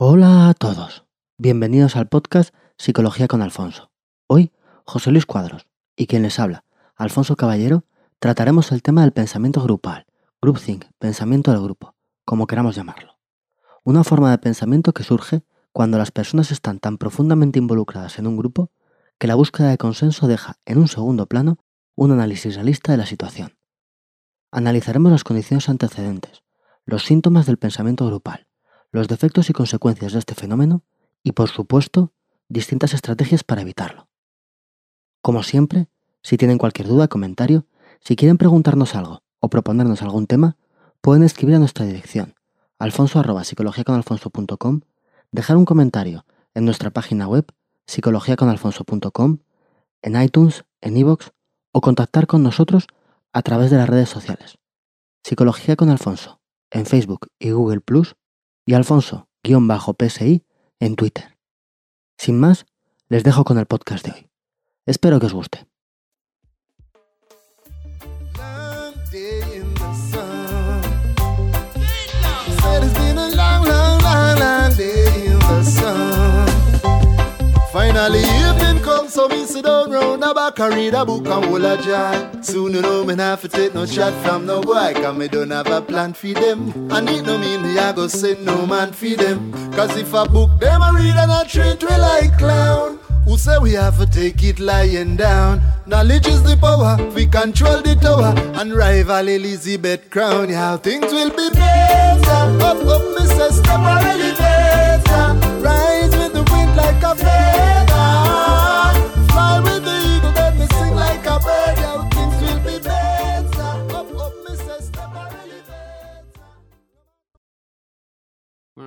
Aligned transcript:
Hola 0.00 0.48
a 0.48 0.54
todos. 0.54 1.06
Bienvenidos 1.38 1.96
al 1.96 2.06
podcast 2.06 2.54
Psicología 2.76 3.26
con 3.26 3.42
Alfonso. 3.42 3.90
Hoy, 4.28 4.52
José 4.84 5.10
Luis 5.10 5.26
Cuadros 5.26 5.66
y 5.96 6.06
quien 6.06 6.22
les 6.22 6.38
habla, 6.38 6.62
Alfonso 6.94 7.34
Caballero, 7.34 7.84
trataremos 8.20 8.70
el 8.70 8.80
tema 8.80 9.00
del 9.00 9.10
pensamiento 9.10 9.60
grupal, 9.60 10.06
groupthink, 10.40 10.84
pensamiento 11.00 11.50
del 11.50 11.62
grupo, 11.62 11.96
como 12.24 12.46
queramos 12.46 12.76
llamarlo. 12.76 13.18
Una 13.82 14.04
forma 14.04 14.30
de 14.30 14.38
pensamiento 14.38 14.92
que 14.92 15.02
surge 15.02 15.42
cuando 15.72 15.98
las 15.98 16.12
personas 16.12 16.52
están 16.52 16.78
tan 16.78 16.96
profundamente 16.96 17.58
involucradas 17.58 18.20
en 18.20 18.28
un 18.28 18.36
grupo 18.36 18.70
que 19.18 19.26
la 19.26 19.34
búsqueda 19.34 19.68
de 19.68 19.78
consenso 19.78 20.28
deja 20.28 20.60
en 20.64 20.78
un 20.78 20.86
segundo 20.86 21.26
plano 21.26 21.58
un 21.96 22.12
análisis 22.12 22.54
realista 22.54 22.92
de 22.92 22.98
la 22.98 23.06
situación. 23.06 23.58
Analizaremos 24.52 25.10
las 25.10 25.24
condiciones 25.24 25.68
antecedentes, 25.68 26.44
los 26.84 27.02
síntomas 27.02 27.46
del 27.46 27.58
pensamiento 27.58 28.06
grupal, 28.06 28.47
los 28.90 29.08
defectos 29.08 29.50
y 29.50 29.52
consecuencias 29.52 30.12
de 30.12 30.18
este 30.18 30.34
fenómeno 30.34 30.82
y, 31.22 31.32
por 31.32 31.48
supuesto, 31.48 32.12
distintas 32.48 32.94
estrategias 32.94 33.44
para 33.44 33.62
evitarlo. 33.62 34.08
Como 35.22 35.42
siempre, 35.42 35.88
si 36.22 36.36
tienen 36.36 36.58
cualquier 36.58 36.88
duda, 36.88 37.08
comentario, 37.08 37.66
si 38.00 38.16
quieren 38.16 38.38
preguntarnos 38.38 38.94
algo 38.94 39.22
o 39.40 39.48
proponernos 39.48 40.02
algún 40.02 40.26
tema, 40.26 40.56
pueden 41.00 41.22
escribir 41.22 41.56
a 41.56 41.58
nuestra 41.58 41.84
dirección 41.84 42.34
alfonso 42.78 43.22
dejar 45.32 45.56
un 45.56 45.64
comentario 45.64 46.24
en 46.54 46.64
nuestra 46.64 46.90
página 46.90 47.26
web 47.26 47.46
psicologiaconalfonso.com, 47.86 49.38
en 50.02 50.22
iTunes, 50.22 50.64
en 50.80 50.96
iVoox 50.96 51.30
o 51.72 51.80
contactar 51.80 52.26
con 52.26 52.42
nosotros 52.42 52.86
a 53.32 53.42
través 53.42 53.70
de 53.70 53.78
las 53.78 53.88
redes 53.88 54.08
sociales. 54.08 54.58
Psicología 55.22 55.76
con 55.76 55.90
Alfonso 55.90 56.40
en 56.70 56.86
Facebook 56.86 57.28
y 57.38 57.50
Google 57.50 57.80
Plus 57.80 58.14
y 58.68 58.74
Alfonso-PSI 58.74 60.44
en 60.78 60.94
Twitter. 60.94 61.38
Sin 62.18 62.38
más, 62.38 62.66
les 63.08 63.24
dejo 63.24 63.42
con 63.42 63.56
el 63.56 63.64
podcast 63.64 64.04
de 64.04 64.12
hoy. 64.12 64.30
Espero 64.84 65.18
que 65.18 65.24
os 65.24 65.32
guste. 65.32 65.66
So 79.08 79.28
me 79.28 79.44
sit 79.44 79.64
down 79.64 79.90
round 79.90 80.22
the 80.22 80.34
back 80.34 80.58
and 80.58 80.74
read 80.74 80.94
a 80.94 81.04
book 81.04 81.26
and 81.26 81.44
hold 81.44 81.64
a 81.64 81.80
jar. 81.82 82.42
Soon 82.42 82.74
you 82.74 82.82
know 82.82 83.04
me 83.04 83.14
not 83.14 83.40
to 83.40 83.48
take 83.48 83.74
no 83.74 83.86
chat 83.86 84.12
from 84.24 84.46
no 84.46 84.60
boy, 84.60 84.92
cause 84.94 85.16
me 85.16 85.28
don't 85.28 85.50
have 85.50 85.66
a 85.68 85.80
plan 85.80 86.12
for 86.12 86.28
them. 86.28 86.90
And 86.90 87.08
it 87.08 87.24
no 87.24 87.38
mean 87.38 87.62
me 87.62 87.78
I 87.78 87.92
go 87.92 88.06
send 88.06 88.44
no 88.44 88.66
man 88.66 88.92
for 88.92 89.08
them. 89.08 89.52
Cause 89.72 89.96
if 89.96 90.14
I 90.14 90.26
book 90.26 90.60
them 90.60 90.82
I 90.82 90.90
read 90.90 91.16
and 91.16 91.32
I 91.32 91.44
treat 91.44 91.82
we 91.82 91.96
like 91.96 92.36
clown. 92.38 92.98
Who 93.24 93.36
say 93.36 93.58
we 93.58 93.72
have 93.72 93.98
to 93.98 94.06
take 94.06 94.42
it 94.42 94.58
lying 94.58 95.16
down? 95.16 95.60
Knowledge 95.86 96.26
is 96.26 96.42
the 96.42 96.56
power, 96.56 96.96
we 97.14 97.26
control 97.26 97.82
the 97.82 97.94
tower 97.94 98.34
and 98.60 98.74
rival 98.74 99.28
Elizabeth 99.28 100.10
crown. 100.10 100.48
Yeah, 100.50 100.76
things 100.76 101.12
will 101.12 101.30
be 101.30 101.50
better. 101.50 102.30
Up, 102.30 102.78
up, 102.78 103.02
Mr. 103.16 103.50
Step 103.52 103.80
or 103.80 103.98
elevator. 104.06 105.62
Rise 105.62 106.16
with 106.16 106.32
the 106.32 106.42
wind 106.50 106.76
like 106.76 107.02
a 107.02 107.14
feather. 107.14 107.77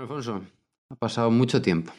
Bueno, 0.01 0.15
Alfonso, 0.15 0.41
ha 0.89 0.95
pasado 0.95 1.29
mucho 1.29 1.61
tiempo. 1.61 1.93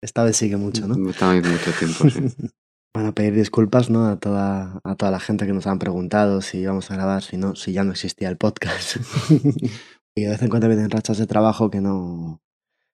Esta 0.00 0.22
vez 0.22 0.36
sigue 0.36 0.56
mucho, 0.56 0.86
¿no? 0.86 1.10
Está 1.10 1.32
mucho 1.32 1.72
tiempo, 1.78 2.08
sí. 2.08 2.48
Bueno, 2.94 3.14
pedir 3.14 3.34
disculpas 3.34 3.88
¿no? 3.88 4.06
a, 4.06 4.18
toda, 4.18 4.80
a 4.82 4.94
toda 4.96 5.12
la 5.12 5.20
gente 5.20 5.46
que 5.46 5.52
nos 5.52 5.66
han 5.66 5.78
preguntado 5.78 6.42
si 6.42 6.58
íbamos 6.58 6.90
a 6.90 6.94
grabar, 6.94 7.22
si 7.22 7.36
no, 7.36 7.54
si 7.54 7.72
ya 7.72 7.84
no 7.84 7.92
existía 7.92 8.28
el 8.28 8.36
podcast. 8.36 8.96
y 10.16 10.22
de 10.22 10.28
vez 10.28 10.42
en 10.42 10.48
cuando 10.48 10.68
vienen 10.68 10.90
rachas 10.90 11.18
de 11.18 11.26
trabajo 11.26 11.70
que 11.70 11.80
no, 11.80 12.40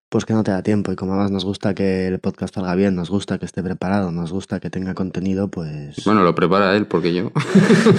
pues 0.09 0.25
que 0.25 0.35
no 0.35 0.45
te 0.45 0.51
da 0.51 0.63
tiempo. 0.63 0.93
Y 0.93 0.97
como 0.97 1.13
además 1.13 1.31
nos 1.31 1.45
gusta 1.45 1.75
que 1.75 2.07
el 2.07 2.19
podcast 2.21 2.55
salga 2.55 2.75
bien, 2.75 2.95
nos 2.95 3.11
gusta 3.11 3.39
que 3.39 3.45
esté 3.45 3.63
preparado, 3.63 4.13
nos 4.13 4.33
gusta 4.33 4.61
que 4.61 4.71
tenga 4.71 4.95
contenido, 4.95 5.51
pues, 5.51 6.05
Bueno, 6.05 6.23
lo 6.23 6.35
prepara 6.35 6.77
él 6.77 6.87
porque 6.87 7.15
yo. 7.15 7.33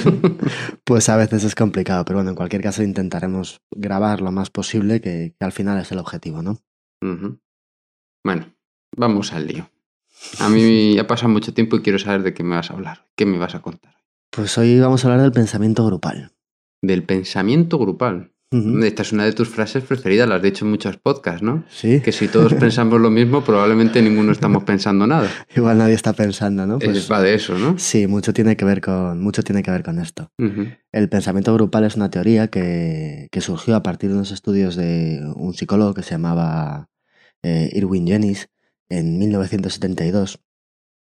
pues 0.83 1.09
a 1.09 1.17
veces 1.17 1.43
es 1.43 1.55
complicado. 1.55 2.05
Pero 2.05 2.17
bueno, 2.17 2.31
en 2.31 2.35
cualquier 2.35 2.61
caso 2.61 2.83
intentaremos 2.83 3.61
grabar 3.71 4.21
lo 4.21 4.31
más 4.31 4.49
posible, 4.49 5.01
que, 5.01 5.35
que 5.37 5.45
al 5.45 5.51
final 5.51 5.79
es 5.79 5.91
el 5.91 5.99
objetivo, 5.99 6.41
¿no? 6.41 6.59
Bueno, 8.23 8.53
vamos 8.95 9.33
al 9.33 9.47
lío. 9.47 9.69
A 10.39 10.49
mí 10.49 10.97
ha 10.97 11.07
pasado 11.07 11.29
mucho 11.29 11.53
tiempo 11.53 11.77
y 11.77 11.81
quiero 11.81 11.99
saber 11.99 12.23
de 12.23 12.33
qué 12.33 12.43
me 12.43 12.55
vas 12.55 12.71
a 12.71 12.73
hablar. 12.73 13.05
¿Qué 13.15 13.25
me 13.25 13.37
vas 13.37 13.55
a 13.55 13.61
contar? 13.61 13.95
Pues 14.31 14.57
hoy 14.57 14.79
vamos 14.79 15.03
a 15.03 15.07
hablar 15.07 15.21
del 15.21 15.31
pensamiento 15.31 15.85
grupal. 15.85 16.31
Del 16.81 17.03
pensamiento 17.03 17.77
grupal. 17.77 18.33
Esta 18.49 19.01
es 19.01 19.11
una 19.11 19.25
de 19.25 19.33
tus 19.33 19.49
frases 19.49 19.83
preferidas, 19.83 20.27
la 20.29 20.35
has 20.35 20.41
dicho 20.41 20.63
en 20.63 20.71
muchos 20.71 20.95
podcasts, 20.97 21.41
¿no? 21.43 21.65
Sí, 21.69 21.99
Que 21.99 22.13
si 22.13 22.29
todos 22.29 22.53
pensamos 22.59 23.01
lo 23.01 23.09
mismo, 23.09 23.43
probablemente 23.43 24.01
ninguno 24.01 24.31
estamos 24.31 24.63
pensando 24.63 25.05
nada. 25.05 25.29
igual 25.55 25.77
nadie 25.79 25.95
está 25.95 26.13
pensando, 26.13 26.65
¿no? 26.65 26.79
Pues, 26.79 27.11
Va 27.11 27.21
de 27.21 27.33
eso, 27.33 27.57
¿no? 27.59 27.77
sí, 27.77 28.07
mucho 28.07 28.31
tiene 28.33 28.55
que 28.55 28.63
ver 28.63 28.79
con, 28.79 29.21
mucho 29.21 29.43
tiene 29.43 29.63
que 29.63 29.71
ver 29.71 29.83
con 29.83 29.99
esto. 29.99 30.31
El 30.93 31.09
pensamiento 31.09 31.53
grupal 31.53 31.83
es 31.83 31.95
una 31.97 32.09
teoría 32.09 32.47
que, 32.47 33.27
que 33.31 33.41
surgió 33.41 33.75
a 33.75 33.83
partir 33.83 34.09
de 34.11 34.15
unos 34.15 34.31
estudios 34.31 34.75
de 34.77 35.21
un 35.35 35.53
psicólogo 35.53 35.93
que 35.93 36.03
se 36.03 36.11
llamaba 36.11 36.87
eh, 37.43 37.69
Irwin 37.73 38.07
Jennings 38.07 38.47
en 38.89 39.19
1972 39.19 40.39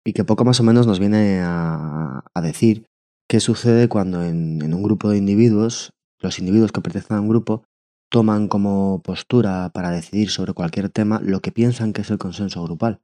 y 0.06 0.12
que 0.12 0.24
poco 0.24 0.44
más 0.44 0.60
o 0.60 0.62
menos 0.62 0.86
nos 0.86 0.98
viene 0.98 1.40
a, 1.42 2.22
a 2.34 2.40
decir 2.40 2.86
qué 3.28 3.40
sucede 3.40 3.88
cuando 3.88 4.22
en, 4.24 4.60
en 4.62 4.74
un 4.74 4.82
grupo 4.82 5.10
de 5.10 5.16
individuos, 5.18 5.92
los 6.24 6.38
individuos 6.38 6.72
que 6.72 6.80
pertenecen 6.80 7.16
a 7.16 7.20
un 7.20 7.28
grupo, 7.28 7.64
toman 8.10 8.48
como 8.48 9.02
postura 9.02 9.70
para 9.72 9.90
decidir 9.90 10.30
sobre 10.30 10.52
cualquier 10.52 10.88
tema 10.88 11.20
lo 11.22 11.40
que 11.40 11.52
piensan 11.52 11.92
que 11.92 12.02
es 12.02 12.10
el 12.10 12.18
consenso 12.18 12.62
grupal, 12.62 13.00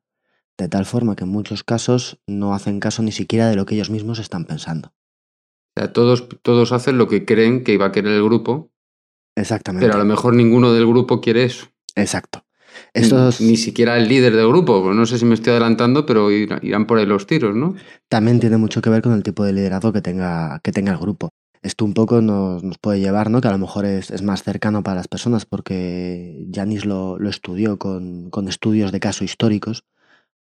de 0.58 0.68
tal 0.68 0.84
forma 0.86 1.16
que 1.16 1.24
en 1.24 1.30
muchos 1.30 1.62
casos 1.64 2.18
no 2.26 2.54
hacen 2.54 2.80
caso 2.80 3.02
ni 3.02 3.12
siquiera 3.12 3.48
de 3.48 3.56
lo 3.56 3.66
que 3.66 3.74
ellos 3.74 3.90
mismos 3.90 4.18
están 4.18 4.44
pensando. 4.44 4.88
O 5.76 5.80
sea, 5.80 5.92
todos, 5.92 6.28
todos 6.42 6.72
hacen 6.72 6.98
lo 6.98 7.06
que 7.08 7.24
creen 7.24 7.62
que 7.64 7.72
iba 7.72 7.86
a 7.86 7.92
querer 7.92 8.12
el 8.12 8.24
grupo, 8.24 8.70
Exactamente. 9.36 9.86
pero 9.86 9.94
a 9.94 9.98
lo 9.98 10.04
mejor 10.04 10.34
ninguno 10.34 10.72
del 10.72 10.86
grupo 10.86 11.20
quiere 11.20 11.44
eso. 11.44 11.66
Exacto. 11.94 12.44
Ni 13.40 13.56
siquiera 13.56 13.96
el 13.96 14.08
líder 14.08 14.34
del 14.36 14.48
grupo. 14.48 14.82
pues 14.82 14.96
No 14.96 15.06
sé 15.06 15.18
si 15.18 15.24
me 15.24 15.34
estoy 15.34 15.52
adelantando, 15.52 16.06
pero 16.06 16.30
ir- 16.30 16.58
irán 16.62 16.86
por 16.86 16.98
ahí 16.98 17.06
los 17.06 17.26
tiros, 17.26 17.54
¿no? 17.54 17.74
también 18.08 18.40
tiene 18.40 18.56
mucho 18.56 18.80
que 18.82 18.90
ver 18.90 19.02
con 19.02 19.12
el 19.12 19.22
tipo 19.22 19.44
de 19.44 19.52
liderazgo 19.52 19.92
que 19.92 20.02
tenga, 20.02 20.60
que 20.62 20.72
tenga 20.72 20.92
el 20.92 20.98
grupo. 20.98 21.30
Esto 21.62 21.84
un 21.84 21.92
poco 21.94 22.22
nos, 22.22 22.62
puede 22.78 23.00
llevar, 23.00 23.30
¿no? 23.30 23.40
Que 23.40 23.48
a 23.48 23.52
lo 23.52 23.58
mejor 23.58 23.84
es, 23.84 24.22
más 24.22 24.42
cercano 24.42 24.82
para 24.82 24.96
las 24.96 25.08
personas 25.08 25.44
porque 25.44 26.46
Janis 26.52 26.86
lo, 26.86 27.18
lo 27.18 27.28
estudió 27.28 27.78
con, 27.78 28.30
con 28.30 28.48
estudios 28.48 28.92
de 28.92 29.00
caso 29.00 29.24
históricos. 29.24 29.84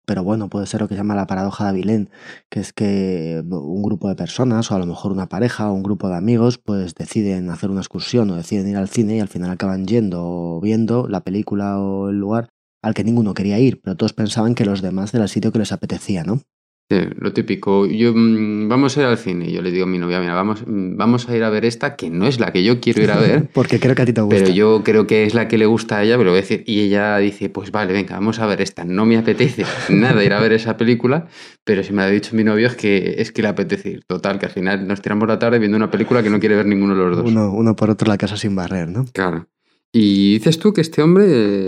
Pero 0.07 0.23
bueno, 0.23 0.49
puede 0.49 0.67
ser 0.67 0.81
lo 0.81 0.89
que 0.89 0.95
se 0.95 0.99
llama 0.99 1.17
la 1.17 1.27
paradoja 1.27 1.65
de 1.65 1.71
Avilén, 1.71 2.11
que 2.49 2.61
es 2.61 2.73
que 2.73 3.43
un 3.45 3.83
grupo 3.83 4.09
de 4.09 4.15
personas, 4.15 4.71
o 4.71 4.77
a 4.77 4.79
lo 4.79 4.87
mejor 4.87 5.11
una 5.11 5.29
pareja 5.29 5.69
o 5.69 5.75
un 5.75 5.83
grupo 5.83 6.09
de 6.09 6.17
amigos, 6.17 6.59
pues 6.59 6.95
deciden 6.95 7.51
hacer 7.51 7.71
una 7.71 7.81
excursión 7.81 8.31
o 8.31 8.37
deciden 8.37 8.69
ir 8.69 8.77
al 8.77 8.89
cine 8.89 9.17
y 9.17 9.21
al 9.21 9.29
final 9.29 9.51
acaban 9.51 9.87
yendo 9.87 10.23
o 10.25 10.61
viendo 10.61 11.09
la 11.09 11.23
película 11.23 11.81
o 11.81 12.11
el 12.11 12.21
lugar 12.21 12.51
al 12.83 12.95
que 12.95 13.03
ninguno 13.03 13.35
quería 13.35 13.59
ir, 13.59 13.81
pero 13.83 13.97
todos 13.97 14.13
pensaban 14.13 14.55
que 14.55 14.65
los 14.65 14.81
demás 14.81 15.13
era 15.13 15.25
el 15.25 15.29
sitio 15.29 15.51
que 15.51 15.59
les 15.59 15.73
apetecía, 15.73 16.23
¿no? 16.23 16.41
Sí, 16.89 17.01
lo 17.19 17.33
típico. 17.33 17.85
Yo, 17.87 18.13
mm, 18.15 18.69
vamos 18.69 18.97
a 18.97 19.01
ir 19.01 19.07
al 19.07 19.19
cine. 19.19 19.51
Yo 19.51 19.61
le 19.61 19.73
digo 19.73 19.85
a 19.85 19.89
mi 19.89 19.99
novia, 19.99 20.21
mira, 20.21 20.35
vamos, 20.35 20.63
mm, 20.65 20.97
vamos 20.97 21.29
a 21.29 21.37
ir 21.37 21.43
a 21.43 21.51
ver 21.51 21.65
esta, 21.65 21.97
que 21.97 22.11
no 22.11 22.29
es 22.29 22.39
la 22.39 22.53
que 22.53 22.63
yo 22.63 22.81
quiero 22.81 23.03
ir 23.03 23.11
a 23.11 23.19
ver, 23.19 23.49
Porque 23.53 23.81
creo 23.81 23.97
que 23.97 24.03
a 24.03 24.07
ti 24.07 24.13
te 24.13 24.21
gusta. 24.21 24.39
pero 24.39 24.53
yo 24.53 24.83
creo 24.85 25.05
que 25.09 25.25
es 25.25 25.35
la 25.35 25.49
que 25.49 25.59
le 25.59 25.67
gusta 25.67 25.99
a 25.99 26.05
ella, 26.05 26.17
pero 26.17 26.31
voy 26.31 26.39
a 26.39 26.43
decir, 26.43 26.63
y 26.65 26.83
ella 26.83 27.17
dice, 27.19 27.49
pues 27.49 27.73
vale, 27.73 27.93
venga, 27.93 28.15
vamos 28.15 28.39
a 28.39 28.47
ver 28.47 28.61
esta. 28.61 28.85
No 28.85 29.05
me 29.05 29.17
apetece 29.17 29.65
nada 29.89 30.23
ir 30.23 30.33
a 30.33 30.41
ver 30.41 30.53
esa 30.53 30.77
película, 30.77 31.27
pero 31.65 31.83
si 31.83 31.93
me 31.93 32.03
ha 32.03 32.07
dicho 32.07 32.37
mi 32.37 32.45
novio 32.45 32.69
es 32.69 32.77
que 32.77 33.17
es 33.19 33.33
que 33.33 33.43
le 33.43 33.49
apetece 33.49 33.91
ir. 33.91 34.05
Total, 34.07 34.39
que 34.39 34.47
al 34.47 34.53
final 34.53 34.87
nos 34.87 35.03
tiramos 35.03 35.27
la 35.27 35.41
tarde 35.41 35.59
viendo 35.59 35.77
una 35.77 35.91
película 35.91 36.23
que 36.23 36.31
no 36.31 36.39
quiere 36.39 36.55
ver 36.55 36.67
ninguno 36.67 36.95
de 36.95 37.01
los 37.01 37.17
dos. 37.17 37.27
Uno, 37.29 37.51
uno 37.51 37.75
por 37.75 37.91
otro 37.91 38.07
la 38.07 38.17
casa 38.17 38.37
sin 38.37 38.55
barrer, 38.55 38.89
¿no? 38.89 39.07
Claro. 39.13 39.49
Y 39.93 40.35
dices 40.35 40.61
tú 40.61 40.73
que 40.73 40.83
este 40.83 41.03
hombre, 41.03 41.25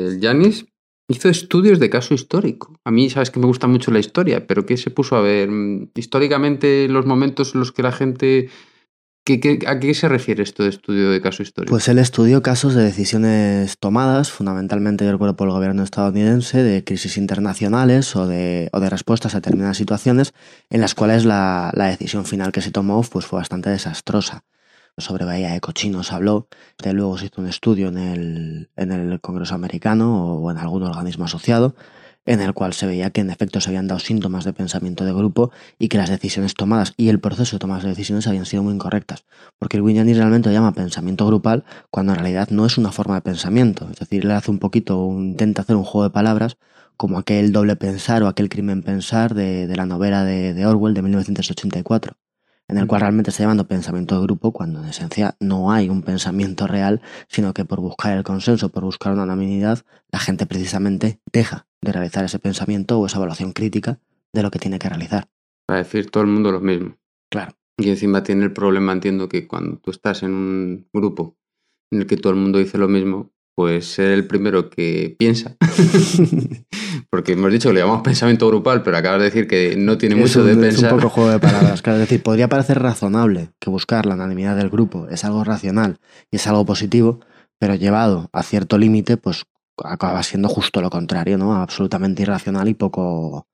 el 0.06 0.20
Yanis, 0.20 0.66
hizo 1.08 1.28
estudios 1.28 1.78
de 1.78 1.90
caso 1.90 2.14
histórico. 2.14 2.74
A 2.84 2.90
mí, 2.90 3.08
sabes 3.10 3.30
que 3.30 3.40
me 3.40 3.46
gusta 3.46 3.66
mucho 3.66 3.90
la 3.90 3.98
historia, 3.98 4.46
pero 4.46 4.66
¿qué 4.66 4.76
se 4.76 4.90
puso 4.90 5.16
a 5.16 5.20
ver? 5.22 5.48
Mm, 5.50 5.90
Históricamente, 5.96 6.86
los 6.88 7.06
momentos 7.06 7.54
en 7.54 7.60
los 7.60 7.72
que 7.72 7.82
la 7.82 7.92
gente... 7.92 8.50
¿qué- 9.24 9.58
¿A 9.66 9.78
qué 9.78 9.92
se 9.92 10.08
refiere 10.08 10.42
esto 10.42 10.62
de 10.62 10.70
estudio 10.70 11.10
de 11.10 11.20
caso 11.20 11.42
histórico? 11.42 11.70
Pues 11.70 11.86
él 11.88 11.98
estudió 11.98 12.42
casos 12.42 12.74
de 12.74 12.82
decisiones 12.82 13.76
tomadas, 13.78 14.30
fundamentalmente 14.30 15.04
yo 15.04 15.12
recuerdo 15.12 15.36
por 15.36 15.48
el 15.48 15.52
gobierno 15.54 15.82
estadounidense, 15.82 16.62
de 16.62 16.82
crisis 16.82 17.18
internacionales 17.18 18.16
o 18.16 18.26
de, 18.26 18.70
o 18.72 18.80
de 18.80 18.88
respuestas 18.88 19.34
a 19.34 19.38
determinadas 19.38 19.76
situaciones 19.76 20.32
en 20.70 20.80
las 20.80 20.94
cuales 20.94 21.24
la, 21.26 21.70
la 21.74 21.86
decisión 21.88 22.24
final 22.24 22.52
que 22.52 22.62
se 22.62 22.70
tomó 22.70 23.02
pues, 23.02 23.26
fue 23.26 23.38
bastante 23.38 23.68
desastrosa. 23.68 24.44
Sobre 24.98 25.24
Bahía 25.24 25.52
de 25.52 25.60
Cochinos 25.60 26.12
habló, 26.12 26.48
de 26.82 26.92
luego 26.92 27.18
se 27.18 27.26
hizo 27.26 27.40
un 27.40 27.48
estudio 27.48 27.88
en 27.88 27.98
el, 27.98 28.70
en 28.76 28.92
el 28.92 29.20
Congreso 29.20 29.54
americano 29.54 30.34
o 30.34 30.50
en 30.50 30.58
algún 30.58 30.82
organismo 30.82 31.24
asociado, 31.24 31.74
en 32.28 32.40
el 32.40 32.52
cual 32.52 32.74
se 32.74 32.86
veía 32.86 33.10
que 33.10 33.22
en 33.22 33.30
efecto 33.30 33.60
se 33.60 33.70
habían 33.70 33.88
dado 33.88 34.00
síntomas 34.00 34.44
de 34.44 34.52
pensamiento 34.52 35.04
de 35.04 35.12
grupo 35.14 35.50
y 35.78 35.88
que 35.88 35.96
las 35.96 36.10
decisiones 36.10 36.52
tomadas 36.54 36.92
y 36.98 37.08
el 37.08 37.20
proceso 37.20 37.56
de 37.56 37.60
tomar 37.60 37.82
de 37.82 37.88
decisiones 37.88 38.26
habían 38.26 38.44
sido 38.44 38.62
muy 38.62 38.74
incorrectas. 38.74 39.24
Porque 39.58 39.78
el 39.78 39.82
Winyani 39.82 40.12
realmente 40.12 40.50
lo 40.50 40.52
llama 40.52 40.72
pensamiento 40.72 41.26
grupal 41.26 41.64
cuando 41.90 42.12
en 42.12 42.18
realidad 42.18 42.48
no 42.50 42.66
es 42.66 42.76
una 42.76 42.92
forma 42.92 43.14
de 43.14 43.22
pensamiento. 43.22 43.88
Es 43.90 43.98
decir, 43.98 44.26
le 44.26 44.34
hace 44.34 44.50
un 44.50 44.58
poquito, 44.58 45.02
un, 45.02 45.28
intenta 45.28 45.62
hacer 45.62 45.76
un 45.76 45.84
juego 45.84 46.04
de 46.04 46.10
palabras 46.10 46.58
como 46.98 47.18
aquel 47.18 47.52
doble 47.52 47.76
pensar 47.76 48.22
o 48.22 48.28
aquel 48.28 48.50
crimen 48.50 48.82
pensar 48.82 49.34
de, 49.34 49.66
de 49.66 49.76
la 49.76 49.86
novela 49.86 50.24
de, 50.24 50.52
de 50.52 50.66
Orwell 50.66 50.94
de 50.94 51.02
1984 51.02 52.16
en 52.68 52.78
el 52.78 52.86
cual 52.86 53.00
realmente 53.00 53.30
está 53.30 53.42
llamando 53.42 53.66
pensamiento 53.66 54.14
de 54.14 54.22
grupo 54.22 54.52
cuando 54.52 54.80
en 54.80 54.90
esencia 54.90 55.36
no 55.40 55.72
hay 55.72 55.88
un 55.88 56.02
pensamiento 56.02 56.66
real, 56.66 57.00
sino 57.28 57.54
que 57.54 57.64
por 57.64 57.80
buscar 57.80 58.16
el 58.16 58.24
consenso, 58.24 58.68
por 58.68 58.84
buscar 58.84 59.12
una 59.12 59.24
unanimidad, 59.24 59.84
la 60.12 60.18
gente 60.18 60.46
precisamente 60.46 61.20
deja 61.32 61.66
de 61.82 61.92
realizar 61.92 62.24
ese 62.24 62.38
pensamiento 62.38 62.98
o 62.98 63.06
esa 63.06 63.16
evaluación 63.16 63.52
crítica 63.52 63.98
de 64.32 64.42
lo 64.42 64.50
que 64.50 64.58
tiene 64.58 64.78
que 64.78 64.88
realizar. 64.88 65.28
Para 65.66 65.78
decir 65.78 66.10
todo 66.10 66.22
el 66.22 66.30
mundo 66.30 66.52
lo 66.52 66.60
mismo. 66.60 66.96
Claro. 67.30 67.52
Y 67.78 67.88
encima 67.88 68.22
tiene 68.22 68.44
el 68.44 68.52
problema, 68.52 68.92
entiendo 68.92 69.28
que 69.28 69.46
cuando 69.46 69.78
tú 69.78 69.90
estás 69.90 70.22
en 70.22 70.34
un 70.34 70.88
grupo 70.92 71.36
en 71.90 72.00
el 72.00 72.06
que 72.06 72.16
todo 72.16 72.32
el 72.32 72.38
mundo 72.38 72.58
dice 72.58 72.76
lo 72.76 72.88
mismo, 72.88 73.30
pues 73.58 73.86
ser 73.86 74.12
el 74.12 74.24
primero 74.24 74.70
que 74.70 75.16
piensa. 75.18 75.56
Porque 77.10 77.32
hemos 77.32 77.50
dicho 77.50 77.70
que 77.70 77.74
le 77.74 77.80
llamamos 77.80 78.02
pensamiento 78.02 78.46
grupal, 78.46 78.84
pero 78.84 78.96
acabas 78.96 79.18
de 79.18 79.24
decir 79.24 79.48
que 79.48 79.74
no 79.76 79.98
tiene 79.98 80.14
mucho 80.14 80.44
de 80.44 80.54
pensar. 80.54 80.84
Es 80.84 80.92
un 80.92 80.98
poco 81.00 81.10
juego 81.10 81.30
de 81.30 81.40
palabras. 81.40 81.82
Claro, 81.82 81.96
es 81.96 82.08
decir, 82.08 82.22
podría 82.22 82.48
parecer 82.48 82.80
razonable 82.80 83.50
que 83.58 83.68
buscar 83.68 84.06
la 84.06 84.14
unanimidad 84.14 84.54
del 84.54 84.70
grupo 84.70 85.08
es 85.10 85.24
algo 85.24 85.42
racional 85.42 85.98
y 86.30 86.36
es 86.36 86.46
algo 86.46 86.64
positivo, 86.64 87.18
pero 87.58 87.74
llevado 87.74 88.30
a 88.32 88.44
cierto 88.44 88.78
límite, 88.78 89.16
pues 89.16 89.44
acaba 89.82 90.22
siendo 90.22 90.48
justo 90.48 90.80
lo 90.80 90.88
contrario, 90.88 91.36
¿no? 91.36 91.56
Absolutamente 91.56 92.22
irracional 92.22 92.68
y 92.68 92.74
poco. 92.74 93.48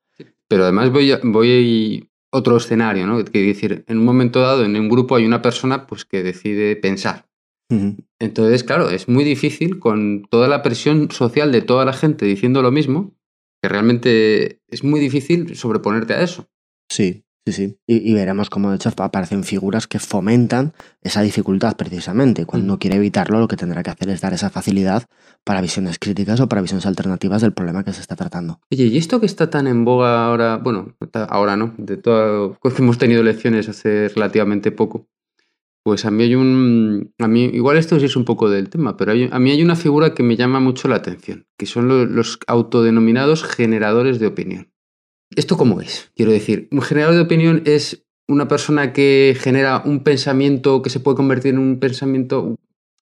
Pero 0.47 0.65
además 0.65 0.91
voy 0.91 1.13
a, 1.13 1.19
voy 1.23 2.07
a 2.31 2.37
otro 2.37 2.57
escenario, 2.57 3.07
¿no? 3.07 3.25
Que 3.25 3.41
decir, 3.41 3.83
en 3.87 3.97
un 3.97 4.05
momento 4.05 4.39
dado, 4.41 4.65
en 4.65 4.75
un 4.75 4.87
grupo 4.87 5.15
hay 5.15 5.25
una 5.25 5.41
persona 5.41 5.87
pues, 5.87 6.05
que 6.05 6.21
decide 6.21 6.75
pensar 6.75 7.24
entonces, 7.69 8.63
claro, 8.63 8.89
es 8.89 9.07
muy 9.07 9.23
difícil 9.23 9.79
con 9.79 10.25
toda 10.29 10.47
la 10.47 10.61
presión 10.61 11.09
social 11.11 11.51
de 11.51 11.61
toda 11.61 11.85
la 11.85 11.93
gente 11.93 12.25
diciendo 12.25 12.61
lo 12.61 12.71
mismo, 12.71 13.15
que 13.61 13.69
realmente 13.69 14.61
es 14.67 14.83
muy 14.83 14.99
difícil 14.99 15.55
sobreponerte 15.55 16.13
a 16.13 16.21
eso. 16.21 16.47
Sí, 16.89 17.25
sí, 17.47 17.53
sí. 17.53 17.77
Y, 17.87 18.13
veremos 18.13 18.51
cómo 18.51 18.69
de 18.69 18.75
hecho 18.75 18.91
aparecen 18.97 19.43
figuras 19.43 19.87
que 19.87 19.97
fomentan 19.97 20.73
esa 21.01 21.21
dificultad 21.21 21.75
precisamente. 21.75 22.45
Cuando 22.45 22.65
uno 22.65 22.79
quiere 22.79 22.97
evitarlo, 22.97 23.39
lo 23.39 23.47
que 23.47 23.57
tendrá 23.57 23.81
que 23.81 23.89
hacer 23.89 24.09
es 24.09 24.21
dar 24.21 24.33
esa 24.33 24.51
facilidad 24.51 25.05
para 25.43 25.61
visiones 25.61 25.97
críticas 25.97 26.39
o 26.41 26.47
para 26.47 26.61
visiones 26.61 26.85
alternativas 26.85 27.41
del 27.41 27.53
problema 27.53 27.83
que 27.83 27.93
se 27.93 28.01
está 28.01 28.15
tratando. 28.15 28.59
Oye, 28.71 28.85
¿y 28.85 28.97
esto 28.97 29.19
que 29.19 29.25
está 29.25 29.49
tan 29.49 29.65
en 29.65 29.83
boga 29.83 30.25
ahora? 30.25 30.57
Bueno, 30.57 30.95
ahora 31.29 31.55
no, 31.55 31.73
de 31.79 31.97
todo, 31.97 32.59
hemos 32.77 32.99
tenido 32.99 33.23
lecciones 33.23 33.67
hace 33.67 34.09
relativamente 34.09 34.71
poco 34.71 35.07
pues 35.85 36.03
a 36.03 36.09
mí 36.09 36.23
hay 36.23 36.33
un. 36.33 37.13
A 37.19 37.27
mí, 37.27 37.43
igual 37.43 37.77
esto 37.77 37.99
sí 37.99 38.05
es 38.05 38.15
un 38.15 38.25
poco 38.25 38.49
del 38.49 38.71
tema, 38.71 38.97
pero 38.97 39.11
a 39.11 39.39
mí 39.39 39.51
hay 39.51 39.61
una 39.61 39.75
figura 39.75 40.15
que 40.15 40.23
me 40.23 40.35
llama 40.35 40.59
mucho 40.59 40.87
la 40.87 40.95
atención, 40.95 41.45
que 41.59 41.67
son 41.67 42.15
los, 42.15 42.39
autodenominados 42.47 43.43
generadores 43.43 44.17
de 44.17 44.25
opinión. 44.25 44.73
¿Esto 45.35 45.57
cómo 45.57 45.81
es? 45.81 46.11
Quiero 46.15 46.31
decir, 46.31 46.67
un 46.71 46.81
generador 46.81 47.13
de 47.13 47.21
opinión 47.21 47.61
es 47.65 48.03
una 48.27 48.47
persona 48.47 48.93
que 48.93 49.37
genera 49.39 49.83
un 49.85 50.03
pensamiento 50.03 50.81
que 50.81 50.89
se 50.89 50.99
puede 50.99 51.17
convertir 51.17 51.53
en 51.53 51.59
un 51.59 51.79
pensamiento 51.79 52.55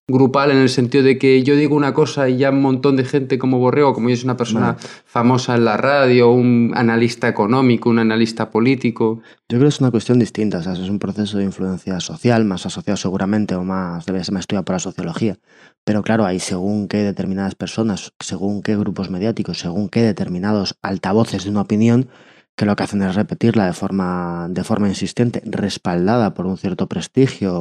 grupal 0.07 0.51
en 0.51 0.57
el 0.57 0.69
sentido 0.69 1.03
de 1.03 1.17
que 1.17 1.44
yo 1.44 1.55
digo 1.55 1.75
una 1.75 1.94
cosa 1.94 2.27
y 2.27 2.38
ya 2.38 2.50
un 2.50 2.61
montón 2.61 2.97
de 2.97 3.05
gente 3.05 3.39
como 3.39 3.59
Borrego, 3.59 3.94
como 3.94 4.09
yo 4.09 4.15
es 4.15 4.23
una 4.25 4.35
persona 4.35 4.75
famosa 5.05 5.55
en 5.55 5.63
la 5.63 5.77
radio, 5.77 6.31
un 6.31 6.73
analista 6.75 7.29
económico, 7.29 7.89
un 7.89 8.00
analista 8.00 8.51
político. 8.51 9.21
Yo 9.47 9.57
creo 9.57 9.61
que 9.61 9.75
es 9.75 9.79
una 9.79 9.91
cuestión 9.91 10.19
distinta, 10.19 10.57
o 10.57 10.63
sea, 10.63 10.73
es 10.73 10.89
un 10.89 11.00
proceso 11.00 11.38
de 11.38 11.45
influencia 11.45 12.00
social, 12.01 12.44
más 12.44 12.65
asociado 12.65 12.97
seguramente 12.97 13.55
o 13.55 13.63
más, 13.63 14.05
debe 14.05 14.23
ser 14.23 14.33
más 14.33 14.41
estudiado 14.41 14.65
por 14.65 14.75
la 14.75 14.79
sociología. 14.79 15.38
Pero 15.85 16.01
claro, 16.01 16.25
hay 16.25 16.39
según 16.39 16.89
qué 16.89 16.97
determinadas 16.97 17.55
personas, 17.55 18.13
según 18.19 18.61
qué 18.61 18.75
grupos 18.75 19.09
mediáticos, 19.09 19.59
según 19.59 19.88
qué 19.88 20.01
determinados 20.01 20.75
altavoces 20.81 21.45
de 21.45 21.50
una 21.50 21.61
opinión, 21.61 22.09
que 22.55 22.65
lo 22.65 22.75
que 22.75 22.83
hacen 22.83 23.01
es 23.01 23.15
repetirla 23.15 23.65
de 23.65 23.73
forma, 23.73 24.47
de 24.50 24.63
forma 24.63 24.88
insistente, 24.88 25.41
respaldada 25.45 26.33
por 26.33 26.45
un 26.45 26.57
cierto 26.57 26.88
prestigio 26.88 27.53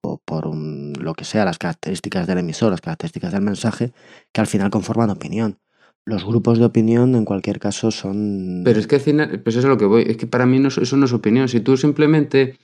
o 0.00 0.22
por 0.24 0.46
un, 0.46 0.94
lo 1.00 1.14
que 1.14 1.24
sea, 1.24 1.44
las 1.44 1.58
características 1.58 2.26
del 2.26 2.38
emisor, 2.38 2.70
las 2.70 2.80
características 2.80 3.32
del 3.32 3.42
mensaje, 3.42 3.92
que 4.32 4.40
al 4.40 4.46
final 4.46 4.70
conforman 4.70 5.10
opinión. 5.10 5.58
Los 6.06 6.24
grupos 6.24 6.58
de 6.58 6.64
opinión, 6.64 7.14
en 7.14 7.26
cualquier 7.26 7.58
caso, 7.58 7.90
son... 7.90 8.62
Pero 8.64 8.80
es 8.80 8.86
que 8.86 8.96
al 8.96 9.00
final, 9.02 9.40
pues 9.42 9.56
eso 9.56 9.66
es 9.66 9.70
lo 9.70 9.76
que 9.76 9.84
voy, 9.84 10.04
es 10.06 10.16
que 10.16 10.26
para 10.26 10.46
mí 10.46 10.58
no, 10.58 10.68
eso 10.68 10.96
no 10.96 11.04
es 11.04 11.12
opinión. 11.12 11.46
Si 11.48 11.60
tú 11.60 11.76
simplemente 11.76 12.58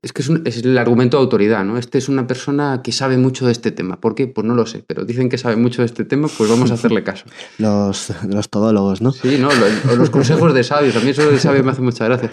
es 0.00 0.12
que 0.12 0.22
es, 0.22 0.58
el 0.58 0.78
argumento 0.78 1.16
de 1.16 1.22
autoridad, 1.22 1.64
¿no? 1.64 1.76
Este 1.76 1.98
es 1.98 2.08
una 2.08 2.26
persona 2.26 2.82
que 2.84 2.92
sabe 2.92 3.16
mucho 3.18 3.46
de 3.46 3.52
este 3.52 3.72
tema. 3.72 4.00
¿Por 4.00 4.14
qué? 4.14 4.28
Pues 4.28 4.46
no 4.46 4.54
lo 4.54 4.64
sé, 4.64 4.84
pero 4.86 5.04
dicen 5.04 5.28
que 5.28 5.38
sabe 5.38 5.56
mucho 5.56 5.82
de 5.82 5.86
este 5.86 6.04
tema, 6.04 6.28
pues 6.28 6.48
vamos 6.48 6.70
a 6.70 6.74
hacerle 6.74 7.02
caso. 7.02 7.24
los, 7.58 8.12
los 8.28 8.48
todólogos, 8.48 9.02
¿no? 9.02 9.10
Sí, 9.10 9.38
no, 9.40 9.48
los, 9.96 10.10
consejos 10.10 10.54
de 10.54 10.62
sabios. 10.62 10.94
A 10.94 11.00
mí 11.00 11.10
eso 11.10 11.28
de 11.28 11.38
sabio 11.38 11.64
me 11.64 11.72
hace 11.72 11.82
mucha 11.82 12.04
gracia. 12.04 12.30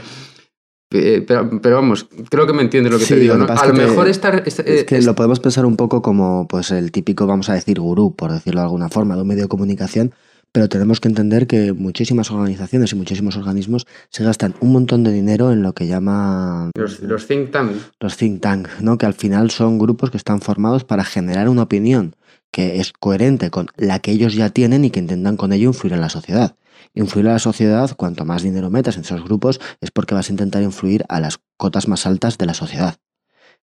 Pero, 0.88 1.60
pero, 1.60 1.76
vamos, 1.76 2.08
creo 2.30 2.46
que 2.46 2.54
me 2.54 2.62
entiendes 2.62 2.94
lo 2.94 3.00
que 3.00 3.06
te 3.06 3.16
digo. 3.16 3.36
¿no? 3.36 3.48
A 3.48 3.66
lo 3.66 3.74
mejor 3.74 4.08
estar. 4.08 4.44
es 4.46 4.84
que 4.86 5.02
lo 5.02 5.16
podemos 5.16 5.40
pensar 5.40 5.66
un 5.66 5.76
poco 5.76 6.04
como 6.04 6.48
pues 6.48 6.70
el 6.70 6.92
típico, 6.92 7.26
vamos 7.26 7.50
a 7.50 7.56
decir, 7.56 7.80
gurú, 7.80 8.16
por 8.16 8.32
decirlo 8.32 8.62
de 8.62 8.66
alguna 8.66 8.90
forma, 8.90 9.16
de 9.16 9.24
un 9.24 9.28
medio 9.28 9.44
de 9.44 9.50
comunicación 9.50 10.14
pero 10.56 10.69
tenemos 10.69 11.02
que 11.02 11.10
entender 11.10 11.48
que 11.48 11.74
muchísimas 11.74 12.31
organizaciones 12.31 12.94
y 12.94 12.96
muchísimos 12.96 13.36
organismos 13.36 13.86
se 14.10 14.24
gastan 14.24 14.56
un 14.62 14.72
montón 14.72 15.04
de 15.04 15.12
dinero 15.12 15.52
en 15.52 15.62
lo 15.63 15.74
que 15.74 15.86
llaman 15.86 16.72
los, 16.75 17.28
think 17.28 17.52
tank. 17.52 17.75
Los 18.00 18.16
think 18.16 18.40
tank, 18.40 18.69
¿no? 18.80 18.98
que 18.98 19.06
al 19.06 19.16
final 19.16 19.52
son 19.52 19.78
grupos 19.78 20.12
que 20.12 20.18
están 20.18 20.40
formados 20.40 20.86
para 20.86 21.04
generar 21.04 21.50
una 21.50 21.63
opinión 21.63 22.16
que 22.52 22.80
es 22.80 22.94
coherente 22.94 23.52
con 23.52 23.68
la 23.75 24.00
que 24.00 24.12
ellos 24.12 24.34
ya 24.34 24.50
tienen 24.50 24.86
y 24.86 24.92
que 24.92 25.02
intentan 25.02 25.36
con 25.36 25.52
ello 25.52 25.68
influir 25.68 25.92
en 25.92 26.00
la 26.00 26.10
sociedad. 26.10 26.56
Influir 26.94 27.28
a 27.28 27.34
la 27.34 27.40
sociedad, 27.40 27.94
cuanto 27.98 28.24
más 28.24 28.42
dinero 28.42 28.69
metas 28.69 28.96
en 28.96 29.01
esos 29.01 29.25
grupos, 29.25 29.60
es 29.81 29.92
porque 29.92 30.16
vas 30.16 30.30
a 30.30 30.31
intentar 30.31 30.63
influir 30.63 31.04
a 31.10 31.19
las 31.19 31.38
cotas 31.58 31.90
más 31.90 32.06
altas 32.06 32.38
de 32.38 32.46
la 32.46 32.54
sociedad. 32.54 32.96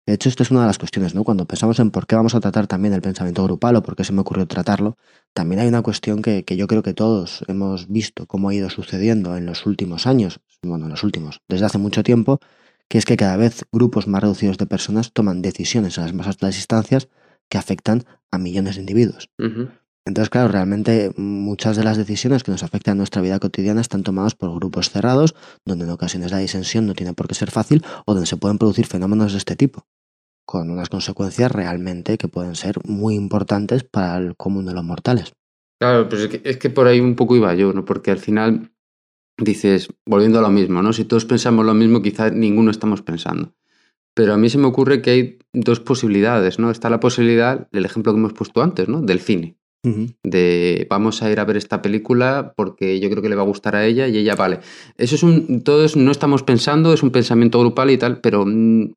De 0.06 0.13
hecho, 0.13 0.30
esto 0.30 0.42
es 0.44 0.51
una 0.51 0.62
de 0.62 0.68
las 0.68 0.80
cuestiones, 0.80 1.13
¿no? 1.13 1.24
Cuando 1.24 1.45
pensamos 1.45 1.80
en 1.80 1.92
por 1.92 2.07
qué 2.07 2.15
vamos 2.15 2.33
a 2.33 2.39
tratar 2.39 2.68
también 2.68 2.94
el 2.94 3.01
pensamiento 3.01 3.44
grupal 3.44 3.75
o 3.75 3.83
por 3.83 3.95
qué 3.95 4.03
se 4.03 4.13
me 4.13 4.21
ocurrió 4.21 4.48
tratarlo, 4.48 4.98
también 5.33 5.62
hay 5.62 5.68
una 5.68 5.83
cuestión 5.83 6.21
que, 6.21 6.44
que 6.44 6.57
yo 6.57 6.68
creo 6.68 6.81
que 6.81 6.94
todos 6.94 7.44
hemos 7.48 7.88
visto 7.88 8.25
cómo 8.25 8.50
ha 8.50 8.53
ido 8.53 8.69
sucediendo 8.69 9.37
en 9.37 9.45
los 9.45 9.66
últimos 9.66 10.07
años, 10.07 10.40
bueno, 10.64 10.85
en 10.85 10.92
los 10.92 11.04
últimos, 11.04 11.42
desde 11.47 11.66
hace 11.68 11.78
mucho 11.78 12.04
tiempo, 12.04 12.40
que 12.87 12.97
es 12.97 13.06
que 13.06 13.16
cada 13.16 13.37
vez 13.37 13.64
grupos 13.71 14.07
más 14.07 14.21
reducidos 14.21 14.57
de 14.57 14.66
personas 14.66 15.14
toman 15.14 15.42
decisiones 15.42 15.97
en 15.97 16.04
las 16.04 16.14
más 16.14 16.28
altas 16.28 16.57
instancias 16.57 17.07
que 17.47 17.57
afectan 17.57 18.04
a 18.31 18.37
millones 18.37 18.75
de 18.75 18.81
individuos. 18.81 19.30
Entonces, 20.06 20.30
claro, 20.30 20.47
realmente 20.47 21.14
muchas 21.16 21.78
de 21.78 21.83
las 21.83 21.95
decisiones 21.95 22.44
que 22.44 22.52
nos 22.52 22.64
afectan 22.64 22.94
a 22.94 22.95
nuestra 22.95 23.21
vida 23.21 23.40
cotidiana 23.40 23.81
están 23.81 24.04
tomadas 24.04 24.33
por 24.33 24.54
grupos 24.56 24.90
cerrados, 24.90 25.35
donde 25.64 25.85
en 25.85 25.92
ocasiones 25.92 26.31
la 26.31 26.40
disensión 26.40 26.87
no 26.87 26.95
tiene 26.95 27.14
por 27.14 27.28
qué 27.28 27.35
ser 27.35 27.52
fácil 27.52 27.83
o 28.06 28.14
donde 28.14 28.25
se 28.25 28.35
pueden 28.35 28.57
producir 28.57 28.87
fenómenos 28.87 29.31
de 29.31 29.37
este 29.37 29.56
tipo, 29.56 29.85
con 30.51 30.69
unas 30.69 30.89
consecuencias 30.89 31.49
realmente 31.49 32.17
que 32.17 32.27
pueden 32.27 32.55
ser 32.55 32.75
muy 32.85 33.15
importantes 33.15 33.85
para 33.85 34.17
el 34.17 34.35
común 34.35 34.65
de 34.65 34.73
los 34.73 34.83
mortales. 34.83 35.31
Claro, 35.79 36.09
pues 36.09 36.23
es 36.23 36.27
que, 36.27 36.41
es 36.43 36.57
que 36.57 36.69
por 36.69 36.87
ahí 36.87 36.99
un 36.99 37.15
poco 37.15 37.37
iba 37.37 37.55
yo, 37.55 37.71
¿no? 37.71 37.85
Porque 37.85 38.11
al 38.11 38.17
final 38.17 38.73
dices, 39.37 39.87
volviendo 40.05 40.39
a 40.39 40.41
lo 40.41 40.49
mismo, 40.49 40.81
¿no? 40.81 40.91
Si 40.91 41.05
todos 41.05 41.23
pensamos 41.23 41.65
lo 41.65 41.73
mismo, 41.73 42.01
quizás 42.01 42.33
ninguno 42.33 42.69
estamos 42.69 43.01
pensando. 43.01 43.53
Pero 44.13 44.33
a 44.33 44.37
mí 44.37 44.49
se 44.49 44.57
me 44.57 44.67
ocurre 44.67 45.01
que 45.01 45.11
hay 45.11 45.39
dos 45.53 45.79
posibilidades, 45.79 46.59
¿no? 46.59 46.69
Está 46.69 46.89
la 46.89 46.99
posibilidad, 46.99 47.69
el 47.71 47.85
ejemplo 47.85 48.11
que 48.11 48.19
hemos 48.19 48.33
puesto 48.33 48.61
antes, 48.61 48.89
¿no? 48.89 49.01
Del 49.01 49.21
cine 49.21 49.55
de 50.23 50.85
vamos 50.89 51.23
a 51.23 51.31
ir 51.31 51.39
a 51.39 51.45
ver 51.45 51.57
esta 51.57 51.81
película 51.81 52.53
porque 52.55 52.99
yo 52.99 53.09
creo 53.09 53.23
que 53.23 53.29
le 53.29 53.35
va 53.35 53.41
a 53.41 53.45
gustar 53.45 53.75
a 53.75 53.85
ella 53.85 54.07
y 54.07 54.17
ella 54.17 54.35
vale. 54.35 54.59
Eso 54.97 55.15
es 55.15 55.23
un, 55.23 55.63
todos 55.63 55.95
no 55.95 56.11
estamos 56.11 56.43
pensando, 56.43 56.93
es 56.93 57.01
un 57.01 57.09
pensamiento 57.09 57.59
grupal 57.59 57.89
y 57.89 57.97
tal, 57.97 58.21
pero 58.21 58.45
mm, 58.45 58.91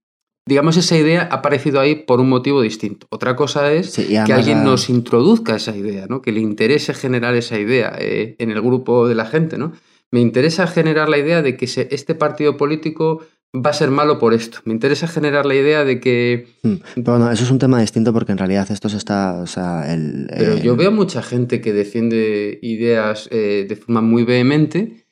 digamos 0.46 0.76
esa 0.76 0.96
idea 0.96 1.22
ha 1.30 1.36
aparecido 1.36 1.80
ahí 1.80 1.94
por 1.94 2.20
un 2.20 2.28
motivo 2.28 2.60
distinto. 2.62 3.06
Otra 3.10 3.36
cosa 3.36 3.72
es 3.72 3.96
que 3.96 4.18
alguien 4.18 4.64
nos 4.64 4.90
introduzca 4.90 5.56
esa 5.56 5.76
idea, 5.76 6.06
¿no? 6.08 6.20
que 6.22 6.32
le 6.32 6.40
interese 6.40 6.94
generar 6.94 7.34
esa 7.34 7.58
idea 7.58 7.94
eh, 7.98 8.36
en 8.38 8.50
el 8.50 8.60
grupo 8.60 9.08
de 9.08 9.14
la 9.14 9.26
gente. 9.26 9.56
¿no? 9.58 9.72
Me 10.10 10.20
interesa 10.20 10.66
generar 10.66 11.08
la 11.08 11.18
idea 11.18 11.42
de 11.42 11.56
que 11.56 11.64
este 11.64 12.14
partido 12.14 12.56
político 12.56 13.22
va 13.54 13.70
a 13.70 13.74
ser 13.74 13.90
malo 13.90 14.18
por 14.18 14.34
esto. 14.34 14.58
Me 14.64 14.72
interesa 14.72 15.06
generar 15.06 15.46
la 15.46 15.54
idea 15.54 15.84
de 15.84 16.00
que... 16.00 16.48
Hmm. 16.62 16.76
bueno, 16.96 17.30
eso 17.30 17.44
es 17.44 17.50
un 17.50 17.58
tema 17.60 17.80
distinto 17.80 18.12
porque 18.12 18.32
en 18.32 18.38
realidad 18.38 18.70
esto 18.70 18.88
se 18.88 18.96
está... 18.96 19.34
O 19.40 19.46
sea, 19.46 19.92
el, 19.92 20.26
Pero 20.36 20.56
yo 20.58 20.76
veo 20.76 20.90
mucha 20.90 21.22
gente 21.22 21.60
que 21.60 21.72
defiende 21.72 22.58
ideas 22.62 23.28
eh, 23.30 23.64
de 23.68 23.76
forma 23.76 24.02
muy 24.02 24.24
vehemente 24.24 25.03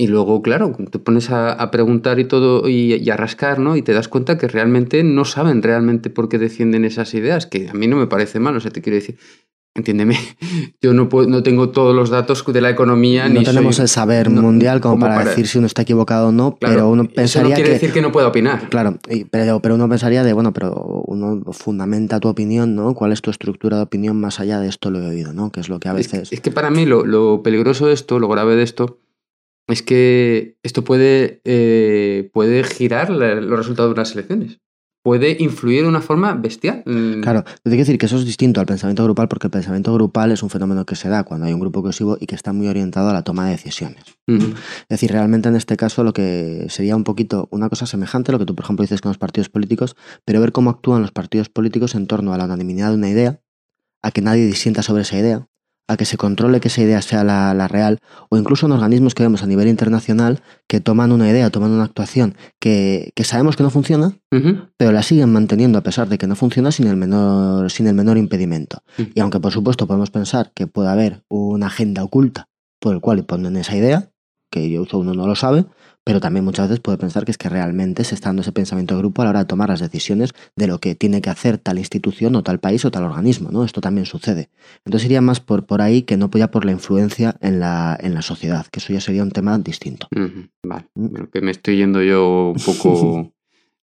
Y 0.00 0.06
luego, 0.06 0.42
claro, 0.42 0.76
te 0.92 1.00
pones 1.00 1.28
a, 1.30 1.52
a 1.52 1.70
preguntar 1.72 2.20
y 2.20 2.24
todo 2.24 2.68
y, 2.68 2.94
y, 2.94 3.10
a 3.10 3.16
rascar, 3.16 3.58
¿no? 3.58 3.76
Y 3.76 3.82
te 3.82 3.92
das 3.92 4.06
cuenta 4.06 4.38
que 4.38 4.46
realmente 4.46 5.02
no 5.02 5.24
saben 5.24 5.60
realmente 5.60 6.08
por 6.08 6.28
qué 6.28 6.38
defienden 6.38 6.84
esas 6.84 7.14
ideas, 7.14 7.46
que 7.46 7.68
a 7.68 7.74
mí 7.74 7.88
no 7.88 7.96
me 7.96 8.06
parece 8.06 8.38
mal, 8.38 8.56
o 8.56 8.60
sea, 8.60 8.70
te 8.70 8.80
quiero 8.80 8.94
decir, 8.94 9.18
entiéndeme, 9.74 10.16
yo 10.80 10.94
no, 10.94 11.08
puedo, 11.08 11.28
no 11.28 11.42
tengo 11.42 11.70
todos 11.70 11.96
los 11.96 12.10
datos 12.10 12.44
de 12.46 12.60
la 12.60 12.70
economía. 12.70 13.28
No 13.28 13.40
ni 13.40 13.44
tenemos 13.44 13.74
soy, 13.74 13.82
el 13.82 13.88
saber 13.88 14.30
no, 14.30 14.40
mundial 14.40 14.80
como, 14.80 14.94
como 14.94 15.06
para, 15.06 15.14
para- 15.16 15.30
decir 15.30 15.48
si 15.48 15.58
uno 15.58 15.66
está 15.66 15.82
equivocado 15.82 16.28
o 16.28 16.32
no, 16.32 16.56
Claro, 16.56 16.74
pero 16.76 16.88
uno 16.90 17.02
eso 17.02 17.12
pensaría 17.14 17.48
no 17.48 17.54
quiere 17.56 17.70
que... 17.70 17.74
decir 17.74 17.92
que 17.92 18.00
no 18.00 18.12
pueda 18.12 18.28
opinar. 18.28 18.68
Claro, 18.68 18.98
y- 19.10 19.24
pero, 19.24 19.60
pero 19.60 19.74
uno 19.74 19.88
pensaría 19.88 20.22
de, 20.22 20.32
bueno, 20.32 20.52
pero 20.52 20.74
uno 21.08 21.42
fundamenta 21.50 22.20
tu 22.20 22.28
opinión, 22.28 22.76
¿no? 22.76 22.94
¿Cuál 22.94 23.10
es 23.10 23.20
tu 23.20 23.32
estructura 23.32 23.78
de 23.78 23.82
opinión 23.82 24.20
más 24.20 24.38
allá 24.38 24.60
de 24.60 24.68
esto 24.68 24.92
lo 24.92 25.00
he 25.02 25.08
oído, 25.08 25.32
¿no? 25.32 25.50
Que 25.50 25.58
es 25.58 25.68
lo 25.68 25.80
que 25.80 25.88
a 25.88 25.98
Es, 25.98 26.12
veces... 26.12 26.32
es 26.32 26.40
que 26.40 26.52
para 26.52 26.70
mí 26.70 26.86
lo, 26.86 27.04
lo 27.04 27.42
peligroso 27.42 27.88
de 27.88 27.94
esto, 27.94 28.20
lo 28.20 28.28
grave 28.28 28.54
de 28.54 28.62
esto, 28.62 29.00
es 29.68 29.82
que 29.82 30.56
esto 30.62 30.82
puede, 30.82 31.40
eh, 31.44 32.30
puede 32.32 32.64
girar 32.64 33.10
la- 33.10 33.34
los 33.36 33.58
resultados 33.58 33.90
de 33.90 34.00
unas 34.00 34.12
elecciones. 34.12 34.58
Puede 35.04 35.36
influir 35.38 35.82
de 35.82 35.88
una 35.88 36.00
forma 36.00 36.34
bestial. 36.34 36.82
Mm, 36.84 37.20
Claro, 37.22 37.44
te 37.44 37.70
que 37.70 37.76
decir 37.76 37.98
que 37.98 38.06
eso 38.06 38.16
es 38.18 38.26
distinto 38.26 38.60
al 38.60 38.66
pensamiento 38.66 39.04
grupal 39.04 39.28
porque 39.28 39.46
el 39.46 39.50
pensamiento 39.50 39.94
grupal 39.94 40.32
es 40.32 40.42
un 40.42 40.50
fenómeno 40.50 40.84
que 40.84 40.96
se 40.96 41.08
da 41.08 41.22
cuando 41.22 41.46
hay 41.46 41.52
un 41.54 41.60
grupo 41.60 41.82
cohesivo 41.82 42.18
y 42.20 42.26
que 42.26 42.34
está 42.34 42.52
muy 42.52 42.66
orientado 42.66 43.08
a 43.08 43.12
la 43.12 43.22
toma 43.22 43.46
de 43.46 43.52
decisiones. 43.52 44.02
Es 44.26 44.88
decir, 44.88 45.12
realmente 45.12 45.48
en 45.48 45.56
este 45.56 45.76
caso 45.76 46.02
lo 46.04 46.12
que 46.12 46.66
sería 46.68 46.96
un 46.96 47.04
poquito 47.04 47.48
una 47.52 47.68
cosa 47.68 47.86
semejante 47.86 48.30
a 48.30 48.32
lo 48.32 48.38
que 48.38 48.44
tú, 48.44 48.54
por 48.54 48.64
ejemplo, 48.64 48.82
dices 48.82 49.00
con 49.00 49.10
los 49.10 49.18
partidos 49.18 49.48
políticos, 49.48 49.96
pero 50.24 50.40
ver 50.40 50.52
cómo 50.52 50.68
actúan 50.70 51.00
los 51.00 51.12
partidos 51.12 51.48
políticos 51.48 51.94
en 51.94 52.06
torno 52.06 52.34
a 52.34 52.38
la 52.38 52.44
unanimidad 52.44 52.90
de 52.90 52.96
una 52.96 53.08
idea, 53.08 53.40
a 54.02 54.10
que 54.10 54.20
nadie 54.20 54.44
disienta 54.46 54.82
sobre 54.82 55.02
esa 55.02 55.18
idea, 55.18 55.48
a 55.88 55.96
que 55.96 56.04
se 56.04 56.18
controle 56.18 56.60
que 56.60 56.68
esa 56.68 56.82
idea 56.82 57.02
sea 57.02 57.24
la, 57.24 57.54
la 57.54 57.66
real, 57.66 57.98
o 58.28 58.36
incluso 58.36 58.66
en 58.66 58.72
organismos 58.72 59.14
que 59.14 59.22
vemos 59.22 59.42
a 59.42 59.46
nivel 59.46 59.68
internacional 59.68 60.40
que 60.68 60.80
toman 60.80 61.12
una 61.12 61.28
idea, 61.28 61.50
toman 61.50 61.70
una 61.70 61.84
actuación 61.84 62.36
que, 62.60 63.10
que 63.16 63.24
sabemos 63.24 63.56
que 63.56 63.62
no 63.62 63.70
funciona, 63.70 64.12
pero 64.76 64.92
la 64.92 65.02
siguen 65.02 65.32
manteniendo 65.32 65.78
a 65.78 65.82
pesar 65.82 66.08
de 66.08 66.18
que 66.18 66.26
no 66.26 66.36
funciona 66.36 66.70
sin 66.70 66.86
el 66.86 66.96
menor, 66.96 67.70
sin 67.70 67.86
el 67.86 67.94
menor 67.94 68.18
impedimento. 68.18 68.82
Y 69.14 69.20
aunque 69.20 69.40
por 69.40 69.52
supuesto 69.52 69.86
podemos 69.86 70.10
pensar 70.10 70.52
que 70.54 70.66
puede 70.66 70.90
haber 70.90 71.24
una 71.28 71.66
agenda 71.66 72.04
oculta 72.04 72.48
por 72.78 72.94
el 72.94 73.00
cual 73.00 73.24
ponen 73.24 73.56
esa 73.56 73.74
idea, 73.74 74.10
que 74.50 74.70
yo 74.70 74.84
uno 74.92 75.14
no 75.14 75.26
lo 75.26 75.34
sabe, 75.34 75.64
pero 76.08 76.20
también 76.20 76.42
muchas 76.42 76.70
veces 76.70 76.80
puede 76.80 76.96
pensar 76.96 77.26
que 77.26 77.32
es 77.32 77.36
que 77.36 77.50
realmente 77.50 78.02
se 78.02 78.14
está 78.14 78.30
dando 78.30 78.40
ese 78.40 78.50
pensamiento 78.50 78.94
de 78.94 79.00
grupo 79.00 79.20
a 79.20 79.26
la 79.26 79.30
hora 79.32 79.38
de 79.40 79.44
tomar 79.44 79.68
las 79.68 79.80
decisiones 79.80 80.32
de 80.56 80.66
lo 80.66 80.78
que 80.78 80.94
tiene 80.94 81.20
que 81.20 81.28
hacer 81.28 81.58
tal 81.58 81.76
institución 81.76 82.34
o 82.34 82.42
tal 82.42 82.60
país 82.60 82.82
o 82.86 82.90
tal 82.90 83.04
organismo, 83.04 83.50
¿no? 83.50 83.62
Esto 83.62 83.82
también 83.82 84.06
sucede. 84.06 84.48
Entonces 84.86 85.04
iría 85.04 85.20
más 85.20 85.40
por, 85.40 85.66
por 85.66 85.82
ahí 85.82 86.04
que 86.04 86.16
no 86.16 86.30
ya 86.32 86.50
por 86.50 86.64
la 86.64 86.72
influencia 86.72 87.36
en 87.42 87.60
la, 87.60 87.94
en 88.00 88.14
la 88.14 88.22
sociedad, 88.22 88.66
que 88.68 88.80
eso 88.80 88.90
ya 88.94 89.02
sería 89.02 89.22
un 89.22 89.32
tema 89.32 89.58
distinto. 89.58 90.08
Vale. 90.62 90.86
Mm. 90.94 91.24
Que 91.30 91.42
me 91.42 91.50
estoy 91.50 91.76
yendo 91.76 92.02
yo 92.02 92.54
un 92.56 92.62
poco, 92.64 93.30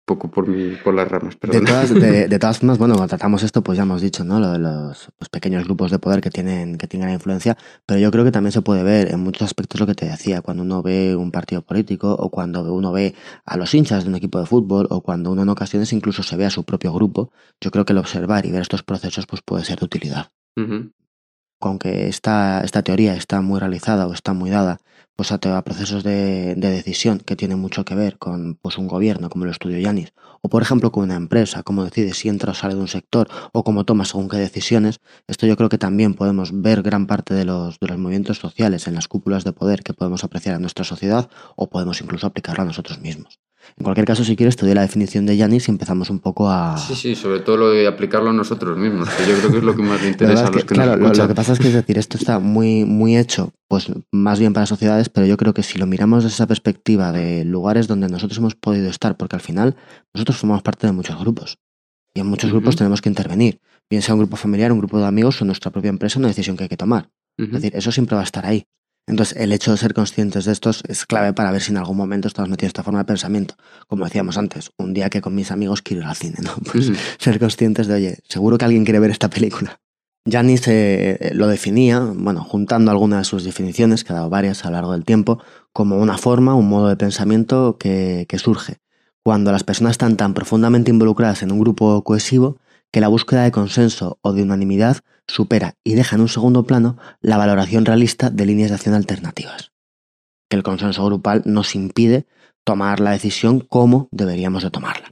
poco 0.05 0.31
por, 0.31 0.49
mi- 0.49 0.77
por 0.77 0.95
las 0.95 1.09
ramas, 1.09 1.37
De 1.41 1.61
todas, 1.61 1.99
de, 1.99 2.29
de 2.29 2.39
todas 2.39 2.59
formas, 2.59 2.79
bueno, 2.79 2.95
cuando 2.95 3.09
tratamos 3.09 3.43
esto, 3.43 3.63
pues 3.63 3.77
ya 3.77 3.83
hemos 3.85 4.01
dicho, 4.03 4.25
¿no? 4.25 4.41
Lo 4.41 4.53
de 4.53 4.59
los, 4.59 5.09
los 5.19 5.29
pequeños 5.31 5.65
grupos 5.65 5.91
de 5.91 5.99
poder 5.99 6.21
que 6.21 6.31
tienen, 6.31 6.77
que 6.77 6.87
la 6.99 7.13
influencia, 7.13 7.57
pero 7.87 7.99
yo 8.01 8.11
creo 8.11 8.25
que 8.25 8.33
también 8.33 8.53
se 8.53 8.63
puede 8.63 8.83
ver 8.83 9.13
en 9.13 9.21
muchos 9.21 9.43
aspectos 9.43 9.81
lo 9.81 9.87
que 9.87 9.95
te 9.95 10.07
decía, 10.07 10.41
cuando 10.43 10.63
uno 10.63 10.83
ve 10.83 11.17
un 11.17 11.31
partido 11.31 11.63
político 11.63 12.13
o 12.15 12.31
cuando 12.31 12.73
uno 12.73 12.93
ve 12.93 13.15
a 13.45 13.57
los 13.57 13.75
hinchas 13.75 14.05
de 14.05 14.11
un 14.11 14.17
equipo 14.17 14.39
de 14.41 14.47
fútbol 14.47 14.87
o 14.91 15.01
cuando 15.03 15.31
uno 15.33 15.43
en 15.43 15.49
ocasiones 15.49 15.93
incluso 15.93 16.23
se 16.23 16.37
ve 16.37 16.45
a 16.47 16.51
su 16.51 16.65
propio 16.65 16.93
grupo, 16.93 17.33
yo 17.61 17.71
creo 17.71 17.85
que 17.85 17.93
el 17.93 17.99
observar 17.99 18.47
y 18.47 18.51
ver 18.51 18.63
estos 18.63 18.83
procesos 18.83 19.27
pues 19.27 19.43
puede 19.43 19.65
ser 19.65 19.79
de 19.79 19.85
utilidad. 19.87 20.31
Ujú, 20.57 20.91
aunque 21.61 22.09
esta, 22.09 22.61
esta 22.63 22.83
teoría 22.83 23.15
está 23.15 23.41
muy 23.41 23.61
realizada 23.61 24.07
o 24.09 24.13
está 24.13 24.33
muy 24.33 24.51
dada 24.51 24.79
pues 25.17 25.33
a, 25.33 25.39
procesos 25.39 26.03
de, 26.05 26.55
de 26.57 26.71
decisión 26.71 27.19
que 27.19 27.37
tienen 27.37 27.59
mucho 27.59 27.85
que 27.85 27.95
ver 27.95 28.19
con 28.19 28.57
pues, 28.57 28.79
un 28.79 28.89
gobierno 28.89 29.31
como 29.31 29.45
lo 29.45 29.51
estudio 29.51 29.79
Yanis, 29.79 30.13
o 30.41 30.49
por 30.49 30.63
ejemplo 30.63 30.91
con 30.91 31.05
una 31.05 31.17
empresa, 31.17 31.63
cómo 31.63 31.85
decide 31.85 32.15
si 32.15 32.29
entra 32.29 32.53
o 32.53 32.55
sale 32.55 32.75
de 32.75 32.81
un 32.81 32.89
sector, 32.89 33.29
o 33.53 33.63
cómo 33.65 33.85
toma 33.85 34.05
según 34.05 34.29
qué 34.29 34.37
decisiones, 34.37 35.01
esto 35.29 35.47
yo 35.47 35.57
creo 35.57 35.69
que 35.69 35.79
también 35.79 36.15
podemos 36.15 36.51
ver 36.63 36.83
gran 36.83 37.07
parte 37.07 37.35
de 37.35 37.45
los, 37.45 37.79
de 37.79 37.89
los 37.89 37.99
movimientos 37.99 38.39
sociales 38.39 38.87
en 38.89 38.95
las 38.95 39.09
cúpulas 39.09 39.45
de 39.45 39.53
poder 39.53 39.83
que 39.83 39.95
podemos 39.95 40.25
apreciar 40.25 40.57
en 40.57 40.63
nuestra 40.63 40.85
sociedad, 40.85 41.31
o 41.57 41.71
podemos 41.71 42.01
incluso 42.01 42.27
aplicarlo 42.27 42.63
a 42.63 42.67
nosotros 42.67 43.01
mismos. 43.01 43.41
En 43.77 43.85
cualquier 43.85 44.07
caso, 44.07 44.25
si 44.25 44.37
quieres, 44.37 44.57
te 44.57 44.67
doy 44.67 44.75
la 44.75 44.83
definición 44.83 45.27
de 45.27 45.37
Yanis 45.37 45.69
y 45.69 45.71
empezamos 45.71 46.11
un 46.11 46.19
poco 46.19 46.51
a... 46.51 46.77
Sí, 46.77 46.95
sí, 46.95 47.15
sobre 47.15 47.41
todo 47.41 47.57
lo 47.57 47.71
de 47.71 47.87
aplicarlo 47.87 48.31
a 48.31 48.33
nosotros 48.33 48.77
mismos, 48.77 49.09
que 49.09 49.27
yo 49.27 49.39
creo 49.39 49.51
que 49.51 49.59
es 49.59 49.65
lo 49.65 49.77
que 49.77 49.83
más 49.83 50.03
le 50.03 50.09
interesa 50.11 50.47
a 50.47 50.51
los 50.51 50.63
que, 50.63 50.67
que 50.69 50.75
claro, 50.75 50.97
nos 50.97 51.17
lo, 51.17 51.29
que 51.29 51.35
pasa 51.35 51.53
es 51.53 51.59
que 51.59 51.69
es 51.69 51.75
decir, 51.75 51.99
esto 51.99 52.17
está 52.17 52.39
muy, 52.39 52.85
muy 52.85 53.17
hecho, 53.17 53.53
pues 53.69 53.91
más 54.11 54.39
bien 54.39 54.53
para 54.53 54.67
sociedades, 54.67 55.09
pero 55.09 55.27
yo 55.27 55.37
creo 55.37 55.55
que 55.55 55.63
si 55.63 55.79
lo 55.79 55.87
miramos 55.87 56.25
desde 56.25 56.35
esa 56.35 56.47
perspectiva 56.47 57.13
de 57.13 57.45
lugares 57.45 57.89
donde 57.89 58.09
nosotros 58.09 58.39
hemos 58.39 58.55
podido 58.55 58.89
estar, 58.91 59.17
porque 59.17 59.37
al 59.37 59.43
final 59.43 59.77
nosotros 60.15 60.37
formamos 60.37 60.63
parte 60.63 60.87
de 60.87 60.93
muchos 60.93 61.19
grupos 61.19 61.59
y 62.15 62.21
en 62.21 62.27
muchos 62.27 62.51
grupos 62.51 62.77
tenemos 62.77 63.01
que 63.01 63.09
intervenir, 63.09 63.61
bien 63.89 64.03
sea 64.03 64.15
un 64.15 64.21
grupo 64.21 64.37
familiar, 64.37 64.73
un 64.73 64.79
grupo 64.79 64.99
de 64.99 65.07
amigos 65.07 65.41
o 65.41 65.45
nuestra 65.45 65.71
propia 65.71 65.89
empresa, 65.89 66.19
una 66.19 66.29
decisión 66.29 66.57
que 66.57 66.65
hay 66.65 66.69
que 66.69 66.77
tomar. 66.77 67.11
Es 67.39 67.51
decir, 67.51 67.75
eso 67.75 67.91
siempre 67.91 68.15
va 68.15 68.21
a 68.21 68.25
estar 68.25 68.45
ahí. 68.45 68.67
Entonces, 69.07 69.37
el 69.37 69.53
hecho 69.53 69.73
de 69.73 69.77
ser 69.77 69.95
conscientes 69.95 70.45
de 70.45 70.53
estos 70.53 70.83
es 70.89 71.07
clave 71.07 71.33
para 71.33 71.51
ver 71.51 71.61
si 71.61 71.73
en 71.73 71.79
algún 71.79 71.97
momento 71.97 72.29
estamos 72.29 72.49
metidos 72.49 72.69
en 72.69 72.71
esta 72.71 72.83
forma 72.83 73.01
de 73.01 73.05
pensamiento. 73.05 73.57
Como 73.89 74.05
decíamos 74.05 74.39
antes, 74.39 74.71
un 74.79 74.95
día 74.95 75.11
que 75.11 75.21
con 75.21 75.35
mis 75.35 75.51
amigos 75.51 75.83
quiero 75.83 76.03
ir 76.03 76.09
al 76.09 76.17
cine, 76.17 76.37
¿no? 76.43 76.53
Pues 76.73 76.93
ser 77.19 77.39
conscientes 77.39 77.87
de, 77.89 77.95
oye, 77.95 78.19
seguro 78.29 78.59
que 78.59 78.65
alguien 78.65 78.85
quiere 78.85 79.01
ver 79.01 79.11
esta 79.11 79.29
película. 79.29 79.81
Janis 80.25 80.69
eh, 80.69 81.33
lo 81.35 81.49
definía, 81.49 81.99
bueno, 81.99 82.45
juntando 82.45 82.93
algunas 82.93 83.21
de 83.21 83.25
sus 83.25 83.43
definiciones, 83.43 84.05
que 84.05 84.13
ha 84.13 84.17
dado 84.17 84.31
varias 84.31 84.65
a 84.65 84.69
lo 84.69 84.77
largo 84.77 84.93
del 84.93 85.05
tiempo, 85.05 85.43
como 85.73 85.99
una 85.99 86.17
forma, 86.17 86.55
un 86.55 86.69
modo 86.69 86.89
de 86.89 86.97
pensamiento 86.97 87.77
que, 87.79 88.27
que 88.29 88.39
surge 88.39 88.83
cuando 89.23 89.53
las 89.53 89.65
personas 89.65 89.93
están 89.93 90.17
tan 90.17 90.35
profundamente 90.35 90.91
involucradas 90.91 91.43
en 91.43 91.53
un 91.53 91.61
grupo 91.61 92.03
cohesivo 92.03 92.59
que 92.91 93.01
la 93.01 93.09
búsqueda 93.09 93.45
de 93.45 93.53
consenso 93.53 94.19
o 94.23 94.33
de 94.33 94.43
unanimidad 94.43 94.99
supera 95.27 95.75
y 95.85 95.95
deja 95.95 96.17
en 96.17 96.23
un 96.23 96.29
segundo 96.29 96.65
plano 96.65 96.97
la 97.21 97.37
valoración 97.37 97.85
realista 97.85 98.31
de 98.31 98.47
líneas 98.47 98.71
de 98.71 98.77
acción 98.77 98.95
alternativas. 98.95 99.73
Que 100.49 100.57
el 100.57 100.63
consenso 100.63 101.05
grupal 101.05 101.43
nos 101.45 101.75
impide 101.75 102.27
tomar 102.65 103.01
la 103.01 103.13
decisión 103.13 103.61
como 103.61 104.09
deberíamos 104.11 104.63
de 104.63 104.71
tomarla. 104.71 105.11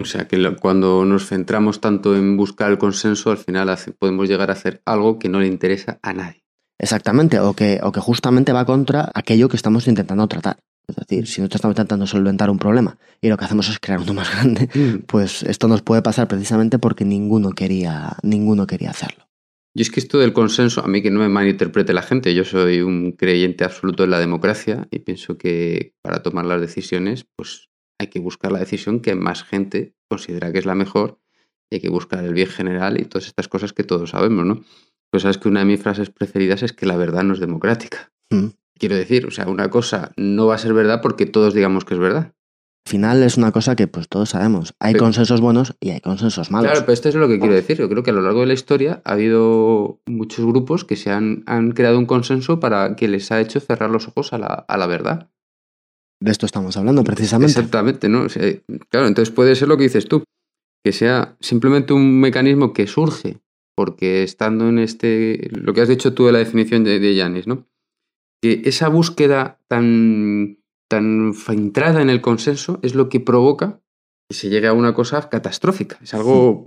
O 0.00 0.04
sea 0.04 0.28
que 0.28 0.56
cuando 0.56 1.04
nos 1.04 1.26
centramos 1.26 1.80
tanto 1.80 2.16
en 2.16 2.36
buscar 2.36 2.70
el 2.70 2.78
consenso, 2.78 3.30
al 3.30 3.38
final 3.38 3.74
podemos 3.98 4.28
llegar 4.28 4.50
a 4.50 4.54
hacer 4.54 4.82
algo 4.84 5.18
que 5.18 5.28
no 5.28 5.40
le 5.40 5.46
interesa 5.46 5.98
a 6.02 6.12
nadie. 6.12 6.44
Exactamente, 6.78 7.40
o 7.40 7.54
que, 7.54 7.80
o 7.82 7.92
que 7.92 8.00
justamente 8.00 8.52
va 8.52 8.66
contra 8.66 9.10
aquello 9.14 9.48
que 9.48 9.56
estamos 9.56 9.88
intentando 9.88 10.28
tratar. 10.28 10.58
Es 10.88 10.96
decir, 10.96 11.26
si 11.26 11.40
nosotros 11.40 11.58
estamos 11.58 11.72
intentando 11.72 12.06
solventar 12.06 12.50
un 12.50 12.58
problema 12.58 12.98
y 13.20 13.28
lo 13.28 13.36
que 13.36 13.44
hacemos 13.44 13.68
es 13.68 13.80
crear 13.80 14.00
uno 14.00 14.14
más 14.14 14.30
grande, 14.30 14.68
pues 15.06 15.42
esto 15.42 15.68
nos 15.68 15.82
puede 15.82 16.02
pasar 16.02 16.28
precisamente 16.28 16.78
porque 16.78 17.04
ninguno 17.04 17.50
quería, 17.50 18.16
ninguno 18.22 18.66
quería 18.66 18.90
hacerlo. 18.90 19.25
Y 19.76 19.82
es 19.82 19.90
que 19.90 20.00
esto 20.00 20.18
del 20.18 20.32
consenso, 20.32 20.82
a 20.82 20.88
mí 20.88 21.02
que 21.02 21.10
no 21.10 21.20
me 21.20 21.28
malinterprete 21.28 21.92
la 21.92 22.00
gente, 22.00 22.34
yo 22.34 22.46
soy 22.46 22.80
un 22.80 23.12
creyente 23.12 23.62
absoluto 23.62 24.04
en 24.04 24.10
la 24.10 24.18
democracia 24.18 24.88
y 24.90 25.00
pienso 25.00 25.36
que 25.36 25.92
para 26.02 26.22
tomar 26.22 26.46
las 26.46 26.62
decisiones, 26.62 27.26
pues 27.36 27.68
hay 28.00 28.06
que 28.06 28.18
buscar 28.18 28.52
la 28.52 28.58
decisión 28.58 29.00
que 29.00 29.14
más 29.14 29.44
gente 29.44 29.94
considera 30.08 30.50
que 30.50 30.60
es 30.60 30.64
la 30.64 30.74
mejor 30.74 31.20
y 31.70 31.74
hay 31.74 31.82
que 31.82 31.90
buscar 31.90 32.24
el 32.24 32.32
bien 32.32 32.48
general 32.48 32.98
y 32.98 33.04
todas 33.04 33.26
estas 33.26 33.48
cosas 33.48 33.74
que 33.74 33.84
todos 33.84 34.08
sabemos, 34.08 34.46
¿no? 34.46 34.64
Pues 35.10 35.24
sabes 35.24 35.36
que 35.36 35.48
una 35.50 35.60
de 35.60 35.66
mis 35.66 35.82
frases 35.82 36.08
preferidas 36.08 36.62
es 36.62 36.72
que 36.72 36.86
la 36.86 36.96
verdad 36.96 37.22
no 37.24 37.34
es 37.34 37.40
democrática. 37.40 38.10
Mm. 38.30 38.46
Quiero 38.78 38.96
decir, 38.96 39.26
o 39.26 39.30
sea, 39.30 39.46
una 39.46 39.68
cosa 39.68 40.12
no 40.16 40.46
va 40.46 40.54
a 40.54 40.58
ser 40.58 40.72
verdad 40.72 41.02
porque 41.02 41.26
todos 41.26 41.52
digamos 41.52 41.84
que 41.84 41.92
es 41.92 42.00
verdad. 42.00 42.32
Al 42.86 42.90
final 42.90 43.22
es 43.24 43.36
una 43.36 43.50
cosa 43.50 43.74
que 43.74 43.88
pues 43.88 44.08
todos 44.08 44.28
sabemos. 44.28 44.72
Hay 44.78 44.92
Pero- 44.92 45.06
consensos 45.06 45.40
buenos 45.40 45.74
y 45.80 45.90
hay 45.90 46.00
consensos 46.00 46.52
malos. 46.52 46.70
Claro, 46.70 46.86
pero 46.86 46.92
esto 46.92 47.08
es 47.08 47.16
lo 47.16 47.26
que 47.26 47.40
quiero 47.40 47.52
decir. 47.52 47.76
Yo 47.78 47.88
creo 47.88 48.04
que 48.04 48.10
a 48.10 48.14
lo 48.14 48.22
largo 48.22 48.42
de 48.42 48.46
la 48.46 48.52
historia 48.54 49.02
ha 49.04 49.14
habido 49.14 49.98
muchos 50.06 50.46
grupos 50.46 50.84
que 50.84 50.94
se 50.94 51.10
han, 51.10 51.42
han 51.46 51.72
creado 51.72 51.98
un 51.98 52.06
consenso 52.06 52.60
para 52.60 52.94
que 52.94 53.08
les 53.08 53.32
ha 53.32 53.40
hecho 53.40 53.58
cerrar 53.58 53.90
los 53.90 54.06
ojos 54.06 54.32
a 54.32 54.38
la, 54.38 54.46
a 54.46 54.76
la 54.76 54.86
verdad. 54.86 55.28
De 56.22 56.30
esto 56.30 56.46
estamos 56.46 56.76
hablando 56.76 57.02
precisamente. 57.02 57.50
Exactamente, 57.58 58.08
¿no? 58.08 58.22
O 58.22 58.28
sea, 58.28 58.44
claro, 58.88 59.08
entonces 59.08 59.34
puede 59.34 59.56
ser 59.56 59.66
lo 59.66 59.76
que 59.76 59.82
dices 59.82 60.06
tú, 60.06 60.22
que 60.84 60.92
sea 60.92 61.36
simplemente 61.40 61.92
un 61.92 62.20
mecanismo 62.20 62.72
que 62.72 62.86
surge 62.86 63.40
porque 63.76 64.22
estando 64.22 64.68
en 64.68 64.78
este, 64.78 65.50
lo 65.50 65.74
que 65.74 65.80
has 65.80 65.88
dicho 65.88 66.14
tú 66.14 66.26
de 66.26 66.32
la 66.32 66.38
definición 66.38 66.84
de, 66.84 67.00
de 67.00 67.16
Yanis, 67.16 67.48
¿no? 67.48 67.66
Que 68.40 68.62
esa 68.64 68.88
búsqueda 68.88 69.58
tan, 69.68 70.60
tan 70.88 71.34
centrada 71.34 72.02
en 72.02 72.10
el 72.10 72.20
consenso 72.20 72.78
es 72.82 72.94
lo 72.94 73.08
que 73.08 73.20
provoca 73.20 73.80
que 74.28 74.36
se 74.36 74.48
llegue 74.48 74.66
a 74.66 74.72
una 74.72 74.94
cosa 74.94 75.28
catastrófica. 75.28 75.98
Es 76.02 76.14
algo 76.14 76.66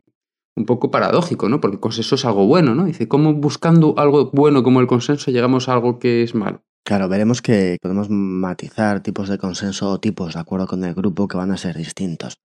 un 0.55 0.65
poco 0.65 0.91
paradójico, 0.91 1.49
¿no? 1.49 1.61
Porque 1.61 1.75
el 1.75 1.81
consenso 1.81 2.15
es 2.15 2.25
algo 2.25 2.45
bueno, 2.45 2.75
¿no? 2.75 2.85
Dice, 2.85 3.07
¿cómo 3.07 3.33
buscando 3.33 3.95
algo 3.97 4.29
bueno 4.31 4.63
como 4.63 4.81
el 4.81 4.88
consenso 4.88 5.31
llegamos 5.31 5.69
a 5.69 5.73
algo 5.73 5.99
que 5.99 6.23
es 6.23 6.35
malo? 6.35 6.63
Claro, 6.83 7.07
veremos 7.07 7.41
que 7.41 7.77
podemos 7.81 8.09
matizar 8.09 9.01
tipos 9.01 9.29
de 9.29 9.38
consenso 9.38 9.89
o 9.89 9.99
tipos 9.99 10.33
de 10.33 10.39
acuerdo 10.39 10.67
con 10.67 10.83
el 10.83 10.93
grupo 10.93 11.27
que 11.27 11.38
van 11.38 11.51
a 11.51 11.57
ser 11.57 11.77
distintos. 11.77 12.39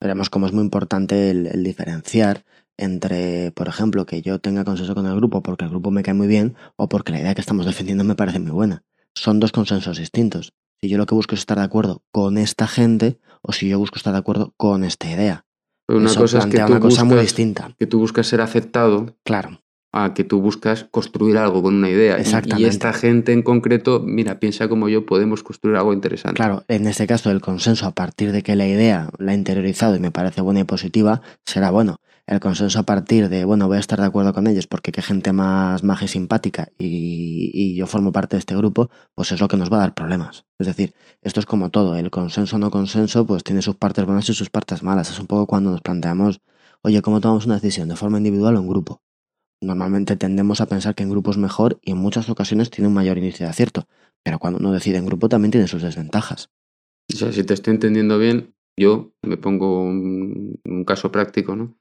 Veremos 0.00 0.30
cómo 0.30 0.46
es 0.46 0.52
muy 0.52 0.64
importante 0.64 1.30
el, 1.30 1.46
el 1.46 1.62
diferenciar 1.62 2.44
entre, 2.76 3.52
por 3.52 3.68
ejemplo, 3.68 4.04
que 4.04 4.20
yo 4.20 4.40
tenga 4.40 4.64
consenso 4.64 4.94
con 4.94 5.06
el 5.06 5.14
grupo 5.14 5.42
porque 5.42 5.64
el 5.64 5.70
grupo 5.70 5.90
me 5.90 6.02
cae 6.02 6.14
muy 6.14 6.26
bien 6.26 6.56
o 6.76 6.88
porque 6.88 7.12
la 7.12 7.20
idea 7.20 7.34
que 7.34 7.40
estamos 7.40 7.66
defendiendo 7.66 8.04
me 8.04 8.16
parece 8.16 8.40
muy 8.40 8.50
buena. 8.50 8.82
son 9.14 9.38
dos 9.38 9.52
consensos 9.52 9.98
distintos. 9.98 10.52
Si 10.84 10.90
yo 10.90 10.98
lo 10.98 11.06
que 11.06 11.14
busco 11.14 11.34
es 11.34 11.40
estar 11.40 11.56
de 11.56 11.64
acuerdo 11.64 12.02
con 12.12 12.36
esta 12.36 12.66
gente 12.66 13.18
o 13.40 13.52
si 13.54 13.70
yo 13.70 13.78
busco 13.78 13.96
estar 13.96 14.12
de 14.12 14.18
acuerdo 14.18 14.52
con 14.58 14.84
esta 14.84 15.10
idea. 15.10 15.46
Pero 15.86 15.98
una 15.98 16.10
Eso 16.10 16.20
cosa 16.20 16.40
es 16.40 16.46
que 16.46 16.58
tú 16.58 16.66
una 16.66 16.78
cosa 16.78 17.04
muy 17.04 17.14
buscas- 17.14 17.22
distinta. 17.22 17.74
que 17.78 17.86
tú 17.86 18.00
buscas 18.00 18.26
ser 18.26 18.42
aceptado 18.42 19.16
Claro, 19.24 19.62
a 19.94 20.12
que 20.12 20.24
tú 20.24 20.42
buscas 20.42 20.84
construir 20.90 21.38
algo 21.38 21.62
con 21.62 21.74
una 21.76 21.88
idea. 21.88 22.16
Y- 22.16 22.18
Y, 22.18 22.20
Exactamente. 22.20 22.68
esta 22.68 22.92
gente 22.92 23.32
en 23.32 23.40
concreto, 23.40 24.02
mira, 24.04 24.38
piensa 24.40 24.68
como 24.68 24.90
yo, 24.90 25.06
podemos 25.06 25.42
construir 25.42 25.78
algo 25.78 25.94
interesante. 25.94 26.36
claro. 26.36 26.64
En 26.68 26.86
este 26.86 27.06
caso, 27.06 27.30
el 27.30 27.40
consenso 27.40 27.86
a 27.86 27.92
partir 27.92 28.30
de 28.32 28.42
que 28.42 28.54
la 28.54 28.66
idea 28.68 29.08
la 29.16 29.32
he 29.32 29.36
interiorizado 29.36 29.96
y 29.96 30.00
me 30.00 30.10
parece 30.10 30.42
buena 30.42 30.60
y 30.60 30.64
positiva, 30.64 31.22
será 31.46 31.70
bueno. 31.70 31.96
El 32.26 32.40
consenso 32.40 32.78
a 32.78 32.84
partir 32.84 33.28
de, 33.28 33.44
bueno, 33.44 33.66
voy 33.66 33.76
a 33.76 33.80
estar 33.80 34.00
de 34.00 34.06
acuerdo 34.06 34.32
con 34.32 34.46
ellos 34.46 34.66
porque 34.66 34.92
qué 34.92 35.02
gente 35.02 35.34
más 35.34 35.84
maja 35.84 36.06
y 36.06 36.08
simpática 36.08 36.70
y, 36.78 37.50
y 37.52 37.76
yo 37.76 37.86
formo 37.86 38.12
parte 38.12 38.36
de 38.36 38.38
este 38.38 38.56
grupo, 38.56 38.88
pues 39.14 39.30
es 39.32 39.40
lo 39.40 39.48
que 39.48 39.58
nos 39.58 39.70
va 39.70 39.76
a 39.76 39.80
dar 39.80 39.94
problemas. 39.94 40.46
Es 40.58 40.66
decir, 40.66 40.94
esto 41.20 41.40
es 41.40 41.44
como 41.44 41.70
todo, 41.70 41.96
el 41.96 42.10
consenso 42.10 42.56
o 42.56 42.58
no 42.58 42.70
consenso, 42.70 43.26
pues 43.26 43.44
tiene 43.44 43.60
sus 43.60 43.76
partes 43.76 44.06
buenas 44.06 44.26
y 44.30 44.32
sus 44.32 44.48
partes 44.48 44.82
malas. 44.82 45.10
Es 45.10 45.20
un 45.20 45.26
poco 45.26 45.46
cuando 45.46 45.70
nos 45.70 45.82
planteamos, 45.82 46.40
oye, 46.80 47.02
¿cómo 47.02 47.20
tomamos 47.20 47.44
una 47.44 47.56
decisión? 47.56 47.88
¿De 47.88 47.96
forma 47.96 48.16
individual 48.16 48.56
o 48.56 48.60
en 48.60 48.68
grupo? 48.68 49.02
Normalmente 49.60 50.16
tendemos 50.16 50.62
a 50.62 50.66
pensar 50.66 50.94
que 50.94 51.02
en 51.02 51.10
grupo 51.10 51.30
es 51.30 51.36
mejor 51.36 51.78
y 51.82 51.90
en 51.90 51.98
muchas 51.98 52.30
ocasiones 52.30 52.70
tiene 52.70 52.88
un 52.88 52.94
mayor 52.94 53.18
índice 53.18 53.44
de 53.44 53.50
acierto. 53.50 53.86
Pero 54.22 54.38
cuando 54.38 54.58
uno 54.58 54.72
decide 54.72 54.96
en 54.96 55.04
grupo 55.04 55.28
también 55.28 55.50
tiene 55.52 55.68
sus 55.68 55.82
desventajas. 55.82 56.48
O 57.12 57.16
sea, 57.16 57.32
si 57.32 57.44
te 57.44 57.52
estoy 57.52 57.74
entendiendo 57.74 58.18
bien, 58.18 58.54
yo 58.78 59.12
me 59.22 59.36
pongo 59.36 59.82
un, 59.82 60.58
un 60.64 60.84
caso 60.84 61.12
práctico, 61.12 61.54
¿no? 61.54 61.76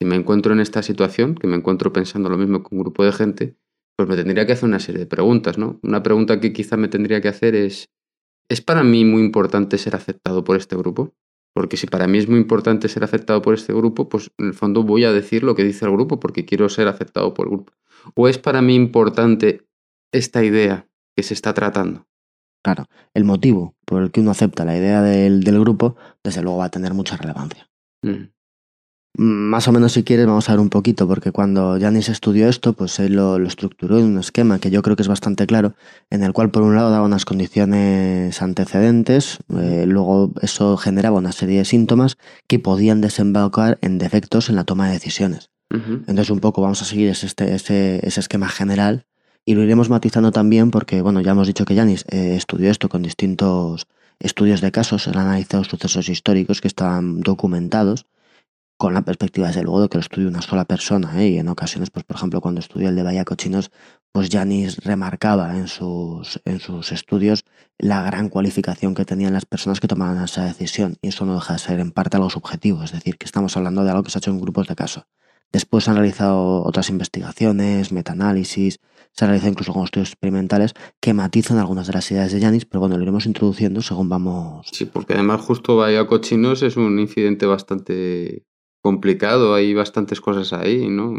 Si 0.00 0.06
me 0.06 0.16
encuentro 0.16 0.54
en 0.54 0.60
esta 0.60 0.82
situación, 0.82 1.34
que 1.34 1.46
me 1.46 1.56
encuentro 1.56 1.92
pensando 1.92 2.30
lo 2.30 2.38
mismo 2.38 2.62
que 2.62 2.74
un 2.74 2.80
grupo 2.80 3.04
de 3.04 3.12
gente, 3.12 3.56
pues 3.96 4.08
me 4.08 4.16
tendría 4.16 4.46
que 4.46 4.52
hacer 4.52 4.66
una 4.66 4.80
serie 4.80 5.00
de 5.00 5.06
preguntas, 5.06 5.58
¿no? 5.58 5.78
Una 5.82 6.02
pregunta 6.02 6.40
que 6.40 6.54
quizá 6.54 6.78
me 6.78 6.88
tendría 6.88 7.20
que 7.20 7.28
hacer 7.28 7.54
es, 7.54 7.90
¿es 8.48 8.62
para 8.62 8.82
mí 8.82 9.04
muy 9.04 9.20
importante 9.20 9.76
ser 9.76 9.94
aceptado 9.94 10.42
por 10.42 10.56
este 10.56 10.74
grupo? 10.74 11.14
Porque 11.54 11.76
si 11.76 11.86
para 11.86 12.06
mí 12.06 12.16
es 12.16 12.28
muy 12.28 12.38
importante 12.38 12.88
ser 12.88 13.04
aceptado 13.04 13.42
por 13.42 13.52
este 13.52 13.74
grupo, 13.74 14.08
pues 14.08 14.30
en 14.38 14.46
el 14.46 14.54
fondo 14.54 14.84
voy 14.84 15.04
a 15.04 15.12
decir 15.12 15.42
lo 15.42 15.54
que 15.54 15.64
dice 15.64 15.84
el 15.84 15.92
grupo 15.92 16.18
porque 16.18 16.46
quiero 16.46 16.70
ser 16.70 16.88
aceptado 16.88 17.34
por 17.34 17.46
el 17.46 17.50
grupo. 17.50 17.74
¿O 18.14 18.26
es 18.26 18.38
para 18.38 18.62
mí 18.62 18.74
importante 18.74 19.66
esta 20.12 20.42
idea 20.42 20.88
que 21.14 21.22
se 21.22 21.34
está 21.34 21.52
tratando? 21.52 22.06
Claro, 22.64 22.86
el 23.12 23.24
motivo 23.24 23.74
por 23.84 24.02
el 24.02 24.10
que 24.12 24.20
uno 24.20 24.30
acepta 24.30 24.64
la 24.64 24.78
idea 24.78 25.02
del, 25.02 25.42
del 25.42 25.60
grupo, 25.60 25.96
desde 26.24 26.40
luego 26.40 26.58
va 26.58 26.66
a 26.66 26.70
tener 26.70 26.94
mucha 26.94 27.18
relevancia. 27.18 27.68
Mm. 28.02 28.30
Más 29.16 29.66
o 29.66 29.72
menos 29.72 29.92
si 29.92 30.04
quieres 30.04 30.26
vamos 30.26 30.48
a 30.48 30.52
ver 30.52 30.60
un 30.60 30.70
poquito, 30.70 31.06
porque 31.08 31.32
cuando 31.32 31.76
Janis 31.80 32.08
estudió 32.08 32.48
esto, 32.48 32.72
pues 32.74 32.98
él 33.00 33.14
lo, 33.14 33.38
lo 33.38 33.48
estructuró 33.48 33.98
en 33.98 34.04
un 34.06 34.18
esquema 34.18 34.60
que 34.60 34.70
yo 34.70 34.82
creo 34.82 34.94
que 34.96 35.02
es 35.02 35.08
bastante 35.08 35.46
claro, 35.46 35.74
en 36.10 36.22
el 36.22 36.32
cual 36.32 36.50
por 36.50 36.62
un 36.62 36.76
lado 36.76 36.90
daba 36.90 37.04
unas 37.04 37.24
condiciones 37.24 38.40
antecedentes, 38.40 39.38
eh, 39.58 39.84
luego 39.86 40.32
eso 40.42 40.76
generaba 40.76 41.18
una 41.18 41.32
serie 41.32 41.58
de 41.58 41.64
síntomas 41.64 42.16
que 42.46 42.58
podían 42.60 43.00
desembocar 43.00 43.78
en 43.82 43.98
defectos 43.98 44.48
en 44.48 44.56
la 44.56 44.64
toma 44.64 44.86
de 44.86 44.92
decisiones. 44.94 45.50
Entonces 46.08 46.30
un 46.30 46.40
poco 46.40 46.62
vamos 46.62 46.80
a 46.82 46.84
seguir 46.84 47.08
ese, 47.08 47.26
este- 47.26 47.54
ese, 47.54 48.00
ese 48.06 48.20
esquema 48.20 48.48
general 48.48 49.06
y 49.44 49.54
lo 49.54 49.62
iremos 49.62 49.88
matizando 49.90 50.32
también 50.32 50.70
porque, 50.70 51.02
bueno, 51.02 51.20
ya 51.20 51.32
hemos 51.32 51.46
dicho 51.46 51.64
que 51.64 51.74
Yanis 51.74 52.04
eh, 52.10 52.34
estudió 52.36 52.70
esto 52.70 52.88
con 52.88 53.02
distintos 53.02 53.86
estudios 54.18 54.60
de 54.60 54.70
casos, 54.72 55.06
él 55.06 55.16
ha 55.16 55.22
analizado 55.22 55.64
sucesos 55.64 56.08
históricos 56.08 56.60
que 56.60 56.68
estaban 56.68 57.20
documentados 57.20 58.06
con 58.80 58.94
la 58.94 59.02
perspectiva, 59.02 59.48
desde 59.48 59.62
luego, 59.62 59.82
de 59.82 59.88
que 59.90 59.98
lo 59.98 60.00
estudia 60.00 60.26
una 60.26 60.40
sola 60.40 60.64
persona. 60.64 61.22
¿eh? 61.22 61.28
Y 61.28 61.38
en 61.38 61.48
ocasiones, 61.48 61.90
pues 61.90 62.02
por 62.06 62.16
ejemplo, 62.16 62.40
cuando 62.40 62.60
estudió 62.60 62.88
el 62.88 62.96
de 62.96 63.02
Bahía 63.02 63.26
Cochinos, 63.26 63.70
pues 64.10 64.30
Yanis 64.30 64.78
remarcaba 64.78 65.54
en 65.58 65.68
sus, 65.68 66.40
en 66.46 66.60
sus 66.60 66.90
estudios 66.90 67.44
la 67.76 68.02
gran 68.02 68.30
cualificación 68.30 68.94
que 68.94 69.04
tenían 69.04 69.34
las 69.34 69.44
personas 69.44 69.80
que 69.80 69.86
tomaban 69.86 70.24
esa 70.24 70.46
decisión. 70.46 70.96
Y 71.02 71.08
eso 71.08 71.26
no 71.26 71.34
deja 71.34 71.52
de 71.52 71.58
ser 71.58 71.78
en 71.78 71.90
parte 71.90 72.16
algo 72.16 72.30
subjetivo, 72.30 72.82
es 72.82 72.92
decir, 72.92 73.18
que 73.18 73.26
estamos 73.26 73.54
hablando 73.54 73.84
de 73.84 73.90
algo 73.90 74.02
que 74.02 74.10
se 74.10 74.16
ha 74.16 74.20
hecho 74.20 74.30
en 74.30 74.40
grupos 74.40 74.66
de 74.66 74.76
caso. 74.76 75.04
Después 75.52 75.84
se 75.84 75.90
han 75.90 75.96
realizado 75.96 76.64
otras 76.64 76.88
investigaciones, 76.88 77.92
metaanálisis, 77.92 78.78
se 79.12 79.24
han 79.26 79.28
realizado 79.28 79.52
incluso 79.52 79.74
con 79.74 79.84
estudios 79.84 80.08
experimentales 80.08 80.72
que 81.00 81.12
matizan 81.12 81.58
algunas 81.58 81.86
de 81.86 81.92
las 81.92 82.10
ideas 82.10 82.32
de 82.32 82.40
Yanis, 82.40 82.64
pero 82.64 82.80
bueno, 82.80 82.96
lo 82.96 83.02
iremos 83.02 83.26
introduciendo 83.26 83.82
según 83.82 84.08
vamos. 84.08 84.68
Sí, 84.72 84.86
porque 84.86 85.12
además 85.12 85.42
justo 85.42 85.76
Bahía 85.76 86.06
Cochinos 86.06 86.62
es 86.62 86.78
un 86.78 86.98
incidente 86.98 87.44
bastante 87.44 88.46
complicado, 88.82 89.54
hay 89.54 89.74
bastantes 89.74 90.20
cosas 90.20 90.52
ahí, 90.52 90.88
¿no? 90.88 91.14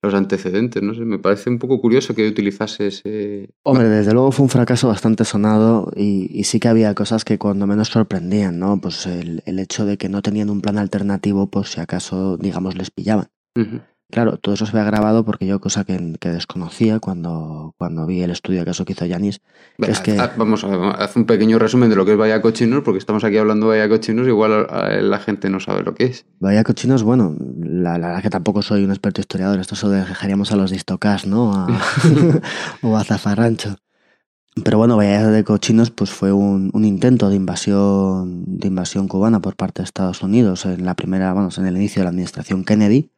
Los 0.00 0.14
antecedentes, 0.14 0.82
no 0.82 0.94
sé, 0.94 1.00
me 1.00 1.18
parece 1.18 1.50
un 1.50 1.58
poco 1.58 1.80
curioso 1.80 2.14
que 2.14 2.26
utilizase 2.26 2.86
ese... 2.88 3.50
Hombre, 3.64 3.88
desde 3.88 4.12
luego 4.12 4.32
fue 4.32 4.44
un 4.44 4.50
fracaso 4.50 4.88
bastante 4.88 5.24
sonado 5.24 5.92
y, 5.94 6.30
y 6.32 6.44
sí 6.44 6.58
que 6.58 6.68
había 6.68 6.94
cosas 6.94 7.24
que 7.24 7.38
cuando 7.38 7.66
menos 7.66 7.88
sorprendían, 7.88 8.58
¿no? 8.58 8.80
Pues 8.80 9.06
el, 9.06 9.42
el 9.46 9.58
hecho 9.58 9.84
de 9.84 9.98
que 9.98 10.08
no 10.08 10.22
tenían 10.22 10.50
un 10.50 10.60
plan 10.60 10.78
alternativo 10.78 11.50
por 11.50 11.66
si 11.66 11.80
acaso, 11.80 12.36
digamos, 12.38 12.76
les 12.76 12.90
pillaban. 12.90 13.28
Ujú. 13.56 13.80
Claro, 14.12 14.36
todo 14.36 14.54
eso 14.54 14.66
se 14.66 14.76
había 14.76 14.84
grabado 14.90 15.24
porque 15.24 15.46
yo, 15.46 15.58
cosa 15.58 15.84
que, 15.84 16.16
que 16.20 16.28
desconocía 16.28 17.00
cuando, 17.00 17.74
cuando 17.78 18.04
vi 18.04 18.20
el 18.20 18.30
estudio 18.30 18.58
de 18.60 18.66
caso 18.66 18.84
que 18.84 18.92
hizo 18.92 19.06
Yanis, 19.06 19.40
Es 19.78 20.00
que- 20.00 20.18
haz- 20.20 20.36
Vamos 20.36 20.62
a 20.64 20.90
hacer 20.90 21.20
un 21.22 21.26
pequeño 21.26 21.58
resumen 21.58 21.88
de 21.88 21.96
lo 21.96 22.04
que 22.04 22.12
es 22.12 22.18
Bahía 22.18 22.42
Cochinos, 22.42 22.82
porque 22.84 22.98
estamos 22.98 23.24
aquí 23.24 23.38
hablando 23.38 23.70
de 23.70 23.78
Bahía 23.78 23.88
Cochinos, 23.88 24.28
igual 24.28 24.66
la 25.10 25.18
gente 25.18 25.48
no 25.48 25.60
sabe 25.60 25.82
lo 25.82 25.94
que 25.94 26.04
es. 26.04 26.26
Bahía 26.40 26.62
Cochinos, 26.62 27.02
bueno, 27.02 27.34
la, 27.58 27.96
la 27.96 28.08
verdad 28.08 28.22
que 28.22 28.28
tampoco 28.28 28.60
soy 28.60 28.84
un 28.84 28.90
experto 28.90 29.22
historiador, 29.22 29.58
esto 29.60 29.76
se 29.76 29.86
lo 29.86 29.92
dejaríamos 29.92 30.52
a 30.52 30.56
los 30.56 30.68
de 30.70 30.76
Istocas, 30.76 31.26
¿no? 31.26 31.54
A- 31.54 31.80
o 32.82 32.96
a 32.98 33.04
Zafarrancho. 33.04 33.76
Pero 34.62 34.76
bueno, 34.76 34.98
Bahía 34.98 35.26
de 35.28 35.44
Cochinos 35.44 35.90
pues 35.90 36.10
fue 36.10 36.30
un, 36.32 36.70
un 36.74 36.84
intento 36.84 37.30
de 37.30 37.36
invasión, 37.36 38.44
de 38.58 38.68
invasión 38.68 39.08
cubana 39.08 39.40
por 39.40 39.56
parte 39.56 39.80
de 39.80 39.84
Estados 39.86 40.22
Unidos 40.22 40.66
en 40.66 40.84
la 40.84 40.94
primera, 40.94 41.32
vamos, 41.32 41.56
en 41.56 41.64
el 41.64 41.76
inicio 41.78 42.00
de 42.00 42.04
la 42.04 42.10
administración 42.10 42.62
Kennedy, 42.64 43.08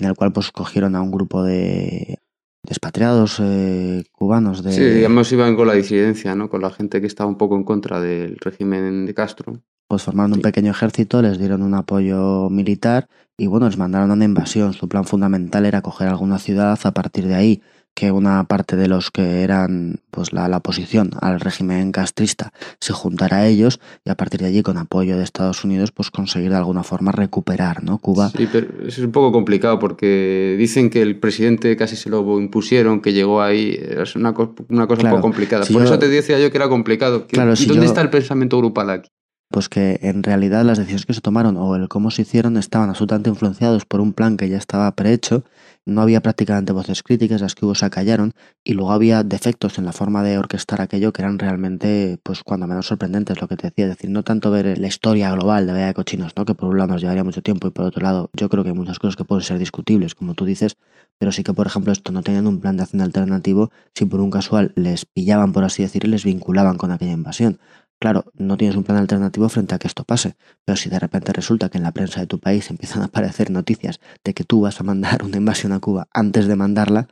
en 0.00 0.06
el 0.06 0.14
cual 0.14 0.32
pues 0.32 0.50
cogieron 0.50 0.96
a 0.96 1.02
un 1.02 1.10
grupo 1.10 1.42
de 1.42 2.18
despatriados 2.66 3.40
eh, 3.40 4.04
cubanos 4.12 4.62
de... 4.62 4.72
Sí, 4.72 4.84
digamos, 4.84 5.30
iban 5.32 5.56
con 5.56 5.66
la 5.66 5.74
disidencia, 5.74 6.34
¿no? 6.34 6.50
Con 6.50 6.62
la 6.62 6.70
gente 6.70 7.00
que 7.00 7.06
estaba 7.06 7.28
un 7.28 7.38
poco 7.38 7.56
en 7.56 7.64
contra 7.64 8.00
del 8.00 8.36
régimen 8.38 9.06
de 9.06 9.14
Castro. 9.14 9.60
pues 9.88 10.02
formaron 10.02 10.34
un 10.34 10.40
pequeño 10.40 10.70
ejército, 10.70 11.22
les 11.22 11.38
dieron 11.38 11.62
un 11.62 11.74
apoyo 11.74 12.48
militar 12.50 13.08
y 13.36 13.46
bueno, 13.46 13.66
les 13.66 13.78
mandaron 13.78 14.10
a 14.10 14.14
una 14.14 14.24
invasión. 14.24 14.72
Su 14.72 14.88
plan 14.88 15.04
fundamental 15.04 15.66
era 15.66 15.82
coger 15.82 16.08
alguna 16.08 16.38
ciudad 16.38 16.78
a 16.82 16.92
partir 16.92 17.26
de 17.26 17.34
ahí 17.34 17.62
que 17.94 18.12
una 18.12 18.44
parte 18.44 18.76
de 18.76 18.88
los 18.88 19.10
que 19.10 19.42
eran 19.42 20.00
pues 20.10 20.32
la, 20.32 20.48
la 20.48 20.58
oposición 20.58 21.10
al 21.20 21.40
régimen 21.40 21.92
castrista 21.92 22.52
se 22.80 22.92
juntara 22.92 23.38
a 23.38 23.46
ellos 23.46 23.80
y 24.04 24.10
a 24.10 24.14
partir 24.14 24.40
de 24.40 24.46
allí 24.46 24.62
con 24.62 24.78
apoyo 24.78 25.16
de 25.18 25.24
Estados 25.24 25.64
Unidos 25.64 25.92
pues 25.92 26.10
conseguir 26.10 26.50
de 26.50 26.56
alguna 26.56 26.82
forma 26.82 27.12
recuperar 27.12 27.82
¿no? 27.84 27.98
Cuba 27.98 28.30
Sí, 28.30 28.48
pero 28.50 28.68
es 28.86 28.98
un 28.98 29.12
poco 29.12 29.32
complicado 29.32 29.78
porque 29.78 30.56
dicen 30.58 30.88
que 30.88 31.02
el 31.02 31.18
presidente 31.18 31.76
casi 31.76 31.96
se 31.96 32.08
lo 32.10 32.38
impusieron, 32.40 33.00
que 33.00 33.12
llegó 33.12 33.42
ahí. 33.42 33.78
Es 33.80 34.16
una, 34.16 34.30
una 34.68 34.86
cosa 34.86 35.00
Claro, 35.00 35.16
un 35.16 35.20
poco 35.20 35.22
complicada. 35.22 35.64
si 35.64 35.72
Por 35.72 35.82
yo- 35.82 35.88
eso 35.88 35.98
te 35.98 36.08
decía 36.08 36.38
yo 36.38 36.50
que 36.50 36.56
era 36.56 36.68
complicado. 36.68 37.26
Claro, 37.26 37.52
¿Y 37.52 37.56
si 37.56 37.66
dónde 37.66 37.82
yo- 37.84 37.88
está 37.88 38.00
el 38.00 38.10
pensamiento 38.10 38.56
grupal 38.58 38.90
aquí? 38.90 39.08
pues 39.52 39.68
que 39.68 39.98
en 40.02 40.22
realidad 40.22 40.64
las 40.64 40.78
decisiones 40.78 41.06
que 41.06 41.12
se 41.12 41.20
tomaron 41.20 41.56
o 41.56 41.74
el 41.74 41.88
cómo 41.88 42.12
se 42.12 42.22
hicieron 42.22 42.56
estaban 42.56 42.88
absolutamente 42.88 43.30
influenciados 43.30 43.84
por 43.84 44.00
un 44.00 44.12
plan 44.12 44.36
que 44.36 44.48
ya 44.48 44.56
estaba 44.56 44.94
prehecho, 44.94 45.42
no 45.86 46.02
había 46.02 46.20
prácticamente 46.20 46.72
voces 46.72 47.02
críticas, 47.02 47.40
las 47.40 47.54
que 47.54 47.64
hubo 47.64 47.74
se 47.74 47.86
acallaron 47.86 48.32
y 48.64 48.74
luego 48.74 48.92
había 48.92 49.22
defectos 49.24 49.78
en 49.78 49.84
la 49.84 49.92
forma 49.92 50.22
de 50.22 50.38
orquestar 50.38 50.80
aquello 50.80 51.12
que 51.12 51.22
eran 51.22 51.38
realmente, 51.38 52.18
pues 52.22 52.42
cuando 52.42 52.66
menos 52.66 52.86
sorprendentes, 52.86 53.40
lo 53.40 53.48
que 53.48 53.56
te 53.56 53.68
decía, 53.68 53.86
es 53.86 53.90
decir, 53.90 54.10
no 54.10 54.22
tanto 54.22 54.50
ver 54.50 54.78
la 54.78 54.86
historia 54.86 55.30
global 55.32 55.66
de 55.66 55.72
de 55.72 55.94
Cochinos, 55.94 56.32
¿no? 56.36 56.44
que 56.44 56.54
por 56.54 56.68
un 56.68 56.78
lado 56.78 56.92
nos 56.92 57.00
llevaría 57.00 57.24
mucho 57.24 57.42
tiempo 57.42 57.66
y 57.68 57.70
por 57.70 57.86
otro 57.86 58.02
lado 58.02 58.30
yo 58.34 58.48
creo 58.48 58.62
que 58.64 58.70
hay 58.70 58.76
muchas 58.76 58.98
cosas 58.98 59.16
que 59.16 59.24
pueden 59.24 59.44
ser 59.44 59.58
discutibles, 59.58 60.14
como 60.14 60.34
tú 60.34 60.44
dices, 60.44 60.76
pero 61.18 61.32
sí 61.32 61.42
que 61.42 61.54
por 61.54 61.66
ejemplo 61.66 61.92
esto 61.92 62.12
no 62.12 62.22
tenían 62.22 62.46
un 62.46 62.60
plan 62.60 62.76
de 62.76 62.82
acción 62.84 63.02
alternativo 63.02 63.70
si 63.94 64.04
por 64.04 64.20
un 64.20 64.30
casual 64.30 64.72
les 64.76 65.06
pillaban, 65.06 65.52
por 65.52 65.64
así 65.64 65.82
decir, 65.82 66.04
y 66.04 66.08
les 66.08 66.24
vinculaban 66.24 66.76
con 66.76 66.90
aquella 66.92 67.12
invasión. 67.12 67.58
Claro, 68.00 68.24
no 68.34 68.56
tienes 68.56 68.76
un 68.76 68.82
plan 68.84 68.96
alternativo 68.96 69.48
frente 69.50 69.74
a 69.74 69.78
que 69.78 69.86
esto 69.86 70.04
pase, 70.04 70.34
pero 70.64 70.74
si 70.76 70.88
de 70.88 70.98
repente 70.98 71.32
resulta 71.34 71.68
que 71.68 71.76
en 71.78 71.84
la 71.84 71.92
prensa 71.92 72.18
de 72.20 72.26
tu 72.26 72.38
país 72.40 72.70
empiezan 72.70 73.02
a 73.02 73.06
aparecer 73.06 73.50
noticias 73.50 74.00
de 74.24 74.32
que 74.32 74.42
tú 74.42 74.62
vas 74.62 74.80
a 74.80 74.84
mandar 74.84 75.22
una 75.22 75.36
invasión 75.36 75.72
a 75.72 75.80
Cuba 75.80 76.08
antes 76.12 76.46
de 76.46 76.56
mandarla, 76.56 77.08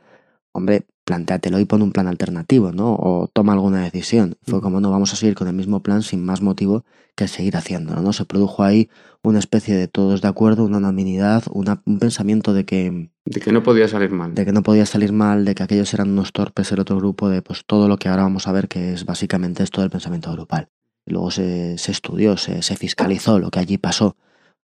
hombre, 0.51 0.87
plantéatelo 1.05 1.59
y 1.59 1.65
pon 1.65 1.83
un 1.83 1.91
plan 1.91 2.07
alternativo, 2.07 2.71
¿no? 2.71 2.95
O 2.95 3.27
toma 3.31 3.53
alguna 3.53 3.81
decisión. 3.83 4.35
Fue 4.43 4.61
como, 4.61 4.79
no, 4.81 4.89
vamos 4.89 5.13
a 5.13 5.15
seguir 5.15 5.35
con 5.35 5.47
el 5.47 5.53
mismo 5.55 5.81
plan 5.83 6.01
sin 6.01 6.23
más 6.25 6.41
motivo 6.41 6.85
que 7.15 7.27
seguir 7.27 7.55
haciéndolo, 7.55 8.01
¿no? 8.01 8.11
Se 8.13 8.25
produjo 8.25 8.63
ahí 8.63 8.89
una 9.23 9.37
especie 9.39 9.75
de 9.75 9.87
todos 9.87 10.21
de 10.21 10.27
acuerdo, 10.27 10.65
una 10.65 10.77
unanimidad, 10.77 11.43
una- 11.51 11.81
un 11.85 11.99
pensamiento 11.99 12.53
de 12.53 12.65
que, 12.65 13.11
De 13.25 13.39
que 13.39 13.51
no 13.51 13.61
podía 13.61 13.87
salir 13.87 14.09
mal. 14.11 14.33
de 14.33 14.43
que 14.45 14.51
no 14.51 14.63
podía 14.63 14.85
salir 14.87 15.11
mal, 15.13 15.45
de 15.45 15.53
que 15.53 15.61
aquellos 15.63 15.93
eran 15.93 16.09
unos 16.09 16.31
torpes, 16.31 16.71
el 16.71 16.79
otro 16.79 16.97
grupo, 16.97 17.29
de 17.29 17.41
pues 17.43 17.63
todo 17.65 17.87
lo 17.87 17.97
que 17.97 18.09
ahora 18.09 18.23
vamos 18.23 18.47
a 18.47 18.51
ver 18.51 18.67
que 18.67 18.93
es 18.93 19.05
básicamente 19.05 19.61
esto 19.63 19.81
del 19.81 19.89
pensamiento 19.91 20.31
grupal. 20.31 20.69
Luego 21.09 21.31
se, 21.31 21.77
se 21.77 21.91
estudió, 21.91 22.37
se, 22.37 22.61
se 22.61 22.75
fiscalizó 22.75 23.39
lo 23.39 23.51
que 23.51 23.59
allí 23.59 23.77
pasó 23.77 24.15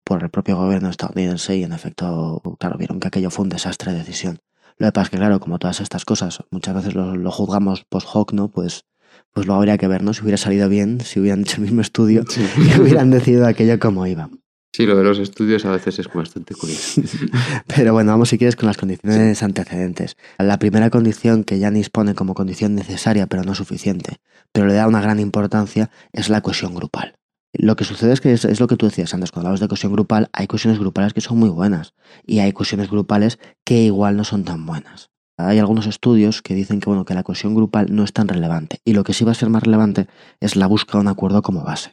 por 0.03 0.21
el 0.23 0.29
propio 0.29 0.57
gobierno 0.57 0.89
estadounidense 0.89 1.55
y 1.55 1.63
en 1.63 1.71
efecto, 1.71 2.41
claro, 2.59 2.77
vieron 2.77 2.99
que 2.99 3.07
aquello 3.07 3.29
fue 3.29 3.43
un 3.43 3.49
desastre 3.49 3.93
de 3.93 3.99
decisión. 3.99 4.39
Lo 4.77 4.87
que 4.87 4.91
pasa 4.91 5.05
es 5.05 5.09
que, 5.11 5.17
claro, 5.17 5.39
como 5.39 5.59
todas 5.59 5.79
estas 5.81 6.03
cosas, 6.05 6.43
muchas 6.51 6.75
veces 6.75 6.95
lo, 6.95 7.15
lo 7.15 7.31
juzgamos 7.31 7.85
post 7.85 8.07
hoc, 8.13 8.33
¿no? 8.33 8.49
Pues 8.49 8.85
pues 9.31 9.47
luego 9.47 9.59
habría 9.59 9.77
que 9.77 9.87
ver, 9.87 10.03
¿no? 10.03 10.13
Si 10.13 10.21
hubiera 10.21 10.37
salido 10.37 10.69
bien, 10.69 11.01
si 11.01 11.19
hubieran 11.19 11.41
hecho 11.41 11.57
el 11.57 11.63
mismo 11.63 11.81
estudio, 11.81 12.23
y 12.57 12.79
hubieran 12.79 13.09
decidido 13.09 13.47
aquello 13.47 13.79
como 13.79 14.05
iba. 14.05 14.29
Sí, 14.75 14.87
lo 14.87 14.97
de 14.97 15.03
los 15.03 15.19
estudios 15.19 15.65
a 15.65 15.71
veces 15.71 15.99
es 15.99 16.11
bastante 16.11 16.55
curioso. 16.55 16.99
Pero 17.67 17.93
bueno, 17.93 18.11
vamos 18.11 18.29
si 18.29 18.39
quieres 18.39 18.55
con 18.55 18.65
las 18.65 18.75
condiciones 18.75 19.43
antecedentes. 19.43 20.17
La 20.39 20.57
primera 20.57 20.89
condición 20.89 21.43
que 21.43 21.59
Janis 21.59 21.91
pone 21.91 22.15
como 22.15 22.33
condición 22.33 22.73
necesaria 22.73 23.27
pero 23.27 23.43
no 23.43 23.53
suficiente, 23.53 24.17
pero 24.51 24.65
le 24.65 24.73
da 24.73 24.87
una 24.87 24.99
gran 24.99 25.19
importancia, 25.19 25.91
es 26.11 26.29
la 26.29 26.41
cohesión 26.41 26.73
grupal. 26.73 27.19
Lo 27.53 27.75
que 27.75 27.83
sucede 27.83 28.13
es 28.13 28.21
que 28.21 28.33
es, 28.33 28.59
lo 28.59 28.65
que 28.65 28.75
tú 28.75 28.87
decías 28.87 29.13
antes, 29.13 29.31
cuando 29.31 29.49
hablamos 29.49 29.59
de 29.59 29.67
cohesión 29.67 29.93
grupal, 29.93 30.29
hay 30.33 30.47
cohesiones 30.47 30.79
grupales 30.79 31.13
que 31.13 31.21
son 31.21 31.37
muy 31.37 31.49
buenas 31.49 31.93
y 32.25 32.39
hay 32.39 32.51
cohesiones 32.51 32.89
grupales 32.89 33.37
que 33.63 33.83
igual 33.83 34.17
no 34.17 34.23
son 34.23 34.43
tan 34.43 34.65
buenas. 34.65 35.11
Hay 35.37 35.59
algunos 35.59 35.85
estudios 35.85 36.41
que 36.41 36.55
dicen 36.55 36.79
que, 36.79 36.89
bueno, 36.89 37.05
que 37.05 37.13
la 37.13 37.21
cohesión 37.21 37.53
grupal 37.53 37.93
no 37.93 38.03
es 38.03 38.11
tan 38.11 38.27
relevante 38.27 38.79
y 38.85 38.93
lo 38.93 39.03
que 39.03 39.13
sí 39.13 39.23
va 39.23 39.33
a 39.33 39.35
ser 39.35 39.49
más 39.49 39.61
relevante 39.61 40.07
es 40.39 40.55
la 40.55 40.65
búsqueda 40.65 40.97
de 40.97 41.01
un 41.01 41.07
acuerdo 41.09 41.43
como 41.43 41.63
base 41.63 41.91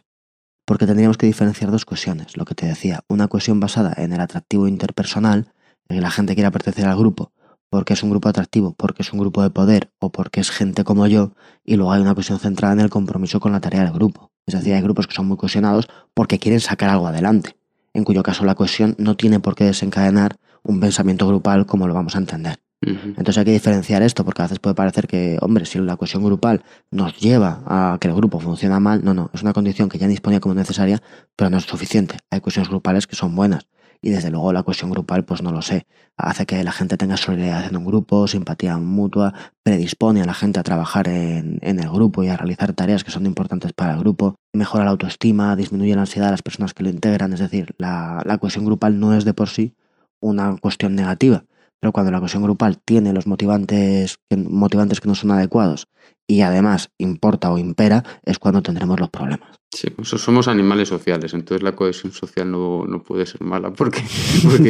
porque 0.70 0.86
tendríamos 0.86 1.18
que 1.18 1.26
diferenciar 1.26 1.72
dos 1.72 1.84
cohesiones, 1.84 2.36
lo 2.36 2.44
que 2.44 2.54
te 2.54 2.64
decía, 2.64 3.00
una 3.08 3.26
cohesión 3.26 3.58
basada 3.58 3.92
en 3.96 4.12
el 4.12 4.20
atractivo 4.20 4.68
interpersonal, 4.68 5.52
en 5.88 5.96
que 5.96 6.00
la 6.00 6.12
gente 6.12 6.36
quiera 6.36 6.52
pertenecer 6.52 6.86
al 6.86 6.96
grupo 6.96 7.32
porque 7.68 7.94
es 7.94 8.04
un 8.04 8.10
grupo 8.10 8.28
atractivo, 8.28 8.74
porque 8.74 9.02
es 9.02 9.12
un 9.12 9.18
grupo 9.18 9.42
de 9.42 9.50
poder 9.50 9.92
o 9.98 10.12
porque 10.12 10.40
es 10.40 10.52
gente 10.52 10.84
como 10.84 11.08
yo, 11.08 11.32
y 11.64 11.74
luego 11.74 11.90
hay 11.90 12.00
una 12.00 12.14
cohesión 12.14 12.38
centrada 12.38 12.74
en 12.74 12.78
el 12.78 12.88
compromiso 12.88 13.40
con 13.40 13.50
la 13.50 13.60
tarea 13.60 13.82
del 13.82 13.92
grupo. 13.92 14.30
Es 14.46 14.54
decir, 14.54 14.72
hay 14.74 14.80
grupos 14.80 15.08
que 15.08 15.14
son 15.14 15.26
muy 15.26 15.36
cohesionados 15.36 15.88
porque 16.14 16.38
quieren 16.38 16.60
sacar 16.60 16.88
algo 16.88 17.08
adelante, 17.08 17.56
en 17.92 18.04
cuyo 18.04 18.22
caso 18.22 18.44
la 18.44 18.54
cohesión 18.54 18.94
no 18.96 19.16
tiene 19.16 19.40
por 19.40 19.56
qué 19.56 19.64
desencadenar 19.64 20.36
un 20.62 20.78
pensamiento 20.78 21.26
grupal 21.26 21.66
como 21.66 21.88
lo 21.88 21.94
vamos 21.94 22.14
a 22.14 22.18
entender. 22.18 22.60
Entonces 22.82 23.36
hay 23.36 23.44
que 23.44 23.52
diferenciar 23.52 24.02
esto, 24.02 24.24
porque 24.24 24.40
a 24.42 24.46
veces 24.46 24.58
puede 24.58 24.74
parecer 24.74 25.06
que, 25.06 25.36
hombre, 25.42 25.66
si 25.66 25.78
la 25.78 25.96
cohesión 25.96 26.24
grupal 26.24 26.62
nos 26.90 27.18
lleva 27.18 27.62
a 27.66 27.98
que 28.00 28.08
el 28.08 28.14
grupo 28.14 28.40
funcione 28.40 28.78
mal, 28.80 29.04
no, 29.04 29.12
no, 29.12 29.30
es 29.34 29.42
una 29.42 29.52
condición 29.52 29.90
que 29.90 29.98
ya 29.98 30.08
disponía 30.08 30.40
como 30.40 30.54
necesaria, 30.54 31.02
pero 31.36 31.50
no 31.50 31.58
es 31.58 31.64
suficiente. 31.64 32.16
Hay 32.30 32.40
cohesiones 32.40 32.70
grupales 32.70 33.06
que 33.06 33.16
son 33.16 33.36
buenas. 33.36 33.68
Y 34.02 34.08
desde 34.08 34.30
luego 34.30 34.54
la 34.54 34.62
cohesión 34.62 34.90
grupal, 34.90 35.26
pues 35.26 35.42
no 35.42 35.52
lo 35.52 35.60
sé. 35.60 35.86
Hace 36.16 36.46
que 36.46 36.64
la 36.64 36.72
gente 36.72 36.96
tenga 36.96 37.18
solidaridad 37.18 37.66
en 37.66 37.76
un 37.76 37.84
grupo, 37.84 38.26
simpatía 38.26 38.78
mutua, 38.78 39.34
predispone 39.62 40.22
a 40.22 40.24
la 40.24 40.32
gente 40.32 40.58
a 40.58 40.62
trabajar 40.62 41.06
en, 41.06 41.58
en 41.60 41.80
el 41.80 41.90
grupo 41.90 42.22
y 42.22 42.28
a 42.28 42.36
realizar 42.38 42.72
tareas 42.72 43.04
que 43.04 43.10
son 43.10 43.26
importantes 43.26 43.74
para 43.74 43.92
el 43.92 43.98
grupo, 44.00 44.36
mejora 44.54 44.84
la 44.84 44.92
autoestima, 44.92 45.54
disminuye 45.54 45.94
la 45.94 46.02
ansiedad 46.02 46.28
de 46.28 46.32
las 46.32 46.42
personas 46.42 46.72
que 46.72 46.82
lo 46.82 46.88
integran. 46.88 47.34
Es 47.34 47.40
decir, 47.40 47.74
la, 47.76 48.22
la 48.24 48.38
cohesión 48.38 48.64
grupal 48.64 48.98
no 48.98 49.14
es 49.14 49.26
de 49.26 49.34
por 49.34 49.50
sí 49.50 49.74
una 50.18 50.56
cuestión 50.56 50.94
negativa 50.94 51.44
pero 51.80 51.92
cuando 51.92 52.12
la 52.12 52.18
cohesión 52.18 52.42
grupal 52.42 52.78
tiene 52.78 53.12
los 53.12 53.26
motivantes 53.26 54.18
que, 54.28 54.36
motivantes 54.36 55.00
que 55.00 55.08
no 55.08 55.14
son 55.14 55.30
adecuados 55.30 55.88
y 56.28 56.42
además 56.42 56.90
importa 56.98 57.50
o 57.50 57.58
impera, 57.58 58.04
es 58.22 58.38
cuando 58.38 58.62
tendremos 58.62 59.00
los 59.00 59.10
problemas. 59.10 59.56
Sí, 59.74 59.90
pues 59.90 60.08
somos 60.08 60.46
animales 60.46 60.88
sociales, 60.88 61.34
entonces 61.34 61.62
la 61.62 61.74
cohesión 61.74 62.12
social 62.12 62.50
no, 62.50 63.02
puede 63.04 63.26
ser 63.26 63.42
mala, 63.42 63.72
porque, 63.76 64.02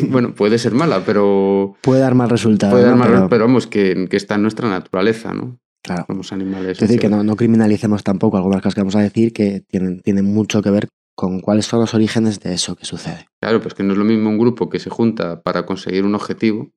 bueno, 0.09 0.35
puede 0.35 0.59
ser 0.59 0.73
mala, 0.73 1.03
pero... 1.05 1.75
Puede 1.83 2.01
dar 2.01 2.15
mal 2.15 2.31
resultado. 2.31 2.73
Puede 2.73 2.87
dar 2.87 2.97
mal 2.97 3.27
pero... 3.29 3.47
vamos, 3.47 3.67
que, 3.67 4.09
está 4.11 4.37
en 4.37 4.43
nuestra 4.43 4.71
naturaleza, 4.71 5.35
¿no? 5.35 5.59
Claro. 5.83 6.05
Somos 6.07 6.33
animales. 6.33 6.73
Es 6.73 6.81
decir, 6.81 7.01
que 7.01 7.09
no, 7.09 7.25
no, 7.25 7.37
criminalicemos 7.37 8.05
tampoco 8.05 8.37
algunas 8.37 8.61
cosas 8.61 8.75
que 8.75 8.81
vamos 8.83 8.97
a 8.97 9.01
decir 9.01 9.33
que 9.33 9.63
tienen, 9.67 10.01
tienen 10.01 10.27
mucho 10.27 10.63
que 10.63 10.71
ver 10.71 10.89
con 11.15 11.41
cuáles 11.41 11.67
son 11.67 11.81
los 11.81 11.93
orígenes 11.95 12.41
de 12.41 12.55
eso 12.55 12.77
que 12.77 12.85
sucede. 12.85 13.27
Claro, 13.43 13.61
pues 13.61 13.75
que 13.75 13.83
no 13.83 13.93
es 13.93 13.99
lo 13.99 14.05
mismo 14.05 14.31
un 14.31 14.39
grupo 14.39 14.69
que 14.71 14.79
se 14.79 14.89
junta 14.89 15.43
para 15.43 15.67
conseguir 15.67 16.05
un 16.05 16.15
objetivo 16.15 16.71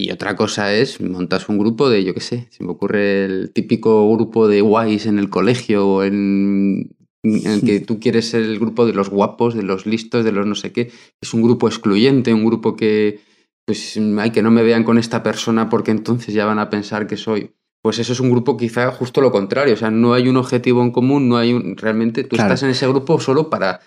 y 0.00 0.10
otra 0.10 0.36
cosa 0.36 0.72
es, 0.72 1.00
montas 1.00 1.48
un 1.48 1.58
grupo 1.58 1.90
de, 1.90 2.04
yo 2.04 2.14
qué 2.14 2.20
sé, 2.20 2.48
se 2.50 2.64
me 2.64 2.70
ocurre 2.70 3.24
el 3.24 3.52
típico 3.52 4.10
grupo 4.14 4.48
de 4.48 4.60
guays 4.60 5.06
en 5.06 5.18
el 5.18 5.28
colegio 5.28 5.86
o 5.86 6.04
en, 6.04 6.96
el 7.22 7.62
que 7.62 7.80
tú 7.86 8.00
quieres 8.00 8.30
ser 8.30 8.42
el 8.42 8.58
grupo 8.58 8.86
de 8.86 8.92
los 8.92 9.10
guapos, 9.10 9.54
de 9.54 9.62
los 9.62 9.86
listos, 9.86 10.24
de 10.24 10.32
los 10.32 10.46
no 10.46 10.54
sé 10.54 10.72
qué. 10.72 10.90
Es 11.20 11.34
un 11.34 11.42
grupo 11.42 11.68
excluyente, 11.68 12.32
un 12.32 12.44
grupo 12.44 12.76
que, 12.76 13.20
pues, 13.66 13.98
hay 14.18 14.30
que 14.30 14.42
no 14.42 14.50
me 14.50 14.62
vean 14.62 14.84
con 14.84 14.98
esta 14.98 15.22
persona 15.22 15.68
porque 15.68 15.90
entonces 15.90 16.34
ya 16.34 16.46
van 16.46 16.58
a 16.58 16.70
pensar 16.70 17.06
que 17.06 17.16
soy. 17.16 17.52
Pues 17.82 17.98
eso 17.98 18.12
es 18.12 18.20
un 18.20 18.30
grupo 18.30 18.56
quizá 18.56 18.90
justo 18.92 19.20
lo 19.20 19.32
contrario, 19.32 19.74
o 19.74 19.76
sea, 19.76 19.90
no 19.90 20.12
hay 20.12 20.28
un 20.28 20.36
objetivo 20.36 20.82
en 20.82 20.90
común, 20.90 21.28
no 21.28 21.38
hay 21.38 21.52
un... 21.54 21.76
Realmente 21.76 22.24
tú 22.24 22.36
estás 22.36 22.62
en 22.62 22.70
ese 22.70 22.86
grupo 22.86 23.18
solo 23.20 23.48
para 23.48 23.80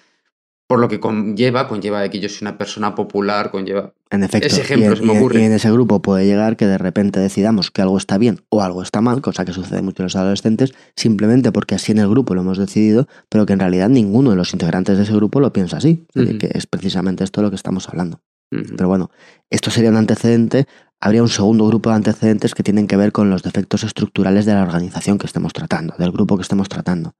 por 0.73 0.79
lo 0.79 0.87
que 0.87 0.99
conlleva, 0.99 1.67
conlleva 1.67 2.01
de 2.01 2.09
que 2.09 2.19
yo 2.19 2.27
soy 2.27 2.39
una 2.41 2.57
persona 2.57 2.95
popular, 2.95 3.51
conlleva... 3.51 3.93
En 4.09 4.23
efecto, 4.23 4.47
ese 4.47 4.61
ejemplo 4.61 4.95
me 5.05 5.19
ocurre. 5.19 5.41
Y 5.41 5.43
en 5.43 5.51
ese 5.51 5.71
grupo 5.71 6.01
puede 6.01 6.25
llegar 6.25 6.57
que 6.57 6.65
de 6.65 6.79
repente 6.79 7.19
decidamos 7.19 7.69
que 7.69 7.83
algo 7.83 7.95
está 7.95 8.17
bien 8.17 8.41
o 8.49 8.63
algo 8.63 8.81
está 8.81 8.99
mal, 8.99 9.21
cosa 9.21 9.45
que 9.45 9.53
sucede 9.53 9.83
mucho 9.83 10.01
en 10.01 10.05
los 10.05 10.15
adolescentes, 10.15 10.73
simplemente 10.95 11.51
porque 11.51 11.75
así 11.75 11.91
en 11.91 11.99
el 11.99 12.09
grupo 12.09 12.33
lo 12.33 12.41
hemos 12.41 12.57
decidido, 12.57 13.07
pero 13.29 13.45
que 13.45 13.53
en 13.53 13.59
realidad 13.59 13.87
ninguno 13.89 14.31
de 14.31 14.35
los 14.35 14.51
integrantes 14.53 14.97
de 14.97 15.03
ese 15.03 15.13
grupo 15.13 15.39
lo 15.39 15.53
piensa 15.53 15.77
así, 15.77 16.07
que 16.15 16.49
es 16.55 16.65
precisamente 16.65 17.23
esto 17.23 17.41
de 17.41 17.45
lo 17.45 17.51
que 17.51 17.55
estamos 17.55 17.87
hablando. 17.87 18.19
Pero 18.49 18.87
bueno, 18.87 19.11
esto 19.51 19.69
sería 19.69 19.91
un 19.91 19.97
antecedente. 19.97 20.65
Habría 20.99 21.21
un 21.21 21.29
segundo 21.29 21.67
grupo 21.67 21.91
de 21.91 21.97
antecedentes 21.97 22.55
que 22.55 22.63
tienen 22.63 22.87
que 22.87 22.97
ver 22.97 23.11
con 23.11 23.29
los 23.29 23.43
defectos 23.43 23.83
estructurales 23.83 24.47
de 24.47 24.55
la 24.55 24.63
organización 24.63 25.19
que 25.19 25.27
estemos 25.27 25.53
tratando, 25.53 25.93
del 25.99 26.11
grupo 26.11 26.35
que 26.35 26.41
estemos 26.41 26.67
tratando. 26.67 27.13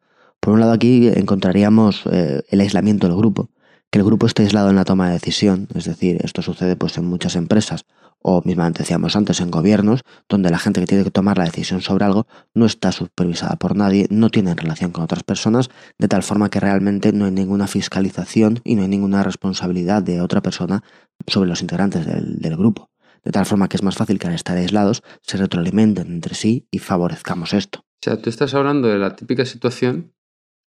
Por 0.43 0.55
un 0.55 0.59
lado 0.59 0.73
aquí 0.73 1.07
encontraríamos 1.07 2.03
eh, 2.11 2.43
el 2.49 2.59
aislamiento 2.59 3.07
del 3.07 3.15
grupo, 3.15 3.49
que 3.89 3.99
el 3.99 4.03
grupo 4.03 4.25
esté 4.25 4.43
aislado 4.43 4.69
en 4.69 4.75
la 4.75 4.83
toma 4.83 5.07
de 5.07 5.13
decisión, 5.13 5.69
es 5.73 5.85
decir, 5.85 6.19
esto 6.21 6.41
sucede 6.41 6.75
pues 6.75 6.97
en 6.97 7.05
muchas 7.05 7.37
empresas 7.37 7.85
o 8.21 8.41
mismamente 8.43 8.79
decíamos 8.79 9.15
antes 9.15 9.39
en 9.39 9.51
gobiernos, 9.51 10.01
donde 10.27 10.49
la 10.49 10.59
gente 10.59 10.81
que 10.81 10.87
tiene 10.87 11.05
que 11.05 11.11
tomar 11.11 11.37
la 11.37 11.45
decisión 11.45 11.79
sobre 11.79 12.03
algo 12.03 12.27
no 12.53 12.65
está 12.65 12.91
supervisada 12.91 13.55
por 13.55 13.77
nadie, 13.77 14.05
no 14.09 14.29
tiene 14.29 14.53
relación 14.53 14.91
con 14.91 15.05
otras 15.05 15.23
personas, 15.23 15.69
de 15.97 16.09
tal 16.09 16.23
forma 16.23 16.49
que 16.49 16.59
realmente 16.59 17.13
no 17.13 17.23
hay 17.23 17.31
ninguna 17.31 17.67
fiscalización 17.67 18.59
y 18.65 18.75
no 18.75 18.81
hay 18.81 18.89
ninguna 18.89 19.23
responsabilidad 19.23 20.03
de 20.03 20.19
otra 20.19 20.41
persona 20.41 20.83
sobre 21.25 21.47
los 21.47 21.61
integrantes 21.61 22.05
del, 22.05 22.39
del 22.39 22.57
grupo. 22.57 22.91
De 23.23 23.31
tal 23.31 23.45
forma 23.45 23.69
que 23.69 23.77
es 23.77 23.83
más 23.83 23.95
fácil 23.95 24.19
que 24.19 24.27
al 24.27 24.33
estar 24.33 24.57
aislados 24.57 25.03
se 25.21 25.37
retroalimenten 25.37 26.07
entre 26.07 26.35
sí 26.35 26.67
y 26.69 26.79
favorezcamos 26.79 27.53
esto. 27.53 27.79
O 27.79 28.03
sea, 28.03 28.21
tú 28.21 28.29
estás 28.29 28.53
hablando 28.53 28.89
de 28.89 28.99
la 28.99 29.15
típica 29.15 29.45
situación 29.45 30.11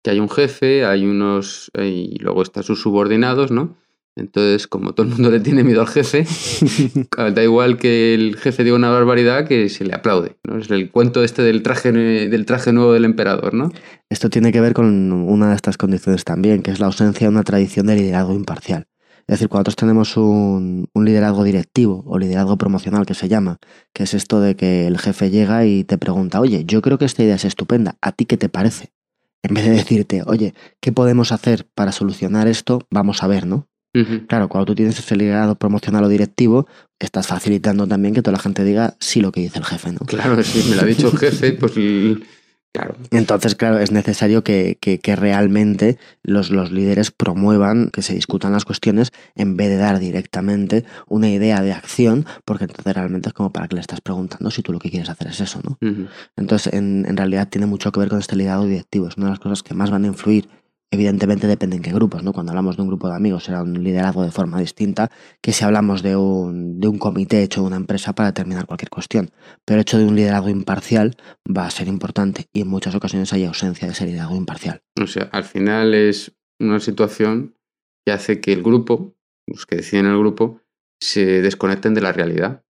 que 0.02 0.10
hay 0.10 0.20
un 0.20 0.30
jefe, 0.30 0.84
hay 0.84 1.04
unos. 1.04 1.70
y 1.78 2.18
luego 2.18 2.42
están 2.42 2.62
sus 2.62 2.80
subordinados, 2.80 3.50
¿no? 3.50 3.76
Entonces, 4.16 4.66
como 4.66 4.92
todo 4.92 5.06
el 5.06 5.12
mundo 5.12 5.30
le 5.30 5.40
tiene 5.40 5.64
miedo 5.64 5.80
al 5.80 5.88
jefe, 5.88 6.26
da 7.34 7.42
igual 7.42 7.78
que 7.78 8.14
el 8.14 8.36
jefe 8.36 8.64
diga 8.64 8.76
una 8.76 8.90
barbaridad 8.90 9.46
que 9.46 9.68
se 9.68 9.84
le 9.84 9.94
aplaude. 9.94 10.36
¿no? 10.44 10.58
Es 10.58 10.70
el 10.70 10.90
cuento 10.90 11.22
este 11.22 11.42
del 11.42 11.62
traje, 11.62 11.92
del 11.92 12.44
traje 12.44 12.72
nuevo 12.72 12.92
del 12.92 13.04
emperador, 13.04 13.54
¿no? 13.54 13.72
Esto 14.10 14.28
tiene 14.28 14.52
que 14.52 14.60
ver 14.60 14.74
con 14.74 15.12
una 15.12 15.50
de 15.50 15.56
estas 15.56 15.78
condiciones 15.78 16.24
también, 16.24 16.62
que 16.62 16.70
es 16.70 16.80
la 16.80 16.86
ausencia 16.86 17.26
de 17.26 17.32
una 17.32 17.44
tradición 17.44 17.86
de 17.86 17.96
liderazgo 17.96 18.34
imparcial. 18.34 18.88
Es 19.20 19.34
decir, 19.34 19.48
cuando 19.48 19.68
nosotros 19.68 19.76
tenemos 19.76 20.16
un, 20.16 20.88
un, 20.92 21.04
liderazgo 21.04 21.44
directivo 21.44 22.02
o 22.04 22.18
liderazgo 22.18 22.58
promocional 22.58 23.06
que 23.06 23.14
se 23.14 23.28
llama, 23.28 23.58
que 23.94 24.02
es 24.02 24.14
esto 24.14 24.40
de 24.40 24.56
que 24.56 24.88
el 24.88 24.98
jefe 24.98 25.30
llega 25.30 25.64
y 25.66 25.84
te 25.84 25.98
pregunta, 25.98 26.40
oye, 26.40 26.64
yo 26.66 26.82
creo 26.82 26.98
que 26.98 27.04
esta 27.04 27.22
idea 27.22 27.36
es 27.36 27.44
estupenda, 27.44 27.96
¿a 28.00 28.10
ti 28.10 28.24
qué 28.24 28.36
te 28.36 28.48
parece? 28.48 28.90
En 29.42 29.54
vez 29.54 29.64
de 29.64 29.70
decirte, 29.70 30.22
oye, 30.26 30.54
¿qué 30.80 30.92
podemos 30.92 31.32
hacer 31.32 31.66
para 31.74 31.92
solucionar 31.92 32.48
esto? 32.48 32.86
Vamos 32.90 33.22
a 33.22 33.26
ver, 33.26 33.46
¿no? 33.46 33.68
Claro, 34.28 34.48
cuando 34.48 34.66
tú 34.66 34.74
tienes 34.76 34.98
ese 34.98 35.16
liderado 35.16 35.56
promocional 35.56 36.04
o 36.04 36.08
directivo, 36.08 36.68
estás 37.00 37.26
facilitando 37.26 37.88
también 37.88 38.14
que 38.14 38.22
toda 38.22 38.36
la 38.36 38.42
gente 38.42 38.62
diga 38.62 38.96
sí 39.00 39.20
lo 39.20 39.32
que 39.32 39.40
dice 39.40 39.58
el 39.58 39.64
jefe, 39.64 39.90
¿no? 39.92 39.98
Claro, 40.06 40.40
si 40.44 40.68
me 40.68 40.76
lo 40.76 40.82
ha 40.82 40.84
dicho 40.84 41.08
el 41.08 41.18
jefe, 41.18 41.52
pues 41.54 41.72
Claro. 42.72 42.94
Entonces, 43.10 43.56
claro, 43.56 43.80
es 43.80 43.90
necesario 43.90 44.44
que, 44.44 44.78
realmente 45.16 45.98
los, 46.22 46.50
los, 46.50 46.70
líderes 46.70 47.10
promuevan, 47.10 47.90
que 47.90 48.02
se 48.02 48.14
discutan 48.14 48.52
las 48.52 48.64
cuestiones, 48.64 49.10
en 49.34 49.56
vez 49.56 49.70
de 49.70 49.76
dar 49.76 49.98
directamente 49.98 50.84
una 51.08 51.28
idea 51.28 51.62
de 51.62 51.72
acción, 51.72 52.26
porque 52.44 52.64
entonces 52.64 52.94
realmente 52.94 53.28
es 53.28 53.32
como 53.34 53.52
para 53.52 53.66
que 53.66 53.74
le 53.74 53.80
estás 53.80 54.00
preguntando 54.00 54.52
si 54.52 54.62
tú 54.62 54.72
lo 54.72 54.78
que 54.78 54.90
quieres 54.90 55.10
hacer 55.10 55.28
es 55.28 55.40
eso, 55.40 55.60
¿no? 55.64 55.78
Entonces, 56.36 56.72
en, 56.72 57.06
en, 57.08 57.16
realidad 57.16 57.48
tiene 57.48 57.66
mucho 57.66 57.90
que 57.90 57.98
ver 57.98 58.08
con 58.08 58.20
este 58.20 58.36
liderazgo 58.36 58.66
directivo. 58.66 59.08
Es 59.08 59.16
una 59.16 59.26
de 59.26 59.30
las 59.30 59.40
cosas 59.40 59.64
que 59.64 59.74
más 59.74 59.90
van 59.90 60.04
a 60.04 60.08
influir 60.08 60.48
Evidentemente 60.92 61.46
depende 61.46 61.76
en 61.76 61.82
qué 61.82 61.92
grupos, 61.92 62.24
¿no? 62.24 62.32
Cuando 62.32 62.50
hablamos 62.50 62.76
de 62.76 62.82
un 62.82 62.88
grupo 62.88 63.08
de 63.08 63.14
amigos 63.14 63.44
será 63.44 63.62
un 63.62 63.84
liderazgo 63.84 64.24
de 64.24 64.32
forma 64.32 64.58
distinta 64.58 65.08
que 65.40 65.52
si 65.52 65.64
hablamos 65.64 66.02
de 66.02 66.16
un, 66.16 66.80
de 66.80 66.88
un 66.88 66.98
comité 66.98 67.44
hecho 67.44 67.60
de 67.60 67.68
una 67.68 67.76
empresa 67.76 68.12
para 68.12 68.30
determinar 68.30 68.66
cualquier 68.66 68.90
cuestión. 68.90 69.30
Pero 69.64 69.76
el 69.76 69.82
hecho 69.82 69.98
de 69.98 70.06
un 70.06 70.16
liderazgo 70.16 70.48
imparcial 70.48 71.16
va 71.46 71.66
a 71.66 71.70
ser 71.70 71.86
importante 71.86 72.48
y 72.52 72.62
en 72.62 72.68
muchas 72.68 72.94
ocasiones 72.96 73.32
hay 73.32 73.44
ausencia 73.44 73.86
de 73.86 73.92
ese 73.92 74.06
liderazgo 74.06 74.34
imparcial. 74.34 74.82
O 75.00 75.06
sea, 75.06 75.28
al 75.30 75.44
final 75.44 75.94
es 75.94 76.36
una 76.58 76.80
situación 76.80 77.54
que 78.04 78.12
hace 78.12 78.40
que 78.40 78.52
el 78.52 78.64
grupo, 78.64 79.14
los 79.46 79.66
que 79.66 79.76
deciden 79.76 80.06
el 80.06 80.18
grupo, 80.18 80.60
se 81.00 81.40
desconecten 81.40 81.94
de 81.94 82.00
la 82.00 82.12
realidad 82.12 82.64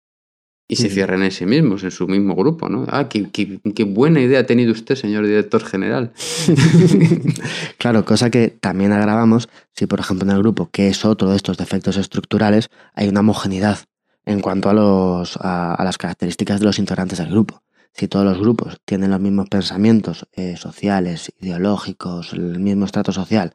y 0.69 0.75
se 0.75 0.89
cierran 0.89 1.23
en 1.23 1.31
sí 1.31 1.45
mismos, 1.45 1.83
en 1.83 1.91
su 1.91 2.07
mismo 2.07 2.35
grupo, 2.35 2.67
¿no? 2.67 2.85
Ah, 2.89 3.07
qué, 3.07 3.29
qué, 3.31 3.83
buena 3.85 4.19
idea 4.19 4.41
ha 4.41 4.45
tenido 4.45 4.73
usted, 4.73 4.95
señor 4.95 5.25
director 5.25 5.63
general. 5.63 6.11
claro, 7.77 8.03
cosa 8.03 8.29
que 8.29 8.49
también 8.49 8.91
agravamos 8.91 9.47
si, 9.73 9.85
por 9.85 10.01
ejemplo, 10.01 10.29
en 10.29 10.35
el 10.35 10.41
grupo, 10.41 10.69
que 10.69 10.89
es 10.89 11.05
otro 11.05 11.29
de 11.29 11.37
estos 11.37 11.57
defectos 11.57 11.95
estructurales, 11.95 12.69
hay 12.93 13.07
una 13.07 13.21
homogeneidad 13.21 13.79
en 14.25 14.41
cuanto 14.41 14.69
a, 14.69 14.73
los, 14.73 15.37
a, 15.41 15.81
las 15.85 15.97
características 15.97 16.59
de 16.59 16.65
los 16.65 16.79
integrantes 16.79 17.19
del 17.19 17.29
grupo. 17.29 17.63
si 17.93 18.09
todos 18.09 18.25
los 18.25 18.37
grupos 18.37 18.77
tienen 18.83 19.11
los 19.11 19.21
mismos 19.21 19.47
pensamientos 19.47 20.27
eh, 20.33 20.57
sociales, 20.57 21.31
ideológicos, 21.39 22.33
el 22.33 22.59
mismo 22.59 22.85
estrato 22.85 23.13
social, 23.13 23.53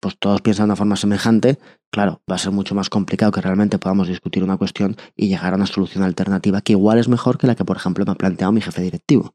pues 0.00 0.16
todos 0.18 0.40
piensan 0.40 0.64
de 0.64 0.68
una 0.68 0.76
forma 0.76 0.96
semejante, 0.96 1.58
claro, 1.90 2.22
va 2.30 2.36
a 2.36 2.38
ser 2.38 2.52
mucho 2.52 2.74
más 2.74 2.90
complicado 2.90 3.32
que 3.32 3.40
realmente 3.40 3.78
podamos 3.78 4.08
discutir 4.08 4.44
una 4.44 4.56
cuestión 4.56 4.96
y 5.14 5.28
llegar 5.28 5.52
a 5.52 5.56
una 5.56 5.66
solución 5.66 6.04
alternativa 6.04 6.60
que 6.60 6.72
igual 6.72 6.98
es 6.98 7.08
mejor 7.08 7.38
que 7.38 7.46
la 7.46 7.54
que, 7.54 7.64
por 7.64 7.76
ejemplo, 7.76 8.04
me 8.04 8.12
ha 8.12 8.16
planteado 8.16 8.52
mi 8.52 8.60
jefe 8.60 8.82
directivo. 8.82 9.34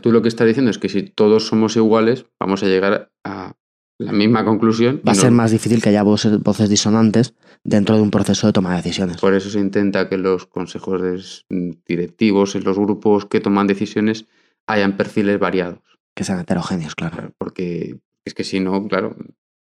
Tú 0.00 0.12
lo 0.12 0.22
que 0.22 0.28
estás 0.28 0.46
diciendo 0.46 0.70
es 0.70 0.78
que 0.78 0.88
si 0.88 1.02
todos 1.02 1.46
somos 1.46 1.76
iguales, 1.76 2.26
vamos 2.38 2.62
a 2.62 2.66
llegar 2.66 3.10
a 3.24 3.54
la 3.98 4.12
misma 4.12 4.44
conclusión. 4.44 5.02
Va 5.06 5.12
a 5.12 5.16
ser 5.16 5.30
más 5.30 5.50
difícil 5.50 5.82
que 5.82 5.88
haya 5.90 6.02
voces, 6.02 6.40
voces, 6.42 6.68
disonantes 6.68 7.34
dentro 7.64 7.96
de 7.96 8.02
un 8.02 8.10
proceso 8.10 8.46
de 8.46 8.52
toma 8.52 8.70
de 8.70 8.76
decisiones. 8.76 9.20
Por 9.20 9.34
eso 9.34 9.50
se 9.50 9.60
intenta 9.60 10.08
que 10.08 10.16
los 10.16 10.46
consejos 10.46 11.46
directivos, 11.86 12.54
en 12.54 12.64
los 12.64 12.78
grupos 12.78 13.26
que 13.26 13.40
toman 13.40 13.66
decisiones, 13.66 14.26
hayan 14.66 14.96
perfiles 14.96 15.38
variados. 15.38 15.80
Que 16.14 16.24
sean 16.24 16.40
heterogéneos, 16.40 16.94
claro. 16.94 17.32
Porque 17.38 18.00
es 18.24 18.34
que 18.34 18.44
si 18.44 18.60
no, 18.60 18.86
claro. 18.88 19.16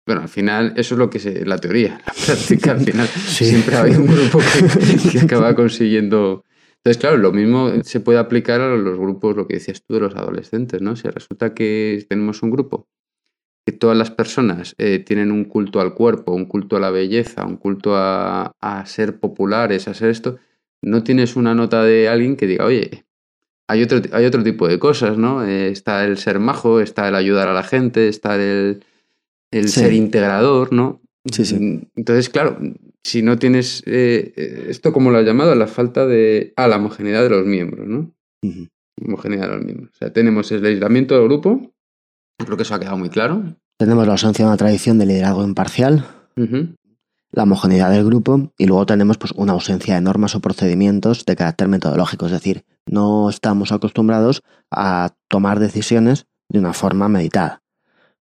Bueno, 0.07 0.23
al 0.23 0.29
final, 0.29 0.75
eso 0.77 0.95
es 0.95 0.99
lo 0.99 1.09
que 1.09 1.19
es 1.19 1.47
la 1.47 1.59
teoría. 1.59 2.01
La 2.07 2.13
práctica, 2.27 2.73
al 2.73 2.81
final, 2.81 3.07
siempre 3.09 3.77
hay 3.77 3.93
un 3.93 4.07
grupo 4.07 4.39
que, 4.39 5.11
que 5.13 5.21
acaba 5.21 5.55
consiguiendo 5.55 6.45
entonces, 6.85 7.01
claro, 7.01 7.17
lo 7.17 7.33
mismo 7.33 7.83
se 7.83 8.01
puede 8.01 8.19
aplicar 8.19 8.61
a 8.61 8.77
los 8.77 8.99
grupos, 8.99 9.35
lo 9.35 9.49
que 9.49 9.55
decías 9.55 9.83
tú, 9.83 9.95
de 9.95 10.01
los 10.01 10.17
adolescentes, 10.17 10.83
¿no? 10.83 10.97
Si 10.97 11.09
resulta 11.09 11.55
que 11.55 12.05
tenemos 12.11 12.43
un 12.43 12.51
grupo 12.51 12.89
que 13.67 13.73
todas 13.73 13.97
las 13.97 14.11
personas 14.11 14.75
eh, 14.77 14.99
tienen 14.99 15.33
un 15.33 15.47
culto 15.47 15.81
al 15.81 15.95
cuerpo, 15.95 16.33
un 16.33 16.45
culto 16.45 16.77
a 16.77 16.81
la 16.81 16.91
belleza, 16.91 17.47
un 17.47 17.57
culto 17.57 17.93
a, 17.97 18.53
ser 18.85 19.19
populares, 19.19 19.89
a 19.89 19.95
ser 19.95 20.11
esto, 20.11 20.39
no 20.83 21.03
tienes 21.03 21.37
una 21.37 21.55
nota 21.55 21.83
de 21.83 22.07
alguien 22.11 22.37
que 22.37 22.47
diga, 22.47 22.67
oye, 22.67 23.07
hay 23.67 23.83
otro, 23.83 24.03
hay 24.13 24.27
otro 24.27 24.43
tipo 24.43 24.69
de 24.69 24.79
cosas, 24.79 25.17
¿no? 25.17 25.43
Eh, 25.43 25.71
está 25.71 26.05
el 26.05 26.19
ser 26.19 26.39
majo, 26.39 26.81
está 26.81 27.09
el 27.09 27.15
ayudar 27.15 27.49
a 27.49 27.55
la 27.55 27.63
gente, 27.63 28.09
está 28.09 28.37
el, 28.37 28.85
el 29.55 29.69
ser 29.69 29.93
integrador, 29.93 30.73
¿no? 30.73 31.01
Sí, 31.31 31.45
sí. 31.45 31.89
Entonces, 31.95 32.29
claro, 32.29 32.59
si 33.03 33.23
no 33.23 33.39
tienes 33.39 33.83
eh, 33.87 34.33
eh, 34.37 34.67
esto 34.69 34.93
como 34.93 35.11
lo 35.11 35.19
ha 35.19 35.23
llamado, 35.23 35.55
la 35.55 35.69
falta 35.69 36.07
de... 36.07 36.53
Ah, 36.57 36.69
la 36.69 36.77
homogeneidad 36.77 37.23
de 37.23 37.31
los 37.31 37.47
miembros, 37.47 37.87
¿no? 37.87 38.13
Homogeneidad 39.01 39.49
de 39.49 39.57
los 39.57 39.65
miembros. 39.65 39.91
O 39.95 39.97
sea, 39.97 40.13
tenemos 40.13 40.51
el 40.53 40.65
aislamiento 40.67 41.15
del 41.15 41.25
grupo, 41.25 41.73
creo 42.39 42.57
que 42.57 42.65
eso 42.65 42.75
ha 42.75 42.81
quedado 42.81 42.99
muy 42.99 43.11
claro. 43.11 43.57
Tenemos 43.79 44.07
la 44.07 44.13
ausencia 44.13 44.45
de 44.45 44.51
una 44.51 44.57
tradición 44.57 44.99
de 44.99 45.07
liderazgo 45.07 45.45
imparcial, 45.45 46.05
la 46.37 47.43
homogeneidad 47.43 47.91
del 47.91 48.05
grupo 48.05 48.53
y 48.59 48.67
luego 48.67 48.87
tenemos 48.87 49.19
pues, 49.19 49.33
una 49.33 49.53
ausencia 49.53 49.95
de 49.95 50.01
normas 50.01 50.35
o 50.35 50.41
procedimientos 50.41 51.25
de 51.25 51.37
carácter 51.37 51.69
metodológico, 51.69 52.27
es 52.27 52.33
decir, 52.33 52.65
no 52.87 53.31
estamos 53.31 53.73
acostumbrados 53.73 54.43
a 54.71 55.15
tomar 55.29 55.59
decisiones 55.59 56.27
de 56.49 56.59
una 56.61 56.73
forma 56.73 57.09
meditada 57.09 57.64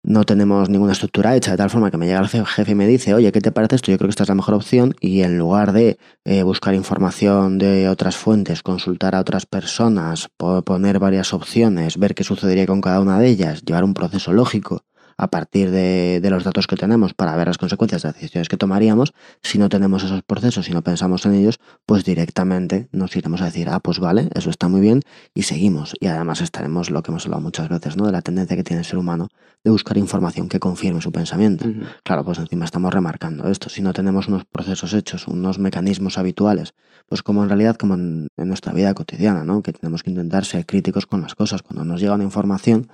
no 0.04 0.24
tenemos 0.24 0.70
ninguna 0.70 0.94
estructura 0.94 1.36
hecha, 1.36 1.52
de 1.52 1.58
tal 1.58 1.70
forma 1.70 1.92
que 1.92 1.98
me 1.98 2.06
llega 2.06 2.20
el 2.20 2.28
jefe 2.28 2.72
y 2.72 2.76
me 2.76 2.88
dice, 2.88 3.14
oye, 3.14 3.32
¿qué 3.32 3.42
te 3.42 3.52
parece 3.52 3.76
esto? 3.76 3.92
Yo 3.92 3.98
creo 3.98 4.08
que 4.08 4.12
esta 4.12 4.24
es 4.24 4.30
la 4.30 4.36
mejor 4.36 4.56
opción 4.56 4.96
y 5.00 5.22
en 5.22 5.38
lugar 5.38 5.74
de 5.74 5.98
eh, 6.26 6.44
buscar 6.44 6.74
información 6.74 7.58
de 7.58 7.90
otras 7.90 8.16
fuentes, 8.16 8.64
consultar 8.64 9.16
a 9.16 9.20
otras 9.20 9.46
personas, 9.46 10.30
poner 10.38 11.00
varias 11.00 11.34
opciones, 11.34 11.98
ver 11.98 12.16
qué 12.16 12.24
sucedería 12.24 12.66
con 12.66 12.82
cada 12.82 13.02
una 13.02 13.20
de 13.20 13.28
ellas, 13.28 13.64
llevar 13.64 13.84
un 13.84 13.94
proceso 13.94 14.34
lógico 14.34 14.84
a 15.20 15.28
partir 15.28 15.70
de, 15.70 16.26
los 16.30 16.46
datos 16.46 16.66
que 16.66 16.78
tenemos 16.78 17.14
para 17.14 17.36
ver 17.36 17.48
las 17.48 17.58
consecuencias 17.58 18.02
de 18.02 18.08
las 18.08 18.16
decisiones 18.16 18.48
que 18.48 18.56
tomaríamos, 18.56 19.14
si 19.44 19.58
no 19.58 19.68
tenemos 19.68 20.04
esos 20.04 20.24
procesos 20.24 20.70
y 20.70 20.72
no 20.72 20.82
pensamos 20.82 21.26
en 21.26 21.34
ellos, 21.34 21.60
pues 21.86 22.06
directamente 22.06 22.88
nos 22.94 23.14
iremos 23.18 23.42
a 23.42 23.46
decir, 23.46 23.68
ah, 23.70 23.82
pues 23.82 24.00
vale, 24.00 24.30
eso 24.34 24.50
está 24.50 24.70
muy 24.70 24.80
bien 24.80 25.02
y 25.34 25.44
seguimos. 25.44 25.94
Y 26.00 26.08
además 26.08 26.40
estaremos, 26.40 26.90
lo 26.90 27.04
que 27.04 27.12
hemos 27.12 27.26
hablado 27.26 27.42
muchas 27.42 27.68
veces, 27.68 27.98
¿no? 27.98 28.06
De 28.06 28.14
la 28.14 28.22
tendencia 28.22 28.56
que 28.56 28.64
tiene 28.64 28.80
el 28.80 28.86
ser 28.86 28.98
humano 28.98 29.28
de 29.62 29.72
buscar 29.72 29.98
información 29.98 30.48
que 30.48 30.60
confirme 30.60 31.02
su 31.02 31.12
pensamiento. 31.12 31.66
Claro, 32.04 32.24
pues 32.24 32.40
encima 32.40 32.64
estamos 32.64 32.94
remarcando 32.94 33.50
esto. 33.50 33.68
Si 33.68 33.82
no 33.82 33.92
tenemos 33.92 34.30
unos 34.30 34.46
procesos 34.46 34.94
hechos, 34.94 35.28
unos 35.28 35.60
mecanismos 35.60 36.18
habituales, 36.18 36.76
pues 37.10 37.24
como 37.24 37.44
en 37.44 37.50
realidad, 37.50 37.76
como 37.76 37.96
en, 37.96 38.30
en 38.38 38.48
nuestra 38.48 38.72
vida 38.72 38.94
cotidiana, 38.94 39.44
¿no? 39.44 39.62
Que 39.64 39.74
tenemos 39.74 40.02
que 40.02 40.12
intentar 40.12 40.46
ser 40.46 40.66
críticos 40.66 41.06
con 41.06 41.22
las 41.22 41.36
cosas. 41.36 41.62
Cuando 41.62 41.84
nos 41.84 42.00
llega 42.00 42.14
una 42.14 42.24
información, 42.24 42.88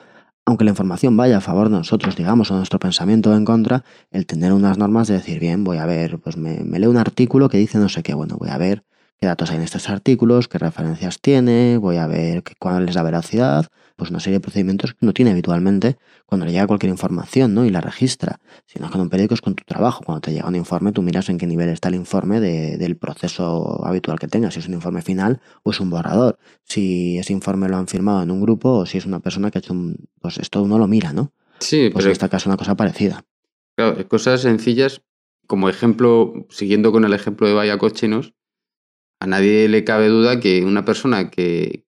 aunque 0.45 0.63
la 0.63 0.71
información 0.71 1.17
vaya 1.17 1.37
a 1.37 1.41
favor 1.41 1.69
de 1.69 1.77
nosotros, 1.77 2.15
digamos, 2.15 2.51
o 2.51 2.55
nuestro 2.55 2.77
pensamiento 2.79 3.35
en 3.35 3.45
contra, 3.45 3.83
el 4.11 4.25
tener 4.27 4.53
unas 4.53 4.77
normas 4.77 5.07
de 5.07 5.15
decir, 5.15 5.39
bien, 5.39 5.63
voy 5.63 5.77
a 5.77 5.85
ver, 5.85 6.19
pues 6.19 6.37
me, 6.37 6.63
leo 6.79 6.89
un 6.89 6.97
artículo 6.97 7.49
que 7.49 7.57
dice 7.57 7.79
no 7.79 7.89
sé 7.89 8.03
qué, 8.03 8.13
bueno, 8.13 8.37
voy 8.37 8.49
a 8.49 8.57
ver 8.57 8.83
qué 9.19 9.25
datos 9.25 9.49
hay 9.49 9.57
en 9.57 9.63
estos 9.63 9.89
artículos, 9.89 10.47
qué 10.47 10.59
referencias 10.59 11.19
tiene, 11.19 11.77
voy 11.77 11.97
a 11.97 12.05
ver 12.05 12.43
cuál 12.59 12.87
es 12.87 12.95
la 12.95 13.01
veracidad, 13.01 13.67
pues 13.95 14.09
una 14.09 14.19
serie 14.19 14.37
de 14.37 14.41
procedimientos 14.41 14.93
que 14.93 14.99
uno 15.01 15.13
tiene 15.13 15.31
habitualmente 15.31 15.97
cuando 16.25 16.45
le 16.45 16.51
llega 16.51 16.67
cualquier 16.67 16.89
información, 16.89 17.53
¿no? 17.53 17.65
Y 17.65 17.69
la 17.69 17.81
registra. 17.81 18.39
Si 18.65 18.79
no 18.79 18.85
es 18.85 18.91
con 18.91 19.01
un 19.01 19.09
periódico, 19.09 19.33
es 19.33 19.41
con 19.41 19.55
tu 19.55 19.63
trabajo. 19.63 20.03
Cuando 20.03 20.21
te 20.21 20.33
llega 20.33 20.47
un 20.47 20.55
informe, 20.55 20.91
tú 20.91 21.01
miras 21.01 21.29
en 21.29 21.37
qué 21.37 21.47
nivel 21.47 21.69
está 21.69 21.89
el 21.89 21.95
informe 21.95 22.39
del 22.39 22.97
proceso 22.97 23.85
habitual 23.85 24.19
que 24.19 24.27
tengas, 24.27 24.53
si 24.53 24.59
es 24.59 24.67
un 24.67 24.73
informe 24.73 25.01
final 25.01 25.41
o 25.63 25.71
es 25.71 25.79
un 25.79 25.89
borrador. 25.89 26.37
Si 26.63 27.17
ese 27.17 27.33
informe 27.33 27.69
lo 27.69 27.77
han 27.77 27.87
firmado 27.87 28.23
en 28.23 28.31
un 28.31 28.41
grupo 28.41 28.71
o 28.79 28.85
si 28.85 28.97
es 28.97 29.05
una 29.05 29.19
persona 29.19 29.51
que 29.51 29.59
ha 29.59 29.61
hecho 29.61 29.73
un... 29.73 30.07
Pues 30.19 30.37
esto 30.37 30.61
uno 30.61 30.77
lo 30.77 30.87
mira, 30.87 31.13
¿no? 31.13 31.31
Sí, 31.59 31.89
pues 31.91 32.05
en 32.05 32.11
este 32.11 32.27
caso 32.27 32.49
una 32.49 32.57
cosa 32.57 32.75
parecida. 32.75 33.23
Claro, 33.75 34.07
cosas 34.07 34.41
sencillas, 34.41 35.01
como 35.47 35.69
ejemplo, 35.69 36.33
siguiendo 36.49 36.91
con 36.91 37.05
el 37.05 37.13
ejemplo 37.13 37.47
de 37.47 37.53
Vaya 37.53 37.77
Cochinos, 37.77 38.33
a 39.19 39.27
nadie 39.27 39.67
le 39.69 39.83
cabe 39.83 40.07
duda 40.09 40.39
que 40.39 40.63
una 40.65 40.85
persona 40.85 41.29
que, 41.29 41.85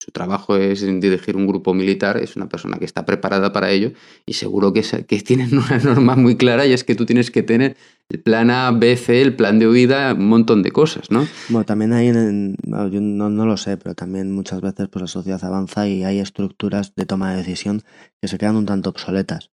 su 0.00 0.12
trabajo 0.12 0.56
es 0.56 0.80
dirigir 0.80 1.36
un 1.36 1.46
grupo 1.46 1.74
militar, 1.74 2.16
es 2.16 2.34
una 2.34 2.48
persona 2.48 2.78
que 2.78 2.86
está 2.86 3.04
preparada 3.04 3.52
para 3.52 3.70
ello 3.70 3.92
y 4.24 4.32
seguro 4.32 4.72
que, 4.72 4.82
que 5.06 5.20
tienen 5.20 5.56
una 5.58 5.78
norma 5.78 6.16
muy 6.16 6.36
clara 6.36 6.66
y 6.66 6.72
es 6.72 6.84
que 6.84 6.94
tú 6.94 7.04
tienes 7.04 7.30
que 7.30 7.42
tener 7.42 7.76
el 8.08 8.20
plan 8.20 8.50
A, 8.50 8.70
B, 8.70 8.96
C, 8.96 9.20
el 9.20 9.36
plan 9.36 9.58
de 9.58 9.68
huida, 9.68 10.14
un 10.14 10.28
montón 10.28 10.62
de 10.62 10.72
cosas, 10.72 11.10
¿no? 11.10 11.28
Bueno, 11.50 11.66
también 11.66 11.92
hay, 11.92 12.08
en, 12.08 12.56
yo 12.64 13.00
no, 13.00 13.28
no, 13.28 13.44
lo 13.44 13.58
sé, 13.58 13.76
pero 13.76 13.94
también 13.94 14.32
muchas 14.32 14.62
veces 14.62 14.88
pues, 14.88 15.02
la 15.02 15.06
sociedad 15.06 15.44
avanza 15.44 15.86
y 15.86 16.02
hay 16.02 16.18
estructuras 16.18 16.94
de 16.94 17.04
toma 17.04 17.32
de 17.32 17.36
decisión 17.36 17.82
que 18.22 18.28
se 18.28 18.38
quedan 18.38 18.56
un 18.56 18.64
tanto 18.64 18.88
obsoletas. 18.88 19.50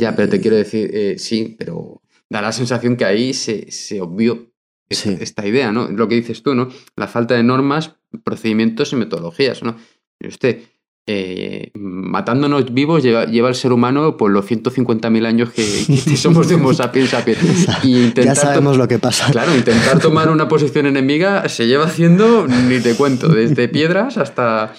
Ya, 0.00 0.14
pero 0.14 0.28
te 0.28 0.40
quiero 0.40 0.56
decir, 0.56 0.88
eh, 0.94 1.18
sí, 1.18 1.56
pero 1.58 2.00
da 2.30 2.40
la 2.40 2.52
sensación 2.52 2.96
que 2.96 3.04
ahí 3.04 3.34
se, 3.34 3.72
se 3.72 4.00
obvió 4.00 4.52
esta, 4.88 5.46
idea, 5.46 5.72
¿no? 5.72 5.88
Lo 5.88 6.08
que 6.08 6.14
dices 6.14 6.42
tú, 6.42 6.54
¿no? 6.54 6.68
La 6.96 7.08
falta 7.08 7.34
de 7.34 7.42
normas, 7.42 7.96
procedimientos 8.24 8.92
y 8.92 8.96
metodologías, 8.96 9.62
¿no? 9.62 9.76
usted, 10.26 10.62
eh, 11.06 11.70
matándonos 11.74 12.74
vivos 12.74 13.02
lleva, 13.02 13.24
lleva 13.24 13.48
el 13.48 13.54
ser 13.54 13.72
humano 13.72 14.16
por 14.16 14.30
los 14.30 14.44
150.000 14.50 15.26
años 15.26 15.50
que, 15.50 15.62
somos 16.16 16.48
de 16.48 16.56
Homo 16.56 16.74
sapiens 16.74 17.10
sapiens. 17.10 17.38
Y 17.84 18.12
ya 18.12 18.34
sabemos 18.34 18.76
lo 18.76 18.88
que 18.88 18.98
pasa. 18.98 19.30
Claro, 19.30 19.54
intentar 19.54 20.00
tomar 20.00 20.28
una 20.28 20.48
posición 20.48 20.86
enemiga 20.86 21.48
se 21.48 21.66
lleva 21.66 21.84
haciendo, 21.84 22.46
ni 22.46 22.80
te 22.80 22.94
cuento, 22.94 23.28
desde 23.28 23.68
piedras 23.68 24.18
hasta... 24.18 24.74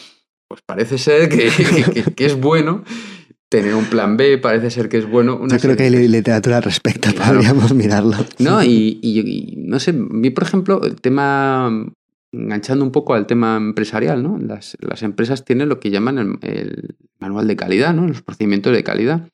Pues 0.48 0.62
parece 0.66 0.98
ser 0.98 1.30
que, 1.30 1.52
que 2.16 2.26
es 2.26 2.36
bueno 2.36 2.84
tener 3.50 3.74
un 3.74 3.86
plan 3.86 4.16
B, 4.16 4.38
parece 4.38 4.70
ser 4.70 4.90
que 4.90 4.98
es 4.98 5.10
bueno. 5.10 5.42
Yo 5.48 5.58
creo 5.58 5.76
que 5.76 5.84
hay 5.84 6.08
literatura 6.08 6.58
al 6.58 6.64
respecto, 6.64 7.10
podríamos 7.14 7.74
mirarlo. 7.74 8.16
No, 8.38 8.64
y, 8.64 9.56
no 9.58 9.80
sé, 9.80 9.94
vi 9.96 10.30
por 10.30 10.44
ejemplo 10.44 10.82
el 10.84 11.02
tema, 11.02 11.88
enganchando 12.32 12.86
un 12.86 12.92
poco 12.92 13.16
al 13.16 13.26
tema 13.26 13.58
empresarial, 13.58 14.22
¿no? 14.22 14.38
Las, 14.38 14.78
empresas 15.02 15.44
tienen 15.44 15.68
lo 15.68 15.80
que 15.80 15.90
llaman 15.90 16.40
el, 16.42 16.96
manual 17.20 17.48
de 17.48 17.56
calidad, 17.56 17.94
¿no? 17.94 18.08
Los 18.08 18.22
procedimientos 18.22 18.72
de 18.72 18.84
calidad. 18.84 19.28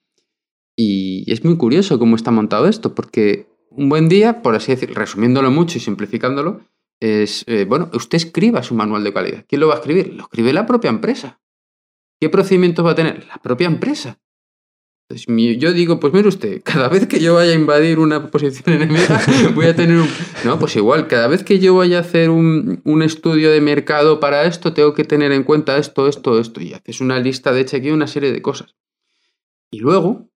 Y 0.78 1.32
es 1.32 1.44
muy 1.46 1.58
curioso 1.58 2.00
cómo 2.00 2.16
está 2.16 2.32
montado 2.32 2.68
esto, 2.68 2.96
porque 2.96 3.48
un 3.70 3.90
buen 3.90 4.08
día, 4.08 4.42
por 4.42 4.56
así 4.56 4.72
decir, 4.72 4.94
resumiéndolo 4.94 5.52
mucho 5.52 5.78
y 5.78 5.82
simplificándolo, 5.82 6.62
es, 7.02 7.44
eh, 7.48 7.66
bueno, 7.68 7.90
usted 7.94 8.16
escriba 8.16 8.64
su 8.64 8.76
manual 8.76 9.04
de 9.04 9.14
calidad. 9.14 9.46
¿Quién 9.48 9.60
lo 9.60 9.68
va 9.68 9.76
a 9.76 9.78
escribir? 9.78 10.14
Lo 10.14 10.24
escribe 10.24 10.54
la 10.54 10.66
propia 10.66 10.90
empresa. 10.90 11.40
¿Qué 12.26 12.30
procedimientos 12.32 12.84
va 12.84 12.94
a 12.94 12.96
tener? 12.96 13.24
La 13.28 13.38
propia 13.38 13.68
empresa. 13.68 14.20
Entonces, 15.08 15.60
yo 15.60 15.74
digo, 15.74 16.00
pues 16.00 16.12
mire 16.12 16.28
usted, 16.28 16.64
cada 16.64 16.90
vez 16.90 17.06
que 17.06 17.20
yo 17.20 17.36
vaya 17.36 17.52
a 17.52 17.54
invadir 17.54 18.00
una 18.00 18.32
posición 18.32 18.78
enemiga, 18.78 19.22
voy 19.54 19.68
a 19.68 19.76
tener 19.76 19.98
un... 19.98 20.10
No, 20.44 20.58
pues 20.58 20.76
igual, 20.76 21.06
cada 21.06 21.28
vez 21.28 21.44
que 21.44 21.60
yo 21.60 21.76
vaya 21.76 22.00
a 22.00 22.02
hacer 22.02 22.32
un, 22.32 22.82
estudio 23.04 23.52
de 23.52 23.62
mercado 23.62 24.20
para 24.20 24.46
esto, 24.46 24.74
tengo 24.74 24.96
que 24.96 25.04
tener 25.04 25.32
en 25.34 25.44
cuenta 25.44 25.78
esto, 25.78 26.08
esto, 26.08 26.40
esto. 26.40 26.62
Y 26.62 26.74
haces 26.74 27.00
una 27.00 27.20
lista 27.20 27.52
de 27.52 27.62
aquí 27.62 27.92
una 27.92 28.08
serie 28.08 28.32
de 28.32 28.42
cosas. 28.42 28.76
Y 29.70 29.78
luego, 29.78 30.28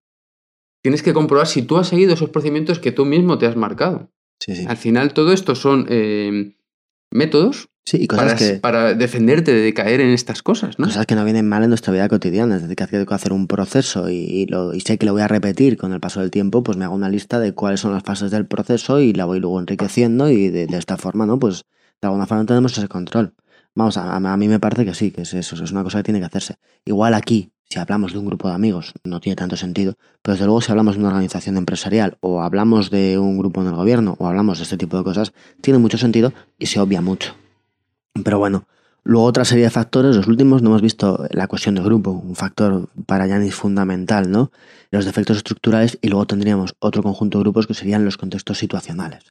tienes 0.83 1.01
que 1.01 1.13
comprobar 1.13 1.47
si 1.47 1.63
tú 1.63 1.77
has 1.77 1.87
seguido 1.87 2.13
esos 2.13 2.29
procedimientos 2.29 2.77
que 2.77 2.91
tú 2.91 3.03
mismo 3.03 3.39
te 3.39 3.47
has 3.47 3.55
marcado. 3.55 4.11
Sí, 4.39 4.55
sí. 4.55 4.65
Al 4.67 4.77
final, 4.77 5.15
todo 5.15 5.33
esto 5.33 5.55
son 5.55 5.87
eh, 5.89 6.55
métodos 7.11 7.69
Sí, 7.89 8.05
cosas 8.05 8.25
para, 8.25 8.37
que, 8.37 8.59
para 8.59 8.93
defenderte 8.93 9.51
de 9.51 9.73
caer 9.73 9.99
en 9.99 10.09
estas 10.09 10.43
cosas, 10.43 10.77
¿no? 10.77 10.85
Cosas 10.85 11.07
que 11.07 11.15
no 11.15 11.25
vienen 11.25 11.49
mal 11.49 11.63
en 11.63 11.69
nuestra 11.69 11.91
vida 11.91 12.07
cotidiana. 12.07 12.57
Es 12.57 12.61
decir, 12.61 12.75
que 12.75 12.85
tengo 12.85 13.07
que 13.07 13.15
hacer 13.15 13.33
un 13.33 13.47
proceso 13.47 14.11
y, 14.11 14.45
lo, 14.45 14.75
y 14.75 14.81
sé 14.81 14.99
que 14.99 15.07
lo 15.07 15.13
voy 15.13 15.23
a 15.23 15.27
repetir 15.27 15.75
con 15.75 15.91
el 15.91 15.99
paso 15.99 16.19
del 16.19 16.29
tiempo, 16.29 16.61
pues 16.61 16.77
me 16.77 16.85
hago 16.85 16.93
una 16.93 17.09
lista 17.09 17.39
de 17.39 17.53
cuáles 17.55 17.79
son 17.79 17.91
las 17.91 18.03
fases 18.03 18.29
del 18.29 18.45
proceso 18.45 18.99
y 18.99 19.13
la 19.13 19.25
voy 19.25 19.39
luego 19.39 19.59
enriqueciendo 19.59 20.29
y 20.29 20.49
de, 20.49 20.65
esta 20.77 20.97
forma, 20.97 21.25
¿no? 21.25 21.39
Pues 21.39 21.65
de 21.99 22.07
alguna 22.07 22.27
forma 22.27 22.45
tenemos 22.45 22.77
ese 22.77 22.87
control. 22.87 23.33
Vamos, 23.73 23.97
a, 23.97 24.15
a 24.15 24.37
mí 24.37 24.47
me 24.47 24.59
parece 24.59 24.85
que 24.85 24.93
sí, 24.93 25.09
que 25.09 25.23
es 25.23 25.33
eso, 25.33 25.55
es 25.55 25.71
una 25.71 25.83
cosa 25.83 25.97
que 25.99 26.03
tiene 26.03 26.19
que 26.19 26.27
hacerse. 26.27 26.57
Igual 26.85 27.15
aquí, 27.15 27.53
si 27.71 27.77
hablamos 27.77 28.13
de 28.13 28.19
un 28.19 28.25
grupo 28.25 28.47
de 28.47 28.55
amigos, 28.55 28.93
no 29.03 29.19
tiene 29.19 29.35
tanto 29.35 29.55
sentido, 29.55 29.95
pero 30.23 30.33
desde 30.33 30.45
luego 30.45 30.61
si 30.61 30.71
hablamos 30.71 30.95
de 30.95 31.01
una 31.01 31.09
organización 31.09 31.55
empresarial 31.55 32.17
o 32.19 32.41
hablamos 32.41 32.89
de 32.89 33.19
un 33.19 33.37
grupo 33.37 33.61
en 33.61 33.67
el 33.67 33.75
gobierno 33.75 34.15
o 34.17 34.27
hablamos 34.27 34.57
de 34.57 34.63
este 34.63 34.77
tipo 34.77 34.97
de 34.97 35.03
cosas, 35.03 35.33
tiene 35.61 35.77
mucho 35.77 35.99
sentido 35.99 36.33
y 36.57 36.65
se 36.65 36.79
obvia 36.79 37.01
mucho. 37.01 37.35
Pero 38.23 38.39
bueno, 38.39 38.65
luego 39.03 39.27
otra 39.27 39.45
serie 39.45 39.65
de 39.65 39.69
factores, 39.69 40.15
los 40.15 40.27
últimos 40.27 40.63
no 40.63 40.69
hemos 40.69 40.81
visto 40.81 41.27
la 41.29 41.47
cuestión 41.47 41.75
de 41.75 41.83
grupo, 41.83 42.09
un 42.09 42.35
factor 42.35 42.89
para 43.05 43.27
Yanis 43.27 43.53
fundamental, 43.53 44.31
¿no? 44.31 44.51
Los 44.89 45.05
defectos 45.05 45.37
estructurales 45.37 45.99
y 46.01 46.07
luego 46.07 46.25
tendríamos 46.25 46.73
otro 46.79 47.03
conjunto 47.03 47.37
de 47.37 47.43
grupos 47.43 47.67
que 47.67 47.75
serían 47.75 48.03
los 48.03 48.17
contextos 48.17 48.57
situacionales. 48.57 49.25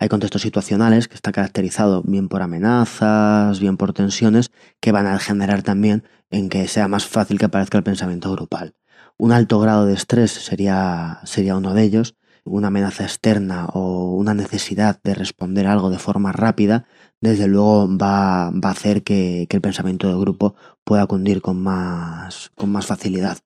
Hay 0.00 0.08
contextos 0.08 0.40
situacionales 0.40 1.08
que 1.08 1.14
está 1.14 1.30
caracterizado 1.30 2.02
bien 2.02 2.30
por 2.30 2.40
amenazas, 2.40 3.60
bien 3.60 3.76
por 3.76 3.92
tensiones, 3.92 4.50
que 4.80 4.92
van 4.92 5.06
a 5.06 5.18
generar 5.18 5.62
también 5.62 6.04
en 6.30 6.48
que 6.48 6.66
sea 6.68 6.88
más 6.88 7.06
fácil 7.06 7.38
que 7.38 7.44
aparezca 7.44 7.76
el 7.76 7.84
pensamiento 7.84 8.32
grupal. 8.32 8.74
Un 9.18 9.30
alto 9.30 9.60
grado 9.60 9.84
de 9.84 9.92
estrés 9.92 10.30
sería, 10.30 11.20
sería 11.24 11.54
uno 11.54 11.74
de 11.74 11.82
ellos, 11.82 12.16
una 12.44 12.68
amenaza 12.68 13.02
externa 13.04 13.66
o 13.74 14.14
una 14.14 14.32
necesidad 14.32 14.98
de 15.04 15.14
responder 15.14 15.66
algo 15.66 15.90
de 15.90 15.98
forma 15.98 16.32
rápida, 16.32 16.86
desde 17.20 17.46
luego 17.46 17.86
va, 17.86 18.50
va 18.52 18.70
a 18.70 18.72
hacer 18.72 19.02
que, 19.02 19.46
el 19.50 19.60
pensamiento 19.60 20.08
de 20.08 20.18
grupo 20.18 20.54
pueda 20.82 21.04
cundir 21.04 21.42
con 21.42 21.62
más, 21.62 22.50
con 22.56 22.72
más 22.72 22.86
facilidad 22.86 23.36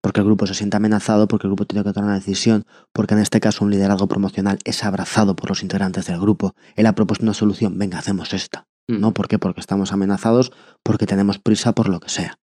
porque 0.00 0.20
el 0.20 0.26
grupo 0.26 0.46
se 0.46 0.54
siente 0.54 0.76
amenazado, 0.76 1.28
porque 1.28 1.46
el 1.46 1.50
grupo 1.50 1.66
tiene 1.66 1.84
que 1.84 1.92
tomar 1.92 2.08
una 2.08 2.18
decisión, 2.18 2.64
porque 2.92 3.14
en 3.14 3.20
este 3.20 3.40
caso 3.40 3.64
un 3.64 3.70
liderazgo 3.70 4.08
promocional 4.08 4.58
es 4.64 4.84
abrazado 4.84 5.36
por 5.36 5.50
los 5.50 5.62
integrantes 5.62 6.06
del 6.06 6.20
grupo. 6.20 6.54
Él 6.76 6.86
ha 6.86 6.94
propuesto 6.94 7.24
una 7.24 7.34
solución, 7.34 7.78
venga, 7.78 7.98
hacemos 7.98 8.32
esta. 8.32 8.66
Mm. 8.88 9.00
¿No? 9.00 9.12
¿Por 9.12 9.28
qué? 9.28 9.38
Porque 9.38 9.60
estamos 9.60 9.92
amenazados, 9.92 10.52
porque 10.82 11.06
tenemos 11.06 11.38
prisa 11.38 11.72
por 11.72 11.88
lo 11.88 12.00
que 12.00 12.08
sea. 12.08 12.38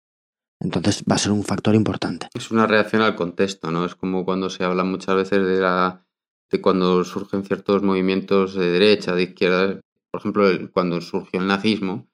Entonces 0.60 1.04
va 1.10 1.16
a 1.16 1.20
ser 1.20 1.32
un 1.32 1.44
factor 1.44 1.76
importante. 1.76 2.28
Es 2.34 2.50
una 2.52 2.66
reacción 2.66 3.02
al 3.02 3.16
contexto, 3.16 3.70
¿no? 3.72 3.86
Es 3.86 3.96
como 3.96 4.24
cuando 4.24 4.50
se 4.50 4.64
habla 4.64 4.84
muchas 4.84 5.16
veces 5.16 5.46
de 5.46 5.60
la 5.60 6.06
de 6.50 6.62
cuando 6.62 7.04
surgen 7.04 7.44
ciertos 7.44 7.82
movimientos 7.82 8.54
de 8.54 8.72
derecha, 8.72 9.16
de 9.16 9.24
izquierda, 9.24 9.82
por 10.12 10.22
ejemplo, 10.22 10.46
cuando 10.72 11.02
surgió 11.02 11.40
el 11.40 11.48
nazismo, 11.48 12.08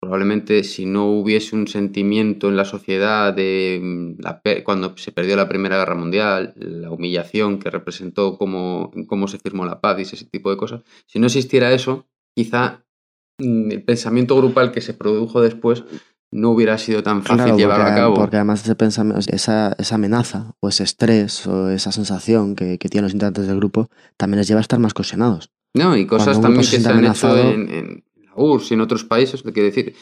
probablemente 0.00 0.62
si 0.64 0.86
no 0.86 1.06
hubiese 1.10 1.56
un 1.56 1.66
sentimiento 1.66 2.48
en 2.48 2.56
la 2.56 2.64
sociedad 2.64 3.34
de 3.34 3.80
mm, 3.82 4.22
la, 4.22 4.40
cuando 4.64 4.96
se 4.96 5.12
perdió 5.12 5.36
la 5.36 5.48
Primera 5.48 5.78
Guerra 5.78 5.94
Mundial, 5.94 6.54
la 6.56 6.90
humillación 6.90 7.58
que 7.58 7.70
representó 7.70 8.38
cómo, 8.38 8.90
cómo 9.06 9.28
se 9.28 9.38
firmó 9.38 9.64
la 9.64 9.80
paz 9.80 9.98
y 9.98 10.02
ese 10.02 10.24
tipo 10.26 10.50
de 10.50 10.56
cosas, 10.56 10.82
si 11.06 11.18
no 11.18 11.26
existiera 11.26 11.72
eso, 11.72 12.06
quizá 12.34 12.84
mm, 13.38 13.72
el 13.72 13.82
pensamiento 13.82 14.36
grupal 14.36 14.72
que 14.72 14.80
se 14.80 14.94
produjo 14.94 15.40
después 15.40 15.84
no 16.30 16.50
hubiera 16.50 16.76
sido 16.76 17.02
tan 17.02 17.22
fácil 17.22 17.54
claro, 17.54 17.74
porque, 17.74 17.90
a 17.90 17.94
cabo. 17.94 18.14
Porque 18.14 18.36
además 18.36 18.62
ese 18.62 18.74
pensamiento, 18.74 19.24
esa, 19.32 19.74
esa 19.78 19.94
amenaza 19.94 20.52
o 20.60 20.68
ese 20.68 20.84
estrés 20.84 21.46
o 21.46 21.70
esa 21.70 21.90
sensación 21.90 22.54
que, 22.54 22.78
que, 22.78 22.88
tienen 22.88 23.04
los 23.04 23.14
integrantes 23.14 23.46
del 23.46 23.56
grupo 23.56 23.88
también 24.16 24.38
les 24.38 24.48
lleva 24.48 24.60
a 24.60 24.62
estar 24.62 24.78
más 24.78 24.92
cohesionados. 24.92 25.50
No, 25.74 25.96
y 25.96 26.06
cosas 26.06 26.40
también 26.40 26.62
que 26.62 26.80
se, 26.80 26.88
han 26.88 27.04
hecho 27.04 27.36
en, 27.36 27.70
en 27.70 28.04
URSS 28.38 28.70
y 28.70 28.74
en 28.74 28.80
otros 28.80 29.04
países, 29.04 29.42
quiero 29.42 29.64
decir, 29.64 29.94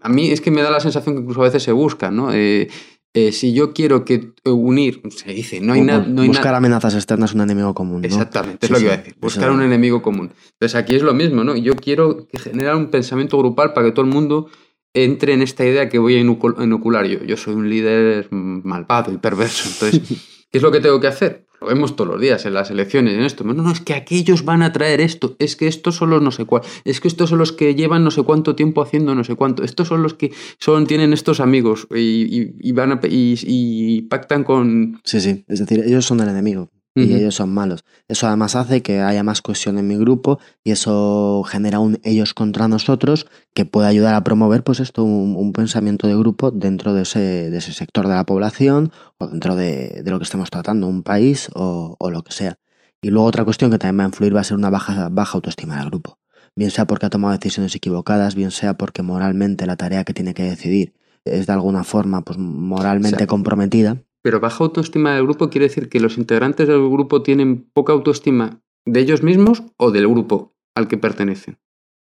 a 0.00 0.08
mí 0.08 0.30
es 0.30 0.40
que 0.40 0.50
me 0.50 0.62
da 0.62 0.70
la 0.70 0.80
sensación 0.80 1.14
que 1.14 1.22
incluso 1.22 1.40
a 1.40 1.44
veces 1.44 1.62
se 1.62 1.72
busca, 1.72 2.10
¿no? 2.10 2.32
Eh, 2.32 2.68
eh, 3.14 3.32
si 3.32 3.52
yo 3.52 3.72
quiero 3.72 4.04
que 4.04 4.32
unir, 4.44 5.00
se 5.10 5.32
dice, 5.32 5.60
no 5.60 5.72
hay 5.72 5.80
nada. 5.80 6.04
No 6.06 6.24
buscar 6.24 6.54
amenazas 6.54 6.94
externas 6.94 7.34
un 7.34 7.40
enemigo 7.40 7.74
común. 7.74 8.02
¿no? 8.02 8.06
Exactamente, 8.06 8.66
es 8.66 8.68
sí, 8.68 8.72
lo 8.72 8.78
que 8.78 8.84
iba 8.84 8.94
a 8.94 8.96
decir. 8.98 9.16
Buscar 9.18 9.50
un 9.50 9.62
enemigo 9.62 10.02
común. 10.02 10.30
Entonces 10.52 10.76
aquí 10.76 10.94
es 10.94 11.02
lo 11.02 11.14
mismo, 11.14 11.42
¿no? 11.42 11.56
Yo 11.56 11.74
quiero 11.74 12.28
generar 12.34 12.76
un 12.76 12.90
pensamiento 12.90 13.38
grupal 13.38 13.72
para 13.72 13.86
que 13.86 13.92
todo 13.92 14.04
el 14.04 14.12
mundo 14.12 14.48
entre 14.94 15.32
en 15.32 15.42
esta 15.42 15.64
idea 15.64 15.88
que 15.88 15.98
voy 15.98 16.16
a 16.16 16.20
inocular 16.20 17.06
yo. 17.06 17.24
Yo 17.24 17.36
soy 17.36 17.54
un 17.54 17.68
líder 17.68 18.28
malvado 18.30 19.12
y 19.12 19.16
perverso. 19.16 19.68
Entonces, 19.68 20.18
¿qué 20.50 20.58
es 20.58 20.62
lo 20.62 20.70
que 20.70 20.80
tengo 20.80 21.00
que 21.00 21.08
hacer? 21.08 21.47
Lo 21.60 21.66
vemos 21.66 21.96
todos 21.96 22.10
los 22.10 22.20
días 22.20 22.46
en 22.46 22.54
las 22.54 22.70
elecciones, 22.70 23.14
en 23.14 23.22
esto. 23.22 23.44
No, 23.44 23.52
no, 23.52 23.72
es 23.72 23.80
que 23.80 23.94
aquellos 23.94 24.44
van 24.44 24.62
a 24.62 24.72
traer 24.72 25.00
esto. 25.00 25.34
Es 25.38 25.56
que 25.56 25.66
estos 25.66 25.96
son 25.96 26.10
los 26.10 26.22
no 26.22 26.30
sé 26.30 26.44
cuál. 26.44 26.62
Es 26.84 27.00
que 27.00 27.08
estos 27.08 27.30
son 27.30 27.38
los 27.38 27.52
que 27.52 27.74
llevan 27.74 28.04
no 28.04 28.10
sé 28.10 28.22
cuánto 28.22 28.54
tiempo 28.54 28.82
haciendo 28.82 29.14
no 29.14 29.24
sé 29.24 29.34
cuánto. 29.34 29.64
Estos 29.64 29.88
son 29.88 30.02
los 30.02 30.14
que 30.14 30.32
son, 30.58 30.86
tienen 30.86 31.12
estos 31.12 31.40
amigos 31.40 31.88
y, 31.90 31.98
y, 31.98 32.54
y 32.60 32.72
van 32.72 32.92
a, 32.92 33.00
y, 33.04 33.34
y, 33.42 34.02
pactan 34.02 34.44
con. 34.44 35.00
Sí, 35.04 35.20
sí. 35.20 35.44
Es 35.48 35.58
decir, 35.58 35.82
ellos 35.84 36.04
son 36.04 36.20
el 36.20 36.28
enemigo. 36.28 36.70
Y 36.98 37.04
uh 37.04 37.06
-huh. 37.06 37.20
ellos 37.20 37.34
son 37.36 37.50
malos. 37.50 37.84
Eso 38.08 38.26
además 38.26 38.56
hace 38.56 38.82
que 38.82 39.00
haya 39.00 39.22
más 39.22 39.42
cohesión 39.42 39.78
en 39.78 39.86
mi 39.86 39.96
grupo 39.96 40.38
y 40.64 40.72
eso 40.72 41.44
genera 41.46 41.78
un 41.78 41.98
ellos 42.02 42.34
contra 42.34 42.66
nosotros 42.66 43.26
que 43.54 43.64
puede 43.64 43.88
ayudar 43.88 44.14
a 44.14 44.24
promover 44.24 44.64
pues 44.64 44.80
esto, 44.80 45.04
un, 45.04 45.36
un 45.36 45.52
pensamiento 45.52 46.06
de 46.08 46.16
grupo 46.16 46.50
dentro 46.50 46.94
de 46.94 47.02
ese, 47.02 47.50
de 47.50 47.58
ese, 47.58 47.72
sector 47.72 48.08
de 48.08 48.14
la 48.14 48.24
población 48.24 48.90
o 49.18 49.28
dentro 49.28 49.54
de, 49.56 50.02
de 50.02 50.10
lo 50.10 50.18
que 50.18 50.24
estemos 50.24 50.50
tratando, 50.50 50.86
un 50.86 51.02
país 51.02 51.48
o, 51.54 51.96
o, 51.98 52.10
lo 52.10 52.22
que 52.22 52.32
sea. 52.32 52.58
Y 53.00 53.10
luego 53.10 53.26
otra 53.28 53.44
cuestión 53.44 53.70
que 53.70 53.78
también 53.78 54.00
va 54.00 54.04
a 54.04 54.08
influir 54.08 54.34
va 54.34 54.40
a 54.40 54.44
ser 54.44 54.56
una 54.56 54.70
baja, 54.70 55.08
baja 55.10 55.34
autoestima 55.34 55.76
del 55.78 55.86
grupo. 55.86 56.18
Bien 56.56 56.70
sea 56.70 56.86
porque 56.86 57.06
ha 57.06 57.10
tomado 57.10 57.34
decisiones 57.34 57.74
equivocadas, 57.76 58.34
bien 58.34 58.50
sea 58.50 58.74
porque 58.74 59.02
moralmente 59.02 59.66
la 59.66 59.76
tarea 59.76 60.04
que 60.04 60.14
tiene 60.14 60.34
que 60.34 60.42
decidir 60.42 60.94
es 61.24 61.46
de 61.46 61.52
alguna 61.52 61.84
forma 61.84 62.22
pues 62.22 62.38
moralmente 62.38 63.16
o 63.16 63.18
sea, 63.18 63.26
comprometida 63.26 64.02
pero 64.28 64.40
baja 64.40 64.62
autoestima 64.62 65.14
del 65.14 65.22
grupo 65.22 65.48
quiere 65.48 65.68
decir 65.68 65.88
que 65.88 66.00
los 66.00 66.18
integrantes 66.18 66.68
del 66.68 66.86
grupo 66.90 67.22
tienen 67.22 67.66
poca 67.72 67.94
autoestima 67.94 68.60
de 68.84 69.00
ellos 69.00 69.22
mismos 69.22 69.62
o 69.78 69.90
del 69.90 70.06
grupo 70.06 70.54
al 70.74 70.86
que 70.86 70.98
pertenecen. 70.98 71.56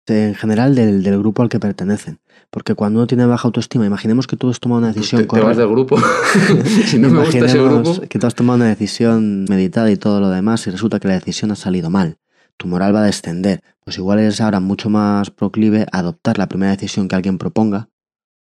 En 0.09 0.35
general 0.35 0.74
del, 0.74 1.04
del 1.04 1.16
grupo 1.20 1.42
al 1.42 1.48
que 1.48 1.61
pertenecen. 1.61 2.18
Porque 2.50 2.74
cuando 2.74 2.98
uno 2.98 3.07
tiene 3.07 3.24
baja 3.24 3.46
autoestima, 3.46 3.87
imaginemos 3.87 4.26
que 4.26 4.37
tú 4.37 4.50
has 4.50 4.59
tomado 4.59 4.81
una 4.81 4.88
decisión 4.88 5.28
te, 5.28 5.28
te 5.28 5.40
vas 5.40 5.57
del 5.57 5.68
grupo. 5.68 5.96
si 6.87 6.98
no 6.98 7.09
me 7.09 7.20
gusta 7.20 7.46
ese 7.46 7.62
grupo. 7.62 8.00
Que 8.09 8.18
tú 8.18 8.26
has 8.26 8.35
tomado 8.35 8.57
una 8.57 8.66
decisión 8.66 9.44
meditada 9.48 9.88
y 9.88 9.96
todo 9.96 10.18
lo 10.18 10.28
demás 10.28 10.66
y 10.66 10.70
resulta 10.70 10.98
que 10.98 11.07
la 11.07 11.14
decisión 11.14 11.52
ha 11.52 11.57
salido 11.57 11.88
mal. 11.88 12.18
Tu 12.57 12.66
moral 12.66 12.96
va 12.96 13.02
a 13.02 13.07
descender. 13.07 13.62
Pues 13.85 13.96
igual 13.96 14.18
eres 14.18 14.40
ahora 14.40 14.59
mucho 14.59 14.90
más 14.90 15.31
proclive 15.31 15.87
a 15.92 16.00
adoptar 16.00 16.37
la 16.37 16.48
primera 16.48 16.72
decisión 16.72 17.07
que 17.07 17.14
alguien 17.14 17.38
proponga 17.38 17.90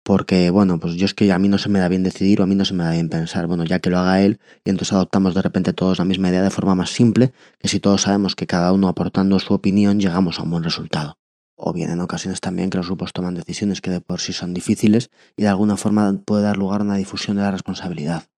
porque, 0.06 0.50
bueno, 0.50 0.78
pues 0.78 0.94
yo 0.94 1.04
es 1.04 1.14
que 1.14 1.32
a 1.32 1.38
mí 1.40 1.48
no 1.48 1.58
se 1.58 1.68
me 1.68 1.80
da 1.80 1.88
bien 1.88 2.04
decidir 2.04 2.40
o 2.40 2.44
a 2.44 2.46
mí 2.46 2.54
no 2.54 2.64
se 2.64 2.74
me 2.74 2.84
da 2.84 2.92
bien 2.92 3.08
pensar, 3.08 3.48
bueno, 3.48 3.64
ya 3.64 3.80
que 3.80 3.90
lo 3.90 3.98
haga 3.98 4.22
él 4.22 4.38
y 4.64 4.70
entonces 4.70 4.92
adoptamos 4.92 5.34
de 5.34 5.42
repente 5.42 5.72
todos 5.72 5.98
la 5.98 6.04
misma 6.04 6.28
idea 6.28 6.44
de 6.44 6.50
forma 6.50 6.76
más 6.76 6.90
simple, 6.90 7.32
que 7.58 7.66
si 7.66 7.80
todos 7.80 8.02
sabemos 8.02 8.36
que 8.36 8.46
cada 8.46 8.72
uno 8.72 8.86
aportando 8.86 9.36
su 9.40 9.52
opinión 9.52 9.98
llegamos 9.98 10.38
a 10.38 10.44
un 10.44 10.52
buen 10.52 10.62
resultado. 10.62 11.18
O 11.56 11.72
bien 11.72 11.90
en 11.90 12.00
ocasiones 12.00 12.40
también 12.40 12.70
que 12.70 12.78
los 12.78 12.86
grupos 12.86 13.12
toman 13.12 13.34
decisiones 13.34 13.80
que 13.80 13.90
de 13.90 14.00
por 14.00 14.20
sí 14.20 14.32
son 14.32 14.54
difíciles 14.54 15.10
y 15.36 15.42
de 15.42 15.48
alguna 15.48 15.76
forma 15.76 16.16
puede 16.24 16.44
dar 16.44 16.56
lugar 16.56 16.82
a 16.82 16.84
una 16.84 16.96
difusión 16.98 17.36
de 17.36 17.42
la 17.42 17.50
responsabilidad. 17.50 18.28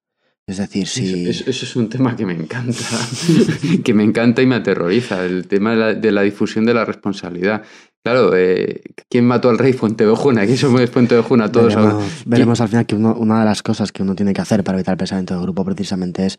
Es 0.49 0.57
decir, 0.57 0.87
si... 0.89 1.29
Eso, 1.29 1.45
eso, 1.47 1.67
es 1.67 1.77
un 1.77 1.91
tema 1.91 2.17
que 2.17 2.25
me 2.25 2.33
encanta, 2.33 2.83
que 3.85 3.93
me 3.93 4.03
encanta 4.03 4.41
y 4.41 4.47
me 4.47 4.55
aterroriza, 4.55 5.23
el 5.27 5.47
tema 5.47 5.73
de 5.73 5.77
la, 5.77 5.95
de 5.95 6.11
la 6.11 6.23
difusión 6.23 6.65
de 6.65 6.73
la 6.73 6.87
responsabilidad. 6.87 7.63
Claro, 8.03 8.35
eh, 8.35 8.81
¿quién 9.11 9.27
mató 9.27 9.51
al 9.51 9.59
rey 9.59 9.75
Fuentevejuna? 9.75 10.41
Aquí 10.41 10.57
somos 10.57 10.89
Fuentevejuna 10.89 11.53
todos 11.53 11.75
veremos, 11.75 11.93
ahora. 11.93 12.07
Veremos 12.25 12.61
al 12.63 12.69
final 12.69 12.87
que 12.87 12.95
uno, 12.95 13.15
una 13.15 13.41
de 13.41 13.45
las 13.45 13.63
cosas 13.63 13.93
que 13.93 14.03
uno 14.03 14.15
tiene 14.15 14.33
que 14.33 14.41
hacer 14.41 14.65
para 14.65 14.79
evitar 14.79 14.95
el 14.95 14.99
pensamiento 14.99 15.35
del 15.35 15.43
grupo 15.43 15.67
precisamente 15.67 16.25
es 16.25 16.39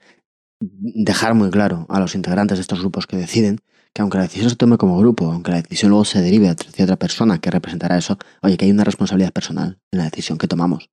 dejar 0.60 1.36
muy 1.36 1.52
claro 1.52 1.86
a 1.88 2.00
los 2.00 2.15
integrantes 2.15 2.58
de 2.58 2.63
estos 2.63 2.80
grupos 2.80 3.06
que 3.06 3.15
deciden 3.15 3.60
que 3.93 4.02
aunque 4.02 4.17
la 4.17 4.24
decisión 4.24 4.50
se 4.50 4.56
tome 4.56 4.78
como 4.78 4.98
grupo, 4.98 5.32
aunque 5.32 5.52
la 5.52 5.62
decisión 5.62 5.89
luego 5.91 6.06
se 6.06 6.19
derive 6.19 6.50
hacia 6.50 6.84
otra 6.84 6.98
persona 6.98 7.38
que 7.38 7.52
representará 7.52 7.95
eso, 7.98 8.17
oye, 8.41 8.58
que 8.58 8.65
hay 8.65 8.72
una 8.72 8.84
responsabilidad 8.84 9.34
personal 9.34 9.78
en 9.91 10.00
la 10.00 10.06
decisión 10.06 10.39
que 10.39 10.48
tomamos. 10.48 10.89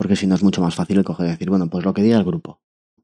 Porque 0.00 0.16
si 0.16 0.26
no 0.26 0.34
es 0.34 0.42
mucho 0.42 0.62
más 0.62 0.74
fácil 0.74 0.96
el 0.96 1.04
coger 1.04 1.26
y 1.26 1.30
decir, 1.32 1.50
bueno, 1.50 1.68
pues 1.68 1.84
lo 1.84 1.92
que 1.92 2.00
diga 2.00 2.16
el 2.16 2.24
grupo. 2.24 2.58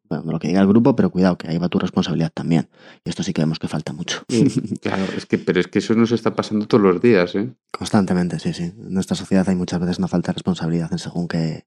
Bueno, 0.09 0.33
lo 0.33 0.39
que 0.39 0.49
diga 0.49 0.63
el 0.63 0.67
grupo, 0.67 0.97
pero 0.97 1.11
cuidado, 1.11 1.37
que 1.37 1.47
ahí 1.47 1.59
va 1.59 1.69
tu 1.69 1.79
responsabilidad 1.79 2.33
también. 2.33 2.71
Y 3.05 3.11
esto 3.11 3.23
sí 3.23 3.35
que 3.35 3.43
vemos 3.43 3.59
que 3.59 3.69
falta 3.69 3.93
mucho. 3.93 4.23
Claro, 4.81 5.05
es 5.15 5.27
que, 5.27 5.37
pero 5.37 5.61
es 5.61 5.67
que 5.67 5.81
eso 5.81 5.93
nos 5.95 6.11
está 6.11 6.35
pasando 6.35 6.67
todos 6.67 6.83
los 6.83 7.03
días, 7.03 7.35
¿eh? 7.35 7.53
Constantemente, 7.71 8.39
sí, 8.39 8.55
sí. 8.55 8.63
En 8.63 8.95
nuestra 8.95 9.15
sociedad 9.15 9.47
hay 9.47 9.57
muchas 9.57 9.79
veces 9.79 9.99
una 9.99 10.09
falta 10.09 10.33
de 10.33 10.37
responsabilidad 10.37 10.91
en 10.91 10.99
según 10.99 11.29
qué, 11.29 11.67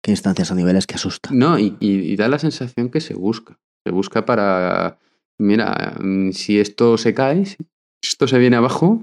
qué 0.00 0.12
instancias 0.12 0.50
o 0.50 0.54
niveles 0.54 0.86
que 0.86 0.94
asusta. 0.94 1.28
No, 1.34 1.58
y, 1.58 1.76
y, 1.78 1.90
y 2.10 2.16
da 2.16 2.28
la 2.28 2.38
sensación 2.38 2.88
que 2.88 3.02
se 3.02 3.12
busca. 3.12 3.58
Se 3.84 3.92
busca 3.92 4.24
para, 4.24 4.98
mira, 5.36 5.98
mm, 6.00 6.30
si 6.30 6.58
esto 6.58 6.96
se 6.96 7.12
cae, 7.12 7.44
si 7.44 7.58
esto 8.04 8.26
se 8.26 8.38
viene 8.38 8.56
abajo, 8.56 9.02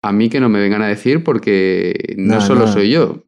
a 0.00 0.10
mí 0.10 0.30
que 0.30 0.40
no 0.40 0.48
me 0.48 0.58
vengan 0.58 0.80
a 0.80 0.88
decir 0.88 1.22
porque 1.22 2.14
no, 2.16 2.36
no 2.36 2.40
solo 2.40 2.64
no. 2.64 2.72
soy 2.72 2.92
yo. 2.92 3.26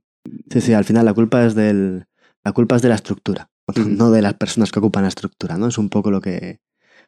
Sí, 0.50 0.60
sí, 0.60 0.72
al 0.72 0.84
final 0.84 1.04
la 1.04 1.14
culpa 1.14 1.44
es 1.44 1.54
del, 1.54 2.06
la 2.44 2.52
culpa 2.52 2.76
es 2.76 2.82
de 2.82 2.88
la 2.88 2.94
estructura 2.94 3.50
no 3.86 4.10
de 4.10 4.22
las 4.22 4.34
personas 4.34 4.70
que 4.70 4.78
ocupan 4.78 5.02
la 5.02 5.08
estructura, 5.08 5.56
¿no? 5.56 5.68
Es 5.68 5.78
un 5.78 5.88
poco 5.88 6.10
lo 6.10 6.20
que, 6.20 6.60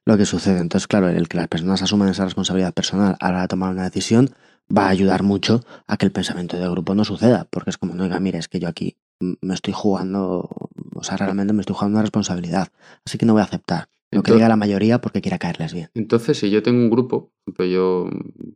lo 0.05 0.17
que 0.17 0.25
sucede. 0.25 0.61
Entonces, 0.61 0.87
claro, 0.87 1.09
el 1.09 1.29
que 1.29 1.37
las 1.37 1.49
personas 1.49 1.83
asuman 1.83 2.09
esa 2.09 2.25
responsabilidad 2.25 2.73
personal 2.73 3.17
a 3.21 3.27
la 3.27 3.31
hora 3.31 3.43
de 3.43 3.49
tomar 3.49 3.71
una 3.71 3.85
decisión 3.85 4.31
va 4.75 4.87
a 4.87 4.91
ayudar 4.91 5.23
mucho 5.23 5.61
a 5.87 5.97
que 5.97 6.07
el 6.07 6.13
pensamiento 6.13 6.57
de 6.57 6.69
grupo 6.69 6.95
no 6.95 7.05
suceda, 7.05 7.47
porque 7.51 7.71
es 7.71 7.79
como, 7.79 7.95
no, 7.95 8.05
oiga, 8.05 8.19
mire, 8.21 8.39
es 8.39 8.49
que 8.49 8.59
yo 8.59 8.69
aquí 8.69 8.97
me 9.21 9.55
estoy 9.55 9.73
jugando, 9.73 10.49
o 10.95 11.05
sea, 11.05 11.17
realmente 11.17 11.53
me 11.53 11.61
estoy 11.61 11.75
jugando 11.75 11.97
una 11.97 12.03
responsabilidad, 12.03 12.69
así 13.05 13.17
que 13.17 13.27
no 13.27 13.33
voy 13.33 13.43
a 13.43 13.45
aceptar 13.45 13.89
lo 14.11 14.23
que 14.23 14.33
diga 14.33 14.49
la 14.49 14.57
mayoría 14.57 15.01
porque 15.01 15.21
quiera 15.21 15.39
caerles 15.39 15.73
bien. 15.73 15.91
Entonces, 15.95 16.39
si 16.39 16.51
yo 16.51 16.63
tengo 16.63 16.79
un 16.79 16.91
grupo, 16.91 17.33
yo, 17.59 18.09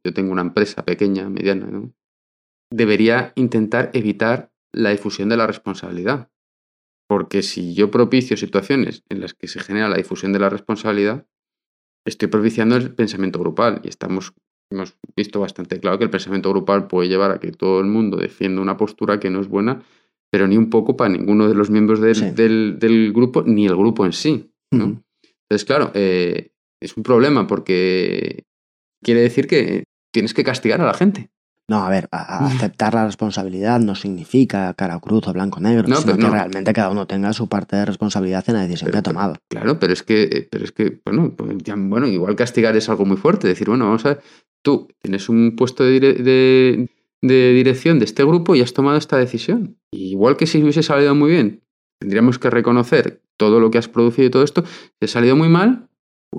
yo 0.04 0.14
tengo 0.14 0.32
una 0.32 0.42
empresa 0.42 0.84
pequeña, 0.84 1.28
mediana, 1.28 1.66
¿no? 1.66 1.92
debería 2.70 3.32
intentar 3.34 3.90
evitar 3.94 4.49
la 4.72 4.90
difusión 4.90 5.28
de 5.28 5.36
la 5.36 5.46
responsabilidad. 5.46 6.30
Porque 7.08 7.42
si 7.42 7.74
yo 7.74 7.90
propicio 7.90 8.36
situaciones 8.36 9.02
en 9.08 9.20
las 9.20 9.34
que 9.34 9.48
se 9.48 9.60
genera 9.60 9.88
la 9.88 9.96
difusión 9.96 10.32
de 10.32 10.38
la 10.38 10.48
responsabilidad, 10.48 11.26
estoy 12.06 12.28
propiciando 12.28 12.76
el 12.76 12.94
pensamiento 12.94 13.38
grupal 13.38 13.80
y 13.84 13.88
estamos 13.88 14.32
hemos 14.72 14.96
visto 15.16 15.40
bastante 15.40 15.80
claro 15.80 15.98
que 15.98 16.04
el 16.04 16.10
pensamiento 16.10 16.50
grupal 16.50 16.86
puede 16.86 17.08
llevar 17.08 17.32
a 17.32 17.40
que 17.40 17.50
todo 17.50 17.80
el 17.80 17.86
mundo 17.86 18.16
defienda 18.16 18.62
una 18.62 18.76
postura 18.76 19.18
que 19.18 19.30
no 19.30 19.40
es 19.40 19.48
buena, 19.48 19.82
pero 20.30 20.46
ni 20.46 20.56
un 20.56 20.70
poco 20.70 20.96
para 20.96 21.10
ninguno 21.10 21.48
de 21.48 21.54
los 21.54 21.70
miembros 21.70 22.00
del, 22.00 23.12
grupo, 23.12 23.42
ni 23.42 23.66
el 23.66 23.76
grupo 23.76 24.06
en 24.06 24.12
sí. 24.12 24.52
Entonces, 24.70 25.64
claro, 25.66 25.90
eh, 25.94 26.52
es 26.80 26.96
un 26.96 27.02
problema 27.02 27.46
porque 27.46 28.44
quiere 29.02 29.22
decir 29.22 29.48
que 29.48 29.84
tienes 30.12 30.34
que 30.34 30.44
castigar 30.44 30.80
a 30.80 30.86
la 30.86 30.94
gente. 30.94 31.30
No, 31.70 31.84
a 31.84 31.88
ver, 31.88 32.08
aceptar 32.10 32.94
la 32.94 33.06
responsabilidad 33.06 33.78
no 33.78 33.94
significa 33.94 34.74
cara 34.74 34.98
cruz 34.98 35.28
o 35.28 35.32
blanco 35.32 35.60
negro, 35.60 35.86
sino 35.94 36.16
que 36.16 36.28
realmente 36.28 36.72
cada 36.72 36.90
uno 36.90 37.06
tenga 37.06 37.32
su 37.32 37.48
parte 37.48 37.76
de 37.76 37.84
responsabilidad 37.84 38.42
en 38.48 38.54
la 38.56 38.62
decisión 38.62 38.90
que 38.90 38.98
ha 38.98 39.02
tomado. 39.02 39.36
Claro, 39.48 39.78
pero 39.78 39.92
es 39.92 40.02
que, 40.02 40.48
pero 40.50 40.64
es 40.64 40.72
que 40.72 41.00
bueno, 41.04 41.32
pues 41.36 41.56
bueno, 41.76 42.08
igual 42.08 42.34
castigar 42.34 42.76
es 42.76 42.88
algo 42.88 43.04
muy 43.04 43.16
fuerte. 43.16 43.46
Decir, 43.46 43.68
bueno, 43.68 43.84
vamos 43.84 44.04
a 44.04 44.08
ver, 44.08 44.20
tú 44.62 44.88
tienes 45.00 45.28
un 45.28 45.54
puesto 45.54 45.84
de, 45.84 46.88
dirección 47.22 48.00
de 48.00 48.04
este 48.04 48.24
grupo 48.24 48.56
y 48.56 48.62
has 48.62 48.72
tomado 48.72 48.98
esta 48.98 49.16
decisión. 49.16 49.78
igual 49.92 50.36
que 50.36 50.48
si 50.48 50.60
hubiese 50.60 50.82
salido 50.82 51.14
muy 51.14 51.30
bien, 51.30 51.62
tendríamos 52.00 52.40
que 52.40 52.50
reconocer 52.50 53.22
todo 53.36 53.60
lo 53.60 53.70
que 53.70 53.78
has 53.78 53.86
producido 53.86 54.26
y 54.26 54.30
todo 54.30 54.42
esto. 54.42 54.64
Si 54.64 55.04
ha 55.04 55.06
salido 55.06 55.36
muy 55.36 55.48
mal, 55.48 55.88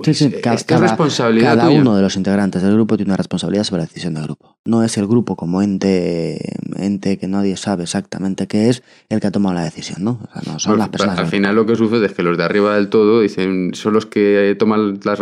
sí, 0.04 0.14
sí, 0.14 0.30
pues, 0.30 0.64
cada, 0.64 0.82
responsabilidad 0.82 1.56
cada 1.56 1.70
uno 1.70 1.96
de 1.96 2.02
los 2.02 2.16
integrantes 2.16 2.62
del 2.62 2.74
grupo 2.74 2.96
tiene 2.96 3.10
una 3.10 3.18
responsabilidad 3.18 3.64
sobre 3.66 3.82
la 3.82 3.88
decisión 3.88 4.14
del 4.14 4.24
grupo. 4.24 4.58
No 4.64 4.84
es 4.84 4.98
el 4.98 5.06
grupo 5.08 5.36
como 5.36 5.62
ente, 5.62 6.56
ente 6.78 7.18
que 7.18 7.28
nadie 7.28 7.58
sabe 7.58 7.84
exactamente 7.84 8.48
qué 8.48 8.70
es 8.70 8.84
el 9.10 9.20
que 9.20 9.28
ha 9.28 9.32
tomado 9.32 9.56
la 9.56 9.64
decisión, 9.64 10.04
¿no? 10.04 10.20
no 10.46 10.60
son 10.60 10.78
las 10.78 10.89
personas. 10.89 11.20
Al 11.20 11.28
final 11.28 11.56
lo 11.56 11.66
que 11.66 11.76
sucede 11.76 12.06
es 12.06 12.14
que 12.14 12.24
los 12.24 12.38
de 12.38 12.44
arriba 12.44 12.76
del 12.76 12.89
todo 12.89 13.22
dicen 13.22 13.72
son 13.74 13.94
los 13.94 14.06
que 14.06 14.56
toman 14.58 15.00
las 15.04 15.20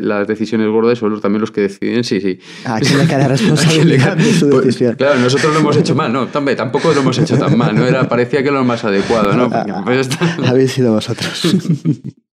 las 0.00 0.26
decisiones 0.26 0.68
gordas, 0.68 0.98
son 0.98 1.10
los, 1.10 1.20
también 1.20 1.40
los 1.40 1.50
que 1.50 1.62
deciden 1.62 2.02
sí, 2.02 2.20
sí. 2.20 2.40
¿A 2.64 2.80
quién 2.80 2.98
le 2.98 3.06
cae 3.06 3.28
responsabilidad 3.28 4.16
de 4.16 4.32
su 4.32 4.48
pues, 4.48 4.64
decisión? 4.64 4.96
claro, 4.96 5.20
nosotros 5.20 5.52
lo 5.52 5.60
hemos 5.60 5.76
hecho 5.76 5.94
mal, 5.94 6.12
no, 6.12 6.26
tampoco 6.26 6.92
lo 6.92 7.00
hemos 7.00 7.18
hecho 7.18 7.38
tan 7.38 7.56
mal, 7.56 7.74
no 7.74 7.86
era 7.86 8.08
parecía 8.08 8.42
que 8.42 8.50
lo 8.50 8.64
más 8.64 8.84
adecuado, 8.84 9.32
¿no? 9.34 9.48
Pues 9.84 10.08
Habéis 10.44 10.72
sido 10.72 10.92
vosotros. 10.92 11.42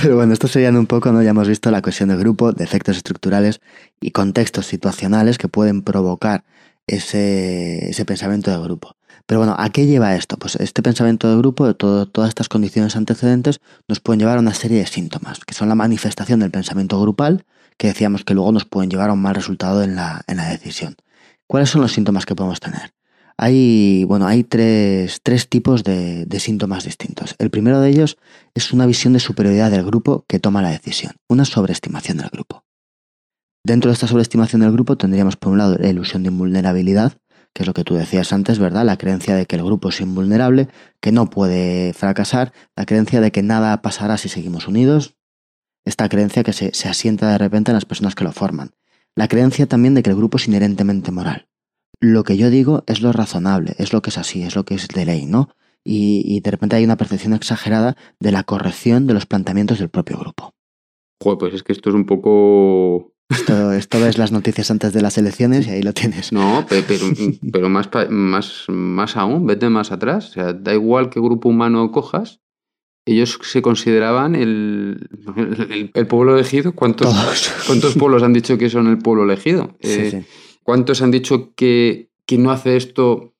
Pero 0.00 0.16
bueno, 0.16 0.34
esto 0.34 0.46
serían 0.46 0.76
un 0.76 0.86
poco, 0.86 1.10
¿no? 1.10 1.22
Ya 1.22 1.30
hemos 1.30 1.48
visto 1.48 1.70
la 1.70 1.80
cohesión 1.80 2.10
del 2.10 2.18
grupo, 2.18 2.52
defectos 2.52 2.98
estructurales 2.98 3.60
y 3.98 4.10
contextos 4.10 4.66
situacionales 4.66 5.38
que 5.38 5.48
pueden 5.48 5.82
provocar 5.82 6.44
ese, 6.86 7.88
ese 7.88 8.04
pensamiento 8.04 8.50
de 8.50 8.58
grupo. 8.58 8.96
Pero 9.24 9.40
bueno, 9.40 9.56
¿a 9.58 9.70
qué 9.70 9.86
lleva 9.86 10.14
esto? 10.14 10.36
Pues 10.36 10.56
este 10.56 10.82
pensamiento 10.82 11.30
de 11.30 11.38
grupo, 11.38 11.66
de 11.66 11.74
todas 11.74 12.28
estas 12.28 12.48
condiciones 12.48 12.94
antecedentes, 12.94 13.60
nos 13.88 14.00
pueden 14.00 14.20
llevar 14.20 14.36
a 14.36 14.40
una 14.40 14.54
serie 14.54 14.78
de 14.78 14.86
síntomas, 14.86 15.40
que 15.44 15.54
son 15.54 15.68
la 15.68 15.74
manifestación 15.74 16.40
del 16.40 16.50
pensamiento 16.50 17.00
grupal, 17.00 17.46
que 17.78 17.88
decíamos 17.88 18.22
que 18.22 18.34
luego 18.34 18.52
nos 18.52 18.66
pueden 18.66 18.90
llevar 18.90 19.10
a 19.10 19.14
un 19.14 19.22
mal 19.22 19.34
resultado 19.34 19.82
en 19.82 19.96
la, 19.96 20.22
en 20.26 20.36
la 20.36 20.48
decisión. 20.48 20.96
¿Cuáles 21.46 21.70
son 21.70 21.80
los 21.80 21.92
síntomas 21.92 22.26
que 22.26 22.34
podemos 22.34 22.60
tener? 22.60 22.95
Hay, 23.38 24.04
bueno, 24.04 24.26
hay 24.26 24.44
tres, 24.44 25.20
tipos 25.48 25.84
de, 25.84 26.26
síntomas 26.38 26.84
distintos. 26.84 27.34
El 27.38 27.50
primero 27.50 27.80
de 27.80 27.90
ellos 27.90 28.16
es 28.54 28.72
una 28.72 28.86
visión 28.86 29.12
de 29.12 29.20
superioridad 29.20 29.70
del 29.70 29.84
grupo 29.84 30.24
que 30.26 30.38
toma 30.38 30.62
la 30.62 30.70
decisión, 30.70 31.12
una 31.28 31.44
sobreestimación 31.44 32.18
del 32.18 32.30
grupo. 32.30 32.64
Dentro 33.62 33.90
de 33.90 33.94
esta 33.94 34.06
sobreestimación 34.06 34.62
del 34.62 34.72
grupo 34.72 34.96
tendríamos 34.96 35.36
por 35.36 35.52
un 35.52 35.58
lado 35.58 35.76
la 35.78 35.88
ilusión 35.88 36.22
de 36.22 36.30
invulnerabilidad, 36.30 37.18
que 37.52 37.62
es 37.62 37.66
lo 37.66 37.74
que 37.74 37.84
tú 37.84 37.94
decías 37.94 38.32
antes, 38.32 38.58
¿verdad? 38.58 38.84
La 38.84 38.96
creencia 38.96 39.34
de 39.34 39.44
que 39.44 39.56
el 39.56 39.64
grupo 39.64 39.90
es 39.90 40.00
invulnerable, 40.00 40.68
que 41.00 41.12
no 41.12 41.28
puede 41.28 41.92
fracasar, 41.92 42.52
la 42.74 42.86
creencia 42.86 43.20
de 43.20 43.32
que 43.32 43.42
nada 43.42 43.82
pasará 43.82 44.16
si 44.16 44.28
seguimos 44.28 44.68
unidos, 44.68 45.16
esta 45.84 46.08
creencia 46.08 46.42
que 46.42 46.52
se 46.52 46.88
asienta 46.88 47.30
de 47.30 47.38
repente 47.38 47.70
en 47.70 47.74
las 47.74 47.84
personas 47.84 48.14
que 48.14 48.24
lo 48.24 48.32
forman, 48.32 48.70
la 49.14 49.28
creencia 49.28 49.66
también 49.66 49.94
de 49.94 50.02
que 50.02 50.10
el 50.10 50.16
grupo 50.16 50.38
es 50.38 50.48
inherentemente 50.48 51.10
moral 51.12 51.48
lo 52.00 52.24
que 52.24 52.36
yo 52.36 52.50
digo 52.50 52.84
es 52.86 53.00
lo 53.00 53.12
razonable, 53.12 53.74
es 53.78 53.92
lo 53.92 54.02
que 54.02 54.10
es 54.10 54.18
así, 54.18 54.42
es 54.42 54.56
lo 54.56 54.64
que 54.64 54.74
es 54.74 54.88
de 54.88 55.04
ley, 55.04 55.26
¿no? 55.26 55.50
Y, 55.88 56.40
de 56.40 56.50
repente 56.50 56.74
hay 56.74 56.84
una 56.84 56.96
percepción 56.96 57.32
exagerada 57.32 57.96
de 58.18 58.32
la 58.32 58.42
corrección 58.42 59.06
de 59.06 59.14
los 59.14 59.24
planteamientos 59.24 59.78
del 59.78 59.88
propio 59.88 60.18
grupo. 60.18 60.52
Joder, 61.22 61.38
pues 61.38 61.54
es 61.54 61.62
que 61.62 61.72
esto 61.72 61.90
es 61.90 61.94
un 61.94 62.06
poco... 62.06 63.12
Esto, 63.28 63.72
esto 63.72 64.00
ves 64.00 64.18
las 64.18 64.32
noticias 64.32 64.70
antes 64.72 64.92
de 64.92 65.00
las 65.00 65.16
elecciones 65.16 65.68
y 65.68 65.70
ahí 65.70 65.82
lo 65.82 65.92
tienes. 65.92 66.32
No, 66.32 66.66
pero, 66.68 66.84
pero, 67.52 67.68
más, 67.68 67.88
más, 68.10 68.64
más 68.68 69.16
aún, 69.16 69.46
vete 69.46 69.68
más 69.68 69.92
atrás. 69.92 70.30
O 70.30 70.32
sea, 70.32 70.52
da 70.52 70.74
igual 70.74 71.08
qué 71.08 71.20
grupo 71.20 71.48
humano 71.48 71.92
cojas, 71.92 72.40
ellos 73.06 73.38
se 73.42 73.62
consideraban 73.62 74.34
el, 74.34 75.08
el, 75.94 76.06
pueblo 76.08 76.34
elegido. 76.34 76.72
¿Cuántos, 76.72 77.14
¿Cuántos 77.66 77.94
pueblos 77.94 78.24
han 78.24 78.32
dicho 78.32 78.58
que 78.58 78.68
son 78.68 78.88
el 78.88 78.98
pueblo 78.98 79.22
elegido? 79.22 79.76
Sí, 79.80 79.90
eh, 79.90 80.10
sí. 80.10 80.45
¿Cuántos 80.66 81.00
han 81.00 81.12
dicho 81.12 81.54
que 81.54 82.10
quien 82.24 82.42
no 82.42 82.50
hace 82.50 82.76
esto 82.76 83.36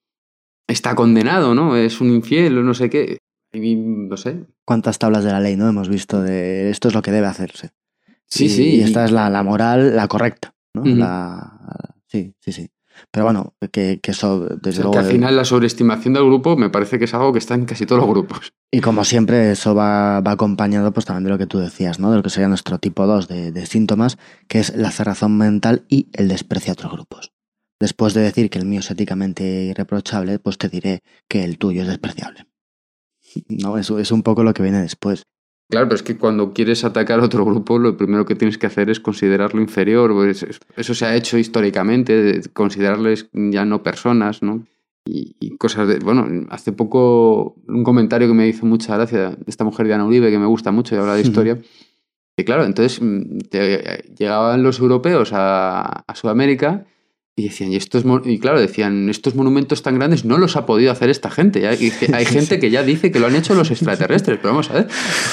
está 0.68 0.95
condenado, 0.95 1.57
¿no? 1.57 1.77
Es 1.77 2.01
un 2.01 2.11
infiel 2.11 2.57
o 2.57 2.62
no 2.62 2.72
sé 2.72 2.89
qué. 2.89 3.18
No 3.53 4.16
sé. 4.16 4.45
¿Cuántas 4.64 5.01
tablas 5.01 5.24
de 5.24 5.33
la 5.33 5.41
ley, 5.41 5.57
no? 5.57 5.68
Hemos 5.68 5.89
visto 5.89 6.22
de 6.22 6.70
esto 6.70 6.87
es 6.87 6.95
lo 6.95 7.03
que 7.03 7.11
debe 7.11 7.27
hacerse. 7.27 7.72
Sí, 8.27 8.49
sí. 8.49 8.77
Y 8.77 8.83
esta 8.83 9.05
es 9.05 9.11
la, 9.11 9.43
moral, 9.43 9.97
la 9.97 10.07
correcta, 10.07 10.55
¿no? 10.72 10.85
Sí, 12.07 12.33
sí, 12.39 12.53
sí. 12.53 12.70
Pero 13.11 13.24
bueno, 13.24 13.55
que, 13.72 14.01
eso, 14.03 14.47
desde 14.62 14.82
luego. 14.82 14.92
Que 14.92 14.99
al 14.99 15.07
final 15.07 15.36
la 15.36 15.44
sobreestimación 15.44 16.14
del 16.14 16.24
grupo 16.24 16.57
me 16.57 16.70
parece 16.70 16.99
que 16.99 17.05
es 17.07 17.14
algo 17.14 17.32
que 17.32 17.38
está 17.38 17.55
en 17.55 17.64
casi 17.64 17.86
todos 17.86 18.01
los 18.01 18.11
grupos. 18.11 18.53
Y 18.70 18.80
como 18.80 19.05
siempre, 19.05 19.53
eso 19.53 19.74
va, 19.74 20.18
acompañado 20.18 20.92
pues 20.92 21.07
también 21.07 21.24
de 21.24 21.30
lo 21.30 21.38
que 21.38 21.47
tú 21.47 21.59
decías, 21.59 21.99
¿no? 21.99 22.11
De 22.11 22.16
lo 22.16 22.22
que 22.22 22.30
sería 22.30 22.49
nuestro 22.49 22.78
tipo 22.78 23.07
2 23.07 23.28
de, 23.28 23.66
síntomas, 23.66 24.18
que 24.49 24.61
es 24.61 24.74
la 24.76 24.90
cerrazón 24.90 25.36
mental 25.38 25.84
y 25.88 26.09
el 26.12 26.28
desprecio 26.28 26.72
a 26.72 26.74
otros 26.74 26.92
grupos. 26.92 27.32
Después 27.78 28.14
de 28.14 28.22
decir 28.22 28.51
que 28.51 28.59
el 28.59 28.66
mío 28.66 28.80
es 28.80 28.90
éticamente 28.90 29.44
irreprochable, 29.44 30.38
pues 30.38 30.59
te 30.59 30.68
diré 30.68 31.03
que 31.28 31.44
el 31.44 31.59
tuyo 31.59 31.82
es 31.82 31.88
despreciable. 31.88 32.47
No, 33.49 33.76
eso 33.76 33.99
es 33.99 34.12
un 34.12 34.22
poco 34.22 34.44
lo 34.44 34.55
que 34.55 34.62
viene 34.62 34.80
después. 34.80 35.24
Claro, 35.69 35.89
pero 35.89 35.97
es 35.97 36.03
que 36.03 36.17
cuando 36.17 36.53
quieres 36.53 36.85
atacar 36.85 37.19
a 37.19 37.25
otro 37.25 37.45
grupo, 37.45 37.79
lo 37.79 37.97
primero 37.97 38.25
que 38.25 38.37
tienes 38.37 38.57
que 38.57 38.67
hacer 38.67 38.89
es 38.89 39.01
considerarlo 39.01 39.61
inferior. 39.61 40.12
Pues 40.12 40.47
eso 40.77 40.95
se 40.95 41.07
ha 41.07 41.17
hecho 41.17 41.39
históricamente, 41.39 42.41
considerarles 42.53 43.29
ya 43.33 43.64
no 43.64 43.83
personas, 43.83 44.43
¿no? 44.43 44.64
Y, 45.09 45.57
cosas 45.57 45.89
de. 45.89 45.99
Bueno, 45.99 46.47
hace 46.51 46.73
poco 46.73 47.57
un 47.69 47.85
comentario 47.85 48.29
que 48.29 48.35
me 48.35 48.49
hizo 48.49 48.67
mucha 48.67 48.97
gracia 48.97 49.31
de 49.31 49.45
esta 49.47 49.64
mujer 49.64 49.87
Diana 49.87 50.05
Uribe, 50.05 50.31
que 50.31 50.39
me 50.39 50.47
gusta 50.47 50.73
mucho 50.73 50.95
y 50.95 50.99
habla 50.99 51.14
de 51.14 51.23
historia. 51.23 51.59
Y 52.37 52.45
claro, 52.45 52.64
entonces 52.64 53.01
mm, 53.01 53.39
llegaban 54.19 54.62
los 54.62 54.79
europeos 54.79 55.33
a, 55.33 56.05
a 56.07 56.14
Sudamérica 56.14 56.85
y 57.39 57.43
decían, 57.43 57.70
y, 57.70 57.76
estos, 57.76 58.05
y 58.24 58.39
claro, 58.39 58.59
decían, 58.59 59.11
estos 59.11 59.34
monumentos 59.34 59.82
tan 59.82 59.97
grandes 59.97 60.24
no 60.24 60.39
los 60.39 60.57
ha 60.57 60.64
podido 60.64 60.91
hacer 60.91 61.11
esta 61.11 61.30
gente. 61.30 61.68
hay 61.68 62.24
gente 62.24 62.59
que 62.59 62.70
ya 62.70 62.82
dice 62.82 63.12
que 63.12 63.20
lo 63.20 63.26
han 63.26 63.37
hecho 63.37 63.55
los 63.55 63.70
extraterrestres, 63.70 64.39
pero 64.39 64.55
vamos 64.55 64.70
a 64.70 64.74
ver, 64.74 64.89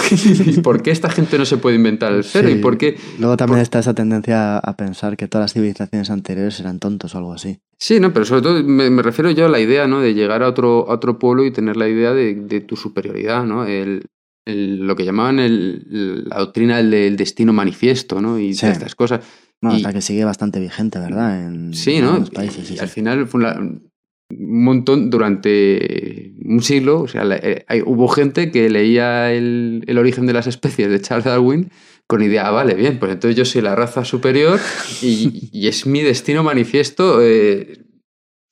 ¿por 0.64 0.84
qué 0.84 0.92
esta 0.92 1.10
gente 1.10 1.38
no 1.38 1.46
se 1.46 1.56
puede 1.56 1.78
inventar 1.78 2.12
el 2.12 2.26
cero? 2.26 2.50
¿Y 2.50 2.56
por 2.56 2.78
qué, 2.78 2.98
Luego 3.20 3.38
también 3.38 3.62
está 3.62 3.80
esa 3.80 3.94
tendencia 3.94 4.58
a 4.58 4.76
pensar 4.76 5.16
que 5.16 5.30
todas 5.30 5.46
las 5.46 5.54
civilizaciones 5.54 6.10
anteriores 6.10 6.60
eran 6.60 6.80
tontos 6.80 7.16
o 7.16 7.20
algo 7.20 7.32
así. 7.32 7.60
Sí, 7.78 8.02
no, 8.02 8.12
pero 8.12 8.26
sobre 8.26 8.42
todo 8.42 8.64
me, 8.64 9.02
refiero 9.02 9.32
yo 9.32 9.46
a 9.46 9.50
la 9.50 9.62
idea 9.62 9.88
¿no? 9.88 10.02
de 10.02 10.14
llegar 10.14 10.44
a 10.44 10.50
otro, 10.50 10.86
otro 10.86 11.18
pueblo 11.18 11.46
y 11.46 11.52
tener 11.52 11.78
la 11.78 11.88
idea 11.88 12.14
de, 12.14 12.62
tu 12.68 12.76
superioridad, 12.76 13.46
¿no? 13.46 13.66
El, 13.66 14.10
lo 14.46 14.98
que 14.98 15.06
llamaban 15.06 15.38
la 15.38 16.38
doctrina 16.40 16.84
del, 16.84 17.16
destino 17.16 17.54
manifiesto, 17.54 18.22
¿no? 18.22 18.38
Y 18.40 18.50
estas 18.50 18.94
cosas. 18.94 19.22
No, 19.64 19.72
hasta 19.72 19.94
que 19.94 20.02
sigue 20.02 20.26
bastante 20.26 20.60
vigente, 20.60 21.00
¿verdad? 21.00 21.42
En, 21.48 21.74
sí, 21.74 22.02
¿no? 22.02 22.20
Los 22.20 22.32
países, 22.32 22.82
al 22.82 22.90
final 22.90 23.26
fue 23.28 23.42
un 23.58 23.90
montón 24.30 25.10
durante 25.10 26.34
un 26.44 26.62
siglo. 26.62 27.00
O 27.00 27.08
sea, 27.08 27.24
eh, 27.32 27.64
hubo 27.86 28.10
gente 28.10 28.52
que 28.52 28.70
leía 28.70 29.32
el, 29.32 29.86
origen 29.98 30.26
de 30.26 30.34
las 30.34 30.48
especies 30.48 30.90
de 30.90 31.00
Charles 31.00 31.24
Darwin 31.24 31.72
con 32.08 32.22
idea, 32.22 32.48
ah, 32.48 32.52
vale, 32.52 32.74
bien, 32.76 33.00
pues 33.00 33.14
entonces 33.14 33.38
yo 33.38 33.46
soy 33.46 33.62
la 33.62 33.74
raza 33.74 34.04
superior 34.04 34.60
y, 35.02 35.66
es 35.66 35.88
mi 35.88 36.02
destino 36.02 36.44
manifiesto 36.44 37.22
eh, 37.22 37.86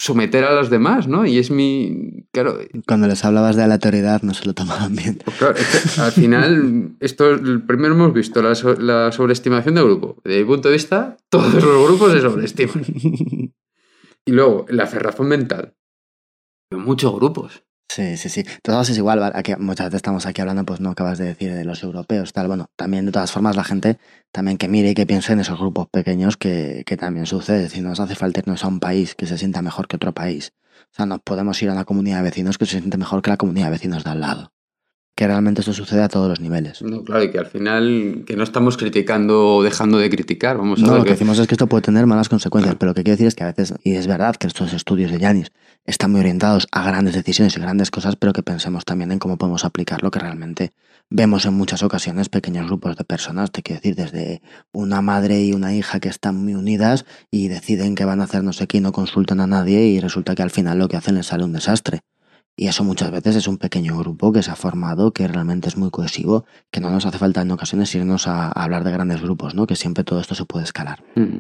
someter 0.02 0.44
a 0.46 0.56
los 0.56 0.72
demás, 0.72 1.08
¿no? 1.08 1.28
Y 1.28 1.38
es 1.38 1.52
mi... 1.52 2.26
Claro... 2.32 2.58
Cuando 2.88 3.06
les 3.06 3.24
hablabas 3.24 3.56
de 3.56 3.62
aleatoriedad 3.62 4.24
no 4.24 4.34
se 4.34 4.48
lo 4.48 4.56
tomaban 4.56 4.96
bien. 4.96 5.20
Pues 5.24 5.38
claro, 5.38 5.56
al 6.00 6.12
final, 6.12 6.96
esto 7.00 7.40
primero 7.68 7.94
hemos 7.94 8.12
visto 8.12 8.42
la, 8.42 9.12
sobreestimación 9.12 9.76
del 9.76 9.84
grupo. 9.86 10.20
Desde 10.24 10.40
mi 10.40 10.46
punto 10.46 10.70
de 10.70 10.74
vista, 10.74 11.18
todos 11.30 11.54
los 11.54 11.88
grupos 11.88 12.14
se 12.14 12.22
sobreestiman. 12.22 12.84
y 14.26 14.32
luego, 14.32 14.66
la 14.70 14.88
cerrazón 14.88 15.28
mental. 15.28 15.76
Muchos 16.72 17.14
grupos. 17.14 17.64
Sí, 17.94 18.16
sí, 18.16 18.30
sí. 18.30 18.44
De 18.44 18.60
todas 18.64 18.90
es 18.90 18.98
igual, 18.98 19.22
aquí, 19.36 19.54
muchas 19.58 19.88
veces 19.88 19.98
estamos 19.98 20.26
aquí 20.26 20.40
hablando, 20.40 20.64
pues 20.64 20.80
no 20.80 20.92
acabas 20.92 21.18
de 21.18 21.26
decir 21.26 21.54
de 21.54 21.66
los 21.66 21.84
europeos, 21.84 22.32
tal. 22.32 22.48
Bueno, 22.48 22.68
también 22.78 23.06
de 23.06 23.12
todas 23.12 23.34
formas 23.34 23.58
la 23.58 23.66
gente 23.66 23.98
también 24.32 24.58
que 24.58 24.70
mire 24.70 24.92
y 24.92 24.94
que 24.94 25.06
piense 25.06 25.34
en 25.34 25.42
esos 25.42 25.60
grupos 25.60 25.88
pequeños 25.92 26.38
que, 26.38 26.84
que 26.86 26.96
también 26.96 27.26
sucede. 27.26 27.64
Decir, 27.64 27.84
nos 27.84 28.00
hace 28.00 28.16
falta 28.16 28.40
irnos 28.40 28.64
a 28.64 28.70
un 28.70 28.80
país 28.80 29.14
que 29.14 29.26
se 29.26 29.38
sienta 29.38 29.62
mejor 29.62 29.90
que 29.90 29.98
otro 29.98 30.14
país. 30.14 30.54
O 30.94 30.96
sea, 30.96 31.06
nos 31.06 31.20
podemos 31.22 31.62
ir 31.62 31.70
a 31.70 31.74
una 31.74 31.84
comunidad 31.84 32.18
de 32.20 32.24
vecinos 32.24 32.58
que 32.58 32.66
se 32.66 32.80
siente 32.80 32.98
mejor 32.98 33.22
que 33.22 33.30
la 33.30 33.38
comunidad 33.38 33.66
de 33.66 33.72
vecinos 33.72 34.06
de 34.06 34.10
al 34.12 34.22
lado. 34.22 34.54
Que 35.16 35.28
realmente 35.28 35.62
esto 35.62 35.74
sucede 35.74 36.02
a 36.02 36.08
todos 36.08 36.30
los 36.30 36.40
niveles. 36.40 36.82
No, 36.82 37.04
claro, 37.04 37.24
y 37.24 37.32
que 37.32 37.38
al 37.38 37.46
final 37.46 38.24
que 38.26 38.36
no 38.36 38.44
estamos 38.44 38.78
criticando 38.78 39.58
o 39.58 39.64
dejando 39.64 39.98
de 39.98 40.10
criticar. 40.10 40.58
Vamos 40.58 40.82
a 40.82 40.86
No, 40.86 40.92
ver 40.94 41.00
lo 41.00 41.04
que 41.04 41.08
que- 41.10 41.14
decimos 41.16 41.38
es 41.38 41.48
que 41.48 41.54
esto 41.54 41.68
puede 41.68 41.82
tener 41.84 42.06
malas 42.08 42.30
consecuencias, 42.30 42.76
pero 42.80 42.92
lo 42.92 42.94
que 42.96 43.04
quiero 43.04 43.16
decir 43.16 43.28
es 43.28 43.36
que 43.36 43.44
a 43.44 43.48
veces, 43.48 43.74
y 43.84 43.96
es 43.96 44.08
verdad 44.08 44.36
que 44.38 44.48
estos 44.48 44.74
estudios 44.74 45.12
de 45.12 45.20
Yanis 45.20 45.52
están 45.86 46.12
muy 46.12 46.22
orientados 46.22 46.68
a 46.72 46.84
grandes 46.86 47.14
decisiones 47.14 47.56
y 47.58 47.60
grandes 47.60 47.92
cosas, 47.92 48.16
pero 48.16 48.34
que 48.34 48.42
pensemos 48.42 48.86
también 48.86 49.12
en 49.12 49.20
cómo 49.20 49.38
podemos 49.38 49.66
aplicar 49.66 50.02
lo 50.02 50.12
que 50.12 50.20
realmente 50.20 50.72
vemos 51.10 51.46
en 51.46 51.56
muchas 51.56 51.84
ocasiones, 51.84 52.30
pequeños 52.30 52.68
grupos 52.68 52.96
de 52.96 53.04
personas, 53.04 53.52
te 53.52 53.62
quiero 53.64 53.82
decir, 53.82 53.96
desde 53.96 54.42
una 54.72 55.02
madre 55.02 55.44
y 55.44 55.52
una 55.52 55.76
hija 55.76 56.00
que 56.00 56.08
están 56.08 56.38
muy 56.38 56.54
unidas 56.56 57.06
y 57.30 57.50
deciden 57.50 57.96
que 57.96 58.06
van 58.06 58.22
a 58.22 58.24
hacer 58.24 58.44
no 58.46 58.54
sé 58.54 58.66
qué 58.68 58.78
y 58.78 58.82
no 58.82 58.94
consultan 58.94 59.42
a 59.42 59.48
nadie 59.48 59.88
y 59.88 60.00
resulta 60.00 60.36
que 60.36 60.42
al 60.44 60.52
final 60.52 60.80
lo 60.80 60.88
que 60.88 60.96
hacen 60.96 61.16
les 61.16 61.26
sale 61.28 61.44
un 61.44 61.52
desastre. 61.52 62.00
Y 62.56 62.68
eso 62.68 62.84
muchas 62.84 63.12
veces 63.12 63.36
es 63.36 63.48
un 63.48 63.58
pequeño 63.58 63.98
grupo 63.98 64.32
que 64.32 64.44
se 64.44 64.52
ha 64.52 64.56
formado, 64.56 65.14
que 65.14 65.28
realmente 65.28 65.70
es 65.70 65.78
muy 65.78 65.90
cohesivo, 65.90 66.46
que 66.70 66.82
no 66.82 66.90
nos 66.90 67.06
hace 67.06 67.18
falta 67.18 67.42
en 67.42 67.52
ocasiones 67.52 67.94
irnos 67.96 68.28
a, 68.28 68.48
a 68.48 68.64
hablar 68.64 68.84
de 68.84 68.92
grandes 68.92 69.22
grupos, 69.22 69.56
¿no? 69.56 69.68
Que 69.68 69.76
siempre 69.76 70.04
todo 70.04 70.20
esto 70.20 70.36
se 70.36 70.46
puede 70.46 70.66
escalar. 70.66 71.04
Mm. 71.16 71.38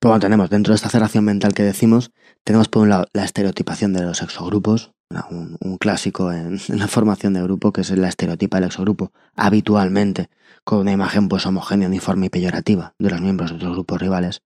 Pero 0.00 0.12
bueno, 0.12 0.20
tenemos 0.20 0.48
dentro 0.48 0.72
de 0.72 0.76
esta 0.76 0.88
cerración 0.88 1.24
mental 1.24 1.52
que 1.52 1.62
decimos, 1.62 2.10
tenemos 2.42 2.68
por 2.68 2.82
un 2.82 2.88
lado 2.88 3.06
la 3.12 3.24
estereotipación 3.24 3.92
de 3.92 4.02
los 4.02 4.22
exogrupos, 4.22 4.92
un, 5.30 5.58
un 5.60 5.76
clásico 5.76 6.32
en, 6.32 6.58
en 6.68 6.78
la 6.78 6.88
formación 6.88 7.34
de 7.34 7.42
grupo, 7.42 7.72
que 7.72 7.82
es 7.82 7.90
la 7.90 8.08
estereotipa 8.08 8.56
del 8.56 8.68
exogrupo, 8.68 9.12
habitualmente 9.36 10.30
con 10.64 10.78
una 10.78 10.92
imagen 10.92 11.28
pues 11.28 11.44
homogénea, 11.44 11.88
uniforme 11.88 12.26
y 12.26 12.30
peyorativa 12.30 12.94
de 12.98 13.10
los 13.10 13.20
miembros 13.20 13.50
de 13.50 13.56
otros 13.56 13.72
grupos 13.72 14.00
rivales. 14.00 14.42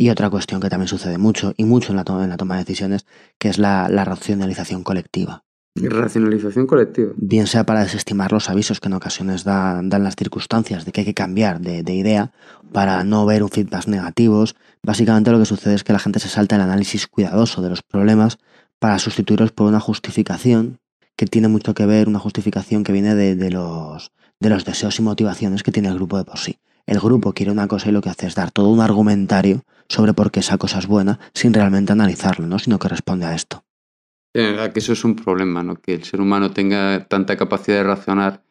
Y 0.00 0.10
otra 0.10 0.30
cuestión 0.30 0.60
que 0.60 0.70
también 0.70 0.88
sucede 0.88 1.18
mucho, 1.18 1.52
y 1.56 1.64
mucho 1.64 1.90
en 1.90 1.96
la 1.96 2.04
toma, 2.04 2.22
en 2.24 2.30
la 2.30 2.36
toma 2.36 2.54
de 2.54 2.60
decisiones, 2.64 3.04
que 3.38 3.48
es 3.48 3.58
la, 3.58 3.88
la 3.88 4.04
racionalización 4.04 4.84
colectiva. 4.84 5.42
Racionalización 5.74 6.66
colectiva. 6.66 7.12
Bien 7.16 7.46
sea 7.46 7.64
para 7.64 7.82
desestimar 7.82 8.32
los 8.32 8.48
avisos 8.48 8.80
que 8.80 8.88
en 8.88 8.94
ocasiones 8.94 9.44
da- 9.44 9.80
dan 9.82 10.04
las 10.04 10.16
circunstancias 10.16 10.84
de 10.84 10.92
que 10.92 11.00
hay 11.00 11.04
que 11.04 11.14
cambiar 11.14 11.60
de, 11.60 11.82
de 11.82 11.94
idea, 11.94 12.32
para 12.72 13.02
no 13.04 13.26
ver 13.26 13.42
un 13.42 13.48
feedback 13.48 13.86
negativos. 13.86 14.56
Básicamente 14.82 15.30
lo 15.32 15.38
que 15.38 15.44
sucede 15.46 15.74
es 15.74 15.84
que 15.84 15.92
la 15.92 15.98
gente 15.98 16.20
se 16.20 16.28
salta 16.28 16.56
el 16.56 16.62
análisis 16.62 17.06
cuidadoso 17.06 17.60
de 17.62 17.70
los 17.70 17.82
problemas 17.82 18.38
para 18.78 18.98
sustituirlos 18.98 19.52
por 19.52 19.66
una 19.66 19.80
justificación 19.80 20.78
que 21.16 21.26
tiene 21.26 21.48
mucho 21.48 21.74
que 21.74 21.86
ver, 21.86 22.06
una 22.08 22.20
justificación 22.20 22.84
que 22.84 22.92
viene 22.92 23.14
de, 23.16 23.34
de 23.34 23.50
los, 23.50 24.12
de 24.38 24.50
los 24.50 24.64
deseos 24.64 24.98
y 25.00 25.02
motivaciones 25.02 25.64
que 25.64 25.72
tiene 25.72 25.88
el 25.88 25.94
grupo 25.96 26.16
de 26.18 26.24
por 26.24 26.38
sí. 26.38 26.58
El 26.88 27.00
grupo 27.00 27.34
quiere 27.34 27.52
una 27.52 27.68
cosa 27.68 27.90
y 27.90 27.92
lo 27.92 28.00
que 28.00 28.08
hace 28.08 28.26
es 28.26 28.34
dar 28.34 28.50
todo 28.50 28.70
un 28.70 28.80
argumentario 28.80 29.62
sobre 29.90 30.14
por 30.14 30.30
qué 30.30 30.40
esa 30.40 30.56
cosa 30.56 30.78
es 30.78 30.86
buena 30.86 31.20
sin 31.34 31.52
realmente 31.52 31.92
analizarlo, 31.92 32.46
¿no? 32.46 32.58
sino 32.58 32.78
que 32.78 32.88
responde 32.88 33.26
a 33.26 33.34
esto. 33.34 33.62
Que 34.32 34.72
eso 34.74 34.94
es 34.94 35.04
un 35.04 35.14
problema, 35.14 35.62
¿no? 35.62 35.76
Que 35.76 35.92
el 35.92 36.04
ser 36.04 36.22
humano 36.22 36.50
tenga 36.52 37.06
tanta 37.06 37.36
capacidad 37.36 37.76
de 37.76 37.82
razonar. 37.84 38.42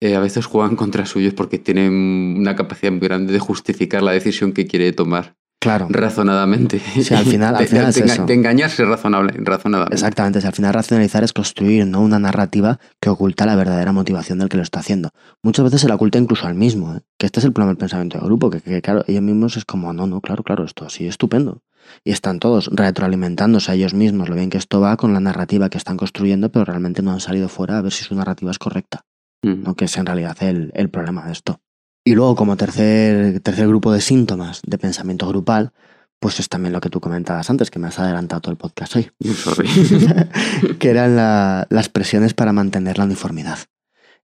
eh, 0.00 0.16
a 0.16 0.20
veces 0.20 0.46
juegan 0.46 0.74
contra 0.74 1.06
suyos 1.06 1.34
porque 1.34 1.58
tienen 1.60 1.92
una 2.36 2.56
capacidad 2.56 2.90
muy 2.90 3.00
grande 3.00 3.32
de 3.32 3.38
justificar 3.38 4.02
la 4.02 4.10
decisión 4.10 4.52
que 4.52 4.66
quiere 4.66 4.92
tomar 4.92 5.36
Claro. 5.60 5.88
razonadamente. 5.90 6.78
Sí, 6.78 7.14
al 7.14 7.24
final- 7.24 7.54
al 7.56 7.60
de, 7.62 7.66
final 7.66 7.88
es 7.88 7.94
de 7.96 8.02
enga- 8.04 8.12
eso. 8.12 8.26
de 8.26 8.34
engañarse 8.34 8.84
razonable, 8.84 9.32
razonadamente. 9.38 9.94
Exactamente, 9.96 10.40
si 10.40 10.46
al 10.46 10.52
final 10.52 10.72
racionalizar 10.74 11.24
es 11.24 11.32
construir 11.32 11.86
¿no? 11.86 12.00
una 12.00 12.18
narrativa 12.18 12.78
que 13.00 13.10
oculta 13.10 13.44
la 13.44 13.56
verdadera 13.56 13.92
motivación 13.92 14.38
del 14.38 14.48
que 14.48 14.56
lo 14.56 14.62
está 14.62 14.80
haciendo. 14.80 15.10
Muchas 15.42 15.64
veces 15.64 15.80
se 15.80 15.88
la 15.88 15.96
oculta 15.96 16.18
incluso 16.18 16.46
al 16.46 16.54
mismo, 16.54 16.94
¿eh? 16.94 17.00
que 17.18 17.26
este 17.26 17.40
es 17.40 17.44
el 17.44 17.52
problema 17.52 17.70
del 17.72 17.78
pensamiento 17.78 18.18
de 18.18 18.24
grupo, 18.24 18.50
que, 18.50 18.60
que, 18.60 18.80
claro, 18.82 19.02
ellos 19.08 19.22
mismos 19.22 19.56
es 19.56 19.64
como, 19.64 19.92
no, 19.92 20.06
no, 20.06 20.20
claro, 20.20 20.44
claro, 20.44 20.64
esto 20.64 20.84
así 20.86 21.06
estupendo. 21.08 21.62
Y 22.04 22.12
están 22.12 22.38
todos 22.38 22.68
retroalimentándose 22.72 23.72
a 23.72 23.74
ellos 23.74 23.94
mismos, 23.94 24.28
lo 24.28 24.34
bien 24.36 24.50
que 24.50 24.58
esto 24.58 24.80
va 24.80 24.96
con 24.96 25.12
la 25.12 25.20
narrativa 25.20 25.70
que 25.70 25.78
están 25.78 25.96
construyendo, 25.96 26.52
pero 26.52 26.66
realmente 26.66 27.02
no 27.02 27.12
han 27.12 27.20
salido 27.20 27.48
fuera 27.48 27.78
a 27.78 27.82
ver 27.82 27.92
si 27.92 28.04
su 28.04 28.14
narrativa 28.14 28.50
es 28.50 28.58
correcta, 28.58 29.04
Mm. 29.42 29.62
¿no? 29.62 29.74
que 29.74 29.84
es 29.86 29.96
en 29.96 30.04
realidad 30.06 30.36
el, 30.40 30.70
el 30.74 30.90
problema 30.90 31.24
de 31.26 31.32
esto. 31.32 31.60
Y 32.08 32.14
luego, 32.14 32.34
como 32.36 32.56
tercer, 32.56 33.40
tercer 33.40 33.68
grupo 33.68 33.92
de 33.92 34.00
síntomas 34.00 34.62
de 34.66 34.78
pensamiento 34.78 35.28
grupal, 35.28 35.72
pues 36.20 36.40
es 36.40 36.48
también 36.48 36.72
lo 36.72 36.80
que 36.80 36.88
tú 36.88 37.00
comentabas 37.00 37.50
antes, 37.50 37.70
que 37.70 37.78
me 37.78 37.88
has 37.88 37.98
adelantado 37.98 38.40
todo 38.40 38.52
el 38.52 38.56
podcast 38.56 38.96
hoy. 38.96 39.10
Que 40.78 40.88
eran 40.88 41.16
la- 41.16 41.66
las 41.68 41.90
presiones 41.90 42.32
para 42.32 42.54
mantener 42.54 42.96
la 42.96 43.04
uniformidad. 43.04 43.58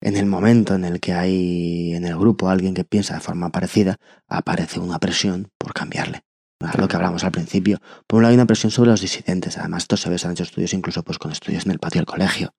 En 0.01 0.17
el 0.17 0.25
momento 0.25 0.75
en 0.75 0.87
el 0.87 0.99
que 0.99 1.13
hay 1.13 1.93
en 1.95 2.07
el 2.07 2.17
grupo 2.17 2.49
alguien 2.49 2.73
que 2.73 2.85
piensa 2.85 3.15
de 3.15 3.21
forma 3.21 3.51
parecida, 3.51 3.97
aparece 4.29 4.81
una 4.81 4.99
presión 4.99 5.51
por 5.59 5.75
cambiarle. 5.75 6.23
¿verdad? 6.59 6.81
Lo 6.81 6.89
que 6.89 6.97
hablamos 6.97 7.23
al 7.25 7.33
principio. 7.33 7.81
Por 8.07 8.17
un 8.17 8.23
lado 8.23 8.31
hay 8.31 8.37
una 8.37 8.47
presión 8.47 8.71
sobre 8.71 8.91
los 8.93 9.03
disidentes. 9.03 9.59
Además, 9.59 9.83
esto 9.83 9.99
se 9.99 10.09
ve, 10.09 10.17
se 10.17 10.27
han 10.27 10.33
hecho 10.33 10.45
estudios 10.45 10.73
incluso 10.73 11.03
pues, 11.03 11.19
con 11.19 11.33
estudios 11.33 11.67
en 11.67 11.73
el 11.73 11.79
patio 11.79 11.99
del 12.01 12.07
colegio. 12.07 12.55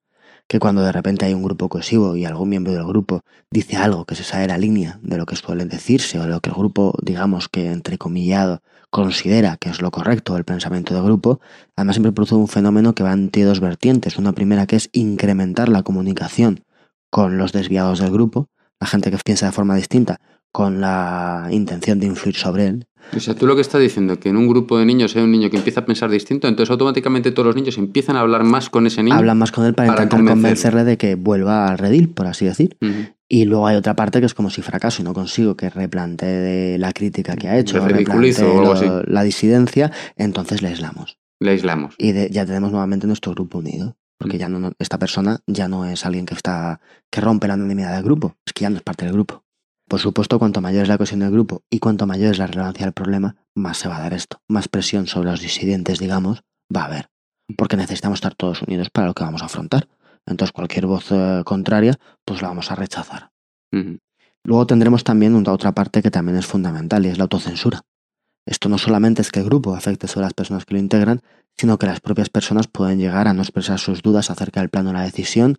Que 0.47 0.59
cuando 0.59 0.83
de 0.83 0.91
repente 0.91 1.25
hay 1.25 1.33
un 1.33 1.43
grupo 1.43 1.69
cohesivo 1.69 2.15
y 2.15 2.25
algún 2.25 2.49
miembro 2.49 2.71
del 2.73 2.85
grupo 2.85 3.21
dice 3.49 3.77
algo 3.77 4.05
que 4.05 4.15
se 4.15 4.23
sale 4.23 4.43
de 4.43 4.47
la 4.49 4.57
línea 4.57 4.99
de 5.01 5.17
lo 5.17 5.25
que 5.25 5.35
suelen 5.35 5.69
decirse 5.69 6.19
o 6.19 6.23
de 6.23 6.29
lo 6.29 6.39
que 6.39 6.49
el 6.49 6.55
grupo, 6.55 6.95
digamos 7.01 7.49
que 7.49 7.71
entrecomillado, 7.71 8.61
considera 8.91 9.57
que 9.57 9.69
es 9.69 9.81
lo 9.81 9.91
correcto 9.91 10.35
del 10.35 10.45
pensamiento 10.45 10.93
del 10.93 11.03
grupo, 11.03 11.39
además 11.75 11.95
siempre 11.95 12.11
produce 12.11 12.35
un 12.35 12.47
fenómeno 12.47 12.93
que 12.93 13.03
va 13.03 13.11
entre 13.11 13.43
dos 13.43 13.59
vertientes. 13.59 14.17
Una 14.17 14.33
primera 14.33 14.67
que 14.67 14.75
es 14.75 14.89
incrementar 14.93 15.67
la 15.67 15.83
comunicación 15.83 16.63
con 17.09 17.37
los 17.37 17.51
desviados 17.51 17.99
del 17.99 18.11
grupo, 18.11 18.47
la 18.79 18.87
gente 18.87 19.11
que 19.11 19.17
piensa 19.17 19.47
de 19.47 19.51
forma 19.51 19.75
distinta, 19.75 20.19
con 20.51 20.79
la 20.79 21.47
intención 21.51 21.99
de 21.99 22.05
influir 22.05 22.35
sobre 22.35 22.67
él. 22.67 22.87
O 23.15 23.19
sea, 23.19 23.33
tú 23.35 23.45
lo 23.47 23.55
que 23.55 23.61
estás 23.61 23.81
diciendo, 23.81 24.19
que 24.19 24.29
en 24.29 24.37
un 24.37 24.47
grupo 24.47 24.77
de 24.77 24.85
niños 24.85 25.15
hay 25.15 25.23
un 25.23 25.31
niño 25.31 25.49
que 25.49 25.57
empieza 25.57 25.81
a 25.81 25.85
pensar 25.85 26.09
distinto, 26.09 26.47
entonces 26.47 26.71
automáticamente 26.71 27.31
todos 27.31 27.47
los 27.47 27.55
niños 27.55 27.77
empiezan 27.77 28.15
a 28.15 28.21
hablar 28.21 28.43
más 28.43 28.69
con 28.69 28.87
ese 28.87 29.03
niño. 29.03 29.15
Hablan 29.15 29.37
más 29.37 29.51
con 29.51 29.65
él 29.65 29.73
para, 29.73 29.87
para 29.93 30.03
intentar 30.03 30.19
convencerle 30.33 30.83
de 30.83 30.97
que 30.97 31.15
vuelva 31.15 31.67
al 31.67 31.77
redil, 31.77 32.09
por 32.09 32.27
así 32.27 32.45
decir. 32.45 32.77
Y 33.27 33.45
luego 33.45 33.67
hay 33.67 33.75
otra 33.75 33.95
parte 33.95 34.19
que 34.19 34.25
es 34.25 34.33
como 34.33 34.49
si 34.49 34.61
fracaso 34.61 35.01
y 35.01 35.05
no 35.05 35.13
consigo 35.13 35.55
que 35.55 35.69
replantee 35.69 36.77
la 36.77 36.91
crítica 36.93 37.35
que 37.35 37.47
ha 37.47 37.57
hecho, 37.57 37.81
o 37.81 37.87
ridiculizo 37.87 38.41
replantee 38.43 38.57
o 38.57 38.59
algo 38.71 38.85
lo- 38.91 38.99
así. 38.99 39.11
la 39.11 39.23
disidencia, 39.23 39.91
entonces 40.15 40.61
le 40.61 40.69
aislamos. 40.69 41.17
Le 41.39 41.51
aislamos. 41.51 41.95
Y 41.97 42.11
de- 42.11 42.29
ya 42.31 42.45
tenemos 42.45 42.71
nuevamente 42.71 43.07
nuestro 43.07 43.33
grupo 43.33 43.59
unido. 43.59 43.95
Porque 44.17 44.37
ya 44.37 44.47
no, 44.47 44.59
no- 44.59 44.71
esta 44.79 44.97
persona 44.97 45.39
ya 45.45 45.67
no 45.67 45.85
es 45.85 46.05
alguien 46.05 46.25
que 46.25 46.33
está 46.35 46.79
que 47.11 47.19
rompe 47.19 47.47
la 47.49 47.55
anonimidad 47.55 47.93
del 47.95 48.03
grupo, 48.03 48.35
es 48.45 48.53
que 48.53 48.61
ya 48.63 48.69
no 48.69 48.77
es 48.77 48.81
parte 48.81 49.03
del 49.05 49.13
grupo. 49.13 49.43
Por 49.87 49.99
supuesto, 49.99 50.39
cuanto 50.39 50.61
mayor 50.61 50.83
es 50.83 50.89
la 50.89 50.97
cohesión 50.97 51.19
del 51.19 51.31
grupo 51.31 51.61
y 51.69 51.79
cuanto 51.79 52.07
mayor 52.07 52.31
es 52.31 52.39
la 52.39 52.47
relevancia 52.47 52.85
del 52.85 52.93
problema, 52.93 53.35
más 53.53 53.77
se 53.77 53.87
va 53.87 53.97
a 53.97 54.01
dar 54.01 54.13
esto. 54.13 54.41
Más 54.47 54.67
presión 54.67 55.05
sobre 55.05 55.29
los 55.29 55.41
disidentes, 55.41 55.99
digamos, 55.99 56.43
va 56.75 56.81
a 56.81 56.85
haber. 56.85 57.09
Porque 57.55 57.77
necesitamos 57.77 58.17
estar 58.17 58.33
todos 58.33 58.63
unidos 58.63 58.89
para 58.89 59.07
lo 59.07 59.13
que 59.13 59.23
vamos 59.23 59.43
a 59.43 59.45
afrontar. 59.45 59.87
Entonces, 60.25 60.51
cualquier 60.51 60.87
voz 60.87 61.11
eh, 61.11 61.43
contraria, 61.45 61.99
pues 62.25 62.41
la 62.41 62.47
vamos 62.47 62.71
a 62.71 62.75
rechazar. 62.75 63.31
Luego 64.43 64.65
tendremos 64.65 65.03
también 65.03 65.35
una 65.35 65.51
otra 65.51 65.73
parte 65.73 66.01
que 66.01 66.11
también 66.11 66.37
es 66.37 66.45
fundamental 66.45 67.05
y 67.05 67.09
es 67.09 67.17
la 67.17 67.23
autocensura. 67.23 67.81
Esto 68.47 68.69
no 68.69 68.77
solamente 68.77 69.21
es 69.21 69.31
que 69.31 69.39
el 69.39 69.45
grupo 69.45 69.75
afecte 69.75 70.07
sobre 70.07 70.25
las 70.25 70.33
personas 70.33 70.65
que 70.65 70.75
lo 70.75 70.79
integran, 70.79 71.21
sino 71.57 71.77
que 71.77 71.87
las 71.87 71.99
propias 71.99 72.29
personas 72.29 72.67
pueden 72.67 72.99
llegar 72.99 73.27
a 73.27 73.33
no 73.33 73.41
expresar 73.41 73.79
sus 73.79 74.01
dudas 74.01 74.29
acerca 74.29 74.59
del 74.59 74.69
plano 74.69 74.89
de 74.89 74.93
la 74.93 75.03
decisión 75.03 75.57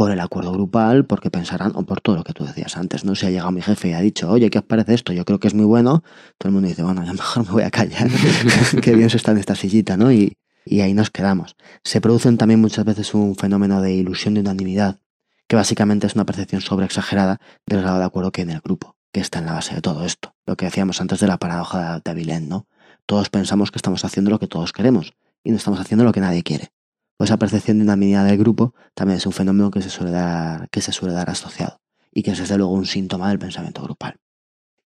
por 0.00 0.12
el 0.12 0.20
acuerdo 0.20 0.50
grupal, 0.52 1.04
porque 1.04 1.30
pensarán, 1.30 1.72
o 1.74 1.82
por 1.82 2.00
todo 2.00 2.16
lo 2.16 2.24
que 2.24 2.32
tú 2.32 2.46
decías 2.46 2.78
antes, 2.78 3.04
¿no? 3.04 3.14
Si 3.14 3.26
ha 3.26 3.30
llegado 3.30 3.50
mi 3.50 3.60
jefe 3.60 3.90
y 3.90 3.92
ha 3.92 4.00
dicho, 4.00 4.30
oye, 4.30 4.48
¿qué 4.48 4.60
os 4.60 4.64
parece 4.64 4.94
esto? 4.94 5.12
Yo 5.12 5.26
creo 5.26 5.38
que 5.38 5.46
es 5.46 5.52
muy 5.52 5.66
bueno, 5.66 6.02
todo 6.38 6.48
el 6.48 6.52
mundo 6.54 6.68
dice, 6.68 6.82
bueno, 6.82 7.04
ya 7.04 7.12
mejor 7.12 7.44
me 7.44 7.52
voy 7.52 7.64
a 7.64 7.70
callar, 7.70 8.08
qué 8.82 8.94
bien 8.94 9.10
se 9.10 9.18
está 9.18 9.32
en 9.32 9.36
esta 9.36 9.54
sillita, 9.54 9.98
¿no? 9.98 10.10
Y, 10.10 10.38
y 10.64 10.80
ahí 10.80 10.94
nos 10.94 11.10
quedamos. 11.10 11.54
Se 11.84 12.00
producen 12.00 12.38
también 12.38 12.62
muchas 12.62 12.86
veces 12.86 13.12
un 13.12 13.36
fenómeno 13.36 13.82
de 13.82 13.92
ilusión 13.92 14.32
de 14.32 14.40
unanimidad, 14.40 15.00
que 15.46 15.56
básicamente 15.56 16.06
es 16.06 16.14
una 16.14 16.24
percepción 16.24 16.62
sobreexagerada 16.62 17.38
del 17.66 17.82
grado 17.82 17.98
de 17.98 18.06
acuerdo 18.06 18.32
que 18.32 18.40
hay 18.40 18.48
en 18.48 18.54
el 18.54 18.62
grupo, 18.62 18.96
que 19.12 19.20
está 19.20 19.40
en 19.40 19.44
la 19.44 19.52
base 19.52 19.74
de 19.74 19.82
todo 19.82 20.06
esto. 20.06 20.34
Lo 20.46 20.56
que 20.56 20.64
decíamos 20.64 21.02
antes 21.02 21.20
de 21.20 21.26
la 21.26 21.36
paradoja 21.36 22.00
de 22.02 22.10
Avilén, 22.10 22.48
¿no? 22.48 22.66
Todos 23.04 23.28
pensamos 23.28 23.70
que 23.70 23.76
estamos 23.76 24.02
haciendo 24.06 24.30
lo 24.30 24.38
que 24.38 24.46
todos 24.46 24.72
queremos 24.72 25.12
y 25.44 25.50
no 25.50 25.58
estamos 25.58 25.78
haciendo 25.78 26.04
lo 26.04 26.12
que 26.12 26.20
nadie 26.20 26.42
quiere. 26.42 26.72
Pues 27.20 27.28
esa 27.28 27.36
percepción 27.36 27.76
de 27.76 27.84
unanimidad 27.84 28.24
del 28.24 28.38
grupo 28.38 28.74
también 28.94 29.18
es 29.18 29.26
un 29.26 29.32
fenómeno 29.32 29.70
que 29.70 29.82
se 29.82 29.90
suele 29.90 30.10
dar, 30.10 30.70
que 30.70 30.80
se 30.80 30.90
suele 30.90 31.12
dar 31.12 31.28
asociado 31.28 31.76
y 32.14 32.22
que 32.22 32.30
es 32.30 32.38
desde 32.38 32.56
luego 32.56 32.72
un 32.72 32.86
síntoma 32.86 33.28
del 33.28 33.38
pensamiento 33.38 33.82
grupal. 33.82 34.16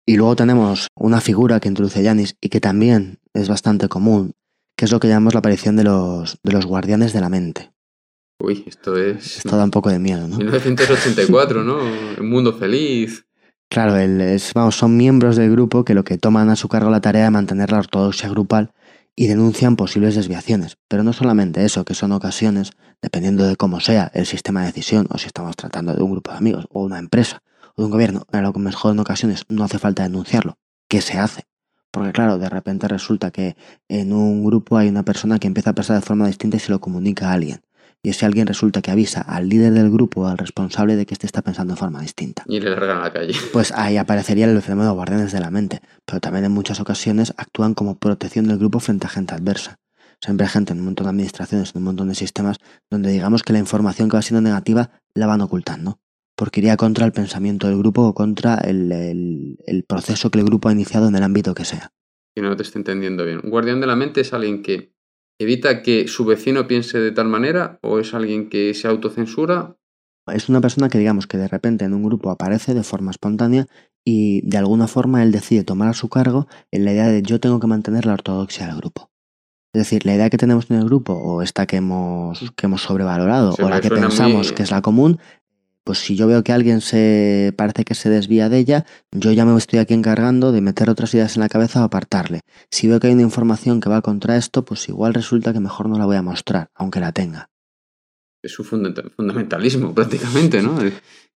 Y 0.05 0.17
luego 0.17 0.35
tenemos 0.35 0.87
una 0.97 1.21
figura 1.21 1.61
que 1.61 1.69
introduce 1.69 2.03
Yanis 2.03 2.35
y 2.41 2.49
que 2.49 2.59
también 2.59 3.19
es 3.33 3.47
bastante 3.47 3.87
común, 3.87 4.33
que 4.75 4.83
es 4.83 4.91
lo 4.91 4.99
que 4.99 5.07
llamamos 5.07 5.33
la 5.33 5.39
aparición 5.39 5.77
de 5.77 5.85
los, 5.85 6.37
de 6.43 6.51
los 6.51 6.65
guardianes 6.65 7.13
de 7.13 7.21
la 7.21 7.29
mente. 7.29 7.71
Uy, 8.43 8.65
esto 8.67 8.97
es. 8.97 9.37
Esto 9.37 9.55
da 9.55 9.63
un 9.63 9.71
poco 9.71 9.89
de 9.89 9.99
miedo, 9.99 10.27
¿no? 10.27 10.35
1984, 10.37 11.63
¿no? 11.63 11.77
Un 12.19 12.29
mundo 12.29 12.51
feliz. 12.51 13.25
Claro, 13.69 13.95
el- 13.95 14.19
es- 14.19 14.51
vamos, 14.53 14.75
son 14.75 14.97
miembros 14.97 15.37
del 15.37 15.51
grupo 15.51 15.85
que 15.85 15.93
lo 15.93 16.03
que 16.03 16.17
toman 16.17 16.49
a 16.49 16.57
su 16.57 16.67
cargo 16.67 16.89
la 16.89 16.99
tarea 16.99 17.23
de 17.23 17.31
mantener 17.31 17.71
la 17.71 17.77
ortodoxia 17.79 18.27
grupal 18.27 18.73
y 19.15 19.27
denuncian 19.27 19.75
posibles 19.75 20.15
desviaciones. 20.15 20.77
Pero 20.87 21.03
no 21.03 21.13
solamente 21.13 21.63
eso, 21.63 21.85
que 21.85 21.93
son 21.93 22.11
ocasiones, 22.11 22.71
dependiendo 23.01 23.45
de 23.45 23.55
cómo 23.55 23.79
sea 23.79 24.11
el 24.13 24.25
sistema 24.25 24.61
de 24.61 24.67
decisión, 24.67 25.07
o 25.09 25.17
si 25.17 25.27
estamos 25.27 25.55
tratando 25.55 25.93
de 25.93 26.03
un 26.03 26.11
grupo 26.11 26.31
de 26.31 26.37
amigos, 26.37 26.67
o 26.69 26.83
una 26.83 26.99
empresa, 26.99 27.41
o 27.75 27.81
de 27.81 27.85
un 27.85 27.91
gobierno, 27.91 28.25
a 28.31 28.41
lo 28.41 28.53
que 28.53 28.59
mejor 28.59 28.93
en 28.93 28.99
ocasiones 28.99 29.43
no 29.47 29.63
hace 29.63 29.79
falta 29.79 30.03
denunciarlo. 30.03 30.57
¿Qué 30.87 31.01
se 31.01 31.17
hace? 31.17 31.43
Porque 31.91 32.11
claro, 32.11 32.37
de 32.37 32.49
repente 32.49 32.87
resulta 32.89 33.31
que 33.31 33.55
en 33.87 34.11
un 34.11 34.43
grupo 34.43 34.77
hay 34.77 34.89
una 34.89 35.03
persona 35.03 35.39
que 35.39 35.47
empieza 35.47 35.69
a 35.69 35.73
pensar 35.73 35.95
de 35.95 36.05
forma 36.05 36.27
distinta 36.27 36.57
y 36.57 36.59
se 36.59 36.71
lo 36.71 36.81
comunica 36.81 37.29
a 37.29 37.33
alguien. 37.33 37.61
Y 38.05 38.09
ese 38.09 38.27
alguien 38.27 38.45
resulta 38.45 38.83
que 38.83 38.91
avisa 38.91 39.21
al 39.21 39.49
líder 39.49 39.73
del 39.73 39.89
grupo 39.89 40.21
o 40.21 40.27
al 40.27 40.37
responsable 40.37 40.95
de 40.95 41.07
que 41.07 41.15
éste 41.15 41.25
está 41.25 41.41
pensando 41.41 41.73
de 41.73 41.79
forma 41.79 42.01
distinta. 42.01 42.43
Y 42.47 42.59
le 42.59 42.69
largan 42.69 42.99
a 42.99 43.01
la 43.01 43.11
calle. 43.11 43.33
Pues 43.51 43.71
ahí 43.71 43.97
aparecería 43.97 44.45
el 44.45 44.61
fenómeno 44.61 44.89
de 44.89 44.95
guardianes 44.95 45.31
de 45.31 45.39
la 45.39 45.49
mente, 45.49 45.81
pero 46.05 46.19
también 46.19 46.45
en 46.45 46.51
muchas 46.51 46.79
ocasiones 46.79 47.33
actúan 47.35 47.73
como 47.73 47.97
protección 47.97 48.47
del 48.47 48.59
grupo 48.59 48.79
frente 48.79 49.07
a 49.07 49.09
gente 49.09 49.33
adversa. 49.33 49.79
Siempre 50.21 50.45
hay 50.45 50.51
gente 50.51 50.73
en 50.73 50.81
un 50.81 50.85
montón 50.85 51.05
de 51.05 51.09
administraciones, 51.09 51.71
en 51.73 51.79
un 51.79 51.85
montón 51.85 52.09
de 52.09 52.13
sistemas, 52.13 52.57
donde 52.91 53.09
digamos 53.09 53.41
que 53.41 53.53
la 53.53 53.59
información 53.59 54.07
que 54.07 54.17
va 54.17 54.21
siendo 54.21 54.41
negativa 54.41 54.91
la 55.15 55.25
van 55.25 55.41
ocultando, 55.41 55.97
porque 56.35 56.59
iría 56.59 56.77
contra 56.77 57.07
el 57.07 57.11
pensamiento 57.11 57.65
del 57.65 57.79
grupo 57.79 58.03
o 58.03 58.13
contra 58.13 58.53
el, 58.57 58.91
el, 58.91 59.57
el 59.65 59.83
proceso 59.83 60.29
que 60.29 60.37
el 60.37 60.45
grupo 60.45 60.69
ha 60.69 60.73
iniciado 60.73 61.07
en 61.07 61.15
el 61.15 61.23
ámbito 61.23 61.55
que 61.55 61.65
sea. 61.65 61.91
Que 62.35 62.43
no 62.43 62.55
te 62.55 62.61
esté 62.61 62.77
entendiendo 62.77 63.25
bien. 63.25 63.39
Un 63.43 63.49
guardián 63.49 63.81
de 63.81 63.87
la 63.87 63.95
mente 63.95 64.21
es 64.21 64.31
alguien 64.31 64.61
que 64.61 64.94
evita 65.39 65.81
que 65.81 66.07
su 66.07 66.25
vecino 66.25 66.67
piense 66.67 66.99
de 66.99 67.11
tal 67.11 67.27
manera 67.27 67.79
o 67.81 67.99
es 67.99 68.13
alguien 68.13 68.49
que 68.49 68.73
se 68.73 68.87
autocensura. 68.87 69.75
Es 70.33 70.49
una 70.49 70.61
persona 70.61 70.89
que 70.89 70.97
digamos 70.97 71.27
que 71.27 71.37
de 71.37 71.47
repente 71.47 71.85
en 71.85 71.93
un 71.93 72.03
grupo 72.03 72.31
aparece 72.31 72.73
de 72.73 72.83
forma 72.83 73.11
espontánea 73.11 73.67
y 74.03 74.41
de 74.47 74.57
alguna 74.57 74.87
forma 74.87 75.21
él 75.23 75.31
decide 75.31 75.63
tomar 75.63 75.89
a 75.89 75.93
su 75.93 76.09
cargo 76.09 76.47
en 76.71 76.85
la 76.85 76.93
idea 76.93 77.07
de 77.07 77.21
yo 77.21 77.39
tengo 77.39 77.59
que 77.59 77.67
mantener 77.67 78.05
la 78.05 78.13
ortodoxia 78.13 78.65
del 78.67 78.77
grupo. 78.77 79.11
Es 79.73 79.79
decir, 79.79 80.05
la 80.05 80.15
idea 80.15 80.29
que 80.29 80.37
tenemos 80.37 80.71
en 80.71 80.77
el 80.77 80.85
grupo 80.85 81.13
o 81.13 81.41
esta 81.41 81.65
que 81.67 81.75
hemos, 81.77 82.51
que 82.55 82.65
hemos 82.65 82.81
sobrevalorado 82.81 83.55
o 83.61 83.69
la 83.69 83.81
que 83.81 83.89
pensamos 83.89 84.47
muy- 84.47 84.55
que 84.55 84.63
es 84.63 84.71
la 84.71 84.81
común, 84.81 85.19
pues 85.85 85.99
si 85.99 86.15
yo 86.17 86.27
veo 86.27 86.43
que 86.43 86.51
alguien 86.51 86.81
se 86.81 87.53
parece 87.55 87.85
que 87.85 87.95
se 87.95 88.09
desvía 88.09 88.49
de 88.49 88.57
ella, 88.57 88.85
yo 89.11 89.31
ya 89.31 89.45
me 89.45 89.55
estoy 89.57 89.79
aquí 89.79 89.93
encargando 89.93 90.51
de 90.51 90.59
meter 90.59 90.89
otras 90.89 91.13
ideas 91.13 91.37
en 91.37 91.41
la 91.43 91.47
cabeza 91.49 91.81
o 91.81 91.85
apartarle. 91.85 92.41
Si 92.71 92.87
veo 92.89 92.99
que 92.99 93.07
hay 93.07 93.13
una 93.13 93.21
información 93.21 93.79
que 93.79 93.87
va 93.89 94.01
contra 94.01 94.35
esto, 94.35 94.65
pues 94.65 94.89
igual 94.89 95.13
resulta 95.13 95.53
que 95.53 95.59
mejor 95.59 95.87
no 95.87 95.97
la 95.97 96.05
voy 96.05 96.17
a 96.17 96.21
mostrar, 96.21 96.69
aunque 96.75 96.99
la 96.99 97.11
tenga. 97.13 97.49
Es 98.43 98.59
un 98.59 98.65
funda- 98.65 99.03
fundamentalismo 99.15 99.93
prácticamente, 99.95 100.61
¿no? 100.61 100.77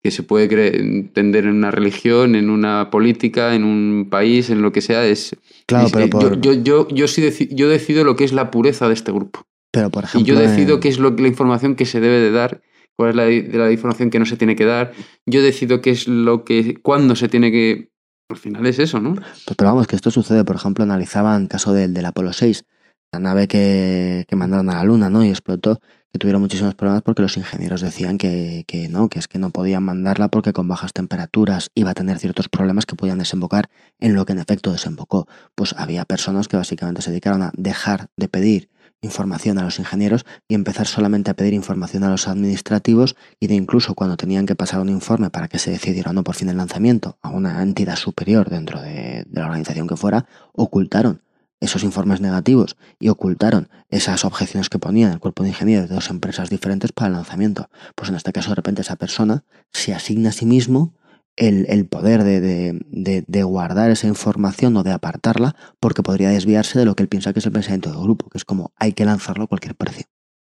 Que 0.01 0.11
se 0.11 0.23
puede 0.23 0.77
entender 0.79 1.45
en 1.45 1.51
una 1.55 1.71
religión, 1.71 2.35
en 2.35 2.49
una 2.49 2.89
política, 2.89 3.53
en 3.55 3.63
un 3.63 4.07
país, 4.09 4.49
en 4.49 4.61
lo 4.61 4.71
que 4.71 4.81
sea. 4.81 5.05
Es, 5.05 5.35
Claro, 5.65 5.87
es- 5.87 5.91
pero 5.93 6.09
por, 6.09 6.39
yo, 6.41 6.53
yo, 6.53 6.63
yo, 6.63 6.87
yo 6.89 7.07
sí 7.07 7.21
deci- 7.21 7.49
yo 7.53 7.69
decido 7.69 8.03
lo 8.03 8.15
que 8.15 8.23
es 8.23 8.33
la 8.33 8.49
pureza 8.51 8.87
de 8.87 8.93
este 8.93 9.11
grupo. 9.11 9.45
pero 9.71 9.89
por 9.91 10.03
Y 10.03 10.07
ejemplo, 10.07 10.33
yo 10.33 10.39
decido 10.39 10.79
qué 10.79 10.89
es 10.89 10.97
lo, 10.99 11.11
la 11.11 11.27
información 11.27 11.75
que 11.75 11.85
se 11.85 11.99
debe 11.99 12.19
de 12.19 12.31
dar, 12.31 12.61
cuál 12.99 13.11
es 13.11 13.15
la, 13.15 13.59
la 13.65 13.71
información 13.71 14.09
que 14.09 14.19
no 14.19 14.25
se 14.25 14.35
tiene 14.35 14.57
que 14.57 14.65
dar. 14.65 14.91
Yo 15.25 15.41
decido 15.41 15.79
qué 15.79 15.91
es 15.91 16.09
lo 16.09 16.43
que, 16.43 16.81
cuándo 16.81 17.15
se 17.15 17.29
tiene 17.29 17.49
que... 17.49 17.93
Al 18.29 18.35
final 18.35 18.65
es 18.65 18.77
eso, 18.77 18.99
¿no? 18.99 19.15
Pues, 19.15 19.55
pero 19.57 19.69
vamos, 19.69 19.87
que 19.87 19.95
esto 19.95 20.11
sucede, 20.11 20.43
por 20.43 20.57
ejemplo, 20.57 20.83
analizaban 20.83 21.43
el 21.43 21.47
caso 21.47 21.71
del, 21.71 21.93
del 21.93 22.05
Apolo 22.05 22.33
6, 22.33 22.65
la 23.13 23.19
nave 23.19 23.47
que, 23.47 24.25
que 24.27 24.35
mandaron 24.35 24.69
a 24.69 24.75
la 24.75 24.83
Luna, 24.83 25.09
¿no? 25.09 25.23
Y 25.23 25.29
explotó, 25.29 25.79
que 26.11 26.19
tuvieron 26.19 26.41
muchísimos 26.41 26.75
problemas 26.75 27.01
porque 27.01 27.21
los 27.21 27.37
ingenieros 27.37 27.79
decían 27.79 28.17
que, 28.17 28.65
que 28.67 28.89
no, 28.89 29.07
que 29.07 29.19
es 29.19 29.29
que 29.29 29.39
no 29.39 29.51
podían 29.51 29.83
mandarla 29.83 30.27
porque 30.27 30.51
con 30.51 30.67
bajas 30.67 30.91
temperaturas 30.91 31.71
iba 31.75 31.91
a 31.91 31.93
tener 31.93 32.19
ciertos 32.19 32.49
problemas 32.49 32.85
que 32.85 32.97
podían 32.97 33.19
desembocar 33.19 33.69
en 33.99 34.13
lo 34.13 34.25
que 34.25 34.33
en 34.33 34.39
efecto 34.39 34.73
desembocó. 34.73 35.25
Pues 35.55 35.73
había 35.77 36.03
personas 36.03 36.49
que 36.49 36.57
básicamente 36.57 37.01
se 37.01 37.11
dedicaron 37.11 37.43
a 37.43 37.51
dejar 37.55 38.09
de 38.17 38.27
pedir 38.27 38.69
información 39.01 39.57
a 39.57 39.63
los 39.63 39.79
ingenieros 39.79 40.25
y 40.47 40.55
empezar 40.55 40.87
solamente 40.87 41.31
a 41.31 41.33
pedir 41.33 41.53
información 41.53 42.03
a 42.03 42.09
los 42.09 42.27
administrativos 42.27 43.15
y 43.39 43.47
de 43.47 43.55
incluso 43.55 43.95
cuando 43.95 44.17
tenían 44.17 44.45
que 44.45 44.55
pasar 44.55 44.81
un 44.81 44.89
informe 44.89 45.29
para 45.29 45.47
que 45.47 45.59
se 45.59 45.71
decidiera 45.71 46.11
o 46.11 46.13
no 46.13 46.23
por 46.23 46.35
fin 46.35 46.49
el 46.49 46.57
lanzamiento 46.57 47.17
a 47.21 47.29
una 47.29 47.61
entidad 47.61 47.95
superior 47.95 48.49
dentro 48.49 48.81
de, 48.81 49.25
la 49.31 49.45
organización 49.45 49.87
que 49.87 49.95
fuera, 49.95 50.25
ocultaron 50.53 51.21
esos 51.61 51.83
informes 51.83 52.21
negativos 52.21 52.77
y 52.99 53.09
ocultaron 53.09 53.69
esas 53.89 54.23
objeciones 54.23 54.69
que 54.69 54.79
ponían 54.79 55.11
el 55.11 55.19
cuerpo 55.19 55.43
de 55.43 55.49
ingenieros 55.49 55.89
de 55.89 55.95
dos 55.95 56.09
empresas 56.09 56.49
diferentes 56.49 56.91
para 56.91 57.07
el 57.07 57.13
lanzamiento. 57.13 57.69
Pues 57.95 58.09
en 58.09 58.15
este 58.15 58.31
caso 58.31 58.49
de 58.49 58.55
repente 58.55 58.81
esa 58.81 58.95
persona 58.95 59.43
se 59.71 59.93
asigna 59.93 60.29
a 60.29 60.33
sí 60.33 60.45
mismo 60.45 60.93
el, 61.39 61.65
el 61.69 61.87
poder 61.87 62.23
de, 62.23 62.41
de, 62.41 62.79
de, 62.91 63.23
de 63.25 63.43
guardar 63.43 63.89
esa 63.89 64.07
información 64.07 64.75
o 64.77 64.83
de 64.83 64.91
apartarla 64.91 65.55
porque 65.79 66.03
podría 66.03 66.29
desviarse 66.29 66.77
de 66.77 66.85
lo 66.85 66.95
que 66.95 67.03
él 67.03 67.09
piensa 67.09 67.33
que 67.33 67.39
es 67.39 67.45
el 67.45 67.53
pensamiento 67.53 67.89
del 67.89 68.01
grupo, 68.01 68.29
que 68.29 68.37
es 68.37 68.45
como 68.45 68.73
hay 68.75 68.93
que 68.93 69.05
lanzarlo 69.05 69.45
a 69.45 69.47
cualquier 69.47 69.75
precio. 69.75 70.05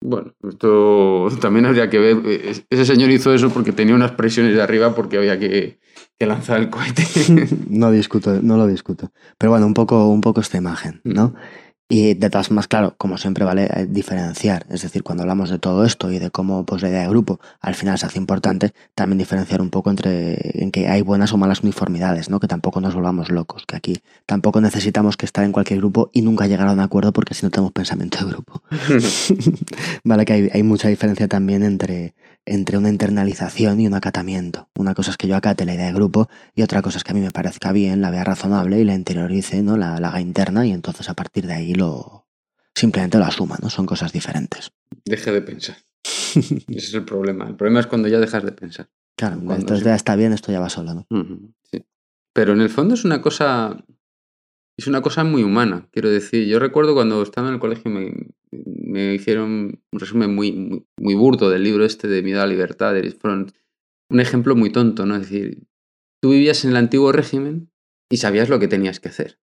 Bueno, 0.02 0.32
esto 0.48 1.28
también 1.42 1.66
habría 1.66 1.90
que 1.90 1.98
ver. 1.98 2.22
Ese 2.70 2.86
señor 2.86 3.10
hizo 3.10 3.34
eso 3.34 3.50
porque 3.50 3.72
tenía 3.72 3.94
unas 3.94 4.12
presiones 4.12 4.54
de 4.54 4.62
arriba 4.62 4.94
porque 4.94 5.18
había 5.18 5.38
que, 5.38 5.78
que 6.18 6.26
lanzar 6.26 6.58
el 6.58 6.70
cohete. 6.70 7.04
no 7.68 7.90
discuto, 7.90 8.40
no 8.42 8.56
lo 8.56 8.66
discuto. 8.66 9.12
Pero 9.36 9.50
bueno, 9.50 9.66
un 9.66 9.74
poco, 9.74 10.08
un 10.08 10.22
poco 10.22 10.40
esta 10.40 10.56
imagen, 10.56 11.02
¿no? 11.04 11.34
Y 11.90 12.14
de 12.14 12.30
todas 12.30 12.52
más, 12.52 12.68
claro, 12.68 12.94
como 12.98 13.18
siempre 13.18 13.44
vale 13.44 13.64
eh, 13.64 13.86
diferenciar, 13.88 14.64
es 14.70 14.82
decir, 14.82 15.02
cuando 15.02 15.24
hablamos 15.24 15.50
de 15.50 15.58
todo 15.58 15.84
esto 15.84 16.12
y 16.12 16.20
de 16.20 16.30
cómo 16.30 16.64
pues, 16.64 16.82
la 16.82 16.88
idea 16.88 17.02
de 17.02 17.08
grupo 17.08 17.40
al 17.60 17.74
final 17.74 17.98
se 17.98 18.06
hace 18.06 18.16
importante, 18.16 18.72
también 18.94 19.18
diferenciar 19.18 19.60
un 19.60 19.70
poco 19.70 19.90
entre 19.90 20.62
en 20.62 20.70
que 20.70 20.86
hay 20.86 21.02
buenas 21.02 21.32
o 21.32 21.36
malas 21.36 21.64
uniformidades, 21.64 22.30
¿no? 22.30 22.38
Que 22.38 22.46
tampoco 22.46 22.80
nos 22.80 22.94
volvamos 22.94 23.30
locos, 23.30 23.66
que 23.66 23.74
aquí 23.74 24.02
tampoco 24.24 24.60
necesitamos 24.60 25.16
que 25.16 25.26
estar 25.26 25.44
en 25.44 25.50
cualquier 25.50 25.80
grupo 25.80 26.10
y 26.12 26.22
nunca 26.22 26.46
llegar 26.46 26.68
a 26.68 26.72
un 26.72 26.80
acuerdo 26.80 27.12
porque 27.12 27.34
si 27.34 27.44
no 27.44 27.50
tenemos 27.50 27.72
pensamiento 27.72 28.24
de 28.24 28.30
grupo. 28.30 28.62
vale, 30.04 30.24
que 30.24 30.32
hay, 30.32 30.50
hay 30.52 30.62
mucha 30.62 30.86
diferencia 30.86 31.26
también 31.26 31.64
entre, 31.64 32.14
entre 32.50 32.76
una 32.76 32.88
internalización 32.88 33.80
y 33.80 33.86
un 33.86 33.94
acatamiento. 33.94 34.68
Una 34.74 34.92
cosa 34.92 35.12
es 35.12 35.16
que 35.16 35.28
yo 35.28 35.36
acate 35.36 35.64
la 35.64 35.74
idea 35.74 35.86
de 35.86 35.92
grupo 35.92 36.28
y 36.52 36.62
otra 36.62 36.82
cosa 36.82 36.98
es 36.98 37.04
que 37.04 37.12
a 37.12 37.14
mí 37.14 37.20
me 37.20 37.30
parezca 37.30 37.70
bien, 37.70 38.00
la 38.00 38.10
vea 38.10 38.24
razonable 38.24 38.80
y 38.80 38.84
la 38.84 38.94
interiorice, 38.94 39.62
¿no? 39.62 39.76
La, 39.76 40.00
la 40.00 40.08
haga 40.08 40.20
interna 40.20 40.66
y 40.66 40.72
entonces 40.72 41.08
a 41.08 41.14
partir 41.14 41.46
de 41.46 41.54
ahí 41.54 41.74
lo 41.74 42.26
simplemente 42.74 43.18
lo 43.18 43.24
asuma, 43.24 43.56
¿no? 43.62 43.70
Son 43.70 43.86
cosas 43.86 44.12
diferentes. 44.12 44.72
Deje 45.04 45.30
de 45.30 45.42
pensar. 45.42 45.76
Ese 46.04 46.64
es 46.66 46.94
el 46.94 47.04
problema. 47.04 47.46
El 47.46 47.54
problema 47.54 47.78
es 47.78 47.86
cuando 47.86 48.08
ya 48.08 48.18
dejas 48.18 48.42
de 48.42 48.50
pensar. 48.50 48.90
Claro, 49.16 49.36
Cuando 49.36 49.54
entonces 49.54 49.84
ya 49.84 49.94
está 49.94 50.16
bien, 50.16 50.32
esto 50.32 50.50
ya 50.50 50.58
va 50.58 50.70
solo, 50.70 50.94
¿no? 50.94 51.06
Sí. 51.70 51.84
Pero 52.32 52.52
en 52.52 52.62
el 52.62 52.70
fondo 52.70 52.94
es 52.94 53.04
una 53.04 53.22
cosa. 53.22 53.76
Es 54.80 54.86
una 54.86 55.02
cosa 55.02 55.24
muy 55.24 55.42
humana, 55.42 55.86
quiero 55.92 56.08
decir. 56.08 56.46
Yo 56.48 56.58
recuerdo 56.58 56.94
cuando 56.94 57.22
estaba 57.22 57.48
en 57.48 57.54
el 57.54 57.60
colegio 57.60 57.90
me, 57.90 58.14
me 58.50 59.12
hicieron 59.12 59.82
un 59.92 60.00
resumen 60.00 60.34
muy, 60.34 60.86
muy, 60.98 61.14
burdo 61.14 61.50
del 61.50 61.64
libro 61.64 61.84
este 61.84 62.08
de 62.08 62.22
Miedo 62.22 62.40
a 62.40 62.46
la 62.46 62.52
Libertad 62.52 62.94
de 62.94 63.10
Fromm. 63.10 63.48
Un 64.10 64.20
ejemplo 64.20 64.56
muy 64.56 64.70
tonto, 64.72 65.04
¿no? 65.04 65.16
Es 65.16 65.28
decir, 65.28 65.64
tú 66.22 66.30
vivías 66.30 66.64
en 66.64 66.70
el 66.70 66.78
antiguo 66.78 67.12
régimen 67.12 67.70
y 68.10 68.16
sabías 68.16 68.48
lo 68.48 68.58
que 68.58 68.68
tenías 68.68 69.00
que 69.00 69.10
hacer. 69.10 69.38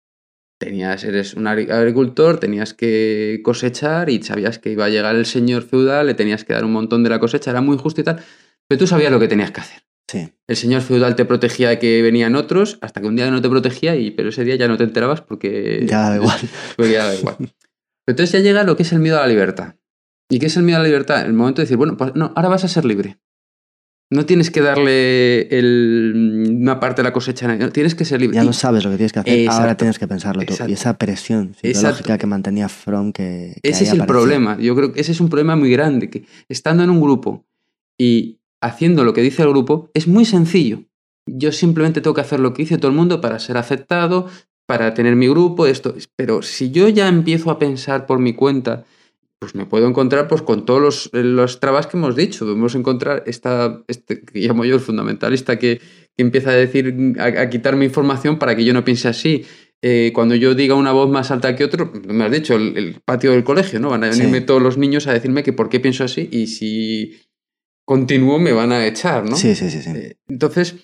Tenías, 0.60 1.02
eres 1.02 1.32
un 1.32 1.44
agri- 1.46 1.70
agricultor, 1.70 2.38
tenías 2.38 2.74
que 2.74 3.40
cosechar 3.42 4.10
y 4.10 4.22
sabías 4.22 4.58
que 4.58 4.70
iba 4.72 4.84
a 4.84 4.90
llegar 4.90 5.16
el 5.16 5.24
señor 5.24 5.62
feudal, 5.62 6.08
le 6.08 6.14
tenías 6.14 6.44
que 6.44 6.52
dar 6.52 6.66
un 6.66 6.72
montón 6.72 7.04
de 7.04 7.08
la 7.08 7.20
cosecha, 7.20 7.52
era 7.52 7.62
muy 7.62 7.78
justo 7.78 8.02
y 8.02 8.04
tal, 8.04 8.22
pero 8.68 8.78
tú 8.78 8.86
sabías 8.86 9.10
lo 9.10 9.18
que 9.18 9.28
tenías 9.28 9.50
que 9.50 9.62
hacer. 9.62 9.82
Sí. 10.12 10.28
El 10.46 10.56
señor 10.56 10.82
feudal 10.82 11.16
te 11.16 11.24
protegía 11.24 11.70
de 11.70 11.78
que 11.78 12.02
venían 12.02 12.36
otros, 12.36 12.76
hasta 12.82 13.00
que 13.00 13.06
un 13.06 13.16
día 13.16 13.30
no 13.30 13.40
te 13.40 13.48
protegía, 13.48 13.96
y, 13.96 14.10
pero 14.10 14.28
ese 14.28 14.44
día 14.44 14.56
ya 14.56 14.68
no 14.68 14.76
te 14.76 14.84
enterabas 14.84 15.22
porque. 15.22 15.86
Ya 15.88 16.10
da 16.10 16.16
igual. 16.16 16.38
porque 16.76 16.92
ya 16.92 17.06
da 17.06 17.14
igual. 17.14 17.36
Pero 17.38 17.50
entonces 18.08 18.32
ya 18.32 18.40
llega 18.40 18.62
lo 18.64 18.76
que 18.76 18.82
es 18.82 18.92
el 18.92 18.98
miedo 18.98 19.16
a 19.18 19.22
la 19.22 19.28
libertad. 19.28 19.76
¿Y 20.28 20.38
qué 20.38 20.46
es 20.46 20.56
el 20.56 20.64
miedo 20.64 20.78
a 20.78 20.82
la 20.82 20.88
libertad? 20.88 21.24
El 21.24 21.32
momento 21.32 21.60
de 21.62 21.64
decir, 21.64 21.76
bueno, 21.78 21.96
pues 21.96 22.14
no, 22.14 22.32
ahora 22.36 22.48
vas 22.50 22.64
a 22.64 22.68
ser 22.68 22.84
libre. 22.84 23.18
No 24.10 24.26
tienes 24.26 24.50
que 24.50 24.60
darle 24.60 25.48
el- 25.58 26.44
una 26.60 26.78
parte 26.80 27.00
de 27.00 27.04
la 27.08 27.12
cosecha, 27.14 27.56
no, 27.56 27.70
tienes 27.70 27.94
que 27.94 28.04
ser 28.04 28.20
libre. 28.20 28.34
Ya 28.36 28.44
no 28.44 28.52
sabes 28.52 28.84
lo 28.84 28.90
que 28.90 28.96
tienes 28.98 29.12
que 29.14 29.20
hacer, 29.20 29.48
ahora 29.48 29.74
tienes 29.78 29.98
que 29.98 30.06
pensarlo 30.06 30.42
tú. 30.42 30.52
Exacto. 30.52 30.70
Y 30.70 30.74
esa 30.74 30.98
presión 30.98 31.54
psicológica 31.54 31.88
Exacto. 31.88 32.18
que 32.18 32.26
mantenía 32.26 32.68
From 32.68 33.12
que... 33.12 33.56
que 33.62 33.70
Ese 33.70 33.84
es 33.84 33.92
el 33.92 34.04
problema. 34.04 34.58
Yo 34.60 34.76
creo 34.76 34.92
que 34.92 35.00
ese 35.00 35.12
es 35.12 35.20
un 35.20 35.30
problema 35.30 35.56
muy 35.56 35.70
grande. 35.70 36.10
Que 36.10 36.26
estando 36.50 36.82
en 36.82 36.90
un 36.90 37.00
grupo 37.00 37.46
y 37.98 38.41
haciendo 38.62 39.04
lo 39.04 39.12
que 39.12 39.20
dice 39.22 39.42
el 39.42 39.48
grupo, 39.50 39.90
es 39.94 40.08
muy 40.08 40.24
sencillo. 40.24 40.84
Yo 41.26 41.52
simplemente 41.52 42.00
tengo 42.00 42.14
que 42.14 42.20
hacer 42.22 42.40
lo 42.40 42.52
que 42.54 42.62
dice 42.62 42.78
todo 42.78 42.90
el 42.90 42.96
mundo 42.96 43.20
para 43.20 43.38
ser 43.38 43.56
aceptado, 43.56 44.28
para 44.66 44.94
tener 44.94 45.14
mi 45.16 45.28
grupo, 45.28 45.66
esto. 45.66 45.94
Pero 46.16 46.42
si 46.42 46.70
yo 46.70 46.88
ya 46.88 47.08
empiezo 47.08 47.50
a 47.50 47.58
pensar 47.58 48.06
por 48.06 48.18
mi 48.18 48.32
cuenta, 48.32 48.84
pues 49.38 49.54
me 49.54 49.66
puedo 49.66 49.86
encontrar 49.88 50.28
pues, 50.28 50.42
con 50.42 50.64
todos 50.64 50.80
los, 50.80 51.10
los 51.12 51.60
trabas 51.60 51.86
que 51.86 51.96
hemos 51.96 52.16
dicho. 52.16 52.44
Podemos 52.44 52.74
encontrar 52.74 53.24
esta, 53.26 53.82
este 53.88 54.22
que 54.22 54.38
llamo 54.40 54.64
yo 54.64 54.74
el 54.76 54.80
fundamentalista 54.80 55.58
que, 55.58 55.78
que 56.16 56.22
empieza 56.22 56.50
a 56.50 56.54
decir, 56.54 56.94
a, 57.18 57.24
a 57.42 57.50
quitarme 57.50 57.84
información 57.84 58.38
para 58.38 58.54
que 58.56 58.64
yo 58.64 58.72
no 58.72 58.84
piense 58.84 59.08
así. 59.08 59.44
Eh, 59.84 60.12
cuando 60.14 60.36
yo 60.36 60.54
diga 60.54 60.76
una 60.76 60.92
voz 60.92 61.10
más 61.10 61.32
alta 61.32 61.56
que 61.56 61.64
otro, 61.64 61.92
me 62.06 62.22
has 62.24 62.30
dicho, 62.30 62.54
el, 62.54 62.76
el 62.76 63.00
patio 63.04 63.32
del 63.32 63.42
colegio, 63.42 63.80
¿no? 63.80 63.90
Van 63.90 64.04
a 64.04 64.10
venirme 64.10 64.38
Sí. 64.38 64.46
todos 64.46 64.62
los 64.62 64.78
niños 64.78 65.08
a 65.08 65.12
decirme 65.12 65.42
que 65.42 65.52
por 65.52 65.68
qué 65.68 65.80
pienso 65.80 66.04
así 66.04 66.28
y 66.30 66.46
si 66.46 67.16
continúo 67.84 68.38
me 68.38 68.52
van 68.52 68.72
a 68.72 68.86
echar, 68.86 69.28
¿no? 69.28 69.36
Sí, 69.36 69.54
sí, 69.54 69.70
sí. 69.70 69.82
sí. 69.82 69.90
Eh, 69.90 70.16
Entonces, 70.28 70.76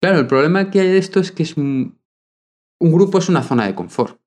claro, 0.00 0.18
el 0.18 0.26
problema 0.26 0.70
que 0.70 0.80
hay 0.80 0.88
de 0.88 0.98
esto 0.98 1.20
es 1.20 1.32
que 1.32 1.42
es 1.42 1.56
un, 1.56 1.98
un 2.80 2.92
grupo 2.92 3.18
es 3.18 3.28
una 3.28 3.42
zona 3.42 3.66
de 3.66 3.74
confort. 3.74 4.18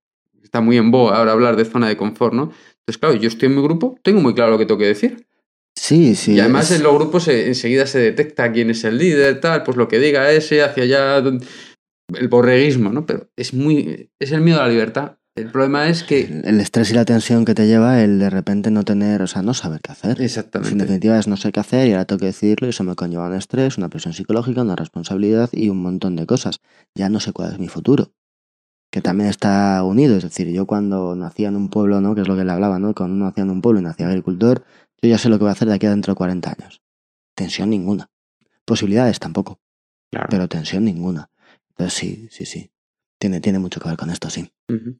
está 0.43 0.61
muy 0.61 0.77
en 0.77 0.91
boga 0.91 1.17
ahora 1.17 1.31
hablar 1.31 1.55
de 1.55 1.65
zona 1.65 1.87
de 1.87 1.97
confort, 1.97 2.33
¿no? 2.33 2.43
Entonces, 2.79 2.97
claro, 2.99 3.15
yo 3.15 3.27
estoy 3.27 3.47
en 3.47 3.55
mi 3.55 3.61
grupo, 3.61 3.97
tengo 4.03 4.19
muy 4.21 4.33
claro 4.33 4.51
lo 4.51 4.57
que 4.57 4.65
tengo 4.65 4.79
que 4.79 4.87
decir. 4.87 5.25
Sí, 5.75 6.15
sí. 6.15 6.33
y 6.33 6.39
además 6.39 6.69
es- 6.69 6.77
en 6.77 6.83
los 6.83 6.93
grupos 6.93 7.27
eh, 7.27 7.47
enseguida 7.47 7.87
se 7.87 7.99
detecta 7.99 8.51
quién 8.51 8.69
es 8.69 8.83
el 8.83 8.97
líder, 8.97 9.39
tal, 9.41 9.63
pues 9.63 9.75
lo 9.77 9.87
que 9.87 9.99
diga 9.99 10.31
ese, 10.31 10.61
hacia 10.61 10.83
allá, 10.83 11.17
el 11.17 12.27
borreguismo, 12.27 12.91
¿no? 12.91 13.05
Pero 13.05 13.29
es 13.35 13.53
muy, 13.53 14.11
es 14.19 14.31
el 14.31 14.41
miedo 14.41 14.59
a 14.61 14.63
la 14.67 14.69
libertad. 14.69 15.17
El 15.35 15.49
problema 15.51 15.89
es 15.89 16.03
que... 16.03 16.21
el 16.25 16.45
el 16.45 16.59
estrés 16.59 16.91
y 16.91 16.93
la 16.93 17.05
tensión 17.05 17.43
que 17.43 17.55
te 17.55 17.65
lleva 17.65 18.01
el 18.03 18.19
de 18.19 18.29
repente 18.29 18.69
no 18.69 18.83
tener, 18.83 19.21
o 19.23 19.27
sea, 19.27 19.41
no 19.41 19.53
saber 19.55 19.81
qué 19.81 19.91
hacer. 19.91 20.19
En 20.19 20.25
Exactamente. 20.25 20.75
definitiva 20.75 21.17
es 21.17 21.27
no 21.27 21.37
sé 21.37 21.51
qué 21.51 21.59
hacer 21.59 21.87
y 21.87 21.91
ahora 21.93 22.05
tengo 22.05 22.19
que 22.19 22.27
decirlo 22.27 22.67
y 22.67 22.69
eso 22.69 22.83
me 22.83 22.93
conlleva 22.95 23.27
un 23.27 23.33
estrés, 23.33 23.77
una 23.79 23.89
presión 23.89 24.13
psicológica, 24.13 24.61
una 24.61 24.75
responsabilidad 24.75 25.49
y 25.51 25.69
un 25.69 25.81
montón 25.81 26.15
de 26.15 26.27
cosas. 26.27 26.59
Ya 26.93 27.09
no 27.09 27.19
sé 27.19 27.33
cuál 27.33 27.51
es 27.53 27.59
mi 27.59 27.67
futuro. 27.67 28.13
Que 28.91 29.01
también 29.01 29.27
está 29.27 29.83
unido. 29.83 30.17
Es 30.17 30.23
decir, 30.23 30.47
yo 30.51 30.67
cuando 30.67 31.15
nacía 31.15 31.47
en 31.47 31.55
un 31.55 31.69
pueblo, 31.69 31.99
¿no? 31.99 32.13
Que 32.13 32.21
es 32.21 32.27
lo 32.27 32.35
que 32.35 32.43
le 32.43 32.51
hablaba, 32.51 32.77
¿no? 32.77 32.93
Cuando 32.93 33.15
uno 33.15 33.25
nacía 33.25 33.43
en 33.43 33.49
un 33.49 33.61
pueblo 33.61 33.79
y 33.79 33.83
nacía 33.83 34.07
agricultor, 34.07 34.63
yo 35.01 35.09
ya 35.09 35.17
sé 35.17 35.29
lo 35.29 35.37
que 35.39 35.45
voy 35.45 35.49
a 35.49 35.53
hacer 35.53 35.67
de 35.67 35.73
aquí 35.73 35.87
a 35.87 35.89
dentro 35.89 36.13
de 36.13 36.17
40 36.17 36.51
años. 36.59 36.83
Tensión 37.35 37.71
ninguna. 37.71 38.11
Posibilidades 38.65 39.17
tampoco, 39.19 39.59
Claro. 40.11 40.27
pero 40.29 40.47
tensión 40.47 40.85
ninguna. 40.85 41.31
Entonces 41.69 41.93
sí, 41.97 42.27
sí, 42.29 42.45
sí. 42.45 42.69
Tiene, 43.19 43.39
tiene 43.41 43.57
mucho 43.57 43.79
que 43.79 43.89
ver 43.89 43.97
con 43.97 44.11
esto, 44.11 44.29
sí. 44.29 44.51
Ujú. 44.69 44.99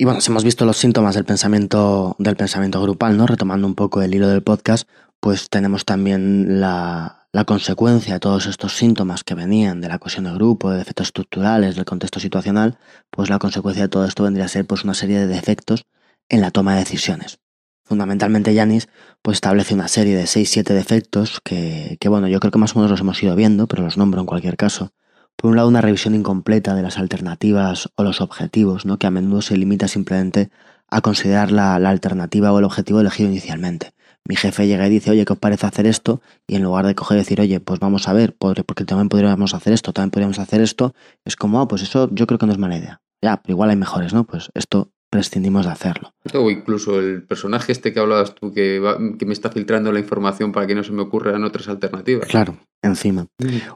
Y 0.00 0.04
bueno, 0.04 0.20
si 0.20 0.30
hemos 0.30 0.44
visto 0.44 0.64
los 0.64 0.76
síntomas 0.76 1.16
del 1.16 1.24
pensamiento, 1.24 2.14
del 2.20 2.36
pensamiento 2.36 2.80
grupal, 2.80 3.16
¿no? 3.16 3.26
Retomando 3.26 3.66
un 3.66 3.74
poco 3.74 4.00
el 4.00 4.14
hilo 4.14 4.28
del 4.28 4.44
podcast, 4.44 4.88
pues 5.18 5.50
tenemos 5.50 5.84
también 5.84 6.60
la, 6.60 7.26
la 7.32 7.44
consecuencia 7.44 8.14
de 8.14 8.20
todos 8.20 8.46
estos 8.46 8.76
síntomas 8.76 9.24
que 9.24 9.34
venían 9.34 9.80
de 9.80 9.88
la 9.88 9.98
cohesión 9.98 10.26
de 10.26 10.34
grupo, 10.34 10.70
de 10.70 10.78
defectos 10.78 11.08
estructurales, 11.08 11.74
del 11.74 11.84
contexto 11.84 12.20
situacional, 12.20 12.78
pues 13.10 13.28
la 13.28 13.40
consecuencia 13.40 13.82
de 13.82 13.88
todo 13.88 14.04
esto 14.04 14.22
vendría 14.22 14.44
a 14.44 14.48
ser 14.48 14.66
pues 14.66 14.84
una 14.84 14.94
serie 14.94 15.18
de 15.18 15.26
defectos 15.26 15.84
en 16.28 16.42
la 16.42 16.52
toma 16.52 16.74
de 16.74 16.80
decisiones. 16.80 17.40
Fundamentalmente 17.84 18.54
Yanis 18.54 18.88
pues 19.20 19.38
establece 19.38 19.74
una 19.74 19.88
serie 19.88 20.14
de 20.14 20.24
6-7 20.24 20.74
defectos 20.74 21.40
que, 21.42 21.96
que, 21.98 22.08
bueno, 22.08 22.28
yo 22.28 22.38
creo 22.38 22.52
que 22.52 22.58
más 22.58 22.76
o 22.76 22.78
menos 22.78 22.92
los 22.92 23.00
hemos 23.00 23.20
ido 23.20 23.34
viendo, 23.34 23.66
pero 23.66 23.82
los 23.82 23.96
nombro 23.96 24.20
en 24.20 24.26
cualquier 24.26 24.56
caso. 24.56 24.92
Por 25.40 25.50
un 25.50 25.56
lado, 25.56 25.68
una 25.68 25.80
revisión 25.80 26.16
incompleta 26.16 26.74
de 26.74 26.82
las 26.82 26.98
alternativas 26.98 27.90
o 27.94 28.02
los 28.02 28.20
objetivos, 28.20 28.84
¿no? 28.84 28.98
que 28.98 29.06
a 29.06 29.12
menudo 29.12 29.40
se 29.40 29.56
limita 29.56 29.86
simplemente 29.86 30.50
a 30.88 31.00
considerar 31.00 31.52
la, 31.52 31.78
la 31.78 31.90
alternativa 31.90 32.52
o 32.52 32.58
el 32.58 32.64
objetivo 32.64 33.00
elegido 33.00 33.28
inicialmente. 33.28 33.92
Mi 34.24 34.34
jefe 34.34 34.66
llega 34.66 34.88
y 34.88 34.90
dice, 34.90 35.12
oye, 35.12 35.24
¿qué 35.24 35.32
os 35.32 35.38
parece 35.38 35.64
hacer 35.64 35.86
esto? 35.86 36.20
Y 36.48 36.56
en 36.56 36.64
lugar 36.64 36.86
de 36.86 36.96
coger 36.96 37.18
y 37.18 37.20
decir, 37.20 37.40
oye, 37.40 37.60
pues 37.60 37.78
vamos 37.78 38.08
a 38.08 38.14
ver, 38.14 38.36
porque 38.36 38.84
también 38.84 39.08
podríamos 39.08 39.54
hacer 39.54 39.72
esto, 39.72 39.92
también 39.92 40.10
podríamos 40.10 40.40
hacer 40.40 40.60
esto, 40.60 40.92
es 41.24 41.36
como, 41.36 41.60
ah, 41.60 41.68
pues 41.68 41.82
eso 41.82 42.10
yo 42.12 42.26
creo 42.26 42.38
que 42.40 42.46
no 42.46 42.52
es 42.52 42.58
mala 42.58 42.76
idea. 42.76 43.00
Ya, 43.22 43.40
pero 43.40 43.52
igual 43.52 43.70
hay 43.70 43.76
mejores, 43.76 44.12
¿no? 44.12 44.24
Pues 44.24 44.50
esto 44.54 44.90
prescindimos 45.10 45.66
de 45.66 45.72
hacerlo. 45.72 46.12
O 46.34 46.50
incluso 46.50 46.98
el 47.00 47.22
personaje 47.22 47.72
este 47.72 47.92
que 47.92 48.00
hablabas 48.00 48.34
tú, 48.34 48.52
que, 48.52 48.78
va- 48.78 48.98
que 49.18 49.26
me 49.26 49.32
está 49.32 49.50
filtrando 49.50 49.92
la 49.92 50.00
información 50.00 50.52
para 50.52 50.66
que 50.66 50.74
no 50.74 50.84
se 50.84 50.92
me 50.92 51.02
ocurran 51.02 51.44
otras 51.44 51.68
alternativas. 51.68 52.26
Claro, 52.28 52.58
encima. 52.82 53.26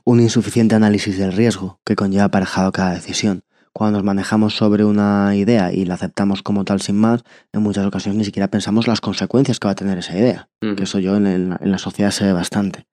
Un 0.05 0.21
insuficiente 0.21 0.75
análisis 0.75 1.19
del 1.19 1.33
riesgo 1.33 1.81
que 1.85 1.97
conlleva 1.97 2.25
aparejado 2.25 2.73
cada 2.73 2.93
decisión. 2.95 3.43
Cuando 3.75 3.97
nos 3.99 4.05
manejamos 4.05 4.55
sobre 4.55 4.85
una 4.85 5.35
idea 5.35 5.73
y 5.73 5.87
la 5.87 5.95
aceptamos 5.95 6.43
como 6.43 6.67
tal 6.67 6.83
sin 6.83 6.97
más, 6.97 7.23
en 7.55 7.63
muchas 7.63 7.87
ocasiones 7.87 8.19
ni 8.19 8.25
siquiera 8.27 8.49
pensamos 8.49 8.87
las 8.87 9.01
consecuencias 9.01 9.59
que 9.59 9.67
va 9.69 9.73
a 9.73 9.77
tener 9.77 9.97
esa 9.97 10.15
idea, 10.19 10.51
que 10.61 10.83
eso 10.83 10.99
yo 10.99 11.17
en, 11.17 11.27
el- 11.27 11.57
en 11.59 11.71
la 11.71 11.79
sociedad 11.79 12.11
se 12.11 12.27
ve 12.27 12.35
bastante. 12.35 12.85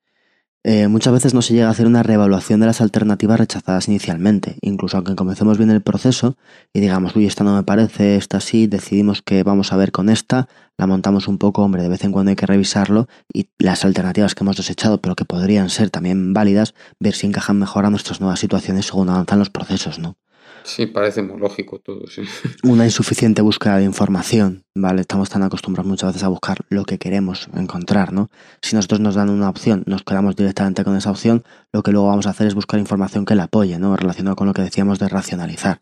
Eh, 0.65 0.89
muchas 0.89 1.13
veces 1.13 1.33
no 1.33 1.41
se 1.41 1.53
llega 1.53 1.67
a 1.67 1.71
hacer 1.71 1.87
una 1.87 2.03
reevaluación 2.03 2.59
de 2.59 2.65
las 2.65 2.81
alternativas 2.81 3.39
rechazadas 3.39 3.87
inicialmente, 3.87 4.57
incluso 4.61 4.97
aunque 4.97 5.15
comencemos 5.15 5.57
bien 5.57 5.69
el 5.69 5.81
proceso 5.81 6.35
y 6.73 6.81
digamos, 6.81 7.15
uy, 7.15 7.25
esta 7.25 7.45
no 7.45 7.55
me 7.55 7.63
parece, 7.63 8.17
esta 8.17 8.41
sí, 8.41 8.67
decidimos 8.67 9.21
que 9.21 9.43
vamos 9.43 9.71
a 9.71 9.77
ver 9.77 9.93
con 9.93 10.09
esta, 10.09 10.49
la 10.77 10.85
montamos 10.85 11.29
un 11.29 11.37
poco, 11.37 11.63
hombre, 11.63 11.81
de 11.81 11.87
vez 11.87 12.03
en 12.03 12.11
cuando 12.11 12.31
hay 12.31 12.35
que 12.35 12.45
revisarlo 12.45 13.07
y 13.33 13.49
las 13.57 13.85
alternativas 13.85 14.35
que 14.35 14.43
hemos 14.43 14.57
desechado, 14.57 14.99
pero 14.99 15.15
que 15.15 15.23
podrían 15.23 15.69
ser 15.69 15.91
también 15.91 16.33
válidas, 16.33 16.73
ver 16.99 17.13
si 17.13 17.27
encajan 17.27 17.57
mejor 17.57 17.85
a 17.85 17.89
nuestras 17.89 18.19
nuevas 18.19 18.41
situaciones 18.41 18.87
según 18.87 19.07
avanzan 19.07 19.39
los 19.39 19.49
procesos, 19.49 19.97
¿no? 19.97 20.17
Sí, 20.63 20.85
parece 20.85 21.21
muy 21.21 21.39
lógico 21.39 21.79
todo, 21.79 22.07
sí. 22.07 22.21
Una 22.63 22.85
insuficiente 22.85 23.41
búsqueda 23.41 23.77
de 23.77 23.83
información, 23.83 24.63
¿vale? 24.75 25.01
Estamos 25.01 25.29
tan 25.29 25.43
acostumbrados 25.43 25.89
muchas 25.89 26.09
veces 26.09 26.23
a 26.23 26.27
buscar 26.27 26.59
lo 26.69 26.85
que 26.85 26.97
queremos 26.97 27.49
encontrar, 27.55 28.13
¿no? 28.13 28.29
Si 28.61 28.75
nosotros 28.75 28.99
nos 28.99 29.15
dan 29.15 29.29
una 29.29 29.49
opción, 29.49 29.83
nos 29.85 30.03
quedamos 30.03 30.35
directamente 30.35 30.83
con 30.83 30.95
esa 30.95 31.11
opción, 31.11 31.43
lo 31.73 31.83
que 31.83 31.91
luego 31.91 32.07
vamos 32.07 32.27
a 32.27 32.31
hacer 32.31 32.47
es 32.47 32.55
buscar 32.55 32.79
información 32.79 33.25
que 33.25 33.35
la 33.35 33.43
apoye, 33.43 33.79
¿no? 33.79 33.95
Relacionado 33.95 34.35
con 34.35 34.47
lo 34.47 34.53
que 34.53 34.61
decíamos 34.61 34.99
de 34.99 35.09
racionalizar. 35.09 35.79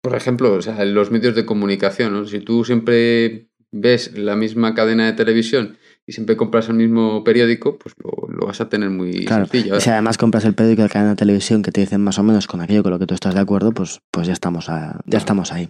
Por 0.00 0.14
ejemplo, 0.14 0.54
o 0.54 0.62
sea, 0.62 0.84
los 0.84 1.10
medios 1.10 1.34
de 1.34 1.44
comunicación, 1.44 2.12
¿no? 2.12 2.24
Si 2.24 2.40
tú 2.40 2.64
siempre 2.64 3.48
ves 3.70 4.16
la 4.16 4.36
misma 4.36 4.74
cadena 4.74 5.06
de 5.06 5.12
televisión 5.12 5.76
y 6.08 6.12
siempre 6.12 6.36
compras 6.36 6.68
el 6.70 6.74
mismo 6.76 7.22
periódico, 7.22 7.78
pues 7.78 7.94
lo, 8.02 8.32
lo 8.34 8.46
vas 8.46 8.60
a 8.62 8.68
tener 8.68 8.88
muy 8.90 9.26
Claro, 9.26 9.46
sencillo. 9.46 9.76
y 9.76 9.80
si 9.82 9.90
además 9.90 10.16
compras 10.16 10.44
el 10.46 10.54
periódico 10.54 10.82
de 10.82 10.88
cadena 10.88 11.10
de 11.10 11.16
televisión 11.16 11.62
que 11.62 11.70
te 11.70 11.82
dicen 11.82 12.00
más 12.02 12.18
o 12.18 12.22
menos 12.22 12.46
con 12.46 12.60
aquello 12.62 12.82
con 12.82 12.92
lo 12.92 12.98
que 12.98 13.06
tú 13.06 13.14
estás 13.14 13.34
de 13.34 13.40
acuerdo, 13.40 13.72
pues, 13.72 14.00
pues 14.10 14.26
ya, 14.26 14.32
estamos 14.32 14.68
a- 14.70 15.00
ya 15.04 15.18
estamos 15.18 15.52
ahí. 15.52 15.68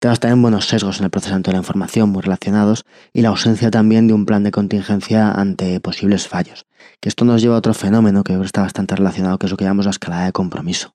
Tenemos 0.00 0.20
también 0.20 0.42
buenos 0.42 0.66
sesgos 0.68 0.98
en 0.98 1.04
el 1.04 1.10
procesamiento 1.10 1.50
de 1.50 1.54
la 1.54 1.60
información 1.60 2.10
muy 2.10 2.20
relacionados 2.22 2.84
y 3.12 3.22
la 3.22 3.28
ausencia 3.30 3.70
también 3.70 4.06
de 4.06 4.12
un 4.12 4.26
plan 4.26 4.42
de 4.44 4.50
contingencia 4.50 5.30
ante 5.30 5.80
posibles 5.80 6.28
fallos. 6.28 6.66
Que 7.00 7.08
esto 7.08 7.24
nos 7.24 7.40
lleva 7.40 7.54
a 7.54 7.58
otro 7.58 7.72
fenómeno 7.74 8.22
que 8.22 8.34
está 8.42 8.60
bastante 8.62 8.94
relacionado, 8.96 9.38
que 9.38 9.46
es 9.46 9.50
lo 9.50 9.56
que 9.56 9.64
llamamos 9.64 9.86
la 9.86 9.92
escalada 9.92 10.26
de 10.26 10.32
compromiso. 10.32 10.94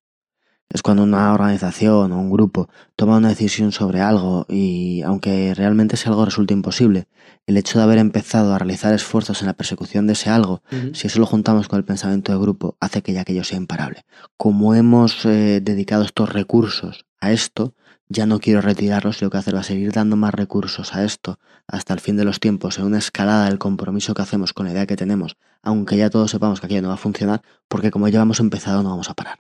Es 0.70 0.84
cuando 0.84 1.02
una 1.02 1.34
organización 1.34 2.12
o 2.12 2.20
un 2.20 2.30
grupo 2.30 2.70
toma 2.96 3.18
una 3.18 3.30
decisión 3.30 3.72
sobre 3.72 4.02
algo 4.02 4.46
y 4.48 5.02
aunque 5.02 5.56
realmente 5.56 5.96
ese 5.96 6.10
algo 6.10 6.26
resulte 6.26 6.54
imposible, 6.54 7.08
el 7.48 7.58
hecho 7.58 7.80
de 7.80 7.86
haber 7.86 7.98
empezado 7.98 8.54
a 8.54 8.60
realizar 8.60 8.94
esfuerzos 8.94 9.42
en 9.42 9.48
la 9.48 9.54
persecución 9.54 10.06
de 10.06 10.14
ese 10.14 10.30
algo 10.30 10.62
si 10.94 11.08
eso 11.08 11.20
lo 11.20 11.26
juntamos 11.26 11.68
con 11.68 11.78
el 11.78 11.86
pensamiento 11.86 12.32
de 12.32 12.38
grupo, 12.38 12.78
hace 12.80 13.02
que 13.02 13.14
ya 13.14 13.22
aquello 13.22 13.44
sea 13.44 13.58
imparable. 13.58 14.06
Como 14.38 14.76
hemos 14.76 15.26
eh, 15.26 15.60
dedicado 15.60 16.04
estos 16.04 16.32
recursos 16.32 17.08
a 17.20 17.32
esto, 17.32 17.74
ya 18.08 18.28
no 18.28 18.40
quiero 18.40 18.62
retirarlos 18.62 19.22
y 19.22 19.26
lo 19.26 19.32
que 19.32 19.38
hacer 19.38 19.56
va 19.56 19.62
a 19.62 19.64
seguir 19.64 19.92
dando 19.92 20.16
más 20.16 20.34
recursos 20.34 20.94
a 20.94 21.04
esto 21.04 21.40
hasta 21.68 21.94
el 21.96 22.00
fin 22.00 22.16
de 22.18 22.26
los 22.26 22.40
tiempos, 22.40 22.78
en 22.78 22.86
una 22.86 23.00
escalada 23.00 23.46
del 23.46 23.58
compromiso 23.58 24.14
que 24.14 24.22
hacemos 24.22 24.54
con 24.54 24.68
la 24.68 24.74
idea 24.74 24.86
que 24.88 24.96
tenemos, 24.96 25.38
aunque 25.64 25.98
ya 25.98 26.10
todos 26.10 26.30
sepamos 26.32 26.60
que 26.60 26.68
aquello 26.68 26.84
no 26.84 26.88
va 26.90 26.96
a 26.96 26.98
funcionar, 26.98 27.42
porque 27.68 27.92
como 27.92 28.08
ya 28.08 28.22
hemos 28.22 28.40
empezado 28.40 28.84
no 28.84 28.90
vamos 28.90 29.10
a 29.10 29.16
parar. 29.16 29.40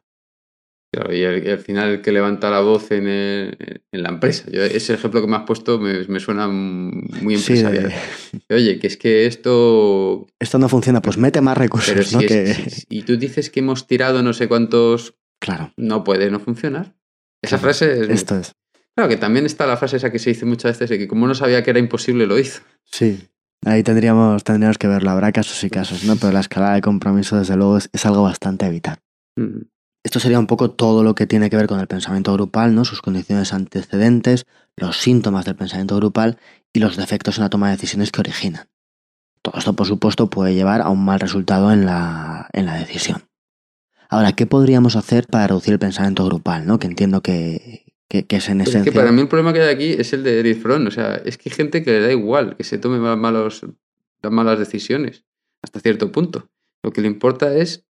Claro, 0.92 1.14
y, 1.14 1.24
al, 1.24 1.60
final 1.60 1.90
el 1.90 2.02
que 2.02 2.12
levanta 2.12 2.50
la 2.50 2.62
voz 2.62 2.92
en, 2.92 3.08
el- 3.08 3.84
en 3.92 4.04
la 4.04 4.10
empresa. 4.10 4.50
Yo- 4.52 4.64
ese 4.64 4.96
ejemplo 4.96 5.22
que 5.22 5.28
me 5.28 5.36
has 5.36 5.44
puesto 5.44 5.80
me, 5.80 6.04
me 6.08 6.20
suena 6.20 6.48
muy 6.48 7.38
Sí, 7.38 7.54
de- 7.54 7.60
empresarial. 7.60 7.94
Oye, 8.50 8.80
que 8.80 8.88
es 8.88 8.98
que 8.98 9.28
esto... 9.28 10.26
esto 10.40 10.58
no 10.58 10.68
funciona, 10.68 11.00
pues 11.02 11.18
mete 11.18 11.42
más 11.42 11.58
recursos, 11.58 11.92
Pero 11.94 12.04
si 12.04 12.16
¿no? 12.16 12.22
es- 12.22 12.28
Que- 12.28 12.70
si- 12.72 12.86
y 12.90 13.04
tú 13.04 13.18
dices 13.18 13.50
que 13.52 13.60
hemos 13.60 13.86
tirado 13.86 14.24
no 14.24 14.34
sé 14.34 14.48
cuántos... 14.48 15.16
Claro, 15.40 15.72
No 15.78 16.04
puede 16.04 16.32
no 16.32 16.40
funcionar. 16.40 16.96
Esa 17.42 17.58
Claro, 17.58 17.62
frase 17.62 18.02
es... 18.02 18.10
esto 18.10 18.38
es. 18.40 18.54
Claro, 18.96 19.10
que 19.10 19.18
también 19.18 19.46
está 19.46 19.66
la 19.68 19.78
frase 19.78 19.98
esa 19.98 20.12
que 20.12 20.20
se 20.20 20.32
dice 20.32 20.46
muchas 20.46 20.72
veces 20.74 20.90
de 20.90 20.98
que 20.98 21.08
como 21.08 21.28
no 21.28 21.36
sabía 21.36 21.64
que 21.64 21.70
era 21.70 21.80
imposible, 21.80 22.26
lo 22.26 22.38
hizo. 22.40 22.62
Sí. 22.86 23.30
Ahí 23.66 23.84
tendríamos, 23.84 24.44
tendríamos 24.44 24.78
que 24.78 24.88
verlo, 24.88 25.12
habrá 25.12 25.32
casos 25.32 25.64
y 25.64 25.70
casos, 25.70 26.04
¿no? 26.04 26.16
Pero 26.16 26.34
la 26.34 26.40
escalada 26.40 26.74
de 26.76 26.82
compromiso, 26.82 27.38
desde 27.38 27.56
luego, 27.56 27.78
es, 27.78 27.90
es 27.94 28.06
algo 28.06 28.24
bastante 28.24 28.66
evitar. 28.66 29.00
Mm. 29.38 29.62
Esto 30.10 30.20
sería 30.20 30.40
un 30.40 30.48
poco 30.48 30.72
todo 30.72 31.04
lo 31.04 31.14
que 31.14 31.28
tiene 31.28 31.52
que 31.52 31.56
ver 31.56 31.68
con 31.68 31.80
el 31.80 31.86
pensamiento 31.86 32.34
grupal, 32.34 32.74
¿no? 32.74 32.84
Sus 32.84 33.04
condiciones 33.04 33.54
antecedentes, 33.54 34.48
los 34.76 34.98
síntomas 34.98 35.46
del 35.46 35.56
pensamiento 35.56 35.96
grupal 35.98 36.40
y 36.74 36.80
los 36.80 36.98
defectos 36.98 37.38
en 37.38 37.44
la 37.44 37.52
toma 37.52 37.68
de 37.68 37.76
decisiones 37.76 38.12
que 38.12 38.22
originan. 38.22 38.70
Todo 39.44 39.60
esto, 39.60 39.74
por 39.76 39.86
supuesto, 39.86 40.28
puede 40.28 40.56
llevar 40.56 40.82
a 40.82 40.90
un 40.90 41.06
mal 41.06 41.20
resultado 41.20 41.72
en 41.72 41.86
la, 41.86 42.50
en 42.54 42.66
la 42.66 42.74
decisión. 42.74 43.22
Ahora, 44.10 44.32
¿qué 44.32 44.48
podríamos 44.48 44.96
hacer 44.96 45.28
para 45.28 45.46
reducir 45.46 45.74
el 45.74 45.80
pensamiento 45.80 46.26
grupal, 46.26 46.66
¿no? 46.66 46.80
Que 46.80 46.88
entiendo 46.88 47.22
que, 47.22 47.94
que, 48.08 48.26
que 48.26 48.38
es 48.38 48.50
en 48.50 48.58
Pero 48.58 48.64
es 48.64 48.70
esencia... 48.70 48.92
que 48.92 48.98
para 48.98 49.12
mí 49.12 49.22
el 49.22 49.28
problema 49.28 49.54
que 49.54 49.62
hay 49.62 49.76
aquí 49.76 49.92
es 49.92 50.12
el 50.14 50.24
de 50.24 50.40
Eric 50.40 50.60
Fromm. 50.60 50.88
O 50.88 50.92
sea, 50.92 51.18
es 51.18 51.38
que 51.38 51.52
hay 51.52 51.56
gente 51.56 51.84
que 51.84 51.92
le 51.92 52.02
da 52.02 52.12
igual 52.12 52.56
que 52.58 52.64
se 52.64 52.80
tome 52.80 52.98
ma- 52.98 53.16
malos, 53.16 53.62
las 54.24 54.32
malas 54.32 54.58
decisiones 54.58 55.24
hasta 55.62 55.80
cierto 55.80 56.12
punto. 56.12 56.50
Lo 56.82 56.92
que 56.92 57.02
le 57.02 57.08
importa 57.08 57.54
es 57.56 57.86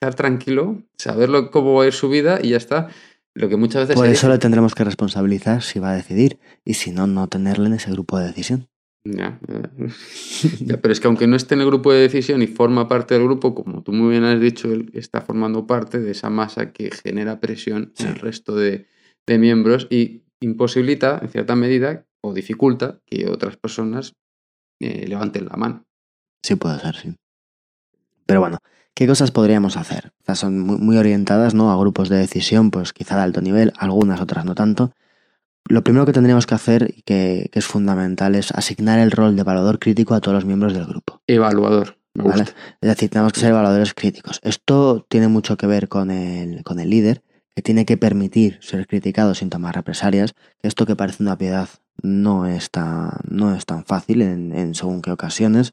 estar 0.00 0.14
tranquilo, 0.14 0.82
saberlo 0.98 1.50
cómo 1.50 1.74
va 1.74 1.84
a 1.84 1.86
ir 1.86 1.92
su 1.92 2.08
vida 2.08 2.38
y 2.42 2.50
ya 2.50 2.56
está. 2.56 2.88
Lo 3.36 3.48
que 3.48 3.56
muchas 3.56 3.82
veces 3.88 3.96
Por 3.96 4.06
eso 4.06 4.28
le 4.28 4.38
tendremos 4.38 4.74
que 4.74 4.84
responsabilizar 4.84 5.62
si 5.62 5.80
va 5.80 5.90
a 5.90 5.96
decidir 5.96 6.38
y 6.64 6.74
si 6.74 6.92
no, 6.92 7.06
no 7.08 7.28
tenerle 7.28 7.66
en 7.66 7.72
ese 7.74 7.90
grupo 7.90 8.18
de 8.18 8.26
decisión. 8.26 8.68
Ya, 9.04 9.40
ya. 9.48 9.70
Ya, 10.60 10.80
pero 10.80 10.92
es 10.92 11.00
que 11.00 11.08
aunque 11.08 11.26
no 11.26 11.36
esté 11.36 11.54
en 11.54 11.60
el 11.62 11.66
grupo 11.66 11.92
de 11.92 12.00
decisión 12.00 12.42
y 12.42 12.46
forma 12.46 12.86
parte 12.88 13.14
del 13.14 13.24
grupo, 13.24 13.54
como 13.54 13.82
tú 13.82 13.92
muy 13.92 14.10
bien 14.12 14.24
has 14.24 14.40
dicho, 14.40 14.72
él 14.72 14.90
está 14.94 15.20
formando 15.20 15.66
parte 15.66 15.98
de 15.98 16.12
esa 16.12 16.30
masa 16.30 16.72
que 16.72 16.90
genera 16.90 17.40
presión 17.40 17.92
Sí. 17.96 18.04
en 18.04 18.10
el 18.10 18.16
resto 18.20 18.54
de, 18.54 18.86
de 19.26 19.38
miembros 19.38 19.88
y 19.90 20.22
imposibilita, 20.40 21.18
en 21.20 21.28
cierta 21.28 21.56
medida, 21.56 22.06
o 22.20 22.32
dificulta 22.34 23.00
que 23.06 23.28
otras 23.28 23.56
personas 23.56 24.12
eh, 24.80 25.06
levanten 25.08 25.46
la 25.46 25.56
mano. 25.56 25.84
Sí 26.42 26.54
puede 26.54 26.78
ser, 26.78 26.94
sí. 26.96 27.14
Pero 28.26 28.40
bueno, 28.40 28.58
¿qué 28.94 29.06
cosas 29.06 29.30
podríamos 29.30 29.76
hacer? 29.76 30.12
Son 30.34 30.58
muy, 30.58 30.78
muy 30.78 30.96
orientadas 30.96 31.54
¿no? 31.54 31.70
a 31.70 31.76
grupos 31.76 32.08
de 32.08 32.16
decisión, 32.16 32.70
pues 32.70 32.92
quizá 32.92 33.16
de 33.16 33.22
alto 33.22 33.40
nivel, 33.40 33.72
algunas 33.76 34.20
otras 34.20 34.44
no 34.44 34.54
tanto. 34.54 34.92
Lo 35.66 35.82
primero 35.82 36.04
que 36.06 36.12
tendríamos 36.12 36.46
que 36.46 36.54
hacer 36.54 36.94
y 36.96 37.02
que, 37.02 37.48
que 37.52 37.58
es 37.58 37.66
fundamental 37.66 38.34
es 38.34 38.52
asignar 38.52 38.98
el 38.98 39.10
rol 39.10 39.34
de 39.34 39.42
evaluador 39.42 39.78
crítico 39.78 40.14
a 40.14 40.20
todos 40.20 40.34
los 40.34 40.44
miembros 40.44 40.74
del 40.74 40.84
grupo. 40.84 41.22
Evaluador. 41.26 41.98
Me 42.14 42.24
¿vale? 42.24 42.42
gusta. 42.42 42.56
Es 42.80 42.88
decir, 42.88 43.10
tenemos 43.10 43.32
que 43.32 43.40
ser 43.40 43.50
evaluadores 43.50 43.94
críticos. 43.94 44.40
Esto 44.42 45.06
tiene 45.08 45.28
mucho 45.28 45.56
que 45.56 45.66
ver 45.66 45.88
con 45.88 46.10
el, 46.10 46.62
con 46.64 46.80
el 46.80 46.90
líder, 46.90 47.22
que 47.54 47.62
tiene 47.62 47.86
que 47.86 47.96
permitir 47.96 48.58
ser 48.60 48.86
criticado 48.86 49.34
sin 49.34 49.48
tomar 49.48 49.74
represalias. 49.74 50.34
Esto 50.62 50.86
que 50.86 50.96
parece 50.96 51.22
una 51.22 51.38
piedad 51.38 51.68
no 52.02 52.46
es 52.46 52.70
tan, 52.70 53.10
no 53.28 53.54
es 53.54 53.64
tan 53.64 53.84
fácil 53.84 54.22
en, 54.22 54.52
en 54.52 54.74
según 54.74 55.02
qué 55.02 55.10
ocasiones. 55.10 55.72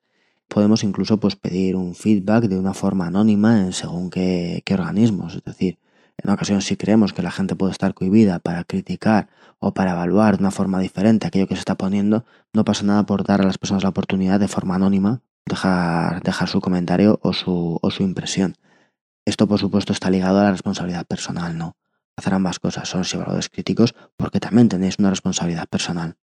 Podemos 0.52 0.84
incluso 0.84 1.18
pues, 1.18 1.38
pedir 1.38 1.78
un 1.78 1.96
feedback 1.96 2.44
de 2.44 2.60
una 2.60 2.74
forma 2.74 3.08
anónima 3.08 3.62
en 3.62 3.72
según 3.72 4.10
qué, 4.10 4.62
qué 4.66 4.74
organismos. 4.74 5.36
Es 5.36 5.44
decir, 5.46 5.80
en 6.18 6.30
ocasiones 6.30 6.66
si 6.66 6.76
creemos 6.76 7.14
que 7.14 7.22
la 7.22 7.32
gente 7.32 7.56
puede 7.56 7.72
estar 7.72 7.94
cohibida 7.94 8.40
para 8.40 8.66
criticar 8.66 9.30
o 9.60 9.74
para 9.74 9.92
evaluar 9.92 10.36
de 10.36 10.44
una 10.44 10.52
forma 10.52 10.82
diferente 10.82 11.26
aquello 11.26 11.48
que 11.48 11.56
se 11.56 11.60
está 11.60 11.76
poniendo, 11.76 12.26
no 12.52 12.66
pasa 12.66 12.84
nada 12.84 13.06
por 13.06 13.24
dar 13.24 13.40
a 13.40 13.46
las 13.46 13.58
personas 13.58 13.84
la 13.84 13.90
oportunidad 13.90 14.42
de 14.42 14.50
forma 14.50 14.76
anónima 14.76 15.22
dejar, 15.46 16.22
dejar 16.22 16.50
su 16.50 16.60
comentario 16.60 17.18
o 17.24 17.32
su, 17.32 17.80
o 17.82 17.90
su 17.90 18.04
impresión. 18.04 18.56
Esto, 19.26 19.48
por 19.48 19.58
supuesto, 19.58 19.94
está 19.94 20.10
ligado 20.10 20.42
a 20.42 20.44
la 20.44 20.52
responsabilidad 20.52 21.06
personal, 21.06 21.58
¿no? 21.58 21.78
Hacer 22.18 22.34
ambas 22.34 22.60
cosas, 22.60 22.90
son 22.90 23.06
evaluadores 23.10 23.48
críticos, 23.48 23.96
porque 24.18 24.42
también 24.42 24.68
tenéis 24.68 25.00
una 25.00 25.12
responsabilidad 25.12 25.70
personal. 25.70 26.18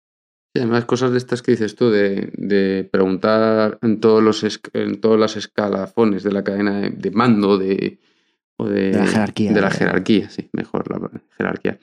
Y 0.55 0.59
además, 0.59 0.85
cosas 0.85 1.11
de 1.11 1.17
estas 1.17 1.41
que 1.41 1.51
dices 1.51 1.75
tú, 1.75 1.89
de, 1.91 2.31
de 2.37 2.87
preguntar 2.91 3.77
en 3.81 3.99
todos 3.99 4.23
los 4.23 4.41
en 4.73 5.01
todas 5.01 5.19
las 5.19 5.35
escalafones 5.35 6.23
de 6.23 6.31
la 6.31 6.43
cadena 6.43 6.79
de, 6.79 6.89
de 6.91 7.11
mando 7.11 7.57
de, 7.57 7.99
o 8.57 8.67
de, 8.67 8.91
De 8.91 8.97
la 8.97 9.05
jerarquía. 9.05 9.53
De 9.53 9.61
la 9.61 9.69
jerarquía, 9.69 10.29
sí, 10.29 10.49
mejor 10.53 10.89
la 10.89 11.11
jerarquía. 11.37 11.77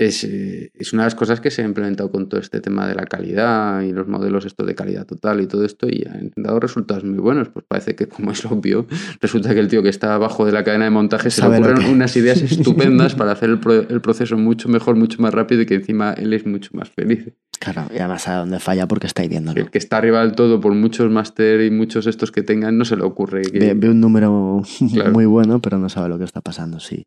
Es, 0.00 0.22
eh, 0.22 0.70
es 0.74 0.92
una 0.92 1.02
de 1.02 1.06
las 1.08 1.16
cosas 1.16 1.40
que 1.40 1.50
se 1.50 1.60
ha 1.60 1.64
implementado 1.64 2.10
con 2.12 2.28
todo 2.28 2.40
este 2.40 2.60
tema 2.60 2.86
de 2.86 2.94
la 2.94 3.04
calidad 3.04 3.82
y 3.82 3.92
los 3.92 4.06
modelos 4.06 4.44
estos 4.46 4.64
de 4.64 4.76
calidad 4.76 5.04
total 5.04 5.40
y 5.40 5.48
todo 5.48 5.64
esto 5.64 5.88
y 5.88 6.06
han 6.08 6.30
dado 6.36 6.60
resultados 6.60 7.02
muy 7.02 7.18
buenos. 7.18 7.48
Pues 7.48 7.64
parece 7.68 7.96
que, 7.96 8.06
como 8.06 8.30
es 8.30 8.44
obvio, 8.46 8.86
resulta 9.20 9.52
que 9.54 9.58
el 9.60 9.66
tío 9.66 9.82
que 9.82 9.88
está 9.88 10.14
abajo 10.14 10.46
de 10.46 10.52
la 10.52 10.62
cadena 10.62 10.84
de 10.84 10.90
montaje 10.92 11.30
se 11.30 11.40
le 11.40 11.46
Sabe 11.48 11.58
ocurren 11.58 11.78
que- 11.84 11.92
unas 11.92 12.16
ideas 12.16 12.40
estupendas 12.40 13.16
para 13.16 13.32
hacer 13.32 13.50
el, 13.50 13.58
pro- 13.58 13.88
el 13.88 14.00
proceso 14.00 14.38
mucho 14.38 14.68
mejor, 14.68 14.94
mucho 14.94 15.20
más 15.20 15.34
rápido 15.34 15.62
y 15.62 15.66
que 15.66 15.74
encima 15.74 16.12
él 16.12 16.32
es 16.32 16.46
mucho 16.46 16.70
más 16.74 16.88
feliz. 16.90 17.32
Claro, 17.60 17.86
y 17.92 17.98
además 17.98 18.22
sabe 18.22 18.38
dónde 18.38 18.60
falla 18.60 18.86
porque 18.86 19.06
está 19.06 19.26
viéndolo. 19.26 19.60
El 19.60 19.70
que 19.70 19.78
está 19.78 19.96
arriba 19.98 20.20
del 20.20 20.32
todo, 20.32 20.60
por 20.60 20.74
muchos 20.74 21.10
máster 21.10 21.60
y 21.62 21.70
muchos 21.70 22.06
estos 22.06 22.30
que 22.30 22.42
tengan, 22.42 22.78
no 22.78 22.84
se 22.84 22.96
le 22.96 23.02
ocurre 23.02 23.42
que... 23.42 23.58
Ve, 23.58 23.74
ve 23.74 23.88
un 23.90 24.00
número 24.00 24.62
Claro. 24.92 25.12
muy 25.12 25.26
bueno, 25.26 25.60
pero 25.60 25.78
no 25.78 25.88
sabe 25.88 26.08
lo 26.08 26.18
que 26.18 26.24
está 26.24 26.40
pasando, 26.40 26.78
sí. 26.80 27.06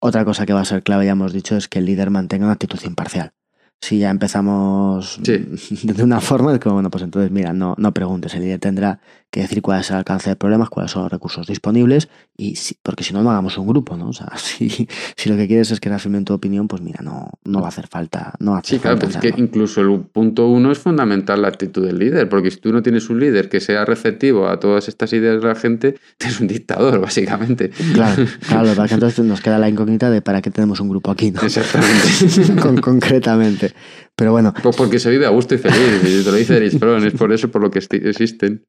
Otra 0.00 0.24
cosa 0.24 0.46
que 0.46 0.52
va 0.52 0.60
a 0.62 0.64
ser 0.64 0.82
clave, 0.82 1.04
ya 1.06 1.12
hemos 1.12 1.32
dicho, 1.32 1.56
es 1.56 1.68
que 1.68 1.78
el 1.78 1.84
líder 1.84 2.10
mantenga 2.10 2.44
una 2.46 2.54
actitud 2.54 2.78
imparcial. 2.84 3.32
Si 3.80 3.98
ya 3.98 4.10
empezamos 4.10 5.20
Sí. 5.22 5.44
de 5.86 6.02
una 6.02 6.20
forma, 6.20 6.52
es 6.54 6.58
como, 6.60 6.74
bueno, 6.74 6.90
pues 6.90 7.04
entonces, 7.04 7.30
mira, 7.30 7.52
no, 7.52 7.74
no 7.78 7.92
preguntes. 7.92 8.34
El 8.34 8.42
líder 8.42 8.60
tendrá 8.60 9.00
que 9.32 9.40
decir 9.40 9.62
cuál 9.62 9.80
es 9.80 9.90
el 9.90 9.96
alcance 9.96 10.28
de 10.28 10.36
problemas, 10.36 10.68
cuáles 10.68 10.92
son 10.92 11.02
los 11.04 11.10
recursos 11.10 11.46
disponibles, 11.46 12.08
y 12.36 12.54
si- 12.56 12.76
porque 12.82 13.02
si 13.02 13.14
no, 13.14 13.22
no 13.22 13.30
hagamos 13.30 13.56
un 13.56 13.66
grupo, 13.66 13.96
¿no? 13.96 14.10
O 14.10 14.12
sea, 14.12 14.30
si, 14.36 14.68
si 15.16 15.28
lo 15.30 15.36
que 15.36 15.48
quieres 15.48 15.70
es 15.72 15.80
que 15.80 15.88
en 15.88 16.24
tu 16.24 16.34
opinión, 16.34 16.68
pues 16.68 16.82
mira, 16.82 17.00
no, 17.02 17.30
no 17.44 17.60
va 17.60 17.66
a 17.66 17.68
hacer 17.70 17.86
falta. 17.88 18.34
No 18.38 18.54
hace 18.56 18.76
Sí, 18.76 18.78
claro, 18.78 18.98
pero 18.98 19.10
es 19.10 19.16
que 19.16 19.32
incluso 19.36 19.80
el 19.80 20.00
punto 20.02 20.48
uno 20.48 20.70
es 20.70 20.78
fundamental 20.78 21.40
la 21.42 21.48
actitud 21.48 21.84
del 21.86 21.98
líder, 21.98 22.28
porque 22.28 22.50
si 22.50 22.58
tú 22.60 22.72
no 22.72 22.82
tienes 22.82 23.08
un 23.08 23.20
líder 23.20 23.48
que 23.48 23.60
sea 23.60 23.84
receptivo 23.86 24.48
a 24.48 24.60
todas 24.60 24.86
estas 24.88 25.12
ideas 25.14 25.40
de 25.40 25.48
la 25.48 25.54
gente, 25.54 25.96
eres 26.20 26.38
un 26.40 26.46
dictador, 26.48 27.00
básicamente. 27.00 27.70
Claro, 27.94 28.24
claro, 28.46 28.62
lo 28.64 28.70
que 28.70 28.76
pasa 28.76 28.84
es 28.84 28.88
que 28.90 28.94
entonces 28.94 29.24
nos 29.24 29.40
queda 29.40 29.58
la 29.58 29.68
incógnita 29.70 30.10
de 30.10 30.20
para 30.20 30.42
qué 30.42 30.50
tenemos 30.50 30.78
un 30.80 30.90
grupo 30.90 31.10
aquí, 31.10 31.30
¿no? 31.30 31.40
Exactamente. 31.40 32.60
Con- 32.60 32.76
concretamente. 32.82 33.72
Pero 34.14 34.32
bueno, 34.32 34.52
Pues 34.62 34.76
porque 34.76 34.98
se 34.98 35.08
vive 35.10 35.24
a 35.24 35.30
gusto 35.30 35.54
y 35.54 35.58
feliz, 35.58 35.78
y 36.04 36.22
te 36.22 36.30
lo 36.30 36.36
dice 36.36 36.56
Erich 36.58 36.78
Fromm, 36.78 37.02
es 37.06 37.14
por 37.14 37.32
eso 37.32 37.50
por 37.50 37.62
lo 37.62 37.70
que 37.70 37.78
existen. 37.78 38.64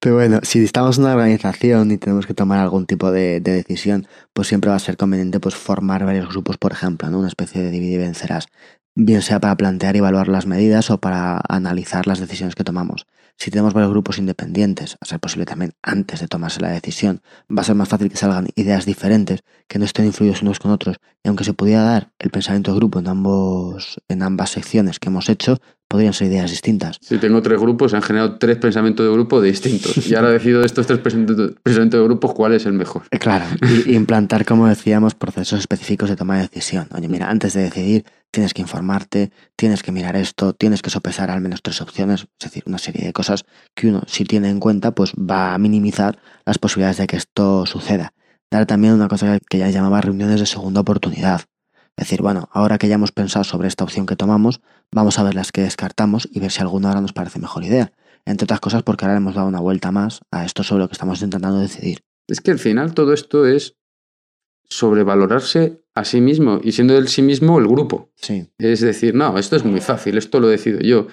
Pero 0.00 0.16
bueno, 0.16 0.40
si 0.42 0.62
estamos 0.64 0.98
en 0.98 1.04
una 1.04 1.14
organización 1.14 1.90
y 1.90 1.98
tenemos 1.98 2.26
que 2.26 2.34
tomar 2.34 2.58
algún 2.58 2.86
tipo 2.86 3.10
de, 3.10 3.40
de 3.40 3.52
decisión, 3.52 4.06
pues 4.32 4.48
siempre 4.48 4.70
va 4.70 4.76
a 4.76 4.80
ser 4.80 4.96
conveniente 4.96 5.40
pues 5.40 5.54
formar 5.54 6.04
varios 6.04 6.28
grupos, 6.28 6.58
por 6.58 6.72
ejemplo, 6.72 7.08
¿no? 7.08 7.20
Una 7.20 7.28
especie 7.28 7.62
de 7.62 7.70
divide 7.70 7.94
y 7.94 7.98
vencerás. 7.98 8.48
Bien 8.96 9.22
sea 9.22 9.40
para 9.40 9.56
plantear 9.56 9.96
y 9.96 9.98
evaluar 9.98 10.28
las 10.28 10.46
medidas 10.46 10.90
o 10.90 10.98
para 10.98 11.40
analizar 11.48 12.06
las 12.06 12.20
decisiones 12.20 12.54
que 12.54 12.64
tomamos. 12.64 13.06
Si 13.36 13.50
tenemos 13.50 13.74
varios 13.74 13.90
grupos 13.90 14.18
independientes, 14.18 14.96
a 15.00 15.06
ser 15.06 15.18
posible 15.18 15.44
también 15.44 15.72
antes 15.82 16.20
de 16.20 16.28
tomarse 16.28 16.60
la 16.60 16.70
decisión, 16.70 17.20
va 17.50 17.62
a 17.62 17.64
ser 17.64 17.74
más 17.74 17.88
fácil 17.88 18.08
que 18.08 18.16
salgan 18.16 18.48
ideas 18.54 18.86
diferentes, 18.86 19.40
que 19.66 19.80
no 19.80 19.84
estén 19.84 20.06
influidos 20.06 20.42
unos 20.42 20.60
con 20.60 20.70
otros. 20.70 20.98
Y 21.24 21.28
aunque 21.28 21.42
se 21.42 21.52
pudiera 21.52 21.82
dar 21.82 22.12
el 22.20 22.30
pensamiento 22.30 22.70
de 22.70 22.78
grupo 22.78 23.00
en 23.00 23.08
ambos, 23.08 24.00
en 24.08 24.22
ambas 24.22 24.50
secciones 24.50 25.00
que 25.00 25.08
hemos 25.08 25.28
hecho, 25.28 25.58
podrían 25.94 26.12
ser 26.12 26.26
ideas 26.26 26.50
distintas. 26.50 26.98
Si 27.00 27.18
tengo 27.18 27.40
tres 27.40 27.60
grupos, 27.60 27.92
se 27.92 27.96
han 27.96 28.02
generado 28.02 28.36
tres 28.36 28.56
pensamientos 28.56 29.06
de 29.06 29.12
grupo 29.12 29.40
distintos. 29.40 30.04
Y 30.08 30.16
ahora 30.16 30.30
decido 30.30 30.58
de 30.58 30.66
estos 30.66 30.88
tres 30.88 30.98
pensamientos 30.98 31.54
de 31.62 32.02
grupos 32.02 32.34
cuál 32.34 32.52
es 32.52 32.66
el 32.66 32.72
mejor. 32.72 33.02
Eh, 33.12 33.20
Claro, 33.20 33.44
y 33.86 33.94
implantar, 33.94 34.44
como 34.44 34.66
decíamos, 34.66 35.14
procesos 35.14 35.60
específicos 35.60 36.08
de 36.08 36.16
toma 36.16 36.34
de 36.34 36.42
decisión. 36.42 36.88
Oye, 36.96 37.06
mira, 37.06 37.30
antes 37.30 37.54
de 37.54 37.62
decidir, 37.62 38.04
tienes 38.32 38.54
que 38.54 38.62
informarte, 38.62 39.30
tienes 39.54 39.84
que 39.84 39.92
mirar 39.92 40.16
esto, 40.16 40.52
tienes 40.52 40.82
que 40.82 40.90
sopesar 40.90 41.30
al 41.30 41.40
menos 41.40 41.62
tres 41.62 41.80
opciones, 41.80 42.22
es 42.22 42.44
decir, 42.50 42.64
una 42.66 42.78
serie 42.78 43.06
de 43.06 43.12
cosas 43.12 43.44
que 43.76 43.86
uno, 43.86 44.02
si 44.08 44.24
tiene 44.24 44.50
en 44.50 44.58
cuenta, 44.58 44.96
pues 44.96 45.12
va 45.12 45.54
a 45.54 45.58
minimizar 45.58 46.18
las 46.44 46.58
posibilidades 46.58 46.96
de 46.96 47.06
que 47.06 47.18
esto 47.18 47.66
suceda. 47.66 48.14
Dar 48.50 48.66
también 48.66 48.94
una 48.94 49.06
cosa 49.06 49.38
que 49.48 49.58
ya 49.58 49.70
llamaba 49.70 50.00
reuniones 50.00 50.40
de 50.40 50.46
segunda 50.46 50.80
oportunidad. 50.80 51.42
Es 51.96 52.06
decir, 52.06 52.22
bueno, 52.22 52.48
ahora 52.52 52.78
que 52.78 52.88
ya 52.88 52.96
hemos 52.96 53.12
pensado 53.12 53.44
sobre 53.44 53.68
esta 53.68 53.84
opción 53.84 54.06
que 54.06 54.16
tomamos, 54.16 54.60
vamos 54.90 55.18
a 55.18 55.22
ver 55.22 55.34
las 55.34 55.52
que 55.52 55.62
descartamos 55.62 56.28
y 56.30 56.40
ver 56.40 56.50
si 56.50 56.60
alguna 56.60 56.88
ahora 56.88 57.00
nos 57.00 57.12
parece 57.12 57.38
mejor 57.38 57.64
idea. 57.64 57.92
Entre 58.26 58.44
otras 58.44 58.60
cosas 58.60 58.82
porque 58.82 59.04
ahora 59.04 59.14
le 59.14 59.18
hemos 59.18 59.34
dado 59.34 59.48
una 59.48 59.60
vuelta 59.60 59.92
más 59.92 60.20
a 60.30 60.44
esto 60.44 60.62
sobre 60.64 60.82
lo 60.82 60.88
que 60.88 60.94
estamos 60.94 61.22
intentando 61.22 61.60
decidir. 61.60 62.00
Es 62.26 62.40
que 62.40 62.50
al 62.50 62.58
final 62.58 62.94
todo 62.94 63.12
esto 63.12 63.46
es 63.46 63.76
sobrevalorarse 64.68 65.84
a 65.94 66.04
sí 66.04 66.20
mismo 66.20 66.60
y 66.62 66.72
siendo 66.72 66.96
el 66.96 67.08
sí 67.08 67.22
mismo 67.22 67.58
el 67.58 67.68
grupo. 67.68 68.10
Sí. 68.16 68.48
Es 68.58 68.80
decir, 68.80 69.14
no, 69.14 69.38
esto 69.38 69.56
es 69.56 69.64
muy 69.64 69.80
fácil, 69.80 70.18
esto 70.18 70.40
lo 70.40 70.48
decido 70.48 70.80
yo. 70.80 71.06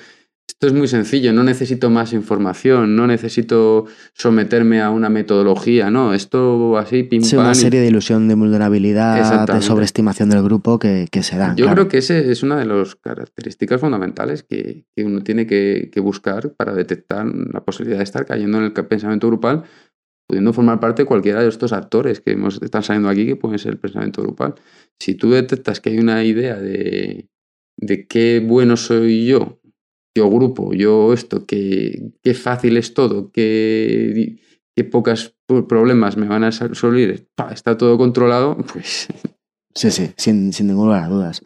Esto 0.52 0.68
es 0.68 0.74
muy 0.74 0.88
sencillo, 0.90 1.32
no 1.32 1.44
necesito 1.44 1.90
más 1.90 2.12
información, 2.12 2.94
no 2.96 3.08
necesito 3.08 3.86
someterme 4.14 4.82
a 4.82 4.90
una 4.90 5.10
metodología, 5.10 5.90
no, 5.90 6.14
esto 6.14 6.78
así, 6.78 7.04
pim 7.04 7.22
Sí, 7.24 7.38
una 7.38 7.54
y- 7.54 7.56
serie 7.56 7.80
de 7.80 7.88
ilusión 7.88 8.28
de 8.28 8.36
vulnerabilidad, 8.36 9.48
de 9.48 9.62
sobreestimación 9.62 10.30
del 10.30 10.44
grupo 10.44 10.78
que, 10.78 11.08
que 11.10 11.24
se 11.24 11.38
dan. 11.38 11.56
Yo 11.56 11.66
claro. 11.66 11.76
creo 11.76 11.88
que 11.88 11.98
esa 12.00 12.18
es 12.18 12.44
una 12.44 12.58
de 12.58 12.66
las 12.66 12.96
características 12.96 13.80
fundamentales 13.80 14.44
que, 14.44 14.86
que 14.94 15.04
uno 15.06 15.22
tiene 15.24 15.48
que, 15.48 15.90
que 15.92 16.00
buscar 16.02 16.52
para 16.54 16.74
detectar 16.74 17.26
la 17.26 17.64
posibilidad 17.64 18.00
de 18.00 18.04
estar 18.04 18.26
cayendo 18.26 18.58
en 18.58 18.66
el 18.66 18.74
pensamiento 18.74 19.28
grupal, 19.28 19.64
pudiendo 20.28 20.52
formar 20.52 20.82
parte 20.82 21.04
de 21.04 21.06
cualquiera 21.08 21.42
de 21.42 21.48
estos 21.48 21.72
actores 21.72 22.20
que 22.20 22.32
hemos, 22.34 22.62
están 22.62 22.84
saliendo 22.84 23.08
aquí, 23.08 23.26
que 23.26 23.38
pueden 23.38 23.58
ser 23.58 23.72
el 23.72 23.80
pensamiento 23.80 24.22
grupal. 24.22 24.56
Si 25.00 25.16
tú 25.16 25.32
detectas 25.32 25.80
que 25.80 25.92
hay 25.92 26.00
una 26.00 26.24
idea 26.26 26.58
de, 26.58 27.30
de 27.78 28.06
qué 28.06 28.44
bueno 28.46 28.76
soy 28.76 29.26
yo, 29.26 29.60
yo 30.16 30.30
grupo, 30.30 30.74
yo 30.74 31.14
esto, 31.14 31.46
que 31.46 32.12
qué 32.24 32.34
fácil 32.34 32.78
es 32.78 32.94
todo, 32.94 33.32
qué, 33.32 34.40
qué 34.76 34.84
pocos 34.84 35.36
problemas 35.68 36.18
me 36.18 36.28
van 36.28 36.44
a 36.44 36.52
salir, 36.52 37.28
está 37.52 37.78
todo 37.78 37.98
controlado, 37.98 38.58
pues 38.74 39.08
Sí, 39.74 39.92
sí, 39.92 40.14
sin, 40.18 40.54
sin 40.54 40.68
ninguna 40.68 41.08
dudas. 41.08 41.44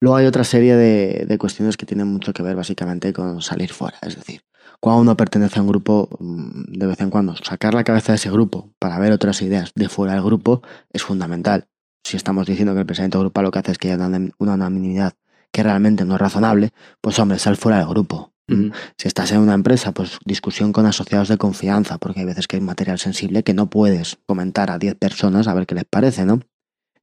Luego 0.00 0.16
hay 0.16 0.26
otra 0.26 0.44
serie 0.44 0.74
de, 0.74 1.26
de 1.28 1.38
cuestiones 1.38 1.76
que 1.76 1.86
tienen 1.86 2.08
mucho 2.08 2.32
que 2.32 2.42
ver 2.42 2.56
básicamente 2.56 3.12
con 3.12 3.40
salir 3.40 3.72
fuera. 3.72 3.98
Es 4.02 4.16
decir, 4.16 4.42
cuando 4.80 5.02
uno 5.02 5.16
pertenece 5.16 5.60
a 5.60 5.62
un 5.62 5.68
grupo, 5.68 6.08
mm, 6.18 6.72
de 6.72 6.86
vez 6.86 7.00
en 7.00 7.10
cuando 7.10 7.36
sacar 7.36 7.72
la 7.74 7.84
cabeza 7.84 8.12
de 8.12 8.16
ese 8.16 8.30
grupo 8.30 8.74
para 8.80 8.98
ver 8.98 9.12
otras 9.12 9.40
ideas 9.42 9.72
de 9.76 9.88
fuera 9.88 10.14
del 10.14 10.24
grupo 10.24 10.62
es 10.92 11.04
fundamental. 11.04 11.68
Si 12.04 12.16
estamos 12.16 12.46
diciendo 12.46 12.74
que 12.74 12.80
el 12.80 12.86
pensamiento 12.86 13.20
grupal 13.20 13.44
lo 13.44 13.50
que 13.52 13.60
hace 13.60 13.72
es 13.72 13.78
que 13.78 13.92
haya 13.92 14.06
una 14.06 14.32
unanimidad 14.38 15.14
que 15.52 15.62
realmente 15.62 16.04
no 16.04 16.14
es 16.14 16.20
razonable, 16.20 16.70
pues 17.00 17.18
hombre, 17.18 17.38
sal 17.38 17.56
fuera 17.56 17.78
del 17.78 17.88
grupo. 17.88 18.32
Ujú. 18.48 18.72
Si 18.98 19.08
estás 19.08 19.32
en 19.32 19.38
una 19.38 19.54
empresa, 19.54 19.92
pues 19.92 20.18
discusión 20.24 20.72
con 20.72 20.86
asociados 20.86 21.28
de 21.28 21.38
confianza, 21.38 21.98
porque 21.98 22.20
hay 22.20 22.26
veces 22.26 22.48
que 22.48 22.56
hay 22.56 22.62
material 22.62 22.98
sensible 22.98 23.42
que 23.42 23.54
no 23.54 23.70
puedes 23.70 24.18
comentar 24.26 24.70
a 24.70 24.78
10 24.78 24.96
personas 24.96 25.46
a 25.46 25.54
ver 25.54 25.66
qué 25.66 25.74
les 25.74 25.84
parece, 25.84 26.24
¿no? 26.24 26.40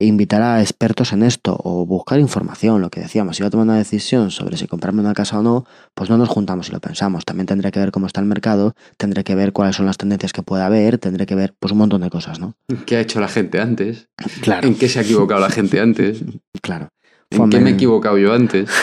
E 0.02 0.06
invitar 0.06 0.41
a 0.41 0.62
expertos 0.62 1.12
en 1.12 1.24
esto 1.24 1.60
o 1.62 1.86
buscar 1.86 2.22
información, 2.22 2.80
lo 2.80 2.89
que 2.89 3.02
decíamos, 3.02 3.36
si 3.36 3.43
a 3.43 3.50
tomar 3.50 3.66
una 3.66 3.78
decisión 3.78 4.32
sobre 4.32 4.56
si 4.56 4.66
comprarme 4.66 5.02
una 5.02 5.14
casa 5.14 5.39
o 5.39 5.43
no, 5.43 5.66
pues 5.93 6.10
no 6.10 6.18
nos 6.18 6.30
juntamos 6.30 6.70
y 6.70 6.72
lo 6.72 6.80
pensamos. 6.80 7.26
También 7.26 7.47
tendré 7.47 7.70
que 7.72 7.80
ver 7.80 7.91
cómo 7.91 8.08
está 8.08 8.22
el 8.22 8.26
mercado, 8.26 8.76
tendré 8.95 9.26
que 9.26 9.36
ver 9.36 9.52
cuáles 9.52 9.76
son 9.76 9.86
las 9.86 9.97
tendencias 9.97 10.32
que 10.32 10.41
pueda 10.41 10.68
haber, 10.68 11.00
tendré 11.00 11.26
que 11.26 11.36
ver 11.36 11.54
pues 11.60 11.74
un 11.74 11.80
montón 11.80 12.00
de 12.00 12.10
cosas, 12.10 12.39
¿no? 12.39 12.56
¿Qué 12.86 12.95
ha 12.95 13.02
hecho 13.02 13.20
la 13.20 13.28
gente 13.28 13.60
antes? 13.60 14.08
Claro, 14.41 14.70
¿En 14.70 14.76
qué 14.76 14.88
se 14.88 15.00
ha 15.00 15.02
equivocado 15.02 15.41
la 15.41 15.50
gente 15.50 15.82
antes? 15.82 16.24
claro. 16.62 16.88
¿En 17.32 17.49
qué 17.49 17.59
me 17.59 17.71
he 17.71 17.73
equivocado 17.73 18.17
yo 18.17 18.34
antes? 18.34 18.69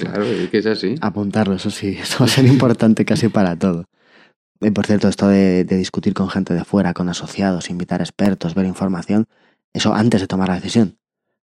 Claro, 0.00 0.24
es 0.24 0.50
que 0.50 0.58
es 0.58 0.66
así. 0.66 0.96
Apuntarlo, 1.00 1.54
eso 1.54 1.70
sí, 1.70 1.96
eso 2.00 2.18
va 2.20 2.26
a 2.26 2.28
ser 2.28 2.44
importante 2.46 3.04
casi 3.04 3.28
para 3.28 3.56
todo. 3.56 3.84
Y 4.60 4.70
por 4.72 4.86
cierto, 4.86 5.06
esto 5.08 5.28
de, 5.28 5.64
de 5.64 5.76
discutir 5.76 6.14
con 6.14 6.28
gente 6.28 6.52
de 6.52 6.64
fuera, 6.64 6.92
con 6.94 7.08
asociados, 7.08 7.70
invitar 7.70 8.00
expertos, 8.00 8.56
ver 8.56 8.66
información, 8.66 9.26
eso 9.72 9.94
antes 9.94 10.20
de 10.20 10.26
tomar 10.26 10.48
la 10.48 10.56
decisión. 10.56 10.98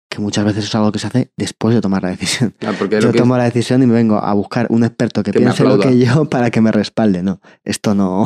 que 0.09 0.19
muchas 0.19 0.45
veces 0.45 0.65
es 0.65 0.75
algo 0.75 0.91
que 0.91 0.99
se 0.99 1.07
hace 1.07 1.31
después 1.37 1.73
de 1.73 1.81
tomar 1.81 2.03
la 2.03 2.09
decisión. 2.09 2.53
Claro, 2.59 2.75
porque 2.77 2.99
Yo 3.01 3.13
tomo 3.13 3.37
la 3.37 3.45
decisión 3.45 3.81
y 3.83 3.87
me 3.87 3.93
vengo 3.93 4.17
a 4.17 4.33
buscar 4.33 4.67
un 4.69 4.83
experto 4.83 5.23
que, 5.23 5.31
piense 5.31 5.63
lo 5.63 5.79
que 5.79 5.97
yo 5.97 6.25
para 6.29 6.51
que 6.51 6.61
me 6.61 6.71
respalde. 6.71 7.23
No, 7.23 7.41
esto 7.63 7.95
no, 7.95 8.25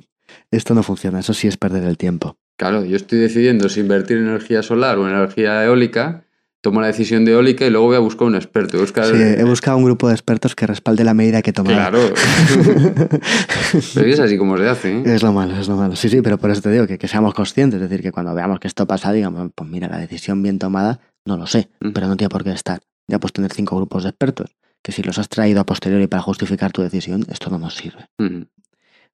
esto 0.50 0.74
no 0.74 0.82
funciona. 0.82 1.18
Eso 1.18 1.34
sí 1.34 1.48
es 1.48 1.56
perder 1.56 1.84
el 1.84 1.96
tiempo. 1.96 2.36
Claro, 2.56 2.84
yo 2.84 2.96
estoy 2.96 3.18
decidiendo 3.18 3.68
si 3.68 3.80
invertir 3.80 4.18
en 4.18 4.28
energía 4.28 4.62
solar 4.62 4.98
o 4.98 5.08
en 5.08 5.14
energía 5.14 5.64
eólica, 5.64 6.24
tomo 6.60 6.80
la 6.80 6.88
decisión 6.88 7.24
de 7.24 7.32
eólica 7.32 7.64
y 7.66 7.70
luego 7.70 7.86
voy 7.86 7.96
a 7.96 8.00
buscar 8.00 8.26
un 8.26 8.34
experto. 8.34 8.78
Buscar... 8.78 9.06
Sí, 9.06 9.12
he 9.16 9.44
buscado 9.44 9.76
un 9.76 9.84
grupo 9.84 10.08
de 10.08 10.14
expertos 10.14 10.54
que 10.54 10.66
respalde 10.66 11.04
la 11.04 11.14
medida 11.14 11.40
que 11.42 11.50
he 11.50 11.52
tomado. 11.52 11.76
Claro. 11.76 12.00
Pero 13.94 14.06
es 14.08 14.20
así 14.20 14.36
como 14.38 14.56
se 14.58 14.68
hace. 14.68 14.98
¿eh? 14.98 15.02
Es 15.06 15.22
lo 15.22 15.32
malo, 15.32 15.56
es 15.58 15.68
lo 15.68 15.76
malo. 15.76 15.96
Sí, 15.96 16.08
sí, 16.08 16.20
pero 16.22 16.38
por 16.38 16.50
eso 16.50 16.62
te 16.62 16.70
digo 16.70 16.86
que, 16.86 16.98
que 16.98 17.08
seamos 17.08 17.34
conscientes. 17.34 17.80
Es 17.80 17.88
decir, 17.88 18.02
que 18.02 18.12
cuando 18.12 18.34
veamos 18.34 18.60
que 18.60 18.68
esto 18.68 18.86
pasa, 18.86 19.12
digamos, 19.12 19.50
pues 19.54 19.68
mira, 19.70 19.88
la 19.88 19.98
decisión 19.98 20.42
bien 20.42 20.58
tomada, 20.58 21.00
no 21.24 21.36
lo 21.36 21.46
sé, 21.46 21.68
Mm. 21.80 21.90
pero 21.92 22.06
no 22.08 22.16
tiene 22.16 22.28
por 22.30 22.44
qué 22.44 22.52
estar. 22.52 22.80
Ya 23.06 23.18
puedes 23.18 23.32
tener 23.32 23.52
cinco 23.52 23.76
grupos 23.76 24.02
de 24.02 24.10
expertos, 24.10 24.56
que 24.82 24.92
si 24.92 25.02
los 25.02 25.18
has 25.18 25.28
traído 25.28 25.60
a 25.60 25.64
posteriori 25.66 26.06
para 26.06 26.22
justificar 26.22 26.72
tu 26.72 26.82
decisión, 26.82 27.24
esto 27.30 27.50
no 27.50 27.58
nos 27.58 27.74
sirve. 27.76 28.06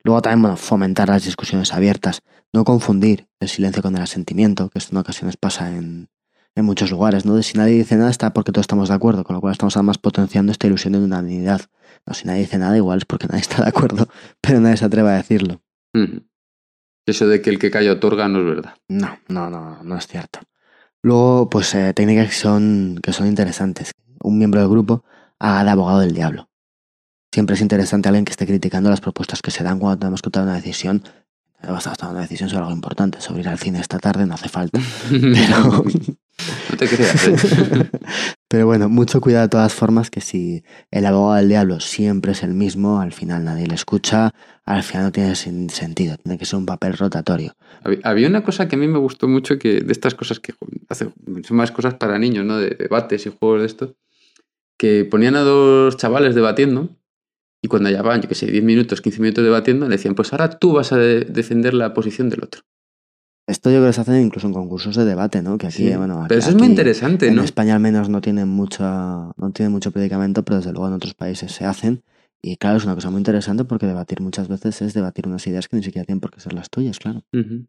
Luego 0.02 0.20
también, 0.20 0.42
bueno, 0.42 0.56
fomentar 0.56 1.08
las 1.08 1.24
discusiones 1.24 1.72
abiertas. 1.72 2.20
No 2.52 2.64
confundir 2.64 3.26
el 3.40 3.48
silencio 3.48 3.82
con 3.82 3.96
el 3.96 4.02
asentimiento, 4.02 4.68
que 4.68 4.78
esto 4.78 4.92
en 4.94 4.98
ocasiones 4.98 5.36
pasa 5.36 5.70
en, 5.70 6.08
en 6.56 6.64
muchos 6.64 6.90
lugares, 6.90 7.24
¿no? 7.26 7.34
De 7.34 7.42
si 7.42 7.58
nadie 7.58 7.74
dice 7.74 7.96
nada 7.96 8.10
está 8.10 8.32
porque 8.32 8.52
todos 8.52 8.64
estamos 8.64 8.88
de 8.88 8.94
acuerdo, 8.94 9.24
con 9.24 9.34
lo 9.34 9.40
cual 9.40 9.52
estamos 9.52 9.76
además 9.76 9.98
potenciando 9.98 10.52
esta 10.52 10.66
ilusión 10.66 10.92
de 10.92 11.00
unanimidad. 11.00 11.62
No, 12.06 12.14
si 12.14 12.26
nadie 12.26 12.40
dice 12.40 12.58
nada, 12.58 12.76
igual 12.76 12.98
es 12.98 13.04
porque 13.04 13.26
nadie 13.28 13.40
está 13.40 13.62
de 13.62 13.68
acuerdo, 13.68 14.08
pero 14.40 14.60
nadie 14.60 14.76
se 14.76 14.84
atreve 14.84 15.10
a 15.10 15.14
decirlo. 15.14 15.60
Eso 17.06 17.26
de 17.26 17.42
que 17.42 17.50
el 17.50 17.58
que 17.58 17.70
calla 17.70 17.92
otorga 17.92 18.28
no 18.28 18.40
es 18.40 18.46
verdad. 18.46 18.74
No, 18.88 19.18
no, 19.28 19.50
no, 19.50 19.82
no 19.82 19.96
es 19.96 20.06
cierto. 20.06 20.40
Luego, 21.02 21.50
pues 21.50 21.74
eh, 21.74 21.92
técnicas 21.92 22.28
que 22.28 22.34
son, 22.34 22.98
que 23.02 23.12
son 23.12 23.26
interesantes. 23.26 23.92
Un 24.22 24.38
miembro 24.38 24.60
del 24.60 24.70
grupo 24.70 25.04
haga 25.38 25.64
de 25.64 25.70
abogado 25.70 26.00
del 26.00 26.14
diablo. 26.14 26.48
Siempre 27.30 27.56
es 27.56 27.60
interesante 27.60 28.08
alguien 28.08 28.24
que 28.24 28.30
esté 28.30 28.46
criticando 28.46 28.90
las 28.90 29.00
propuestas 29.00 29.42
que 29.42 29.50
se 29.50 29.64
dan 29.64 29.78
cuando 29.78 29.98
tenemos 29.98 30.22
que 30.22 30.30
tomar 30.30 30.48
una 30.48 30.56
decisión. 30.56 31.02
Vas 31.60 31.86
a 31.86 31.94
tomar 31.94 32.14
una 32.14 32.22
decisión 32.22 32.48
sobre 32.48 32.62
algo 32.62 32.74
importante, 32.74 33.20
sobre 33.20 33.40
ir 33.40 33.48
al 33.48 33.58
cine 33.58 33.80
esta 33.80 33.98
tarde, 33.98 34.24
no 34.24 34.34
hace 34.34 34.48
falta. 34.48 34.80
Pero, 35.10 35.84
No 36.70 36.76
te 36.76 36.88
creas. 36.88 37.28
¿eh? 37.28 37.90
pero 38.48 38.66
bueno, 38.66 38.88
mucho 38.88 39.20
cuidado 39.20 39.44
de 39.44 39.48
todas 39.50 39.72
formas, 39.72 40.10
que 40.10 40.20
si 40.20 40.64
el 40.90 41.06
abogado 41.06 41.36
del 41.36 41.48
diablo 41.48 41.80
siempre 41.80 42.32
es 42.32 42.42
el 42.42 42.54
mismo, 42.54 43.00
al 43.00 43.12
final 43.12 43.44
nadie 43.44 43.66
le 43.66 43.74
escucha, 43.74 44.32
al 44.64 44.82
final 44.82 45.04
no 45.06 45.12
tiene 45.12 45.32
sen- 45.32 45.68
sentido, 45.70 46.16
tiene 46.16 46.38
que 46.38 46.44
ser 46.44 46.58
un 46.58 46.66
papel 46.66 46.94
rotatorio. 46.96 47.54
Hab- 47.84 48.00
Había 48.04 48.28
una 48.28 48.42
cosa 48.42 48.66
que 48.68 48.76
a 48.76 48.78
mí 48.78 48.88
me 48.88 48.98
gustó 48.98 49.28
mucho, 49.28 49.58
que 49.58 49.80
de 49.80 49.92
estas 49.92 50.14
cosas 50.14 50.40
que 50.40 50.54
hace, 50.88 51.08
son 51.46 51.56
más 51.56 51.70
cosas 51.70 51.94
para 51.94 52.18
niños, 52.18 52.44
¿no? 52.44 52.58
De 52.58 52.70
debates 52.70 53.26
y 53.26 53.30
juegos 53.38 53.60
de 53.60 53.66
esto, 53.66 53.94
que 54.78 55.04
ponían 55.04 55.36
a 55.36 55.40
dos 55.40 55.96
chavales 55.96 56.34
debatiendo 56.34 56.88
y 57.62 57.68
cuando 57.68 57.88
llevaban, 57.90 58.20
yo 58.20 58.28
qué 58.28 58.34
sé, 58.34 58.46
10 58.46 58.64
minutos, 58.64 59.00
15 59.00 59.20
minutos 59.20 59.44
debatiendo, 59.44 59.86
le 59.88 59.96
decían, 59.96 60.14
pues 60.14 60.32
ahora 60.32 60.50
tú 60.58 60.72
vas 60.72 60.92
a 60.92 60.96
de- 60.98 61.24
defender 61.24 61.74
la 61.74 61.94
posición 61.94 62.28
del 62.28 62.42
otro. 62.42 62.62
Esto 63.46 63.70
yo 63.70 63.76
creo 63.76 63.88
que 63.88 63.92
se 63.92 64.00
hace 64.00 64.20
incluso 64.22 64.46
en 64.46 64.54
concursos 64.54 64.96
de 64.96 65.04
debate, 65.04 65.42
¿no? 65.42 65.58
Que 65.58 65.66
aquí, 65.66 65.88
Sí. 65.88 65.96
bueno, 65.96 66.20
aquí- 66.20 66.28
Pero 66.28 66.38
eso 66.40 66.48
es 66.50 66.56
muy 66.56 66.68
interesante, 66.68 67.28
En 67.28 67.34
¿no? 67.36 67.42
España 67.42 67.74
al 67.74 67.80
menos 67.80 68.08
no 68.08 68.20
tienen 68.22 68.48
mucho, 68.48 68.82
no 68.84 69.50
tienen 69.52 69.72
mucho 69.72 69.90
predicamento, 69.90 70.44
pero 70.44 70.56
desde 70.58 70.72
luego 70.72 70.88
en 70.88 70.94
otros 70.94 71.14
países 71.14 71.52
se 71.52 71.64
hacen. 71.66 72.02
Y 72.42 72.56
claro, 72.56 72.76
es 72.78 72.84
una 72.84 72.94
cosa 72.94 73.10
muy 73.10 73.18
interesante 73.18 73.64
porque 73.64 73.86
debatir 73.86 74.20
muchas 74.20 74.48
veces 74.48 74.80
es 74.82 74.94
debatir 74.94 75.26
unas 75.26 75.46
ideas 75.46 75.68
que 75.68 75.76
ni 75.76 75.82
siquiera 75.82 76.04
tienen 76.06 76.20
por 76.20 76.30
qué 76.30 76.40
ser 76.40 76.52
las 76.54 76.70
tuyas, 76.70 76.98
claro. 76.98 77.22
Ujú. 77.32 77.66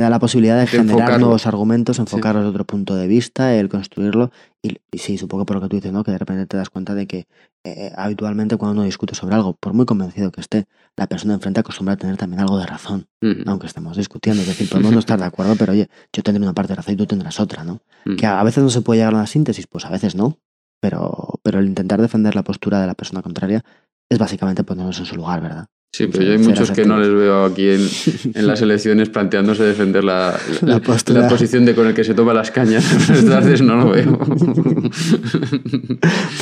Te 0.00 0.04
da 0.04 0.08
la 0.08 0.18
posibilidad 0.18 0.54
de, 0.54 0.62
De 0.62 0.66
generar 0.66 0.92
enfocarlo. 0.92 1.18
nuevos 1.18 1.46
argumentos, 1.46 1.98
enfocarlos 1.98 2.42
de 2.44 2.48
otro 2.48 2.64
punto 2.64 2.94
de 2.94 3.06
vista, 3.06 3.54
el 3.54 3.68
construirlo. 3.68 4.30
Y, 4.62 4.78
y 4.90 4.96
sí, 4.96 5.18
supongo 5.18 5.44
por 5.44 5.56
lo 5.56 5.60
que 5.60 5.68
tú 5.68 5.76
dices, 5.76 5.92
¿no? 5.92 6.04
Que 6.04 6.10
de 6.12 6.16
repente 6.16 6.46
te 6.46 6.56
das 6.56 6.70
cuenta 6.70 6.94
de 6.94 7.06
que 7.06 7.26
eh, 7.64 7.92
habitualmente 7.94 8.56
cuando 8.56 8.72
uno 8.72 8.84
discute 8.84 9.14
sobre 9.14 9.34
algo, 9.34 9.52
por 9.60 9.74
muy 9.74 9.84
convencido 9.84 10.32
que 10.32 10.40
esté, 10.40 10.64
la 10.96 11.06
persona 11.06 11.34
enfrente 11.34 11.60
acostumbra 11.60 11.92
a 11.92 11.96
tener 11.98 12.16
también 12.16 12.40
algo 12.40 12.56
de 12.56 12.64
razón, 12.64 13.08
aunque 13.46 13.66
estemos 13.66 13.94
discutiendo. 13.98 14.40
Es 14.40 14.48
decir, 14.48 14.70
podemos 14.70 14.90
no 14.92 15.00
estar 15.00 15.18
de 15.18 15.26
acuerdo, 15.26 15.54
pero 15.56 15.72
oye, 15.72 15.90
yo 16.14 16.22
tendré 16.22 16.42
una 16.42 16.54
parte 16.54 16.72
de 16.72 16.76
razón 16.76 16.94
y 16.94 16.96
tú 16.96 17.04
tendrás 17.04 17.38
otra, 17.38 17.64
¿no? 17.64 17.82
Que 18.16 18.24
a 18.24 18.42
veces 18.42 18.64
no 18.64 18.70
se 18.70 18.80
puede 18.80 19.00
llegar 19.00 19.12
a 19.12 19.18
una 19.18 19.26
síntesis, 19.26 19.66
pues 19.66 19.84
a 19.84 19.90
veces 19.90 20.14
no. 20.14 20.38
Pero, 20.80 21.40
pero 21.42 21.58
el 21.58 21.66
intentar 21.66 22.00
defender 22.00 22.34
la 22.34 22.42
postura 22.42 22.80
de 22.80 22.86
la 22.86 22.94
persona 22.94 23.20
contraria 23.20 23.62
es 24.08 24.18
básicamente 24.18 24.64
ponernos 24.64 24.98
en 24.98 25.04
su 25.04 25.14
lugar, 25.14 25.42
¿verdad? 25.42 25.66
Sí, 25.92 26.06
pero 26.06 26.22
yo 26.22 26.32
hay 26.32 26.38
muchos 26.38 26.70
que 26.70 26.84
no 26.84 26.98
les 27.00 27.12
veo 27.12 27.44
aquí 27.44 27.68
en, 27.68 27.80
en 28.34 28.46
las 28.46 28.62
elecciones 28.62 29.08
planteándose 29.08 29.64
defender 29.64 30.04
la, 30.04 30.38
La 30.62 30.78
postura. 30.78 31.22
la 31.22 31.28
posición 31.28 31.64
de 31.64 31.74
con 31.74 31.88
el 31.88 31.94
que 31.94 32.04
se 32.04 32.14
toma 32.14 32.32
las 32.32 32.52
cañas. 32.52 32.84
Entonces 33.10 33.60
no 33.60 33.74
lo 33.76 33.90
veo. 33.90 34.16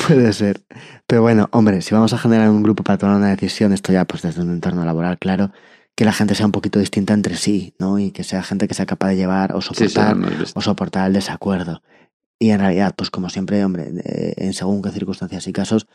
Puede 0.07 0.33
ser. 0.33 0.61
Pero 1.07 1.21
bueno, 1.21 1.47
hombre, 1.51 1.81
si 1.81 1.93
vamos 1.93 2.13
a 2.13 2.17
generar 2.17 2.49
un 2.49 2.63
grupo 2.63 2.83
para 2.83 2.97
tomar 2.97 3.17
una 3.17 3.29
decisión, 3.29 3.73
esto 3.73 3.91
ya 3.91 4.05
pues 4.05 4.21
desde 4.21 4.41
un 4.41 4.51
entorno 4.51 4.85
laboral, 4.85 5.17
claro, 5.17 5.51
que 5.95 6.05
la 6.05 6.13
gente 6.13 6.35
sea 6.35 6.45
un 6.45 6.51
poquito 6.51 6.79
distinta 6.79 7.13
entre 7.13 7.35
sí, 7.35 7.73
¿no? 7.79 7.99
Y 7.99 8.11
que 8.11 8.23
sea 8.23 8.43
gente 8.43 8.67
que 8.67 8.73
sea 8.73 8.85
capaz 8.85 9.09
de 9.09 9.17
llevar 9.17 9.55
o 9.55 9.61
Sí, 9.61 9.69
sí, 9.75 9.89
soportar 9.89 10.17
no 10.17 10.27
o 10.53 10.61
soportar 10.61 11.07
el 11.07 11.13
desacuerdo. 11.13 11.81
Y 12.41 12.51
en 12.51 12.59
realidad, 12.59 12.95
pues 12.95 13.11
como 13.11 13.29
siempre, 13.29 13.63
hombre, 13.65 13.91
eh, 14.05 14.33
en 14.37 14.53
según 14.53 14.81
qué 14.81 14.91
circunstancias 14.91 15.45
y 15.47 15.51
casos, 15.51 15.87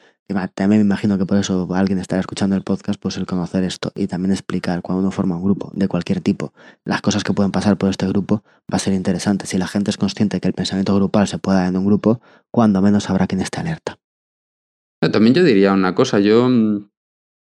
también 0.55 0.83
me 0.83 0.87
imagino 0.87 1.17
que 1.17 1.25
por 1.25 1.39
eso 1.39 1.67
alguien 1.75 1.99
estará 1.99 2.21
escuchando 2.21 2.55
el 2.55 2.63
podcast, 2.63 3.01
pues 3.01 3.17
el 3.17 3.25
conocer 3.25 3.65
esto 3.65 3.93
y 3.95 4.09
también 4.09 4.31
explicar 4.33 4.83
cuando 4.83 5.01
uno 5.01 5.11
forma 5.11 5.37
un 5.37 5.45
grupo 5.45 5.71
de 5.75 5.89
cualquier 5.89 6.21
tipo, 6.21 6.53
las 6.85 7.01
cosas 7.01 7.25
que 7.25 7.33
pueden 7.33 7.51
pasar 7.51 7.79
por 7.79 7.89
este 7.89 8.07
grupo, 8.07 8.45
va 8.71 8.77
a 8.77 8.79
ser 8.79 8.93
interesante. 8.93 9.47
Si 9.47 9.57
la 9.57 9.67
gente 9.67 9.91
es 9.91 9.97
consciente 9.97 10.39
que 10.41 10.49
el 10.49 10.55
pensamiento 10.55 10.95
grupal 10.95 11.27
se 11.29 11.39
puede 11.39 11.59
dar 11.59 11.69
en 11.69 11.79
un 11.79 11.87
grupo, 11.87 12.21
cuando 12.51 12.83
menos 12.83 13.09
habrá 13.09 13.27
quien 13.27 13.41
esté 13.41 13.61
alerta. 13.61 13.99
También 15.01 15.35
yo 15.35 15.45
diría 15.45 15.73
una 15.73 15.95
cosa, 15.95 16.21
yo, 16.21 16.49
mm, 16.49 16.91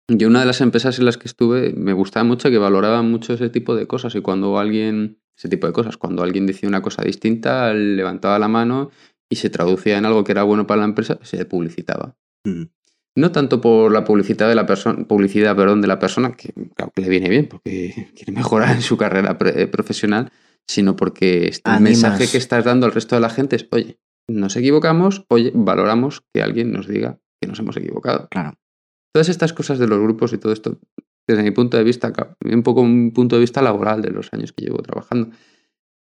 yo 0.09 0.29
una 0.29 0.41
de 0.41 0.47
las 0.47 0.61
empresas 0.61 0.99
en 0.99 1.05
las 1.05 1.19
que 1.19 1.29
estuve 1.29 1.73
me 1.73 1.93
gustaba 1.93 2.25
mucho 2.25 2.51
que 2.51 2.59
valoraba 2.59 3.03
mucho 3.03 3.35
ese 3.35 3.49
tipo 3.49 3.75
de 3.77 3.87
cosas 3.87 4.15
y 4.15 4.21
cuando 4.21 4.59
alguien, 4.59 5.21
ese 5.39 5.49
tipo 5.49 5.67
de 5.69 5.73
cosas, 5.73 5.97
cuando 5.97 6.23
alguien 6.23 6.47
decía 6.47 6.69
una 6.69 6.83
cosa 6.83 7.03
distinta, 7.03 7.73
levantaba 7.73 8.39
la 8.39 8.49
mano 8.49 8.91
y 9.31 9.37
se 9.37 9.51
traducía 9.51 9.97
en 9.99 10.05
algo 10.05 10.25
que 10.25 10.33
era 10.33 10.43
bueno 10.43 10.67
para 10.67 10.81
la 10.81 10.87
empresa, 10.87 11.19
se 11.23 11.45
publicitaba. 11.45 12.17
Mm. 12.45 12.65
No 13.17 13.33
tanto 13.33 13.61
por 13.61 13.93
la 13.93 14.05
publicidad 14.05 14.49
de 14.49 14.55
la 14.55 14.67
persona, 14.67 15.05
publicidad, 15.05 15.57
perdón, 15.57 15.81
de 15.81 15.89
la 15.89 15.99
persona, 15.99 16.33
que 16.33 16.53
claro 16.75 16.93
que 16.95 17.03
le 17.03 17.09
viene 17.09 17.29
bien 17.29 17.47
porque 17.49 18.11
quiere 18.17 18.33
mejorar 18.33 18.75
en 18.77 18.83
su 18.83 18.97
carrera 18.97 19.39
pre- 19.39 19.67
profesional, 19.69 20.31
sino 20.69 20.97
porque 20.97 21.49
este- 21.49 21.71
el 21.71 21.81
mensaje 21.81 22.29
que 22.29 22.39
estás 22.39 22.65
dando 22.65 22.87
al 22.87 22.93
resto 22.93 23.15
de 23.15 23.21
la 23.21 23.31
gente 23.31 23.57
es, 23.57 23.67
oye, 23.71 23.99
nos 24.31 24.57
equivocamos, 24.57 25.25
oye, 25.31 25.51
valoramos 25.55 26.23
que 26.35 26.43
alguien 26.43 26.73
nos 26.73 26.87
diga 26.87 27.19
que 27.41 27.49
nos 27.49 27.59
hemos 27.61 27.77
equivocado. 27.77 28.29
Claro. 28.31 28.55
Todas 29.15 29.29
estas 29.29 29.53
cosas 29.53 29.79
de 29.79 29.89
los 29.89 29.99
grupos 30.01 30.33
y 30.33 30.39
todo 30.39 30.53
esto, 30.53 30.79
desde 31.33 31.43
mi 31.45 31.51
punto 31.51 31.77
de 31.77 31.85
vista, 31.85 32.13
un 32.45 32.63
poco 32.63 32.81
un 32.81 33.13
punto 33.13 33.37
de 33.37 33.41
vista 33.41 33.63
laboral 33.63 34.03
de 34.03 34.11
los 34.11 34.33
años 34.33 34.53
que 34.53 34.65
llevo 34.65 34.79
trabajando, 34.79 35.31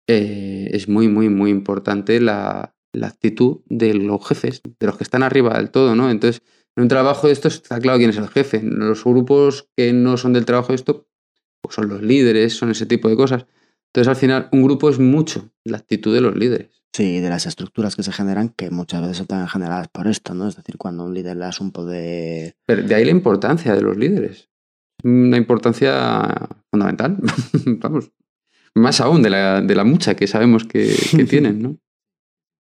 eh, 0.07 0.69
es 0.71 0.87
muy, 0.87 1.07
muy, 1.07 1.29
muy 1.29 1.49
importante 1.49 2.19
la, 2.21 2.75
la 2.93 3.07
actitud 3.07 3.61
de 3.65 3.93
los 3.93 4.25
jefes, 4.27 4.61
de 4.63 4.87
los 4.87 4.97
que 4.97 5.03
están 5.03 5.23
arriba 5.23 5.57
del 5.57 5.71
todo, 5.71 5.95
¿no? 5.95 6.09
Entonces, 6.09 6.41
en 6.75 6.83
un 6.83 6.87
trabajo 6.89 7.27
de 7.27 7.33
esto 7.33 7.47
está 7.47 7.79
claro 7.79 7.97
quién 7.97 8.09
es 8.09 8.17
el 8.17 8.27
jefe. 8.27 8.61
Los 8.61 9.03
grupos 9.03 9.69
que 9.75 9.93
no 9.93 10.17
son 10.17 10.33
del 10.33 10.45
trabajo 10.45 10.69
de 10.69 10.75
esto, 10.75 11.07
pues 11.61 11.75
son 11.75 11.87
los 11.87 12.01
líderes, 12.01 12.55
son 12.55 12.71
ese 12.71 12.85
tipo 12.85 13.09
de 13.09 13.15
cosas. 13.15 13.45
Entonces, 13.87 14.09
al 14.09 14.15
final, 14.15 14.49
un 14.51 14.63
grupo 14.63 14.89
es 14.89 14.99
mucho 14.99 15.51
la 15.63 15.77
actitud 15.77 16.13
de 16.13 16.21
los 16.21 16.35
líderes. 16.35 16.83
Sí, 16.93 17.19
de 17.19 17.29
las 17.29 17.45
estructuras 17.45 17.95
que 17.95 18.03
se 18.03 18.11
generan, 18.11 18.49
que 18.49 18.69
muchas 18.71 19.01
veces 19.01 19.21
están 19.21 19.47
generadas 19.47 19.87
por 19.89 20.07
esto, 20.07 20.33
¿no? 20.33 20.47
Es 20.47 20.55
decir, 20.55 20.77
cuando 20.77 21.03
a 21.03 21.05
un 21.07 21.13
líder 21.13 21.35
le 21.35 21.45
das 21.45 21.59
un 21.59 21.71
poder... 21.71 22.55
Pero 22.65 22.83
de 22.83 22.95
ahí 22.95 23.05
la 23.05 23.11
importancia 23.11 23.73
de 23.73 23.81
los 23.81 23.97
líderes. 23.97 24.49
Una 25.03 25.37
importancia 25.37 26.49
fundamental. 26.71 27.17
Vamos. 27.65 28.11
Más 28.73 28.99
aún 28.99 29.21
de 29.21 29.29
la, 29.29 29.61
de 29.61 29.75
la 29.75 29.83
mucha 29.83 30.15
que 30.15 30.27
sabemos 30.27 30.65
que, 30.65 30.93
que 31.11 31.25
tienen, 31.25 31.61
¿no? 31.61 31.77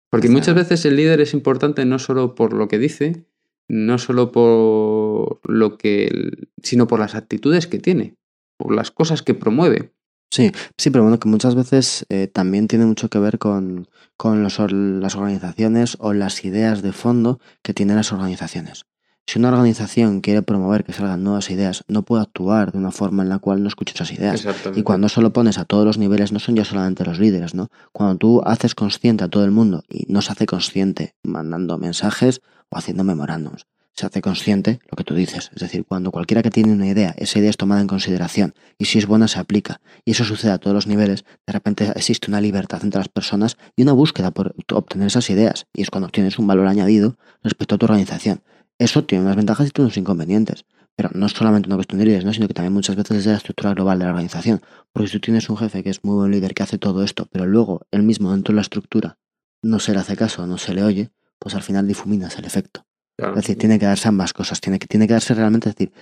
Porque 0.09 0.27
muchas 0.27 0.55
veces 0.55 0.83
el 0.85 0.97
líder 0.97 1.21
es 1.21 1.33
importante 1.33 1.85
no 1.85 1.97
solo 1.97 2.35
por 2.35 2.51
lo 2.51 2.67
que 2.67 2.77
dice, 2.77 3.25
no 3.69 3.97
solo 3.97 4.33
por 4.33 5.39
lo 5.49 5.77
que. 5.77 6.31
sino 6.61 6.87
por 6.87 6.99
las 6.99 7.15
actitudes 7.15 7.65
que 7.65 7.79
tiene, 7.79 8.17
por 8.57 8.75
las 8.75 8.91
cosas 8.91 9.21
que 9.21 9.33
promueve. 9.33 9.93
Sí, 10.29 10.51
sí, 10.77 10.89
pero 10.89 11.03
bueno, 11.03 11.19
que 11.19 11.29
muchas 11.29 11.55
veces 11.55 12.05
eh, 12.09 12.27
también 12.27 12.67
tiene 12.67 12.85
mucho 12.85 13.09
que 13.09 13.19
ver 13.19 13.37
con, 13.37 13.87
con 14.17 14.43
los 14.43 14.59
las 14.59 15.15
organizaciones 15.15 15.97
o 15.99 16.13
las 16.13 16.43
ideas 16.43 16.81
de 16.81 16.91
fondo 16.91 17.39
que 17.63 17.73
tienen 17.73 17.95
las 17.95 18.11
organizaciones. 18.11 18.85
Si 19.27 19.39
una 19.39 19.49
organización 19.49 20.21
quiere 20.21 20.41
promover 20.41 20.83
que 20.83 20.93
salgan 20.93 21.23
nuevas 21.23 21.49
ideas, 21.49 21.83
no 21.87 22.03
puede 22.03 22.23
actuar 22.23 22.71
de 22.71 22.77
una 22.77 22.91
forma 22.91 23.23
en 23.23 23.29
la 23.29 23.39
cual 23.39 23.63
no 23.63 23.69
escuche 23.69 23.93
esas 23.93 24.11
ideas. 24.11 24.45
Y 24.75 24.83
cuando 24.83 25.07
eso 25.07 25.21
lo 25.21 25.31
pones 25.31 25.57
a 25.57 25.65
todos 25.65 25.85
los 25.85 25.97
niveles, 25.97 26.31
no 26.31 26.39
son 26.39 26.55
ya 26.55 26.65
solamente 26.65 27.05
los 27.05 27.19
líderes, 27.19 27.55
¿no? 27.55 27.69
Cuando 27.93 28.17
tú 28.17 28.41
haces 28.45 28.75
consciente 28.75 29.23
a 29.23 29.29
todo 29.29 29.45
el 29.45 29.51
mundo 29.51 29.83
y 29.89 30.05
no 30.11 30.21
se 30.21 30.33
hace 30.33 30.45
consciente 30.45 31.15
mandando 31.23 31.77
mensajes 31.77 32.41
o 32.69 32.77
haciendo 32.77 33.03
memorándums, 33.03 33.67
se 33.93 34.05
hace 34.05 34.21
consciente 34.21 34.79
lo 34.89 34.95
que 34.95 35.03
tú 35.03 35.13
dices. 35.13 35.51
Es 35.53 35.61
decir, 35.61 35.85
cuando 35.85 36.11
cualquiera 36.11 36.41
que 36.41 36.49
tiene 36.49 36.73
una 36.73 36.87
idea, 36.87 37.13
esa 37.17 37.39
idea 37.39 37.49
es 37.49 37.57
tomada 37.57 37.81
en 37.81 37.87
consideración 37.87 38.53
y 38.77 38.85
si 38.85 38.99
es 38.99 39.05
buena 39.05 39.27
se 39.27 39.39
aplica. 39.39 39.81
Y 40.05 40.11
eso 40.11 40.23
sucede 40.23 40.51
a 40.51 40.57
todos 40.57 40.73
los 40.73 40.87
niveles. 40.87 41.25
De 41.45 41.53
repente 41.53 41.91
existe 41.95 42.29
una 42.29 42.41
libertad 42.41 42.81
entre 42.83 42.99
las 42.99 43.09
personas 43.09 43.57
y 43.75 43.83
una 43.83 43.93
búsqueda 43.93 44.31
por 44.31 44.55
obtener 44.73 45.07
esas 45.07 45.29
ideas. 45.29 45.67
Y 45.73 45.81
es 45.81 45.89
cuando 45.89 46.07
obtienes 46.07 46.39
un 46.39 46.47
valor 46.47 46.67
añadido 46.67 47.17
respecto 47.43 47.75
a 47.75 47.77
tu 47.77 47.85
organización. 47.85 48.41
Eso 48.81 49.03
tiene 49.03 49.23
unas 49.23 49.35
ventajas 49.35 49.69
y 49.69 49.79
unos 49.79 49.95
inconvenientes. 49.95 50.65
Pero 50.95 51.11
no 51.13 51.27
es 51.27 51.33
solamente 51.33 51.69
una 51.69 51.75
cuestión 51.75 51.99
de 51.99 52.05
líderes, 52.05 52.25
¿no? 52.25 52.33
sino 52.33 52.47
que 52.47 52.55
también 52.55 52.73
muchas 52.73 52.95
veces 52.95 53.17
es 53.17 53.25
de 53.25 53.31
la 53.31 53.37
estructura 53.37 53.75
global 53.75 53.99
de 53.99 54.05
la 54.05 54.09
organización. 54.09 54.59
Porque 54.91 55.07
si 55.07 55.13
tú 55.13 55.19
tienes 55.19 55.47
un 55.51 55.57
jefe 55.57 55.83
que 55.83 55.91
es 55.91 56.03
muy 56.03 56.15
buen 56.15 56.31
líder, 56.31 56.55
que 56.55 56.63
hace 56.63 56.79
todo 56.79 57.03
esto, 57.03 57.27
pero 57.31 57.45
luego 57.45 57.85
él 57.91 58.01
mismo 58.01 58.31
dentro 58.31 58.53
de 58.53 58.55
la 58.55 58.63
estructura 58.63 59.19
no 59.61 59.77
se 59.77 59.93
le 59.93 59.99
hace 59.99 60.15
caso, 60.17 60.47
no 60.47 60.57
se 60.57 60.73
le 60.73 60.81
oye, 60.81 61.11
pues 61.37 61.53
al 61.53 61.61
final 61.61 61.87
difuminas 61.87 62.39
el 62.39 62.45
efecto. 62.45 62.87
Claro. 63.17 63.33
Es 63.33 63.43
decir, 63.43 63.59
tiene 63.59 63.77
que 63.77 63.85
darse 63.85 64.07
ambas 64.07 64.33
cosas, 64.33 64.59
tiene 64.61 64.79
que, 64.79 64.87
tiene 64.87 65.05
que 65.05 65.13
darse 65.13 65.35
realmente, 65.35 65.69
es 65.69 65.75
decir, 65.75 65.93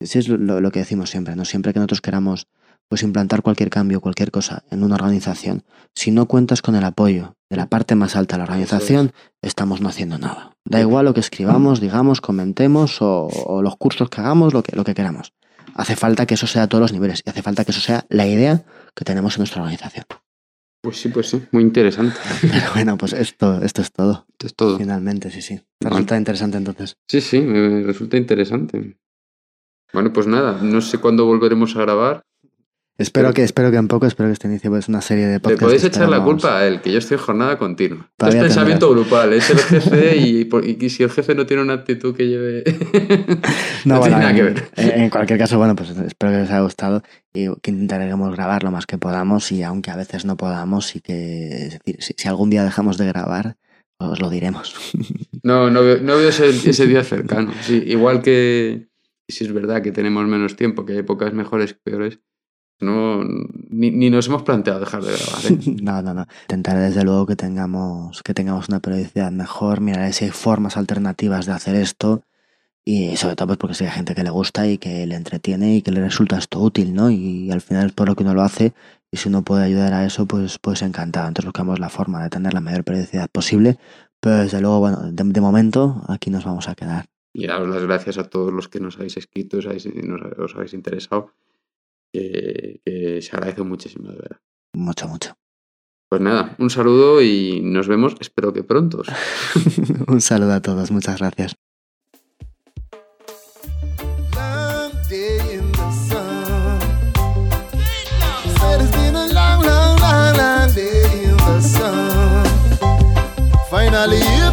si 0.00 0.18
es 0.18 0.28
lo, 0.28 0.60
lo 0.60 0.70
que 0.72 0.80
decimos 0.80 1.10
siempre, 1.10 1.36
¿no? 1.36 1.44
Siempre 1.44 1.72
que 1.72 1.78
nosotros 1.78 2.00
queramos 2.00 2.48
pues 2.88 3.04
implantar 3.04 3.42
cualquier 3.42 3.70
cambio, 3.70 4.00
cualquier 4.00 4.32
cosa 4.32 4.64
en 4.72 4.82
una 4.82 4.96
organización, 4.96 5.62
si 5.94 6.10
no 6.10 6.26
cuentas 6.26 6.62
con 6.62 6.74
el 6.74 6.82
apoyo 6.82 7.33
de 7.50 7.56
la 7.56 7.66
parte 7.68 7.94
más 7.94 8.16
alta 8.16 8.36
de 8.36 8.38
la 8.38 8.44
organización, 8.44 9.12
estamos 9.42 9.80
no 9.80 9.88
haciendo 9.88 10.18
nada. 10.18 10.56
Da 10.64 10.80
igual 10.80 11.04
lo 11.04 11.14
que 11.14 11.20
escribamos, 11.20 11.80
digamos, 11.80 12.20
comentemos 12.20 13.00
o, 13.02 13.26
o 13.26 13.62
los 13.62 13.76
cursos 13.76 14.08
que 14.08 14.20
hagamos, 14.20 14.54
lo 14.54 14.62
que, 14.62 14.74
lo 14.76 14.84
que 14.84 14.94
queramos. 14.94 15.32
Hace 15.74 15.96
falta 15.96 16.26
que 16.26 16.34
eso 16.34 16.46
sea 16.46 16.62
a 16.64 16.66
todos 16.68 16.80
los 16.82 16.92
niveles 16.92 17.22
y 17.24 17.30
hace 17.30 17.42
falta 17.42 17.64
que 17.64 17.72
eso 17.72 17.80
sea 17.80 18.04
la 18.08 18.26
idea 18.26 18.64
que 18.94 19.04
tenemos 19.04 19.36
en 19.36 19.40
nuestra 19.40 19.60
organización. 19.62 20.06
Pues 20.82 20.98
sí, 21.00 21.08
pues 21.08 21.30
sí, 21.30 21.42
muy 21.50 21.62
interesante. 21.62 22.16
Pero 22.42 22.72
bueno, 22.74 22.98
pues 22.98 23.12
esto, 23.14 23.62
esto 23.62 23.82
es 23.82 23.90
todo. 23.90 24.26
Esto 24.32 24.46
es 24.46 24.54
todo. 24.54 24.78
Finalmente, 24.78 25.30
sí, 25.30 25.40
sí. 25.40 25.56
¿Te 25.56 25.64
Vale. 25.88 25.96
resulta 25.96 26.16
interesante 26.18 26.58
entonces? 26.58 26.96
Sí, 27.08 27.20
sí, 27.20 27.40
me 27.40 27.82
resulta 27.82 28.16
interesante. 28.18 28.98
Bueno, 29.92 30.12
pues 30.12 30.26
nada, 30.26 30.58
no 30.60 30.80
sé 30.80 30.98
cuándo 30.98 31.24
volveremos 31.24 31.74
a 31.76 31.80
grabar. 31.80 32.22
Espero 32.96 33.24
Pero- 33.26 33.34
que, 33.34 33.42
espero 33.42 33.70
que 33.72 33.76
en 33.76 33.88
poco, 33.88 34.06
espero 34.06 34.28
que 34.28 34.34
este 34.34 34.46
inicio 34.46 34.70
pues 34.70 34.88
una 34.88 35.00
serie 35.00 35.26
de 35.26 35.32
Le 35.34 35.40
podcasts. 35.40 35.64
podéis 35.64 35.82
que 35.82 35.88
echar 35.88 36.08
la 36.08 36.22
culpa 36.22 36.58
a 36.58 36.66
él, 36.66 36.80
que 36.80 36.92
yo 36.92 36.98
estoy 36.98 37.16
en 37.16 37.22
jornada 37.24 37.58
continua. 37.58 38.08
Esto 38.18 38.28
es 38.28 38.34
pensamiento 38.36 38.88
grupal, 38.90 39.32
es 39.32 39.50
el 39.50 39.58
jefe 39.58 40.16
y, 40.16 40.88
si 40.88 41.02
el 41.02 41.10
jefe 41.10 41.34
no 41.34 41.44
tiene 41.44 41.62
una 41.64 41.72
actitud 41.72 42.14
que 42.14 42.28
lleve... 42.28 42.62
No, 43.84 43.96
no 43.96 44.00
bueno, 44.00 44.16
tiene 44.16 44.20
nada 44.20 44.30
en, 44.30 44.36
que 44.36 44.42
ver. 44.42 44.68
en- 44.76 45.10
cualquier 45.10 45.38
caso, 45.38 45.58
bueno, 45.58 45.74
pues 45.76 45.90
espero 45.90 46.32
que 46.32 46.38
les 46.38 46.50
haya 46.50 46.60
gustado 46.60 47.02
y 47.34 47.48
que 47.60 47.70
intentaremos 47.70 48.32
grabar 48.34 48.62
lo 48.62 48.70
más 48.70 48.86
que 48.86 48.96
podamos 48.96 49.50
y 49.52 49.62
aunque 49.62 49.90
a 49.90 49.96
veces 49.96 50.24
no 50.24 50.36
podamos 50.38 50.94
y 50.96 51.00
que, 51.00 51.66
es 51.66 51.72
decir, 51.80 51.96
si, 52.00 52.14
si 52.16 52.28
algún 52.28 52.48
día 52.48 52.64
dejamos 52.64 52.96
de 52.96 53.06
grabar, 53.08 53.56
os 53.98 54.20
lo 54.20 54.30
diremos. 54.30 54.74
No, 55.42 55.68
no 55.68 55.82
veo, 55.82 55.98
no 56.00 56.16
veo 56.16 56.30
ese, 56.30 56.48
ese 56.48 56.86
día 56.86 57.04
cercano. 57.04 57.52
Sí, 57.60 57.82
igual 57.86 58.22
que 58.22 58.86
si 59.28 59.44
es 59.44 59.52
verdad 59.52 59.82
que 59.82 59.92
tenemos 59.92 60.24
menos 60.26 60.56
tiempo, 60.56 60.86
que 60.86 60.92
hay 60.94 60.98
épocas 61.00 61.34
mejores 61.34 61.72
y 61.72 61.74
peores, 61.90 62.18
no, 62.80 63.22
ni, 63.24 63.90
ni 63.90 64.10
nos 64.10 64.26
hemos 64.28 64.42
planteado 64.42 64.80
dejar 64.80 65.02
de 65.02 65.12
grabar. 65.12 65.52
¿eh? 65.52 65.76
No, 65.82 66.02
no, 66.02 66.14
no. 66.14 66.26
Intentaré 66.42 66.80
desde 66.80 67.04
luego 67.04 67.26
que 67.26 67.36
tengamos, 67.36 68.22
que 68.22 68.34
tengamos 68.34 68.68
una 68.68 68.80
periodicidad 68.80 69.30
mejor, 69.32 69.80
miraré 69.80 70.12
si 70.12 70.24
hay 70.26 70.30
formas 70.30 70.76
alternativas 70.76 71.46
de 71.46 71.52
hacer 71.52 71.76
esto 71.76 72.22
y 72.84 73.16
sobre 73.16 73.34
todo 73.36 73.46
pues 73.48 73.58
porque 73.58 73.74
si 73.74 73.84
hay 73.84 73.90
gente 73.90 74.14
que 74.14 74.22
le 74.24 74.30
gusta 74.30 74.66
y 74.66 74.76
que 74.78 75.06
le 75.06 75.14
entretiene 75.14 75.76
y 75.76 75.82
que 75.82 75.90
le 75.90 76.02
resulta 76.02 76.36
esto 76.36 76.60
útil, 76.60 76.92
¿no? 76.94 77.10
Y 77.10 77.50
al 77.50 77.62
final 77.62 77.86
es 77.86 77.92
por 77.92 78.08
lo 78.08 78.14
que 78.14 78.24
uno 78.24 78.34
lo 78.34 78.42
hace 78.42 78.74
y 79.10 79.16
si 79.16 79.28
uno 79.30 79.42
puede 79.42 79.64
ayudar 79.64 79.94
a 79.94 80.04
eso, 80.04 80.26
pues, 80.26 80.58
pues 80.58 80.82
encantado. 80.82 81.28
Entonces 81.28 81.46
buscamos 81.46 81.78
la 81.78 81.88
forma 81.88 82.22
de 82.22 82.28
tener 82.30 82.52
la 82.52 82.60
mayor 82.60 82.84
periodicidad 82.84 83.30
posible, 83.30 83.78
pero 84.20 84.36
desde 84.38 84.60
luego, 84.60 84.80
bueno, 84.80 84.98
de, 85.12 85.24
de 85.24 85.40
momento 85.40 86.02
aquí 86.08 86.28
nos 86.30 86.44
vamos 86.44 86.68
a 86.68 86.74
quedar. 86.74 87.06
Y 87.32 87.46
daros 87.46 87.68
las 87.68 87.82
gracias 87.82 88.18
a 88.18 88.24
todos 88.24 88.52
los 88.52 88.68
que 88.68 88.80
nos 88.80 88.96
habéis 88.96 89.16
escrito, 89.16 89.58
os 89.58 89.66
habéis, 89.66 89.86
nos- 89.94 90.20
os 90.38 90.54
habéis 90.54 90.74
interesado, 90.74 91.30
que, 92.14 92.80
que 92.84 93.20
se 93.20 93.36
agradece 93.36 93.62
muchísimo, 93.62 94.08
de 94.08 94.16
verdad. 94.16 94.38
Mucho, 94.74 95.08
mucho. 95.08 95.34
Pues 96.08 96.22
nada, 96.22 96.54
un 96.58 96.70
saludo 96.70 97.20
y 97.22 97.60
nos 97.60 97.88
vemos, 97.88 98.14
espero 98.20 98.52
que 98.52 98.62
pronto. 98.62 99.02
Un 100.06 100.20
saludo 100.20 100.52
a 100.52 100.62
todos, 100.62 100.92
muchas 100.92 101.18
gracias. 101.18 101.56
Finally, 113.70 114.43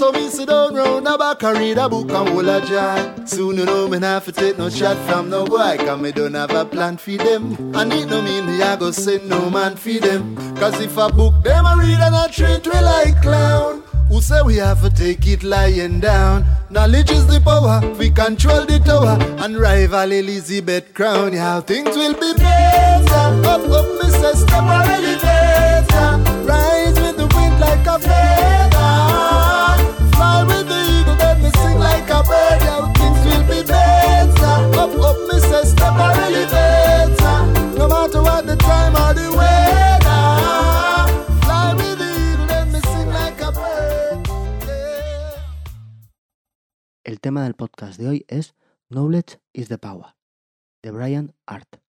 so 0.00 0.10
me 0.12 0.30
sit 0.30 0.48
down 0.48 0.74
round 0.74 1.06
the 1.06 1.18
back 1.18 1.42
and 1.42 1.58
read 1.58 1.76
a 1.76 1.86
book 1.86 2.10
and 2.10 2.28
hold 2.30 2.48
a 2.48 2.66
jar. 2.66 3.26
Soon 3.26 3.58
you 3.58 3.66
know 3.66 3.86
me 3.86 3.98
not 3.98 4.24
to 4.24 4.32
take 4.32 4.56
no 4.56 4.70
chat 4.70 4.96
from 5.06 5.28
no 5.28 5.44
boy, 5.44 5.76
cause 5.76 6.00
me 6.00 6.10
don't 6.10 6.32
have 6.32 6.52
a 6.52 6.64
plan 6.64 6.96
for 6.96 7.18
them. 7.18 7.74
And 7.76 7.92
it 7.92 8.06
no 8.06 8.22
mean 8.22 8.46
me 8.46 8.62
I 8.62 8.76
go 8.76 8.92
send 8.92 9.28
no 9.28 9.50
man 9.50 9.76
for 9.76 9.92
them. 9.92 10.34
Cause 10.56 10.80
if 10.80 10.96
a 10.96 11.10
book 11.12 11.44
them 11.44 11.66
a 11.66 11.76
read 11.76 12.00
and 12.00 12.14
a 12.14 12.32
treat 12.32 12.66
we 12.66 12.80
like 12.80 13.20
clown. 13.20 13.82
Who 14.08 14.22
say 14.22 14.40
we 14.42 14.56
have 14.56 14.80
to 14.80 14.88
take 14.88 15.26
it 15.26 15.42
lying 15.42 16.00
down? 16.00 16.46
Knowledge 16.70 17.10
is 17.10 17.26
the 17.26 17.38
power, 17.38 17.78
we 17.98 18.08
control 18.08 18.64
the 18.64 18.78
tower 18.78 19.18
and 19.44 19.58
rival 19.58 20.10
Elizabeth 20.10 20.94
Crown. 20.94 21.34
Yeah, 21.34 21.60
things 21.60 21.94
will 21.94 22.14
be 22.14 22.32
better. 22.38 23.28
Up, 23.52 23.68
up, 23.68 23.86
Mr. 24.00 24.34
Step 24.34 24.64
or 24.64 24.82
elevator. 24.96 26.48
Rise 26.48 26.98
with 27.02 27.18
the 27.18 27.28
wind 27.36 27.60
like 27.60 27.86
a 27.86 27.98
feather. 27.98 28.69
El 47.10 47.18
tema 47.18 47.42
del 47.42 47.54
podcast 47.54 47.98
de 47.98 48.06
hoy 48.06 48.24
es 48.28 48.54
Knowledge 48.88 49.40
is 49.52 49.66
the 49.66 49.78
Power, 49.78 50.14
de 50.80 50.92
Brian 50.92 51.34
Art. 51.44 51.82